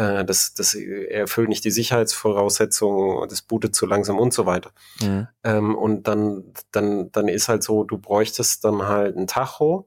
Äh, 0.00 0.24
das, 0.24 0.54
das 0.54 0.74
erfüllt 0.74 1.50
nicht 1.50 1.64
die 1.64 1.70
Sicherheitsvoraussetzungen, 1.70 3.28
das 3.28 3.42
bootet 3.42 3.74
zu 3.74 3.84
langsam 3.84 4.18
und 4.18 4.32
so 4.32 4.46
weiter. 4.46 4.72
Mhm. 5.02 5.28
Ähm, 5.44 5.76
und 5.76 6.08
dann, 6.08 6.54
dann, 6.72 7.12
dann 7.12 7.28
ist 7.28 7.48
halt 7.48 7.62
so, 7.62 7.84
du 7.84 7.98
bräuchtest 7.98 8.64
dann 8.64 8.82
halt 8.82 9.16
ein 9.16 9.26
Tacho, 9.26 9.86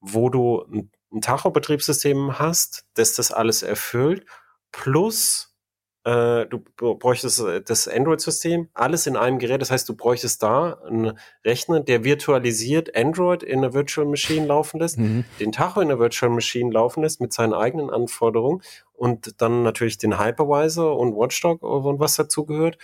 wo 0.00 0.28
du 0.28 0.64
ein, 0.72 0.90
ein 1.12 1.20
Tacho-Betriebssystem 1.20 2.38
hast, 2.38 2.84
das 2.94 3.14
das 3.14 3.32
alles 3.32 3.64
erfüllt, 3.64 4.24
plus 4.70 5.49
äh, 6.04 6.46
du 6.46 6.64
bräuchtest 6.76 7.40
äh, 7.40 7.60
das 7.60 7.86
Android-System, 7.86 8.68
alles 8.74 9.06
in 9.06 9.16
einem 9.16 9.38
Gerät. 9.38 9.60
Das 9.60 9.70
heißt, 9.70 9.88
du 9.88 9.94
bräuchtest 9.94 10.42
da 10.42 10.78
einen 10.86 11.18
Rechner, 11.44 11.80
der 11.80 12.04
virtualisiert 12.04 12.96
Android 12.96 13.42
in 13.42 13.58
einer 13.58 13.74
Virtual 13.74 14.06
Machine 14.06 14.46
laufen 14.46 14.80
lässt, 14.80 14.98
mhm. 14.98 15.24
den 15.38 15.52
Tacho 15.52 15.80
in 15.80 15.90
einer 15.90 16.00
Virtual 16.00 16.30
Machine 16.30 16.72
laufen 16.72 17.02
lässt 17.02 17.20
mit 17.20 17.32
seinen 17.32 17.52
eigenen 17.52 17.90
Anforderungen 17.90 18.62
und 18.92 19.40
dann 19.42 19.62
natürlich 19.62 19.98
den 19.98 20.18
Hypervisor 20.18 20.98
und 20.98 21.14
Watchdog 21.16 21.62
und 21.62 22.00
was 22.00 22.16
dazugehört. 22.16 22.78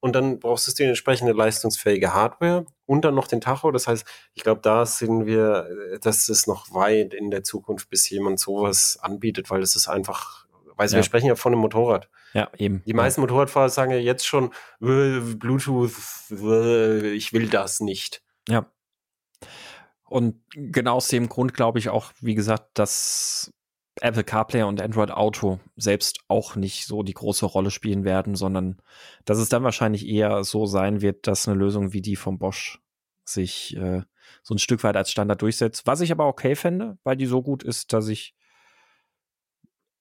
Und 0.00 0.16
dann 0.16 0.40
brauchst 0.40 0.66
du 0.66 0.72
die 0.72 0.82
entsprechende 0.82 1.32
leistungsfähige 1.32 2.12
Hardware 2.12 2.66
und 2.86 3.04
dann 3.04 3.14
noch 3.14 3.28
den 3.28 3.40
Tacho. 3.40 3.70
Das 3.70 3.86
heißt, 3.86 4.04
ich 4.34 4.42
glaube, 4.42 4.60
da 4.60 4.84
sind 4.84 5.26
wir, 5.26 5.68
äh, 5.92 5.98
das 6.00 6.28
ist 6.28 6.48
noch 6.48 6.74
weit 6.74 7.14
in 7.14 7.30
der 7.30 7.44
Zukunft, 7.44 7.88
bis 7.88 8.10
jemand 8.10 8.40
sowas 8.40 8.98
anbietet, 9.00 9.48
weil 9.48 9.60
das 9.60 9.76
ist 9.76 9.86
einfach, 9.86 10.41
weil 10.76 10.88
ja. 10.88 10.96
wir 10.96 11.02
sprechen 11.02 11.26
ja 11.26 11.34
von 11.34 11.52
einem 11.52 11.60
Motorrad. 11.60 12.08
Ja, 12.34 12.50
eben. 12.56 12.82
Die 12.86 12.94
meisten 12.94 13.20
Motorradfahrer 13.20 13.68
sagen 13.68 13.92
ja 13.92 13.98
jetzt 13.98 14.26
schon, 14.26 14.52
Bluetooth, 14.80 15.92
ich 16.30 17.32
will 17.32 17.48
das 17.48 17.80
nicht. 17.80 18.22
Ja. 18.48 18.66
Und 20.04 20.42
genau 20.52 20.96
aus 20.96 21.08
dem 21.08 21.28
Grund 21.28 21.54
glaube 21.54 21.78
ich 21.78 21.88
auch, 21.88 22.12
wie 22.20 22.34
gesagt, 22.34 22.78
dass 22.78 23.52
Apple 24.00 24.24
CarPlay 24.24 24.62
und 24.62 24.80
Android 24.80 25.10
Auto 25.10 25.60
selbst 25.76 26.20
auch 26.28 26.56
nicht 26.56 26.86
so 26.86 27.02
die 27.02 27.14
große 27.14 27.46
Rolle 27.46 27.70
spielen 27.70 28.04
werden, 28.04 28.34
sondern 28.34 28.80
dass 29.24 29.38
es 29.38 29.48
dann 29.48 29.64
wahrscheinlich 29.64 30.06
eher 30.06 30.44
so 30.44 30.66
sein 30.66 31.02
wird, 31.02 31.26
dass 31.26 31.46
eine 31.46 31.58
Lösung 31.58 31.92
wie 31.92 32.00
die 32.00 32.16
von 32.16 32.38
Bosch 32.38 32.80
sich 33.24 33.76
äh, 33.76 34.02
so 34.42 34.54
ein 34.54 34.58
Stück 34.58 34.82
weit 34.82 34.96
als 34.96 35.10
Standard 35.10 35.42
durchsetzt. 35.42 35.86
Was 35.86 36.00
ich 36.00 36.10
aber 36.10 36.26
okay 36.26 36.56
fände, 36.56 36.98
weil 37.04 37.16
die 37.16 37.26
so 37.26 37.42
gut 37.42 37.62
ist, 37.62 37.92
dass 37.92 38.08
ich 38.08 38.34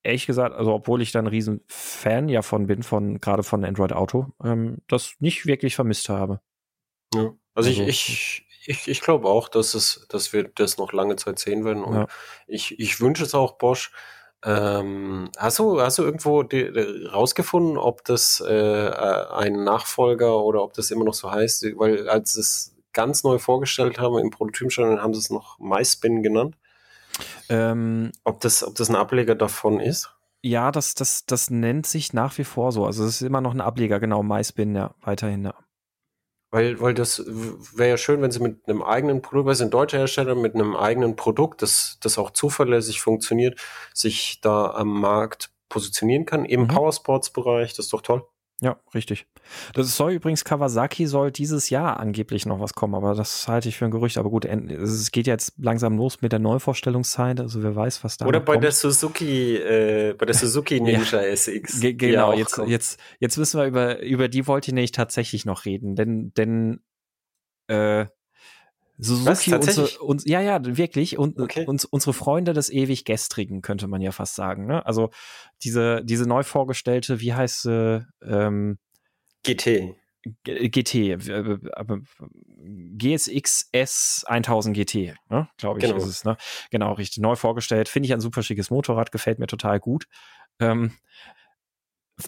ehrlich 0.03 0.25
gesagt, 0.25 0.55
also 0.55 0.73
obwohl 0.73 1.01
ich 1.01 1.11
da 1.11 1.19
ein 1.19 1.27
riesen 1.27 1.61
Fan 1.67 2.29
ja 2.29 2.41
von 2.41 2.67
bin, 2.67 2.83
von 2.83 3.19
gerade 3.19 3.43
von 3.43 3.63
Android 3.63 3.93
Auto, 3.93 4.27
ähm, 4.43 4.79
das 4.87 5.13
nicht 5.19 5.45
wirklich 5.45 5.75
vermisst 5.75 6.09
habe. 6.09 6.41
Ja. 7.13 7.33
Also, 7.53 7.69
also 7.69 7.69
ich, 7.69 7.87
ich, 7.87 8.47
ich, 8.65 8.87
ich 8.87 9.01
glaube 9.01 9.27
auch, 9.27 9.49
dass 9.49 9.73
es, 9.73 10.05
dass 10.09 10.33
wir 10.33 10.43
das 10.55 10.77
noch 10.77 10.93
lange 10.93 11.15
Zeit 11.15 11.39
sehen 11.39 11.65
werden. 11.65 11.83
Und 11.83 11.95
ja. 11.95 12.07
ich, 12.47 12.79
ich 12.79 12.99
wünsche 12.99 13.23
es 13.23 13.35
auch 13.35 13.57
Bosch. 13.57 13.91
Ähm, 14.43 15.29
hast 15.37 15.59
du, 15.59 15.79
hast 15.81 15.99
du 15.99 16.03
irgendwo 16.03 16.41
rausgefunden, 16.41 17.77
ob 17.77 18.03
das 18.05 18.41
äh, 18.41 18.89
ein 19.31 19.63
Nachfolger 19.63 20.39
oder 20.39 20.63
ob 20.63 20.73
das 20.73 20.89
immer 20.89 21.05
noch 21.05 21.13
so 21.13 21.31
heißt? 21.31 21.63
Weil 21.77 22.09
als 22.09 22.35
es 22.35 22.75
ganz 22.93 23.23
neu 23.23 23.37
vorgestellt 23.37 23.99
haben 23.99 24.17
im 24.17 24.31
Prototypenstand, 24.31 25.01
haben 25.01 25.13
sie 25.13 25.19
es 25.19 25.29
noch 25.29 25.59
MySpin 25.59 26.23
genannt. 26.23 26.55
Ähm, 27.49 28.11
ob, 28.23 28.39
das, 28.41 28.63
ob 28.63 28.75
das 28.75 28.89
ein 28.89 28.95
Ableger 28.95 29.35
davon 29.35 29.79
ist? 29.79 30.13
Ja, 30.43 30.71
das, 30.71 30.95
das, 30.95 31.25
das 31.25 31.49
nennt 31.49 31.85
sich 31.85 32.13
nach 32.13 32.37
wie 32.37 32.43
vor 32.43 32.71
so. 32.71 32.85
Also 32.85 33.03
es 33.03 33.15
ist 33.15 33.21
immer 33.21 33.41
noch 33.41 33.53
ein 33.53 33.61
Ableger, 33.61 33.99
genau, 33.99 34.23
MySpin, 34.23 34.75
ja, 34.75 34.95
weiterhin, 35.01 35.45
ja. 35.45 35.53
Weil, 36.53 36.81
weil 36.81 36.93
das 36.93 37.23
wäre 37.25 37.91
ja 37.91 37.97
schön, 37.97 38.21
wenn 38.21 38.31
sie 38.31 38.41
mit 38.41 38.67
einem 38.67 38.83
eigenen 38.83 39.21
Produkt, 39.21 39.47
weil 39.47 39.55
sie 39.55 39.63
ein 39.63 39.69
deutscher 39.69 39.99
Hersteller 39.99 40.35
mit 40.35 40.53
einem 40.53 40.75
eigenen 40.75 41.15
Produkt, 41.15 41.61
das, 41.61 41.97
das 42.01 42.17
auch 42.17 42.31
zuverlässig 42.31 42.99
funktioniert, 42.99 43.59
sich 43.93 44.41
da 44.41 44.71
am 44.71 44.99
Markt 44.99 45.51
positionieren 45.69 46.25
kann, 46.25 46.43
im 46.43 46.63
mhm. 46.63 46.67
Powersports-Bereich, 46.67 47.73
das 47.73 47.85
ist 47.85 47.93
doch 47.93 48.01
toll. 48.01 48.25
Ja, 48.63 48.79
richtig. 48.93 49.25
Das 49.73 49.97
soll 49.97 50.11
übrigens 50.11 50.45
Kawasaki 50.45 51.07
soll 51.07 51.31
dieses 51.31 51.71
Jahr 51.71 51.99
angeblich 51.99 52.45
noch 52.45 52.59
was 52.59 52.75
kommen, 52.75 52.93
aber 52.93 53.15
das 53.15 53.47
halte 53.47 53.67
ich 53.67 53.77
für 53.77 53.85
ein 53.85 53.91
Gerücht. 53.91 54.19
Aber 54.19 54.29
gut, 54.29 54.45
es 54.45 55.11
geht 55.11 55.25
jetzt 55.25 55.53
langsam 55.57 55.97
los 55.97 56.21
mit 56.21 56.31
der 56.31 56.37
Neuvorstellungszeit, 56.37 57.39
also 57.39 57.63
wer 57.63 57.75
weiß, 57.75 58.03
was 58.03 58.17
da 58.17 58.27
Oder 58.27 58.39
bei 58.39 58.53
kommt. 58.53 58.65
der 58.65 58.71
Suzuki, 58.71 59.55
äh, 59.55 60.13
bei 60.13 60.27
der 60.27 60.35
Suzuki 60.35 60.79
Ninja 60.81 61.23
ja. 61.23 61.35
SX. 61.35 61.79
Ge 61.79 61.93
genau, 61.93 62.33
jetzt, 62.33 62.61
jetzt, 62.67 62.99
jetzt 63.19 63.37
müssen 63.37 63.59
wir 63.59 63.65
über, 63.65 63.99
über 64.01 64.27
die 64.27 64.45
wollte 64.45 64.69
ich 64.69 64.75
nämlich 64.75 64.91
tatsächlich 64.91 65.43
noch 65.43 65.65
reden, 65.65 65.95
denn, 65.95 66.31
denn 66.35 66.81
äh, 67.67 68.05
Suzuki, 69.03 69.51
Was, 69.51 69.67
unsere, 69.67 69.99
uns, 70.03 70.25
ja, 70.25 70.41
ja, 70.41 70.59
wirklich. 70.63 71.17
Und 71.17 71.39
okay. 71.39 71.65
uns, 71.65 71.85
unsere 71.85 72.13
Freunde 72.13 72.53
des 72.53 72.69
ewig 72.69 73.03
Gestrigen, 73.03 73.63
könnte 73.63 73.87
man 73.87 73.99
ja 73.99 74.11
fast 74.11 74.35
sagen. 74.35 74.67
Ne? 74.67 74.85
Also 74.85 75.09
diese, 75.63 76.03
diese 76.05 76.27
neu 76.27 76.43
vorgestellte, 76.43 77.19
wie 77.19 77.33
heißt 77.33 77.63
sie? 77.63 78.05
Ähm, 78.23 78.77
GT. 79.41 79.95
GT, 80.43 81.17
GSX 82.99 83.69
S 83.71 84.23
1000 84.27 84.77
GT, 84.77 85.15
ne? 85.29 85.49
glaube 85.57 85.79
ich, 85.79 85.85
genau. 85.85 85.97
ist 85.97 86.05
es. 86.05 86.23
Ne? 86.23 86.37
Genau, 86.69 86.93
richtig. 86.93 87.23
Neu 87.23 87.35
vorgestellt. 87.35 87.89
Finde 87.89 88.05
ich 88.05 88.13
ein 88.13 88.21
super 88.21 88.43
schickes 88.43 88.69
Motorrad, 88.69 89.11
gefällt 89.11 89.39
mir 89.39 89.47
total 89.47 89.79
gut. 89.79 90.05
Ähm, 90.59 90.91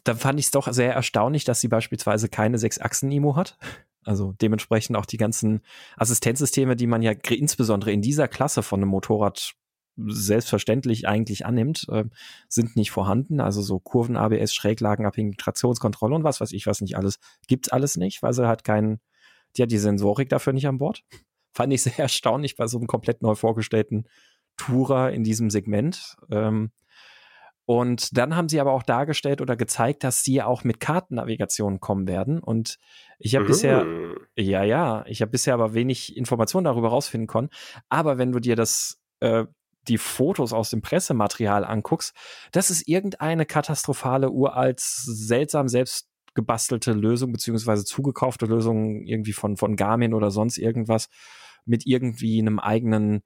da 0.05 0.15
fand 0.15 0.39
ich 0.39 0.47
es 0.47 0.51
doch 0.51 0.73
sehr 0.73 0.95
erstaunlich, 0.95 1.43
dass 1.43 1.61
sie 1.61 1.67
beispielsweise 1.67 2.29
keine 2.29 2.57
Sechs-Achsen-IMO 2.57 3.35
hat. 3.35 3.59
Also 4.05 4.33
dementsprechend 4.41 4.95
auch 4.95 5.05
die 5.05 5.17
ganzen 5.17 5.61
Assistenzsysteme, 5.97 6.75
die 6.75 6.87
man 6.87 7.01
ja 7.01 7.11
insbesondere 7.29 7.91
in 7.91 8.01
dieser 8.01 8.27
Klasse 8.27 8.63
von 8.63 8.79
einem 8.79 8.89
Motorrad 8.89 9.53
selbstverständlich 9.95 11.07
eigentlich 11.07 11.45
annimmt, 11.45 11.87
äh, 11.89 12.05
sind 12.49 12.75
nicht 12.75 12.91
vorhanden. 12.91 13.39
Also 13.39 13.61
so 13.61 13.79
Kurven, 13.79 14.17
ABS, 14.17 14.53
Schräglagenabhängige 14.53 15.37
Traktionskontrolle 15.37 16.15
und 16.15 16.23
was 16.23 16.41
weiß 16.41 16.51
ich, 16.51 16.65
was 16.65 16.81
nicht 16.81 16.97
alles. 16.97 17.19
Gibt's 17.47 17.69
alles 17.69 17.97
nicht, 17.97 18.23
weil 18.23 18.33
sie 18.33 18.47
halt 18.47 18.63
keinen, 18.63 18.99
die 19.55 19.61
hat 19.61 19.71
die 19.71 19.77
Sensorik 19.77 20.29
dafür 20.29 20.53
nicht 20.53 20.67
an 20.67 20.77
Bord. 20.77 21.03
fand 21.53 21.71
ich 21.71 21.83
sehr 21.83 21.99
erstaunlich 21.99 22.55
bei 22.55 22.67
so 22.67 22.77
einem 22.77 22.87
komplett 22.87 23.21
neu 23.21 23.35
vorgestellten 23.35 24.05
Tourer 24.57 25.11
in 25.11 25.23
diesem 25.23 25.49
Segment. 25.49 26.15
Ähm, 26.29 26.71
und 27.65 28.17
dann 28.17 28.35
haben 28.35 28.49
sie 28.49 28.59
aber 28.59 28.73
auch 28.73 28.83
dargestellt 28.83 29.39
oder 29.39 29.55
gezeigt, 29.55 30.03
dass 30.03 30.23
sie 30.23 30.41
auch 30.41 30.63
mit 30.63 30.79
Kartennavigation 30.79 31.79
kommen 31.79 32.07
werden. 32.07 32.39
Und 32.39 32.77
ich 33.19 33.35
habe 33.35 33.45
mhm. 33.45 33.47
bisher, 33.47 33.85
ja, 34.35 34.63
ja, 34.63 35.05
ich 35.07 35.21
habe 35.21 35.31
bisher 35.31 35.53
aber 35.53 35.73
wenig 35.73 36.17
Informationen 36.17 36.65
darüber 36.65 36.89
rausfinden 36.89 37.27
können. 37.27 37.49
Aber 37.87 38.17
wenn 38.17 38.33
du 38.33 38.39
dir 38.39 38.57
das, 38.57 39.01
äh, 39.21 39.45
die 39.87 39.97
Fotos 39.97 40.51
aus 40.51 40.71
dem 40.71 40.81
Pressematerial 40.81 41.63
anguckst, 41.63 42.13
das 42.51 42.69
ist 42.69 42.87
irgendeine 42.87 43.45
katastrophale, 43.45 44.29
uralt, 44.29 44.79
seltsam 44.81 45.69
selbst 45.69 46.09
gebastelte 46.35 46.91
Lösung, 46.91 47.31
beziehungsweise 47.31 47.85
zugekaufte 47.85 48.45
Lösung 48.45 49.05
irgendwie 49.05 49.33
von, 49.33 49.55
von 49.55 49.75
Garmin 49.75 50.13
oder 50.13 50.31
sonst 50.31 50.57
irgendwas 50.57 51.09
mit 51.65 51.85
irgendwie 51.85 52.39
einem 52.39 52.59
eigenen 52.59 53.23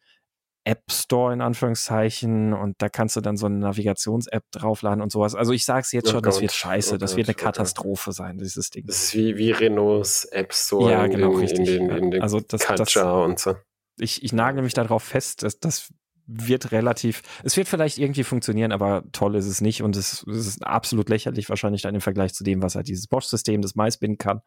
App 0.67 0.91
Store 0.91 1.31
in 1.31 1.39
Anführungszeichen 1.39 2.53
und 2.53 2.75
da 2.81 2.89
kannst 2.89 3.15
du 3.15 3.21
dann 3.21 3.37
so 3.37 3.45
eine 3.45 3.57
Navigations-App 3.59 4.43
draufladen 4.51 5.01
und 5.01 5.13
sowas. 5.13 5.33
Also 5.33 5.53
ich 5.53 5.63
sag's 5.63 5.93
jetzt 5.93 6.09
oh 6.09 6.11
schon, 6.11 6.19
oh 6.19 6.23
das 6.23 6.41
wird 6.41 6.51
scheiße, 6.51 6.95
oh 6.95 6.97
das 6.97 7.15
wird 7.15 7.29
eine 7.29 7.35
Katastrophe 7.35 8.09
okay. 8.09 8.17
sein, 8.17 8.37
dieses 8.37 8.69
Ding. 8.69 8.85
Das 8.85 9.01
ist 9.01 9.15
wie, 9.15 9.37
wie 9.37 9.51
Renaults 9.51 10.25
App 10.25 10.53
Store 10.53 10.91
ja, 10.91 11.07
genau, 11.07 11.31
in, 11.31 11.39
richtig. 11.39 11.59
in 11.59 11.87
den, 11.87 11.89
in 11.89 12.11
den 12.11 12.21
also 12.21 12.41
das, 12.41 12.67
das, 12.67 12.95
und 12.97 13.39
so. 13.39 13.55
Ich, 13.97 14.23
ich 14.23 14.33
nagel 14.33 14.61
mich 14.61 14.73
darauf 14.73 15.03
fest, 15.03 15.43
dass 15.43 15.57
das 15.59 15.93
wird 16.25 16.73
relativ, 16.73 17.21
es 17.45 17.55
wird 17.55 17.69
vielleicht 17.69 17.97
irgendwie 17.97 18.25
funktionieren, 18.25 18.73
aber 18.73 19.05
toll 19.13 19.35
ist 19.35 19.47
es 19.47 19.61
nicht 19.61 19.81
und 19.81 19.95
es, 19.95 20.25
es 20.27 20.47
ist 20.47 20.67
absolut 20.67 21.07
lächerlich 21.07 21.47
wahrscheinlich 21.47 21.81
dann 21.81 21.95
im 21.95 22.01
Vergleich 22.01 22.33
zu 22.33 22.43
dem, 22.43 22.61
was 22.61 22.75
halt 22.75 22.89
dieses 22.89 23.07
Bosch-System, 23.07 23.61
das 23.61 23.75
MySpin 23.75 24.17
kann. 24.17 24.41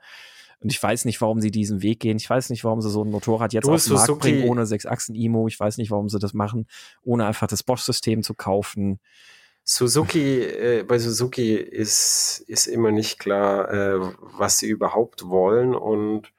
Und 0.62 0.70
ich 0.70 0.82
weiß 0.82 1.06
nicht, 1.06 1.20
warum 1.20 1.40
sie 1.40 1.50
diesen 1.50 1.82
Weg 1.82 2.00
gehen. 2.00 2.18
Ich 2.18 2.28
weiß 2.28 2.50
nicht, 2.50 2.64
warum 2.64 2.82
sie 2.82 2.90
so 2.90 3.02
ein 3.02 3.10
Motorrad 3.10 3.52
jetzt 3.52 3.68
auf 3.68 3.82
den 3.82 3.94
Markt 3.94 4.06
Suzuki. 4.06 4.32
bringen 4.32 4.48
ohne 4.48 4.66
sechs 4.66 4.84
Achsen 4.84 5.14
IMO. 5.14 5.48
Ich 5.48 5.58
weiß 5.58 5.78
nicht, 5.78 5.90
warum 5.90 6.08
sie 6.08 6.18
das 6.18 6.34
machen, 6.34 6.66
ohne 7.02 7.24
einfach 7.26 7.46
das 7.46 7.62
Bosch-System 7.62 8.22
zu 8.22 8.34
kaufen. 8.34 9.00
Suzuki, 9.64 10.40
äh, 10.40 10.82
bei 10.82 10.98
Suzuki 10.98 11.54
ist, 11.54 12.44
ist 12.46 12.66
immer 12.66 12.90
nicht 12.90 13.18
klar, 13.18 13.70
äh, 13.70 14.00
was 14.20 14.58
sie 14.58 14.68
überhaupt 14.68 15.28
wollen. 15.28 15.74
Und 15.74 16.32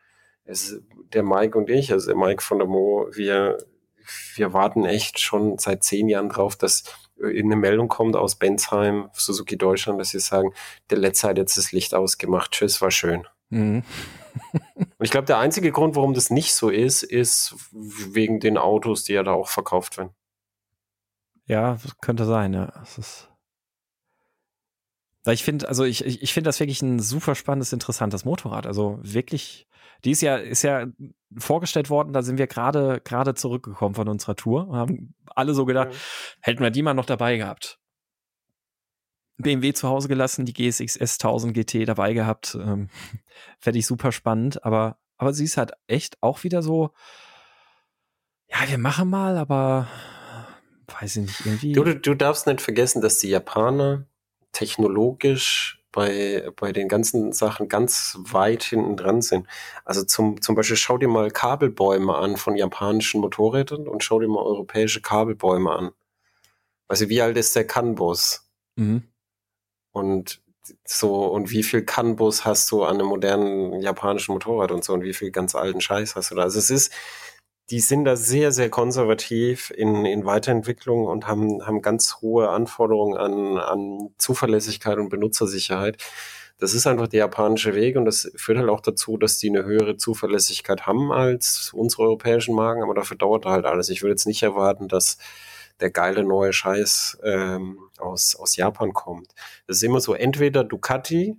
es, 0.46 0.82
der 1.14 1.24
Mike 1.24 1.58
und 1.58 1.70
ich, 1.70 1.92
also 1.92 2.08
der 2.08 2.18
Mike 2.18 2.44
von 2.44 2.60
der 2.60 2.68
Mo, 2.68 3.08
wir, 3.14 3.58
wir 4.36 4.54
warten 4.54 4.86
echt 4.86 5.20
schon 5.20 5.58
seit 5.58 5.84
zehn 5.84 6.10
Jahren 6.10 6.30
drauf, 6.30 6.56
dass 6.56 6.84
eine 7.24 7.56
Meldung 7.56 7.88
kommt 7.88 8.16
aus 8.16 8.36
Bensheim, 8.36 9.10
Suzuki 9.14 9.58
Deutschland, 9.58 10.00
dass 10.00 10.10
sie 10.10 10.20
sagen, 10.20 10.54
der 10.90 10.98
Letzte 10.98 11.30
hat 11.30 11.38
jetzt 11.38 11.58
das 11.58 11.72
Licht 11.72 11.94
ausgemacht. 11.94 12.52
Tschüss, 12.52 12.82
war 12.82 12.92
schön. 12.92 13.26
Mhm. 13.52 13.84
Und 14.76 15.06
ich 15.06 15.12
glaube, 15.12 15.28
der 15.28 15.38
einzige 15.38 15.72
Grund, 15.72 15.96
warum 15.96 16.14
das 16.14 16.30
nicht 16.30 16.54
so 16.54 16.70
ist, 16.70 17.04
ist 17.04 17.56
wegen 17.72 18.40
den 18.40 18.58
Autos, 18.58 19.04
die 19.04 19.14
ja 19.14 19.24
da 19.24 19.34
auch 19.34 19.50
verkauft 19.50 19.98
werden. 19.98 20.12
Ja, 21.46 21.78
könnte 22.02 22.26
sein, 22.26 22.54
ja. 22.54 22.74
Es 22.82 22.98
ist 22.98 23.32
ich 25.28 25.44
finde, 25.44 25.68
also 25.68 25.84
ich, 25.84 26.04
ich, 26.04 26.34
finde 26.34 26.48
das 26.48 26.60
wirklich 26.60 26.82
ein 26.82 27.00
super 27.00 27.36
spannendes, 27.36 27.74
interessantes 27.74 28.26
Motorrad. 28.26 28.66
Also 28.66 28.98
wirklich, 29.04 29.68
die 30.04 30.12
ist 30.12 30.22
ja, 30.22 30.38
ist 30.38 30.64
ja 30.64 30.88
vorgestellt 31.38 31.92
worden, 31.92 32.12
da 32.12 32.24
sind 32.24 32.40
wir 32.40 32.48
gerade, 32.48 33.02
gerade 33.04 33.36
zurückgekommen 33.36 33.94
von 33.94 34.08
unserer 34.08 34.36
Tour. 34.36 34.70
Haben 34.72 35.14
alle 35.28 35.54
so 35.54 35.66
gedacht, 35.66 35.90
mhm. 35.90 35.96
hätten 36.42 36.64
wir 36.64 36.72
die 36.72 36.82
mal 36.82 36.96
noch 36.96 37.06
dabei 37.06 37.38
gehabt. 37.38 37.80
BMW 39.38 39.74
zu 39.74 39.88
Hause 39.88 40.08
gelassen, 40.08 40.46
die 40.46 40.54
GSX 40.54 41.00
S1000 41.00 41.54
GT 41.54 41.88
dabei 41.88 42.14
gehabt. 42.14 42.56
Ähm, 42.56 42.90
Fände 43.60 43.80
ich 43.80 43.88
super 43.88 44.12
spannend, 44.12 44.64
aber, 44.64 44.98
aber 45.18 45.34
sie 45.34 45.46
ist 45.46 45.58
halt 45.58 45.72
echt 45.88 46.22
auch 46.22 46.44
wieder 46.44 46.62
so, 46.62 46.92
ja, 48.50 48.70
wir 48.70 48.78
machen 48.78 49.10
mal, 49.10 49.38
aber 49.38 49.88
weiß 51.00 51.18
ich 51.18 51.22
nicht, 51.24 51.46
irgendwie. 51.46 51.72
Du, 51.72 51.84
du, 51.84 52.16
darfst 52.16 52.48
nicht 52.48 52.62
vergessen, 52.62 53.02
dass 53.02 53.20
die 53.20 53.30
Japaner 53.30 54.06
technologisch 54.52 55.82
bei, 55.92 56.50
bei 56.56 56.72
den 56.72 56.88
ganzen 56.88 57.34
Sachen 57.34 57.68
ganz 57.68 58.18
weit 58.20 58.64
hinten 58.64 58.98
dran 58.98 59.22
sind. 59.22 59.48
Also 59.86 60.04
zum, 60.04 60.42
zum 60.42 60.56
Beispiel 60.56 60.78
schau 60.78 60.98
dir 60.98 61.08
mal 61.08 61.32
Kabelbäume 61.32 62.16
an 62.16 62.38
von 62.38 62.56
japanischen 62.56 63.22
Motorrädern 63.22 63.88
und 63.88 64.04
schau 64.04 64.20
dir 64.20 64.28
mal 64.28 64.44
europäische 64.44 65.02
Kabelbäume 65.02 65.72
an. 65.72 65.92
Also 66.88 67.10
wie 67.10 67.22
alt 67.22 67.38
ist 67.38 67.56
der 67.56 67.68
CAN-Bus? 67.68 68.50
Mhm. 68.76 69.04
Und 69.92 70.42
so, 70.86 71.26
und 71.26 71.52
wie 71.52 71.64
viel 71.64 71.84
CAN-Bus 71.84 72.46
hast 72.46 72.72
du 72.72 72.84
an 72.84 72.96
einem 72.96 73.08
modernen 73.08 73.82
japanischen 73.82 74.34
Motorrad 74.34 74.72
und 74.72 74.84
so 74.84 74.94
und 74.94 75.04
wie 75.04 75.14
viel 75.14 75.32
ganz 75.32 75.56
alten 75.56 75.82
Scheiß 75.82 76.16
hast 76.16 76.32
du 76.32 76.36
da? 76.36 76.44
Also 76.44 76.60
es 76.60 76.70
ist, 76.70 76.94
die 77.70 77.80
sind 77.80 78.06
da 78.06 78.16
sehr, 78.16 78.52
sehr 78.52 78.70
konservativ 78.70 79.72
in, 79.76 80.06
in 80.06 80.26
Weiterentwicklung 80.26 81.06
und 81.06 81.28
haben, 81.28 81.66
haben 81.66 81.82
ganz 81.82 82.18
hohe 82.22 82.50
Anforderungen 82.50 83.18
an, 83.18 83.58
an 83.58 84.10
Zuverlässigkeit 84.18 84.98
und 84.98 85.10
Benutzersicherheit. 85.10 85.98
Das 86.60 86.74
ist 86.76 86.86
einfach 86.86 87.08
der 87.08 87.20
japanische 87.20 87.74
Weg 87.74 87.96
und 87.98 88.06
das 88.06 88.32
führt 88.36 88.60
halt 88.60 88.70
auch 88.70 88.82
dazu, 88.82 89.18
dass 89.18 89.40
die 89.40 89.50
eine 89.50 89.64
höhere 89.64 89.98
Zuverlässigkeit 89.98 90.86
haben 90.86 91.12
als 91.12 91.72
unsere 91.74 92.04
europäischen 92.04 92.54
Marken, 92.54 92.84
aber 92.84 92.94
dafür 92.94 93.18
dauert 93.18 93.46
halt 93.46 93.66
alles. 93.66 93.90
Ich 93.90 94.04
würde 94.04 94.12
jetzt 94.12 94.28
nicht 94.28 94.44
erwarten, 94.44 94.88
dass 94.88 95.18
der 95.80 95.90
geile 95.90 96.24
neue 96.24 96.54
Scheiß 96.54 97.20
ähm, 97.24 97.80
aus, 98.02 98.36
aus 98.36 98.56
Japan 98.56 98.94
kommt. 98.94 99.34
Das 99.68 99.78
ist 99.78 99.84
immer 99.84 100.02
so, 100.02 100.14
entweder 100.14 100.64
Ducati 100.64 101.38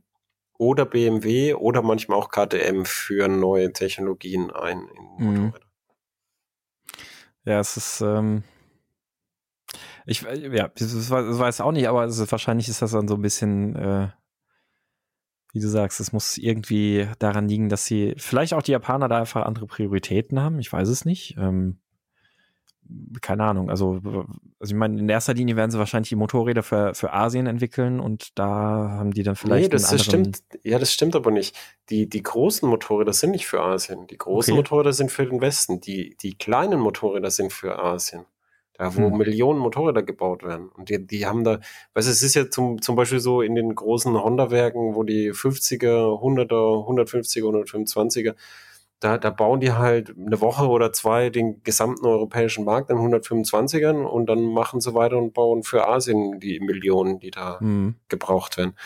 oder 0.58 0.86
BMW 0.86 1.54
oder 1.54 1.82
manchmal 1.82 2.18
auch 2.18 2.30
KTM 2.30 2.84
führen 2.84 3.40
neue 3.40 3.72
Technologien 3.72 4.50
ein 4.50 4.88
in 5.18 5.24
mhm. 5.24 5.34
Motorräder. 5.34 5.66
Ja, 7.44 7.58
es 7.58 7.76
ist, 7.76 8.00
ähm, 8.00 8.44
ich, 10.06 10.22
ja, 10.22 10.68
das 10.68 11.10
weiß 11.10 11.60
auch 11.60 11.72
nicht, 11.72 11.88
aber 11.88 12.04
ist, 12.04 12.30
wahrscheinlich 12.30 12.68
ist 12.68 12.82
das 12.82 12.92
dann 12.92 13.08
so 13.08 13.14
ein 13.14 13.22
bisschen, 13.22 13.74
äh, 13.76 14.08
wie 15.52 15.60
du 15.60 15.68
sagst, 15.68 16.00
es 16.00 16.12
muss 16.12 16.38
irgendwie 16.38 17.08
daran 17.18 17.48
liegen, 17.48 17.68
dass 17.68 17.84
sie, 17.84 18.14
vielleicht 18.16 18.54
auch 18.54 18.62
die 18.62 18.72
Japaner 18.72 19.08
da 19.08 19.18
einfach 19.18 19.44
andere 19.44 19.66
Prioritäten 19.66 20.40
haben, 20.40 20.58
ich 20.60 20.72
weiß 20.72 20.88
es 20.88 21.04
nicht. 21.04 21.36
Ähm, 21.36 21.78
keine 23.20 23.44
Ahnung, 23.44 23.70
also, 23.70 24.00
also 24.58 24.74
ich 24.74 24.74
meine, 24.74 24.98
in 24.98 25.08
erster 25.08 25.34
Linie 25.34 25.56
werden 25.56 25.70
sie 25.70 25.78
wahrscheinlich 25.78 26.08
die 26.08 26.16
Motorräder 26.16 26.62
für, 26.62 26.94
für 26.94 27.12
Asien 27.12 27.46
entwickeln 27.46 28.00
und 28.00 28.38
da 28.38 28.90
haben 28.98 29.12
die 29.12 29.22
dann 29.22 29.36
vielleicht. 29.36 29.64
Nee, 29.64 29.68
das, 29.68 29.90
das 29.90 30.04
stimmt, 30.04 30.42
ja, 30.62 30.78
das 30.78 30.92
stimmt 30.92 31.16
aber 31.16 31.30
nicht. 31.30 31.56
Die, 31.90 32.08
die 32.08 32.22
großen 32.22 32.68
Motorräder 32.68 33.12
sind 33.12 33.30
nicht 33.30 33.46
für 33.46 33.62
Asien. 33.62 34.06
Die 34.08 34.18
großen 34.18 34.52
okay. 34.52 34.58
Motorräder 34.58 34.92
sind 34.92 35.10
für 35.10 35.26
den 35.26 35.40
Westen. 35.40 35.80
Die, 35.80 36.16
die 36.20 36.34
kleinen 36.34 36.80
Motorräder 36.80 37.30
sind 37.30 37.52
für 37.52 37.78
Asien. 37.78 38.24
Da, 38.74 38.96
wo 38.96 39.10
hm. 39.10 39.18
Millionen 39.18 39.58
Motorräder 39.58 40.02
gebaut 40.02 40.42
werden. 40.42 40.70
Und 40.70 40.88
die, 40.88 41.06
die 41.06 41.26
haben 41.26 41.44
da, 41.44 41.60
weißt 41.94 42.08
du, 42.08 42.12
es 42.12 42.22
ist 42.22 42.34
ja 42.34 42.48
zum, 42.48 42.80
zum 42.80 42.96
Beispiel 42.96 43.20
so 43.20 43.42
in 43.42 43.54
den 43.54 43.74
großen 43.74 44.14
Honda-Werken, 44.14 44.94
wo 44.94 45.02
die 45.02 45.30
50er, 45.32 46.20
100er, 46.20 46.88
150er, 46.88 47.42
125er, 47.42 48.34
da, 49.02 49.18
da 49.18 49.30
bauen 49.30 49.60
die 49.60 49.72
halt 49.72 50.14
eine 50.16 50.40
Woche 50.40 50.68
oder 50.68 50.92
zwei 50.92 51.28
den 51.28 51.62
gesamten 51.64 52.06
europäischen 52.06 52.64
Markt 52.64 52.90
in 52.90 52.98
125ern 52.98 54.04
und 54.04 54.26
dann 54.26 54.44
machen 54.44 54.80
sie 54.80 54.94
weiter 54.94 55.18
und 55.18 55.34
bauen 55.34 55.64
für 55.64 55.88
Asien 55.88 56.38
die 56.38 56.60
Millionen, 56.60 57.18
die 57.18 57.32
da 57.32 57.58
mhm. 57.60 57.96
gebraucht 58.08 58.56
werden. 58.56 58.76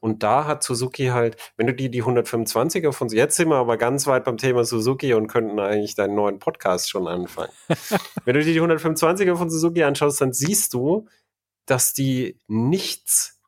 Und 0.00 0.22
da 0.22 0.44
hat 0.44 0.62
Suzuki 0.62 1.06
halt, 1.06 1.36
wenn 1.56 1.66
du 1.66 1.74
die, 1.74 1.90
die 1.90 2.02
125er 2.02 2.92
von, 2.92 3.08
jetzt 3.08 3.36
sind 3.36 3.48
wir 3.48 3.56
aber 3.56 3.78
ganz 3.78 4.06
weit 4.06 4.24
beim 4.24 4.36
Thema 4.36 4.64
Suzuki 4.64 5.14
und 5.14 5.26
könnten 5.26 5.58
eigentlich 5.58 5.94
deinen 5.94 6.14
neuen 6.14 6.38
Podcast 6.38 6.90
schon 6.90 7.08
anfangen. 7.08 7.52
wenn 8.24 8.34
du 8.34 8.42
dir 8.42 8.52
die 8.52 8.60
125er 8.60 9.36
von 9.36 9.48
Suzuki 9.48 9.84
anschaust, 9.84 10.20
dann 10.20 10.34
siehst 10.34 10.74
du, 10.74 11.08
dass 11.64 11.94
die 11.94 12.38
nichts 12.46 13.40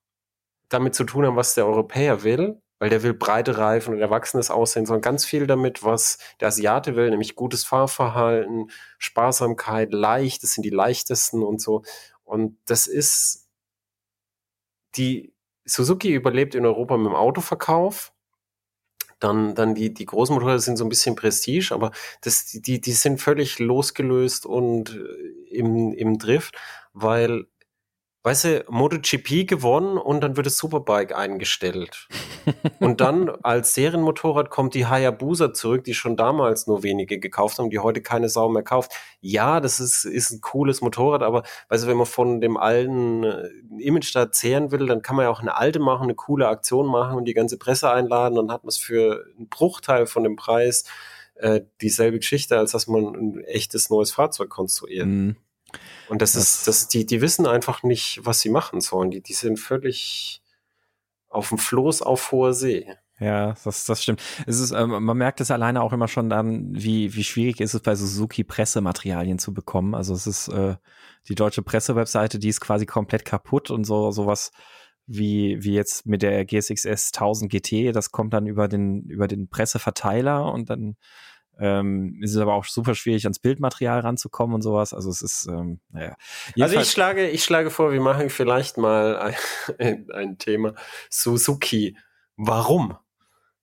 damit 0.71 0.95
zu 0.95 1.05
tun 1.05 1.27
haben, 1.27 1.37
was 1.37 1.55
der 1.55 1.67
Europäer 1.67 2.23
will, 2.23 2.63
weil 2.79 2.91
der 2.91 3.03
will 3.03 3.15
breite 3.15 3.59
Reifen 3.59 3.95
und 3.95 4.01
erwachsenes 4.01 4.51
Aussehen, 4.51 4.87
sondern 4.87 5.03
ganz 5.03 5.25
viel 5.25 5.47
damit, 5.47 5.85
was 5.85 6.19
der 6.41 6.49
Asiate 6.49 6.97
will, 6.97 7.11
nämlich 7.11 7.35
gutes 7.35 7.65
Fahrverhalten, 7.65 8.71
Sparsamkeit, 8.99 9.93
leicht, 9.93 10.43
das 10.43 10.53
sind 10.53 10.65
die 10.65 10.71
leichtesten 10.71 11.43
und 11.43 11.61
so. 11.61 11.83
Und 12.25 12.57
das 12.67 12.87
ist 12.87 13.49
die 14.97 15.33
Suzuki 15.65 16.13
überlebt 16.13 16.55
in 16.55 16.67
Europa 16.67 16.97
mit 16.97 17.07
dem 17.07 17.15
Autoverkauf. 17.15 18.13
Dann, 19.21 19.57
dann 19.57 19.75
die, 19.75 19.93
die 19.93 20.07
großen 20.07 20.33
Motorräder 20.33 20.61
sind 20.61 20.77
so 20.77 20.85
ein 20.85 20.89
bisschen 20.89 21.17
Prestige, 21.17 21.75
aber 21.75 21.91
das, 22.21 22.47
die, 22.47 22.81
die 22.81 22.93
sind 22.93 23.21
völlig 23.21 23.59
losgelöst 23.59 24.47
und 24.47 24.95
äh, 24.95 25.55
im, 25.57 25.93
im 25.93 26.19
Drift, 26.19 26.57
weil 26.93 27.47
weißt 28.25 28.45
du, 28.45 28.65
MotoGP 28.69 29.47
gewonnen 29.47 29.97
und 29.97 30.21
dann 30.21 30.37
wird 30.37 30.47
das 30.47 30.57
Superbike 30.57 31.15
eingestellt. 31.15 32.09
und 32.81 33.01
dann 33.01 33.31
als 33.43 33.75
Serienmotorrad 33.75 34.51
kommt 34.51 34.75
die 34.75 34.87
Hayabusa 34.87 35.53
zurück, 35.53 35.85
die 35.85 35.95
schon 35.95 36.17
damals 36.17 36.67
nur 36.67 36.83
wenige 36.83 37.19
gekauft 37.21 37.59
haben, 37.59 37.71
die 37.71 37.79
heute 37.79 38.03
keine 38.03 38.29
Sau 38.29 38.49
mehr 38.49 38.63
kauft. 38.63 38.93
Ja, 39.21 39.61
das 39.61 39.81
ist, 39.81 40.05
ist 40.05 40.31
ein 40.31 40.41
cooles 40.41 40.81
Motorrad, 40.81 41.23
aber 41.23 41.45
weißt 41.69 41.85
du, 41.85 41.89
wenn 41.89 41.97
man 41.97 42.07
von 42.07 42.41
dem 42.41 42.57
alten 42.57 43.25
äh, 43.25 43.49
Image 43.79 44.15
da 44.15 44.33
zehren 44.33 44.73
will, 44.73 44.87
dann 44.87 45.03
kann 45.03 45.17
man 45.17 45.25
ja 45.25 45.31
auch 45.31 45.41
eine 45.41 45.57
alte 45.57 45.79
machen, 45.79 46.05
eine 46.05 46.15
coole 46.15 46.49
Aktion 46.49 46.87
machen 46.87 47.17
und 47.17 47.25
die 47.25 47.35
ganze 47.35 47.57
Presse 47.57 47.91
einladen, 47.91 48.35
dann 48.35 48.51
hat 48.51 48.65
man 48.65 48.69
es 48.69 48.79
für 48.79 49.25
einen 49.37 49.49
Bruchteil 49.49 50.07
von 50.07 50.25
dem 50.25 50.37
Preis 50.37 50.85
äh, 51.37 51.61
dieselbe 51.81 52.19
Geschichte, 52.19 52.59
als 52.59 52.73
dass 52.73 52.89
man 52.89 53.15
ein 53.15 53.45
echtes 53.45 53.91
neues 53.91 54.11
Fahrzeug 54.11 54.49
konstruiert. 54.49 55.07
Mhm. 55.07 55.37
Und 56.09 56.23
das, 56.23 56.33
das, 56.33 56.43
ist, 56.43 56.69
das, 56.69 56.89
die, 56.89 57.07
die 57.07 57.21
wissen 57.21 57.47
einfach 57.47 57.83
nicht, 57.83 58.21
was 58.23 58.41
sie 58.41 58.49
machen 58.49 58.81
sollen. 58.81 59.11
Die, 59.11 59.21
die 59.21 59.35
sind 59.35 59.59
völlig 59.59 60.43
auf 61.29 61.51
dem 61.51 61.59
Floß 61.59 62.03
auf 62.03 62.33
hoher 62.33 62.55
See. 62.55 62.87
Ja, 63.21 63.55
das, 63.65 63.85
das 63.85 64.03
stimmt. 64.03 64.23
Es 64.47 64.61
ist, 64.61 64.71
ähm, 64.71 64.91
man 64.91 65.17
merkt 65.17 65.41
es 65.41 65.51
alleine 65.51 65.83
auch 65.83 65.93
immer 65.93 66.07
schon 66.07 66.31
dann, 66.31 66.75
wie, 66.75 67.15
wie 67.15 67.25
schwierig 67.25 67.61
ist 67.61 67.75
es 67.75 67.81
bei 67.81 67.95
Suzuki 67.97 68.45
Pressematerialien 68.45 69.39
zu 69.39 69.53
bekommen. 69.53 69.95
Also 69.95 70.15
es 70.15 70.27
ist 70.27 70.49
äh, 70.49 70.77
die 71.29 71.35
deutsche 71.35 71.63
Pressewebseite, 71.63 72.39
die 72.39 72.49
ist 72.49 72.61
quasi 72.61 72.87
komplett 72.87 73.25
kaputt 73.25 73.71
und 73.71 73.85
so 73.85 74.13
sowas 74.13 74.53
wie, 75.07 75.63
wie 75.65 75.73
jetzt 75.73 76.07
mit 76.07 76.23
der 76.23 76.45
GSXS 76.45 77.13
1000 77.13 77.51
GT, 77.51 77.93
das 77.97 78.13
kommt 78.13 78.35
dann 78.35 78.47
über 78.47 78.69
den, 78.69 79.03
über 79.05 79.27
den 79.27 79.49
Presseverteiler 79.49 80.53
und 80.53 80.71
dann 80.71 80.97
ähm, 81.59 82.19
ist 82.23 82.35
es 82.35 82.41
aber 82.41 82.55
auch 82.55 82.65
super 82.65 82.95
schwierig, 82.95 83.25
ans 83.25 83.39
Bildmaterial 83.39 84.01
ranzukommen 84.01 84.55
und 84.55 84.63
sowas. 84.63 84.95
Also 84.95 85.11
es 85.11 85.23
ist, 85.23 85.47
ähm, 85.49 85.81
naja. 85.91 86.17
Jedenfalls 86.55 86.77
also 86.77 86.81
ich 86.81 86.91
schlage, 86.91 87.29
ich 87.29 87.45
schlage 87.45 87.71
vor, 87.71 87.93
wir 87.93 88.01
machen 88.01 88.31
vielleicht 88.31 88.79
mal 88.79 89.35
ein, 89.79 90.09
ein 90.13 90.39
Thema 90.39 90.75
Suzuki. 91.11 91.97
Warum? 92.37 92.97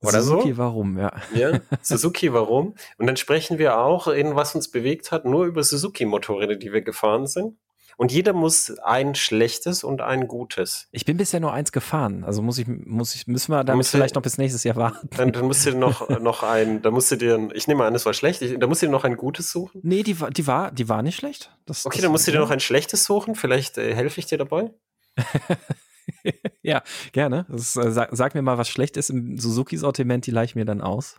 Oder 0.01 0.21
Suzuki, 0.21 0.51
so? 0.51 0.57
warum, 0.57 0.97
ja. 0.97 1.13
Ja, 1.33 1.59
Suzuki, 1.81 2.33
warum? 2.33 2.75
Und 2.97 3.07
dann 3.07 3.17
sprechen 3.17 3.57
wir 3.57 3.77
auch 3.77 4.07
in 4.07 4.35
was 4.35 4.53
uns 4.55 4.69
bewegt 4.69 5.11
hat, 5.11 5.25
nur 5.25 5.45
über 5.45 5.63
Suzuki-Motorräder, 5.63 6.57
die 6.57 6.73
wir 6.73 6.81
gefahren 6.81 7.27
sind. 7.27 7.57
Und 7.97 8.11
jeder 8.11 8.33
muss 8.33 8.77
ein 8.79 9.15
schlechtes 9.15 9.83
und 9.83 10.01
ein 10.01 10.27
gutes. 10.27 10.87
Ich 10.91 11.05
bin 11.05 11.17
bisher 11.17 11.39
nur 11.39 11.53
eins 11.53 11.71
gefahren. 11.71 12.23
Also 12.23 12.41
muss 12.41 12.57
ich, 12.57 12.67
muss 12.67 13.15
ich, 13.15 13.27
müssen 13.27 13.51
wir 13.51 13.63
damit 13.63 13.87
vielleicht 13.87 14.15
noch 14.15 14.21
bis 14.21 14.37
nächstes 14.37 14.63
Jahr 14.63 14.75
warten. 14.75 15.09
Dann, 15.15 15.31
dann 15.31 15.45
musst 15.45 15.65
du 15.65 15.71
dir 15.71 15.77
noch, 15.77 16.09
noch 16.19 16.43
ein, 16.43 16.81
da 16.81 16.91
musst 16.91 17.11
du 17.11 17.15
dir, 17.15 17.49
ich 17.53 17.67
nehme 17.67 17.85
an, 17.85 17.93
das 17.93 18.05
war 18.05 18.13
schlecht, 18.13 18.41
ich, 18.41 18.59
da 18.59 18.67
musst 18.67 18.81
du 18.81 18.87
dir 18.87 18.91
noch 18.91 19.03
ein 19.03 19.15
gutes 19.15 19.51
suchen. 19.51 19.79
Nee, 19.83 20.03
die, 20.03 20.15
die 20.31 20.47
war, 20.47 20.71
die 20.71 20.89
war 20.89 21.01
nicht 21.01 21.15
schlecht. 21.15 21.51
Das, 21.65 21.85
okay, 21.85 21.97
das 21.97 22.03
dann 22.03 22.11
musst 22.11 22.27
du 22.27 22.31
dir 22.31 22.39
noch 22.39 22.51
ein 22.51 22.59
schlechtes 22.59 23.03
suchen. 23.05 23.35
Vielleicht 23.35 23.77
äh, 23.77 23.95
helfe 23.95 24.19
ich 24.19 24.25
dir 24.25 24.37
dabei. 24.37 24.71
ja, 26.61 26.83
gerne. 27.11 27.45
Das, 27.49 27.75
äh, 27.75 27.91
sag, 27.91 28.09
sag, 28.11 28.35
mir 28.35 28.41
mal, 28.41 28.57
was 28.57 28.69
schlecht 28.69 28.97
ist 28.97 29.09
im 29.09 29.37
Suzuki-Sortiment, 29.37 30.25
die 30.25 30.31
leih 30.31 30.45
ich 30.45 30.55
mir 30.55 30.65
dann 30.65 30.81
aus. 30.81 31.17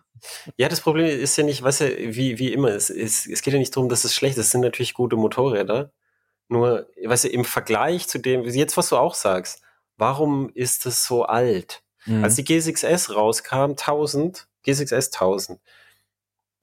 Ja, 0.56 0.68
das 0.68 0.80
Problem 0.80 1.06
ist 1.06 1.36
ja 1.36 1.44
nicht, 1.44 1.62
weißt 1.62 1.80
du, 1.82 2.14
wie, 2.14 2.38
wie 2.38 2.52
immer, 2.52 2.68
es, 2.68 2.90
es, 2.90 3.26
es 3.26 3.42
geht 3.42 3.54
ja 3.54 3.58
nicht 3.58 3.74
darum, 3.74 3.88
dass 3.88 4.04
es 4.04 4.14
schlecht 4.14 4.36
ist. 4.38 4.46
Es 4.46 4.50
sind 4.50 4.62
natürlich 4.62 4.94
gute 4.94 5.16
Motorräder. 5.16 5.92
Nur, 6.48 6.86
weißt 7.02 7.24
du, 7.24 7.28
im 7.28 7.44
Vergleich 7.44 8.08
zu 8.08 8.18
dem, 8.18 8.44
jetzt 8.44 8.76
was 8.76 8.90
du 8.90 8.96
auch 8.96 9.14
sagst, 9.14 9.62
warum 9.96 10.50
ist 10.54 10.86
es 10.86 11.04
so 11.04 11.24
alt? 11.24 11.82
Mhm. 12.04 12.22
Als 12.24 12.36
die 12.36 12.44
G6S 12.44 13.12
rauskam, 13.12 13.72
1000, 13.72 14.46
G6S 14.64 15.12
1000, 15.12 15.60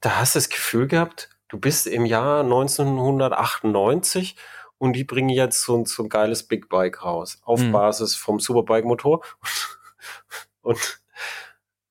da 0.00 0.16
hast 0.16 0.34
du 0.34 0.38
das 0.38 0.48
Gefühl 0.48 0.86
gehabt, 0.86 1.30
du 1.48 1.58
bist 1.58 1.86
im 1.86 2.06
Jahr 2.06 2.40
1998 2.40 4.36
und 4.78 4.94
die 4.94 5.04
bringen 5.04 5.28
jetzt 5.30 5.62
so, 5.62 5.84
so 5.84 6.02
ein 6.02 6.08
geiles 6.08 6.42
Big 6.44 6.68
Bike 6.68 7.04
raus, 7.04 7.38
auf 7.42 7.60
mhm. 7.60 7.72
Basis 7.72 8.16
vom 8.16 8.40
Superbike 8.40 8.84
Motor. 8.84 9.22
und 10.62 11.00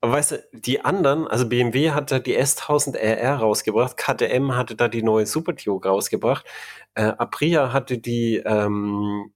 aber 0.03 0.11
weißt 0.11 0.31
du, 0.31 0.43
die 0.51 0.83
anderen, 0.83 1.29
also 1.29 1.47
BMW 1.47 1.91
hat 1.91 2.11
da 2.11 2.19
die 2.19 2.37
S1000 2.37 2.97
RR 2.97 3.37
rausgebracht, 3.37 3.95
KTM 3.95 4.53
hatte 4.53 4.75
da 4.75 4.89
die 4.89 5.01
neue 5.01 5.25
Super 5.25 5.53
Duke 5.53 5.87
rausgebracht, 5.87 6.45
äh, 6.93 7.03
Aprilia 7.03 7.71
hatte 7.71 7.99
die 7.99 8.35
ähm, 8.45 9.31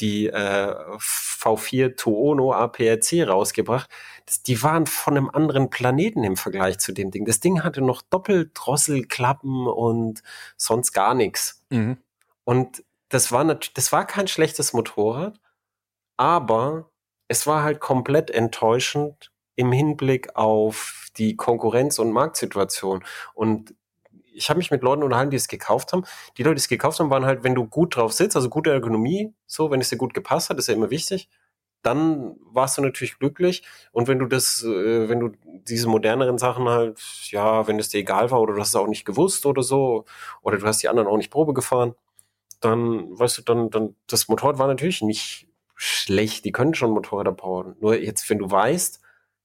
die 0.00 0.26
äh, 0.26 0.74
V4 0.98 1.96
Tuono 1.96 2.52
APRC 2.52 3.26
rausgebracht. 3.26 3.88
Das, 4.26 4.42
die 4.42 4.62
waren 4.62 4.84
von 4.84 5.16
einem 5.16 5.30
anderen 5.30 5.70
Planeten 5.70 6.24
im 6.24 6.36
Vergleich 6.36 6.78
zu 6.78 6.92
dem 6.92 7.10
Ding. 7.10 7.24
Das 7.24 7.40
Ding 7.40 7.62
hatte 7.64 7.80
noch 7.80 8.02
Doppeldrosselklappen 8.02 9.66
und 9.66 10.22
sonst 10.58 10.92
gar 10.92 11.14
nichts. 11.14 11.64
Mhm. 11.70 11.96
Und 12.44 12.84
das 13.08 13.32
war 13.32 13.44
natürlich, 13.44 13.72
das 13.72 13.92
war 13.92 14.06
kein 14.06 14.28
schlechtes 14.28 14.74
Motorrad, 14.74 15.40
aber 16.18 16.90
es 17.28 17.46
war 17.46 17.62
halt 17.62 17.80
komplett 17.80 18.30
enttäuschend 18.30 19.31
im 19.56 19.72
Hinblick 19.72 20.34
auf 20.36 21.08
die 21.16 21.36
Konkurrenz- 21.36 21.98
und 21.98 22.12
Marktsituation. 22.12 23.04
Und 23.34 23.74
ich 24.34 24.48
habe 24.48 24.58
mich 24.58 24.70
mit 24.70 24.82
Leuten 24.82 25.02
unterhalten, 25.02 25.30
die 25.30 25.36
es 25.36 25.48
gekauft 25.48 25.92
haben. 25.92 26.04
Die 26.38 26.42
Leute, 26.42 26.56
die 26.56 26.60
es 26.60 26.68
gekauft 26.68 26.98
haben, 27.00 27.10
waren 27.10 27.26
halt, 27.26 27.44
wenn 27.44 27.54
du 27.54 27.66
gut 27.66 27.96
drauf 27.96 28.12
sitzt, 28.12 28.36
also 28.36 28.48
gute 28.48 28.70
Ergonomie, 28.70 29.34
so, 29.46 29.70
wenn 29.70 29.80
es 29.80 29.90
dir 29.90 29.98
gut 29.98 30.14
gepasst 30.14 30.50
hat, 30.50 30.58
ist 30.58 30.68
ja 30.68 30.74
immer 30.74 30.90
wichtig, 30.90 31.28
dann 31.82 32.36
warst 32.44 32.78
du 32.78 32.82
natürlich 32.82 33.18
glücklich. 33.18 33.62
Und 33.90 34.08
wenn 34.08 34.18
du 34.18 34.26
das, 34.26 34.62
äh, 34.62 35.08
wenn 35.08 35.20
du 35.20 35.32
diese 35.44 35.88
moderneren 35.88 36.38
Sachen 36.38 36.68
halt, 36.68 37.00
ja, 37.30 37.66
wenn 37.66 37.78
es 37.78 37.88
dir 37.88 37.98
egal 37.98 38.30
war 38.30 38.40
oder 38.40 38.54
du 38.54 38.60
hast 38.60 38.68
es 38.68 38.76
auch 38.76 38.86
nicht 38.86 39.04
gewusst 39.04 39.46
oder 39.46 39.62
so, 39.62 40.04
oder 40.42 40.58
du 40.58 40.66
hast 40.66 40.82
die 40.82 40.88
anderen 40.88 41.08
auch 41.08 41.16
nicht 41.16 41.30
Probe 41.30 41.52
gefahren, 41.54 41.94
dann, 42.60 43.18
weißt 43.18 43.38
du, 43.38 43.42
dann, 43.42 43.70
dann, 43.70 43.96
das 44.06 44.28
Motorrad 44.28 44.58
war 44.58 44.68
natürlich 44.68 45.02
nicht 45.02 45.48
schlecht. 45.74 46.44
Die 46.44 46.52
können 46.52 46.74
schon 46.74 46.92
Motorräder 46.92 47.32
bauen. 47.32 47.76
Nur 47.80 47.96
jetzt, 47.98 48.30
wenn 48.30 48.38
du 48.38 48.50
weißt, 48.50 49.01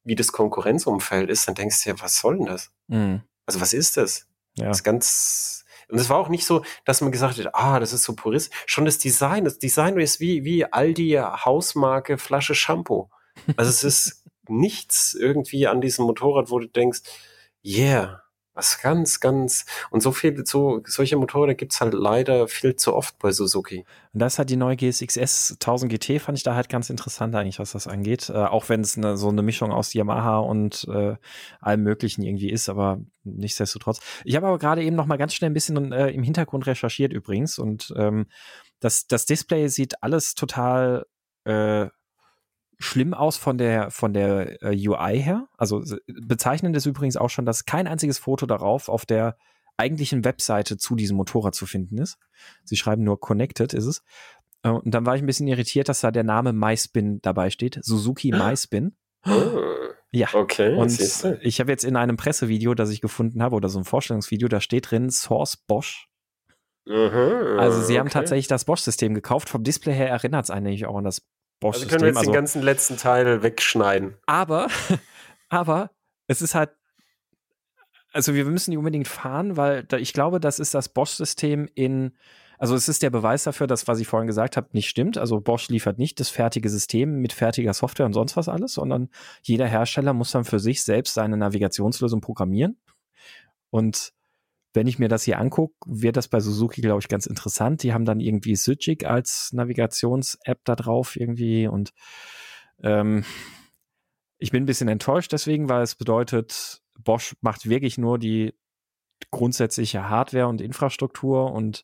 wie 0.08 0.16
das 0.16 0.32
Konkurrenzumfeld 0.32 1.30
ist, 1.30 1.48
dann 1.48 1.56
denkst 1.56 1.84
du 1.84 1.90
ja, 1.90 2.00
was 2.00 2.20
soll 2.20 2.38
denn 2.38 2.46
das? 2.46 2.72
Mhm. 2.88 3.22
Also 3.46 3.62
was 3.62 3.74
ist 3.74 3.98
das? 3.98 4.28
Ja. 4.56 4.68
Das 4.68 4.78
ist 4.78 4.84
ganz. 4.84 5.66
Und 5.90 6.00
es 6.00 6.10
war 6.10 6.18
auch 6.18 6.30
nicht 6.30 6.46
so, 6.46 6.64
dass 6.86 7.02
man 7.02 7.12
gesagt 7.12 7.38
hat, 7.38 7.56
ah, 7.56 7.80
das 7.80 7.94
ist 7.94 8.04
so 8.04 8.14
purist. 8.14 8.52
Schon 8.66 8.86
das 8.86 8.98
Design, 8.98 9.46
das 9.46 9.60
Design 9.60 9.98
ist 10.00 10.20
wie, 10.20 10.44
wie 10.44 10.66
Aldi 10.66 11.20
Hausmarke 11.22 12.18
Flasche 12.18 12.56
Shampoo. 12.56 13.10
Also 13.56 13.70
es 13.70 13.84
ist 13.84 14.26
nichts 14.50 15.14
irgendwie 15.14 15.68
an 15.68 15.80
diesem 15.80 16.06
Motorrad, 16.06 16.50
wo 16.50 16.60
du 16.60 16.68
denkst, 16.68 17.02
yeah, 17.64 18.22
was 18.58 18.82
ganz, 18.82 19.20
ganz. 19.20 19.66
Und 19.92 20.02
so 20.02 20.12
viel, 20.12 20.46
so, 20.46 20.82
solche 20.86 21.16
Motorräder 21.16 21.56
gibt's 21.56 21.80
halt 21.80 21.94
leider 21.94 22.48
viel 22.48 22.76
zu 22.76 22.96
oft 22.96 23.18
bei 23.20 23.32
Suzuki. 23.32 23.86
Und 24.14 24.20
das 24.20 24.40
hat 24.40 24.50
die 24.50 24.56
neue 24.56 24.76
GSX-S 24.76 25.58
1000 25.60 25.92
GT, 25.92 26.20
fand 26.20 26.38
ich 26.38 26.44
da 26.44 26.56
halt 26.56 26.70
ganz 26.70 26.90
interessant 26.90 27.36
eigentlich, 27.36 27.60
was 27.60 27.72
das 27.72 27.88
angeht. 27.88 28.30
Äh, 28.30 28.34
auch 28.34 28.68
wenn 28.70 28.82
es 28.82 28.98
ne, 28.98 29.16
so 29.16 29.30
eine 29.30 29.44
Mischung 29.44 29.72
aus 29.72 29.94
Yamaha 29.94 30.40
und 30.40 30.88
äh, 30.92 31.16
allem 31.62 31.84
Möglichen 31.84 32.24
irgendwie 32.24 32.50
ist, 32.50 32.68
aber 32.68 33.00
nichtsdestotrotz. 33.24 34.00
Ich 34.26 34.36
habe 34.36 34.48
aber 34.48 34.58
gerade 34.58 34.84
eben 34.84 34.96
noch 34.96 35.06
mal 35.06 35.18
ganz 35.18 35.34
schnell 35.34 35.52
ein 35.52 35.54
bisschen 35.54 35.92
äh, 35.92 36.10
im 36.10 36.24
Hintergrund 36.24 36.66
recherchiert 36.66 37.14
übrigens 37.14 37.60
und 37.60 37.94
ähm, 37.96 38.26
das, 38.80 39.08
das 39.08 39.26
Display 39.26 39.68
sieht 39.70 40.02
alles 40.04 40.34
total 40.36 41.06
äh, 41.46 41.88
schlimm 42.80 43.14
aus 43.14 43.38
von 43.38 43.58
der, 43.58 43.92
von 43.92 44.14
der 44.14 44.62
äh, 44.62 44.88
UI 44.88 45.22
her. 45.22 45.48
Also 45.58 45.84
bezeichnend 46.08 46.76
ist 46.76 46.86
übrigens 46.86 47.18
auch 47.18 47.30
schon, 47.30 47.46
dass 47.46 47.66
kein 47.66 47.88
einziges 47.88 48.20
Foto 48.20 48.46
darauf 48.46 48.90
auf 48.90 49.06
der 49.06 49.38
eigentlichen 49.78 50.26
Webseite 50.26 50.78
zu 50.78 50.96
diesem 50.96 51.18
Motorrad 51.18 51.56
zu 51.56 51.66
finden 51.66 51.98
ist. 51.98 52.18
Sie 52.64 52.76
schreiben 52.76 53.04
nur 53.04 53.20
Connected 53.20 53.74
ist 53.74 53.86
es. 53.86 54.04
Äh, 54.64 54.70
und 54.70 54.94
dann 54.94 55.06
war 55.06 55.16
ich 55.16 55.22
ein 55.22 55.28
bisschen 55.28 55.48
irritiert, 55.48 55.90
dass 55.90 56.02
da 56.02 56.12
der 56.12 56.24
Name 56.24 56.54
MySpin 56.54 57.22
dabei 57.22 57.50
steht. 57.50 57.80
Suzuki 57.82 58.32
MySpin. 58.32 58.96
Oh, 59.26 59.32
ja. 60.12 60.28
Okay. 60.34 60.76
Und 60.76 61.00
ich 61.42 61.60
habe 61.60 61.72
jetzt 61.72 61.84
in 61.84 61.96
einem 61.96 62.18
Pressevideo, 62.18 62.74
das 62.74 62.90
ich 62.90 63.02
gefunden 63.02 63.42
habe, 63.44 63.56
oder 63.56 63.70
so 63.70 63.80
ein 63.80 63.86
Vorstellungsvideo, 63.86 64.48
da 64.48 64.62
steht 64.62 64.92
drin 64.92 65.10
Source 65.10 65.58
Bosch. 65.58 66.10
Mhm, 66.86 67.60
also 67.60 67.82
sie 67.82 67.94
okay. 67.94 68.00
haben 68.00 68.10
tatsächlich 68.10 68.48
das 68.48 68.64
Bosch-System 68.64 69.14
gekauft. 69.14 69.50
Vom 69.50 69.64
Display 69.64 69.94
her 69.94 70.10
erinnert 70.10 70.46
es 70.46 70.52
eigentlich 70.52 70.86
auch 70.86 70.96
an 70.96 71.04
das 71.04 71.28
Bosch 71.60 71.78
also 71.78 71.88
können 71.88 72.02
wir 72.02 72.08
jetzt 72.10 72.18
also, 72.18 72.32
den 72.32 72.36
ganzen 72.36 72.62
letzten 72.62 72.98
Teil 72.98 73.44
wegschneiden. 73.44 74.16
Aber, 74.26 74.68
aber 75.50 75.92
es 76.28 76.42
ist 76.42 76.56
halt, 76.56 76.72
also 78.14 78.34
wir 78.34 78.46
müssen 78.46 78.72
die 78.72 78.78
unbedingt 78.78 79.08
fahren, 79.08 79.58
weil 79.58 79.84
da, 79.84 79.98
ich 79.98 80.14
glaube, 80.14 80.40
das 80.40 80.60
ist 80.60 80.74
das 80.74 80.90
Bosch-System 80.90 81.68
in, 81.76 82.16
also 82.58 82.76
es 82.76 82.90
ist 82.90 83.04
der 83.04 83.10
Beweis 83.10 83.44
dafür, 83.44 83.68
dass, 83.68 83.88
was 83.88 84.00
ich 84.00 84.08
vorhin 84.08 84.28
gesagt 84.28 84.58
habe, 84.58 84.70
nicht 84.72 84.90
stimmt. 84.90 85.18
Also 85.18 85.40
Bosch 85.40 85.70
liefert 85.70 86.00
nicht 86.00 86.20
das 86.20 86.30
fertige 86.30 86.70
System 86.70 87.20
mit 87.22 87.34
fertiger 87.34 87.74
Software 87.74 88.06
und 88.06 88.14
sonst 88.14 88.36
was 88.36 88.50
alles, 88.50 88.74
sondern 88.74 89.10
jeder 89.44 89.68
Hersteller 89.68 90.14
muss 90.14 90.32
dann 90.32 90.46
für 90.46 90.60
sich 90.60 90.84
selbst 90.84 91.14
seine 91.14 91.38
Navigationslösung 91.38 92.22
programmieren. 92.22 92.80
Und 93.70 94.14
wenn 94.78 94.86
ich 94.86 95.00
mir 95.00 95.08
das 95.10 95.24
hier 95.24 95.40
angucke, 95.40 95.74
wird 95.88 96.18
das 96.18 96.28
bei 96.28 96.40
Suzuki, 96.40 96.82
glaube 96.82 97.00
ich, 97.00 97.08
ganz 97.08 97.26
interessant. 97.26 97.82
Die 97.82 97.94
haben 97.94 98.06
dann 98.06 98.20
irgendwie 98.20 98.56
Sygic 98.56 99.06
als 99.06 99.52
Navigations-App 99.52 100.60
da 100.66 100.76
drauf 100.76 101.16
irgendwie 101.16 101.68
und 101.68 101.94
ähm, 102.84 103.26
ich 104.38 104.52
bin 104.52 104.64
ein 104.64 104.68
bisschen 104.68 104.88
enttäuscht 104.88 105.34
deswegen, 105.34 105.68
weil 105.68 105.82
es 105.82 105.96
bedeutet, 105.96 106.84
Bosch 107.00 107.36
macht 107.42 107.68
wirklich 107.68 107.98
nur 107.98 108.20
die 108.20 108.54
grundsätzliche 109.32 110.10
Hardware 110.10 110.48
und 110.48 110.62
Infrastruktur 110.62 111.52
und 111.52 111.84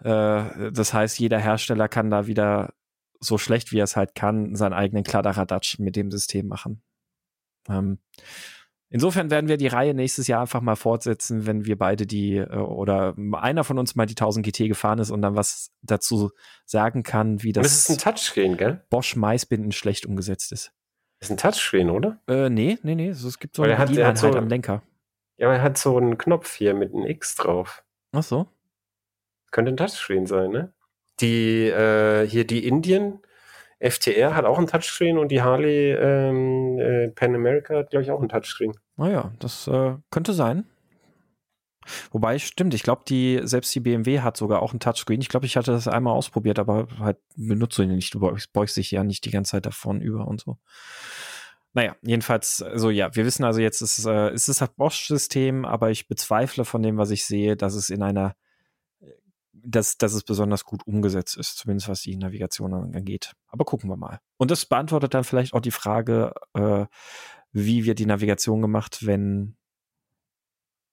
äh, 0.00 0.72
das 0.72 0.92
heißt, 0.92 1.20
jeder 1.20 1.38
Hersteller 1.38 1.86
kann 1.86 2.10
da 2.10 2.26
wieder 2.26 2.74
so 3.20 3.38
schlecht 3.38 3.70
wie 3.70 3.78
er 3.78 3.84
es 3.84 3.94
halt 3.94 4.16
kann, 4.16 4.56
seinen 4.56 4.72
eigenen 4.72 5.04
Kladderadatsch 5.04 5.78
mit 5.78 5.94
dem 5.94 6.10
System 6.10 6.48
machen. 6.48 6.82
Ähm, 7.68 8.00
Insofern 8.94 9.30
werden 9.30 9.48
wir 9.48 9.56
die 9.56 9.68
Reihe 9.68 9.94
nächstes 9.94 10.26
Jahr 10.26 10.42
einfach 10.42 10.60
mal 10.60 10.76
fortsetzen, 10.76 11.46
wenn 11.46 11.64
wir 11.64 11.78
beide 11.78 12.06
die 12.06 12.36
äh, 12.36 12.54
oder 12.54 13.14
einer 13.32 13.64
von 13.64 13.78
uns 13.78 13.94
mal 13.94 14.04
die 14.04 14.12
1000 14.12 14.44
GT 14.44 14.68
gefahren 14.68 14.98
ist 14.98 15.10
und 15.10 15.22
dann 15.22 15.34
was 15.34 15.72
dazu 15.80 16.30
sagen 16.66 17.02
kann, 17.02 17.42
wie 17.42 17.52
das, 17.52 17.62
das 17.62 17.76
ist 17.78 17.90
ein 17.90 17.98
Touchscreen, 17.98 18.58
gell? 18.58 18.84
Bosch 18.90 19.16
Maisbinden 19.16 19.72
schlecht 19.72 20.04
umgesetzt 20.04 20.52
ist. 20.52 20.72
Das 21.20 21.30
ist 21.30 21.30
ein 21.30 21.38
Touchscreen, 21.38 21.88
oder? 21.88 22.20
Äh, 22.28 22.50
nee, 22.50 22.78
nee, 22.82 22.94
nee. 22.94 23.08
Es 23.08 23.38
gibt 23.38 23.56
so 23.56 23.62
eine 23.62 23.76
Bedieneinheit 23.76 24.18
so, 24.18 24.28
am 24.28 24.48
Lenker. 24.48 24.82
Ja, 25.38 25.50
er 25.50 25.62
hat 25.62 25.78
so 25.78 25.96
einen 25.96 26.18
Knopf 26.18 26.54
hier 26.54 26.74
mit 26.74 26.92
einem 26.92 27.06
X 27.06 27.36
drauf. 27.36 27.84
Ach 28.12 28.22
so. 28.22 28.46
Könnte 29.52 29.72
ein 29.72 29.78
Touchscreen 29.78 30.26
sein, 30.26 30.50
ne? 30.50 30.74
Die, 31.20 31.66
äh, 31.66 32.26
hier 32.26 32.46
die 32.46 32.66
Indien, 32.66 33.20
FTR 33.82 34.36
hat 34.36 34.44
auch 34.44 34.58
ein 34.58 34.68
Touchscreen 34.68 35.18
und 35.18 35.32
die 35.32 35.42
Harley 35.42 35.92
ähm, 35.92 36.78
äh, 36.78 37.08
Pan 37.08 37.34
America 37.34 37.78
hat, 37.78 37.90
glaube 37.90 38.04
ich, 38.04 38.10
auch 38.10 38.20
ein 38.20 38.28
Touchscreen. 38.28 38.72
Naja, 38.96 39.32
das 39.38 39.66
äh, 39.68 39.96
könnte 40.10 40.32
sein. 40.32 40.66
Wobei, 42.10 42.38
stimmt, 42.38 42.74
ich 42.74 42.82
glaube, 42.82 43.02
die, 43.08 43.40
selbst 43.42 43.74
die 43.74 43.80
BMW 43.80 44.20
hat 44.20 44.36
sogar 44.36 44.62
auch 44.62 44.72
ein 44.72 44.80
Touchscreen. 44.80 45.20
Ich 45.20 45.28
glaube, 45.28 45.46
ich 45.46 45.56
hatte 45.56 45.72
das 45.72 45.88
einmal 45.88 46.14
ausprobiert, 46.14 46.58
aber 46.58 46.86
halt 46.98 47.18
benutze 47.36 47.82
ihn 47.82 47.94
nicht. 47.94 48.14
Du 48.14 48.20
beugst 48.20 48.76
dich 48.76 48.90
ja 48.90 49.02
nicht 49.02 49.24
die 49.24 49.30
ganze 49.30 49.52
Zeit 49.52 49.66
davon 49.66 50.00
über 50.00 50.28
und 50.28 50.40
so. 50.40 50.58
Naja, 51.74 51.96
jedenfalls, 52.02 52.62
also 52.62 52.90
ja, 52.90 53.14
wir 53.16 53.24
wissen 53.24 53.44
also 53.44 53.60
jetzt, 53.60 53.80
es, 53.80 54.04
äh, 54.04 54.28
es 54.28 54.48
ist 54.48 54.60
das 54.60 54.74
Bosch-System, 54.74 55.64
aber 55.64 55.90
ich 55.90 56.06
bezweifle 56.06 56.64
von 56.64 56.82
dem, 56.82 56.98
was 56.98 57.10
ich 57.10 57.24
sehe, 57.24 57.56
dass 57.56 57.74
es 57.74 57.88
in 57.88 58.02
einer, 58.02 58.36
dass, 59.52 59.96
dass 59.96 60.12
es 60.12 60.22
besonders 60.22 60.64
gut 60.64 60.86
umgesetzt 60.86 61.36
ist, 61.36 61.56
zumindest 61.56 61.88
was 61.88 62.02
die 62.02 62.16
Navigation 62.16 62.74
angeht. 62.74 63.32
Aber 63.48 63.64
gucken 63.64 63.88
wir 63.88 63.96
mal. 63.96 64.20
Und 64.36 64.50
das 64.50 64.66
beantwortet 64.66 65.14
dann 65.14 65.24
vielleicht 65.24 65.54
auch 65.54 65.60
die 65.60 65.70
Frage, 65.70 66.34
äh, 66.54 66.86
wie 67.52 67.84
wird 67.84 67.98
die 67.98 68.06
Navigation 68.06 68.62
gemacht, 68.62 69.06
wenn 69.06 69.56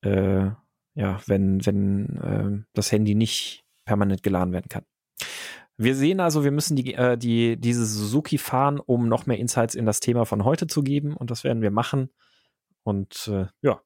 äh, 0.01 0.49
ja, 0.95 1.21
wenn, 1.27 1.65
wenn 1.65 2.17
äh, 2.17 2.65
das 2.73 2.91
Handy 2.91 3.15
nicht 3.15 3.63
permanent 3.85 4.23
geladen 4.23 4.53
werden 4.53 4.67
kann. 4.69 4.83
Wir 5.77 5.95
sehen 5.95 6.19
also, 6.19 6.43
wir 6.43 6.51
müssen 6.51 6.75
die, 6.75 6.93
äh, 6.93 7.17
die, 7.17 7.55
diese 7.55 7.85
Suzuki 7.85 8.37
fahren, 8.37 8.79
um 8.79 9.07
noch 9.07 9.25
mehr 9.25 9.37
Insights 9.37 9.75
in 9.75 9.85
das 9.85 10.01
Thema 10.01 10.25
von 10.25 10.43
heute 10.43 10.67
zu 10.67 10.83
geben. 10.83 11.15
Und 11.15 11.31
das 11.31 11.45
werden 11.45 11.61
wir 11.61 11.71
machen. 11.71 12.09
Und 12.83 13.29
äh, 13.31 13.45
ja. 13.61 13.81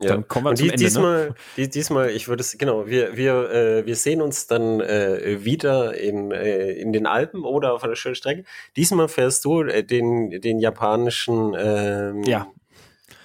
Ja. 0.00 0.08
Dann 0.10 0.28
kommen 0.28 0.44
wir 0.44 0.50
und 0.50 0.56
zum 0.56 0.66
die, 0.66 0.72
Ende. 0.72 0.82
Ne? 0.82 0.88
Diesmal, 0.88 1.28
ne? 1.28 1.34
die, 1.56 1.70
diesmal, 1.70 2.10
ich 2.10 2.28
würde 2.28 2.42
es, 2.42 2.58
genau, 2.58 2.86
wir, 2.86 3.16
wir, 3.16 3.50
äh, 3.50 3.86
wir 3.86 3.96
sehen 3.96 4.20
uns 4.20 4.46
dann 4.46 4.80
äh, 4.80 5.44
wieder 5.44 5.96
in, 5.96 6.32
äh, 6.32 6.72
in 6.72 6.92
den 6.92 7.06
Alpen 7.06 7.44
oder 7.44 7.72
auf 7.72 7.82
einer 7.82 7.96
schönen 7.96 8.14
Strecke. 8.14 8.44
Diesmal 8.76 9.08
fährst 9.08 9.44
du 9.44 9.62
äh, 9.62 9.82
den, 9.82 10.40
den 10.42 10.58
japanischen, 10.58 11.54
ähm, 11.58 12.24
ja. 12.24 12.46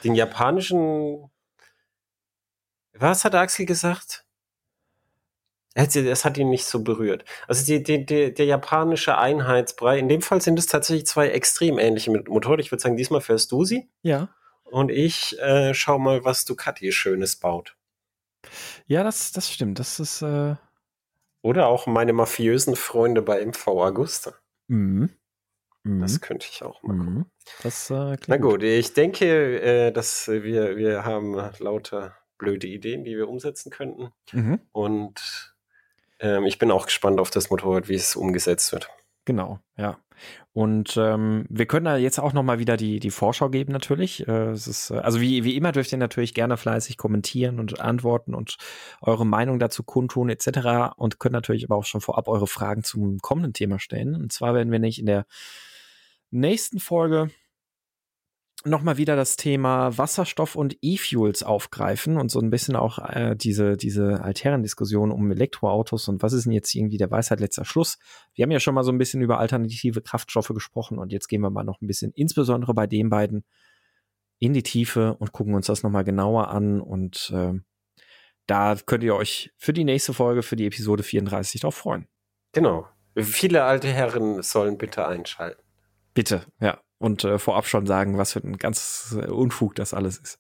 den 0.04 0.16
japanischen 0.16 1.30
was 3.02 3.26
hat 3.26 3.34
Axel 3.34 3.66
gesagt? 3.66 4.26
Es 5.74 6.26
hat 6.26 6.38
ihn 6.38 6.50
nicht 6.50 6.66
so 6.66 6.84
berührt. 6.84 7.26
Also 7.48 7.66
die, 7.66 7.82
die, 7.82 8.06
die, 8.06 8.34
der 8.34 8.46
japanische 8.46 9.18
Einheitsbrei, 9.18 9.98
in 9.98 10.08
dem 10.08 10.22
Fall 10.22 10.42
sind 10.42 10.60
es 10.60 10.68
tatsächlich 10.68 11.08
zwei 11.08 11.30
extrem 11.30 11.80
ähnliche 11.80 12.12
Motoren. 12.12 12.60
Ich 12.60 12.72
würde 12.72 12.82
sagen, 12.82 12.98
diesmal 12.98 13.22
fährst 13.22 13.52
du 13.52 13.64
sie. 13.64 13.90
Ja. 14.04 14.30
Und 14.72 14.90
ich 14.90 15.40
äh, 15.40 15.74
schau 15.74 16.00
mal, 16.00 16.24
was 16.24 16.46
Ducati 16.46 16.92
Schönes 16.92 17.36
baut. 17.36 17.76
Ja, 18.88 19.04
das, 19.04 19.32
das 19.32 19.52
stimmt. 19.52 19.80
Das 19.80 20.00
ist. 20.00 20.22
Äh 20.22 20.56
Oder 21.42 21.68
auch 21.68 21.88
meine 21.88 22.14
mafiösen 22.14 22.76
Freunde 22.76 23.22
bei 23.22 23.46
MV 23.46 23.68
Augusta. 23.68 24.34
Mhm. 24.68 25.10
Das 25.84 26.14
mhm. 26.14 26.22
könnte 26.22 26.48
ich 26.50 26.64
auch 26.64 26.84
machen. 26.84 27.14
Mhm. 27.14 27.26
Das, 27.64 27.90
äh, 27.90 28.18
Na 28.28 28.38
gut, 28.38 28.52
gut, 28.52 28.64
ich 28.64 28.94
denke, 28.94 29.62
äh, 29.62 29.92
dass 29.92 30.28
wir, 30.28 30.78
wir 30.78 31.06
haben 31.06 31.36
lauter 31.58 32.16
blöde 32.38 32.68
Ideen, 32.68 33.04
die 33.04 33.18
wir 33.18 33.28
umsetzen 33.28 33.72
könnten. 33.72 34.12
Mhm. 34.32 34.60
Und 34.72 35.56
ähm, 36.20 36.46
ich 36.46 36.60
bin 36.60 36.72
auch 36.72 36.86
gespannt 36.86 37.20
auf 37.20 37.32
das 37.32 37.50
Motorrad, 37.50 37.90
wie 37.90 37.96
es 37.96 38.16
umgesetzt 38.16 38.72
wird. 38.72 38.90
Genau, 39.26 39.60
ja. 39.78 40.00
Und 40.54 40.98
ähm, 40.98 41.46
wir 41.50 41.66
können 41.66 41.86
da 41.86 41.98
jetzt 41.98 42.20
auch 42.20 42.34
nochmal 42.34 42.60
wieder 42.60 42.76
die, 42.76 43.00
die 43.00 43.12
Vorschau 43.12 43.50
geben, 43.50 43.72
natürlich. 43.72 44.28
Äh, 44.28 44.50
es 44.50 44.68
ist, 44.68 44.92
äh, 44.92 44.96
also 44.98 45.22
wie, 45.22 45.44
wie 45.44 45.56
immer 45.56 45.72
dürft 45.72 45.92
ihr 45.92 45.98
natürlich 45.98 46.34
gerne 46.34 46.58
fleißig 46.58 46.98
kommentieren 46.98 47.60
und 47.60 47.80
antworten 47.80 48.34
und 48.34 48.58
eure 49.02 49.26
Meinung 49.26 49.60
dazu 49.60 49.84
kundtun, 49.84 50.30
etc. 50.30 50.94
Und 50.98 51.20
könnt 51.20 51.34
natürlich 51.34 51.66
aber 51.66 51.76
auch 51.78 51.86
schon 51.86 52.02
vorab 52.02 52.28
eure 52.28 52.48
Fragen 52.48 52.84
zum 52.84 53.20
kommenden 53.20 53.54
Thema 53.54 53.80
stellen. 53.80 54.16
Und 54.16 54.34
zwar 54.34 54.54
werden 54.54 54.72
wir 54.72 54.80
nicht 54.80 55.00
in 55.00 55.06
der 55.06 55.26
nächsten 56.32 56.80
Folge 56.80 57.30
nochmal 58.66 58.98
wieder 58.98 59.16
das 59.16 59.38
Thema 59.38 59.98
Wasserstoff 59.98 60.56
und 60.56 60.78
E-Fuels 60.82 61.44
aufgreifen 61.44 62.18
und 62.18 62.30
so 62.30 62.40
ein 62.40 62.50
bisschen 62.50 62.76
auch 62.76 63.00
äh, 63.00 63.36
diese, 63.36 63.78
diese 63.78 64.24
alternen 64.24 64.64
Diskussion 64.64 65.12
um 65.12 65.32
Elektroautos 65.32 66.08
und 66.08 66.22
was 66.22 66.34
ist 66.34 66.46
denn 66.46 66.52
jetzt 66.52 66.74
irgendwie 66.76 66.98
der 66.98 67.10
Weisheit 67.10 67.40
letzter 67.40 67.66
Schluss. 67.66 67.98
Wir 68.34 68.44
haben 68.44 68.52
ja 68.52 68.60
schon 68.60 68.76
mal 68.76 68.84
so 68.84 68.92
ein 68.92 68.98
bisschen 68.98 69.22
über 69.22 69.40
alternative 69.40 70.02
Kraftstoffe 70.02 70.50
gesprochen 70.50 71.00
und 71.00 71.12
jetzt 71.12 71.28
gehen 71.28 71.42
wir 71.42 71.50
mal 71.50 71.64
noch 71.64 71.82
ein 71.82 71.88
bisschen, 71.88 72.12
insbesondere 72.14 72.74
bei 72.74 72.88
den 72.88 73.10
beiden, 73.10 73.44
in 74.40 74.54
die 74.54 74.64
Tiefe 74.64 75.16
und 75.20 75.34
gucken 75.34 75.54
uns 75.54 75.68
das 75.68 75.84
nochmal 75.84 76.04
genauer 76.04 76.50
an 76.50 76.82
und 76.82 77.32
äh, 77.36 77.54
da 78.48 78.76
könnt 78.86 79.04
ihr 79.04 79.16
euch 79.16 79.52
für 79.58 79.72
die 79.72 79.84
nächste 79.84 80.14
Folge, 80.14 80.42
für 80.42 80.56
die 80.56 80.66
Episode 80.66 81.04
34 81.04 81.62
drauf 81.62 81.76
freuen. 81.76 82.08
Genau. 82.52 82.88
Viele 83.16 83.64
alte 83.64 83.88
Herren 83.88 84.42
sollen 84.42 84.78
bitte 84.78 85.08
einschalten. 85.08 85.62
Bitte, 86.14 86.46
ja 86.60 86.82
und 87.02 87.24
äh, 87.24 87.40
vorab 87.40 87.68
schon 87.68 87.86
sagen, 87.86 88.18
was 88.18 88.34
für 88.34 88.40
ein 88.40 88.58
ganz 88.58 89.16
äh, 89.20 89.28
Unfug 89.28 89.76
das 89.76 89.94
alles 89.94 90.18
ist. 90.18 90.40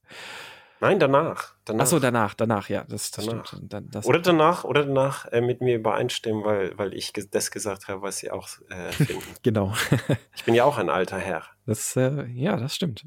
Nein, 0.79 0.99
danach. 0.99 1.53
danach. 1.65 1.83
Achso, 1.83 1.99
danach, 1.99 2.33
danach, 2.33 2.67
ja. 2.67 2.83
Das, 2.89 3.11
das 3.11 3.25
danach. 3.25 3.45
stimmt. 3.45 3.71
Dann, 3.71 3.89
das 3.91 4.05
oder 4.07 4.19
danach, 4.19 4.63
oder 4.63 4.83
danach 4.83 5.27
äh, 5.27 5.39
mit 5.39 5.61
mir 5.61 5.75
übereinstimmen, 5.75 6.43
weil, 6.43 6.75
weil 6.77 6.95
ich 6.95 7.13
das 7.13 7.51
gesagt 7.51 7.87
habe, 7.87 8.01
was 8.01 8.17
sie 8.17 8.31
auch 8.31 8.49
äh, 8.69 8.91
finden. 8.91 9.23
genau. 9.43 9.73
ich 10.35 10.43
bin 10.43 10.55
ja 10.55 10.63
auch 10.63 10.79
ein 10.79 10.89
alter 10.89 11.19
Herr. 11.19 11.43
Das, 11.67 11.95
äh, 11.95 12.25
ja, 12.27 12.57
das 12.57 12.75
stimmt. 12.75 13.05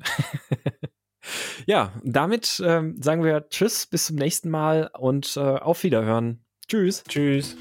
ja, 1.66 1.92
damit 2.04 2.62
ähm, 2.64 3.02
sagen 3.02 3.24
wir 3.24 3.48
Tschüss, 3.48 3.86
bis 3.86 4.06
zum 4.06 4.16
nächsten 4.16 4.50
Mal 4.50 4.90
und 4.96 5.36
äh, 5.36 5.40
auf 5.40 5.82
Wiederhören. 5.82 6.44
Tschüss. 6.68 7.02
Tschüss. 7.08 7.56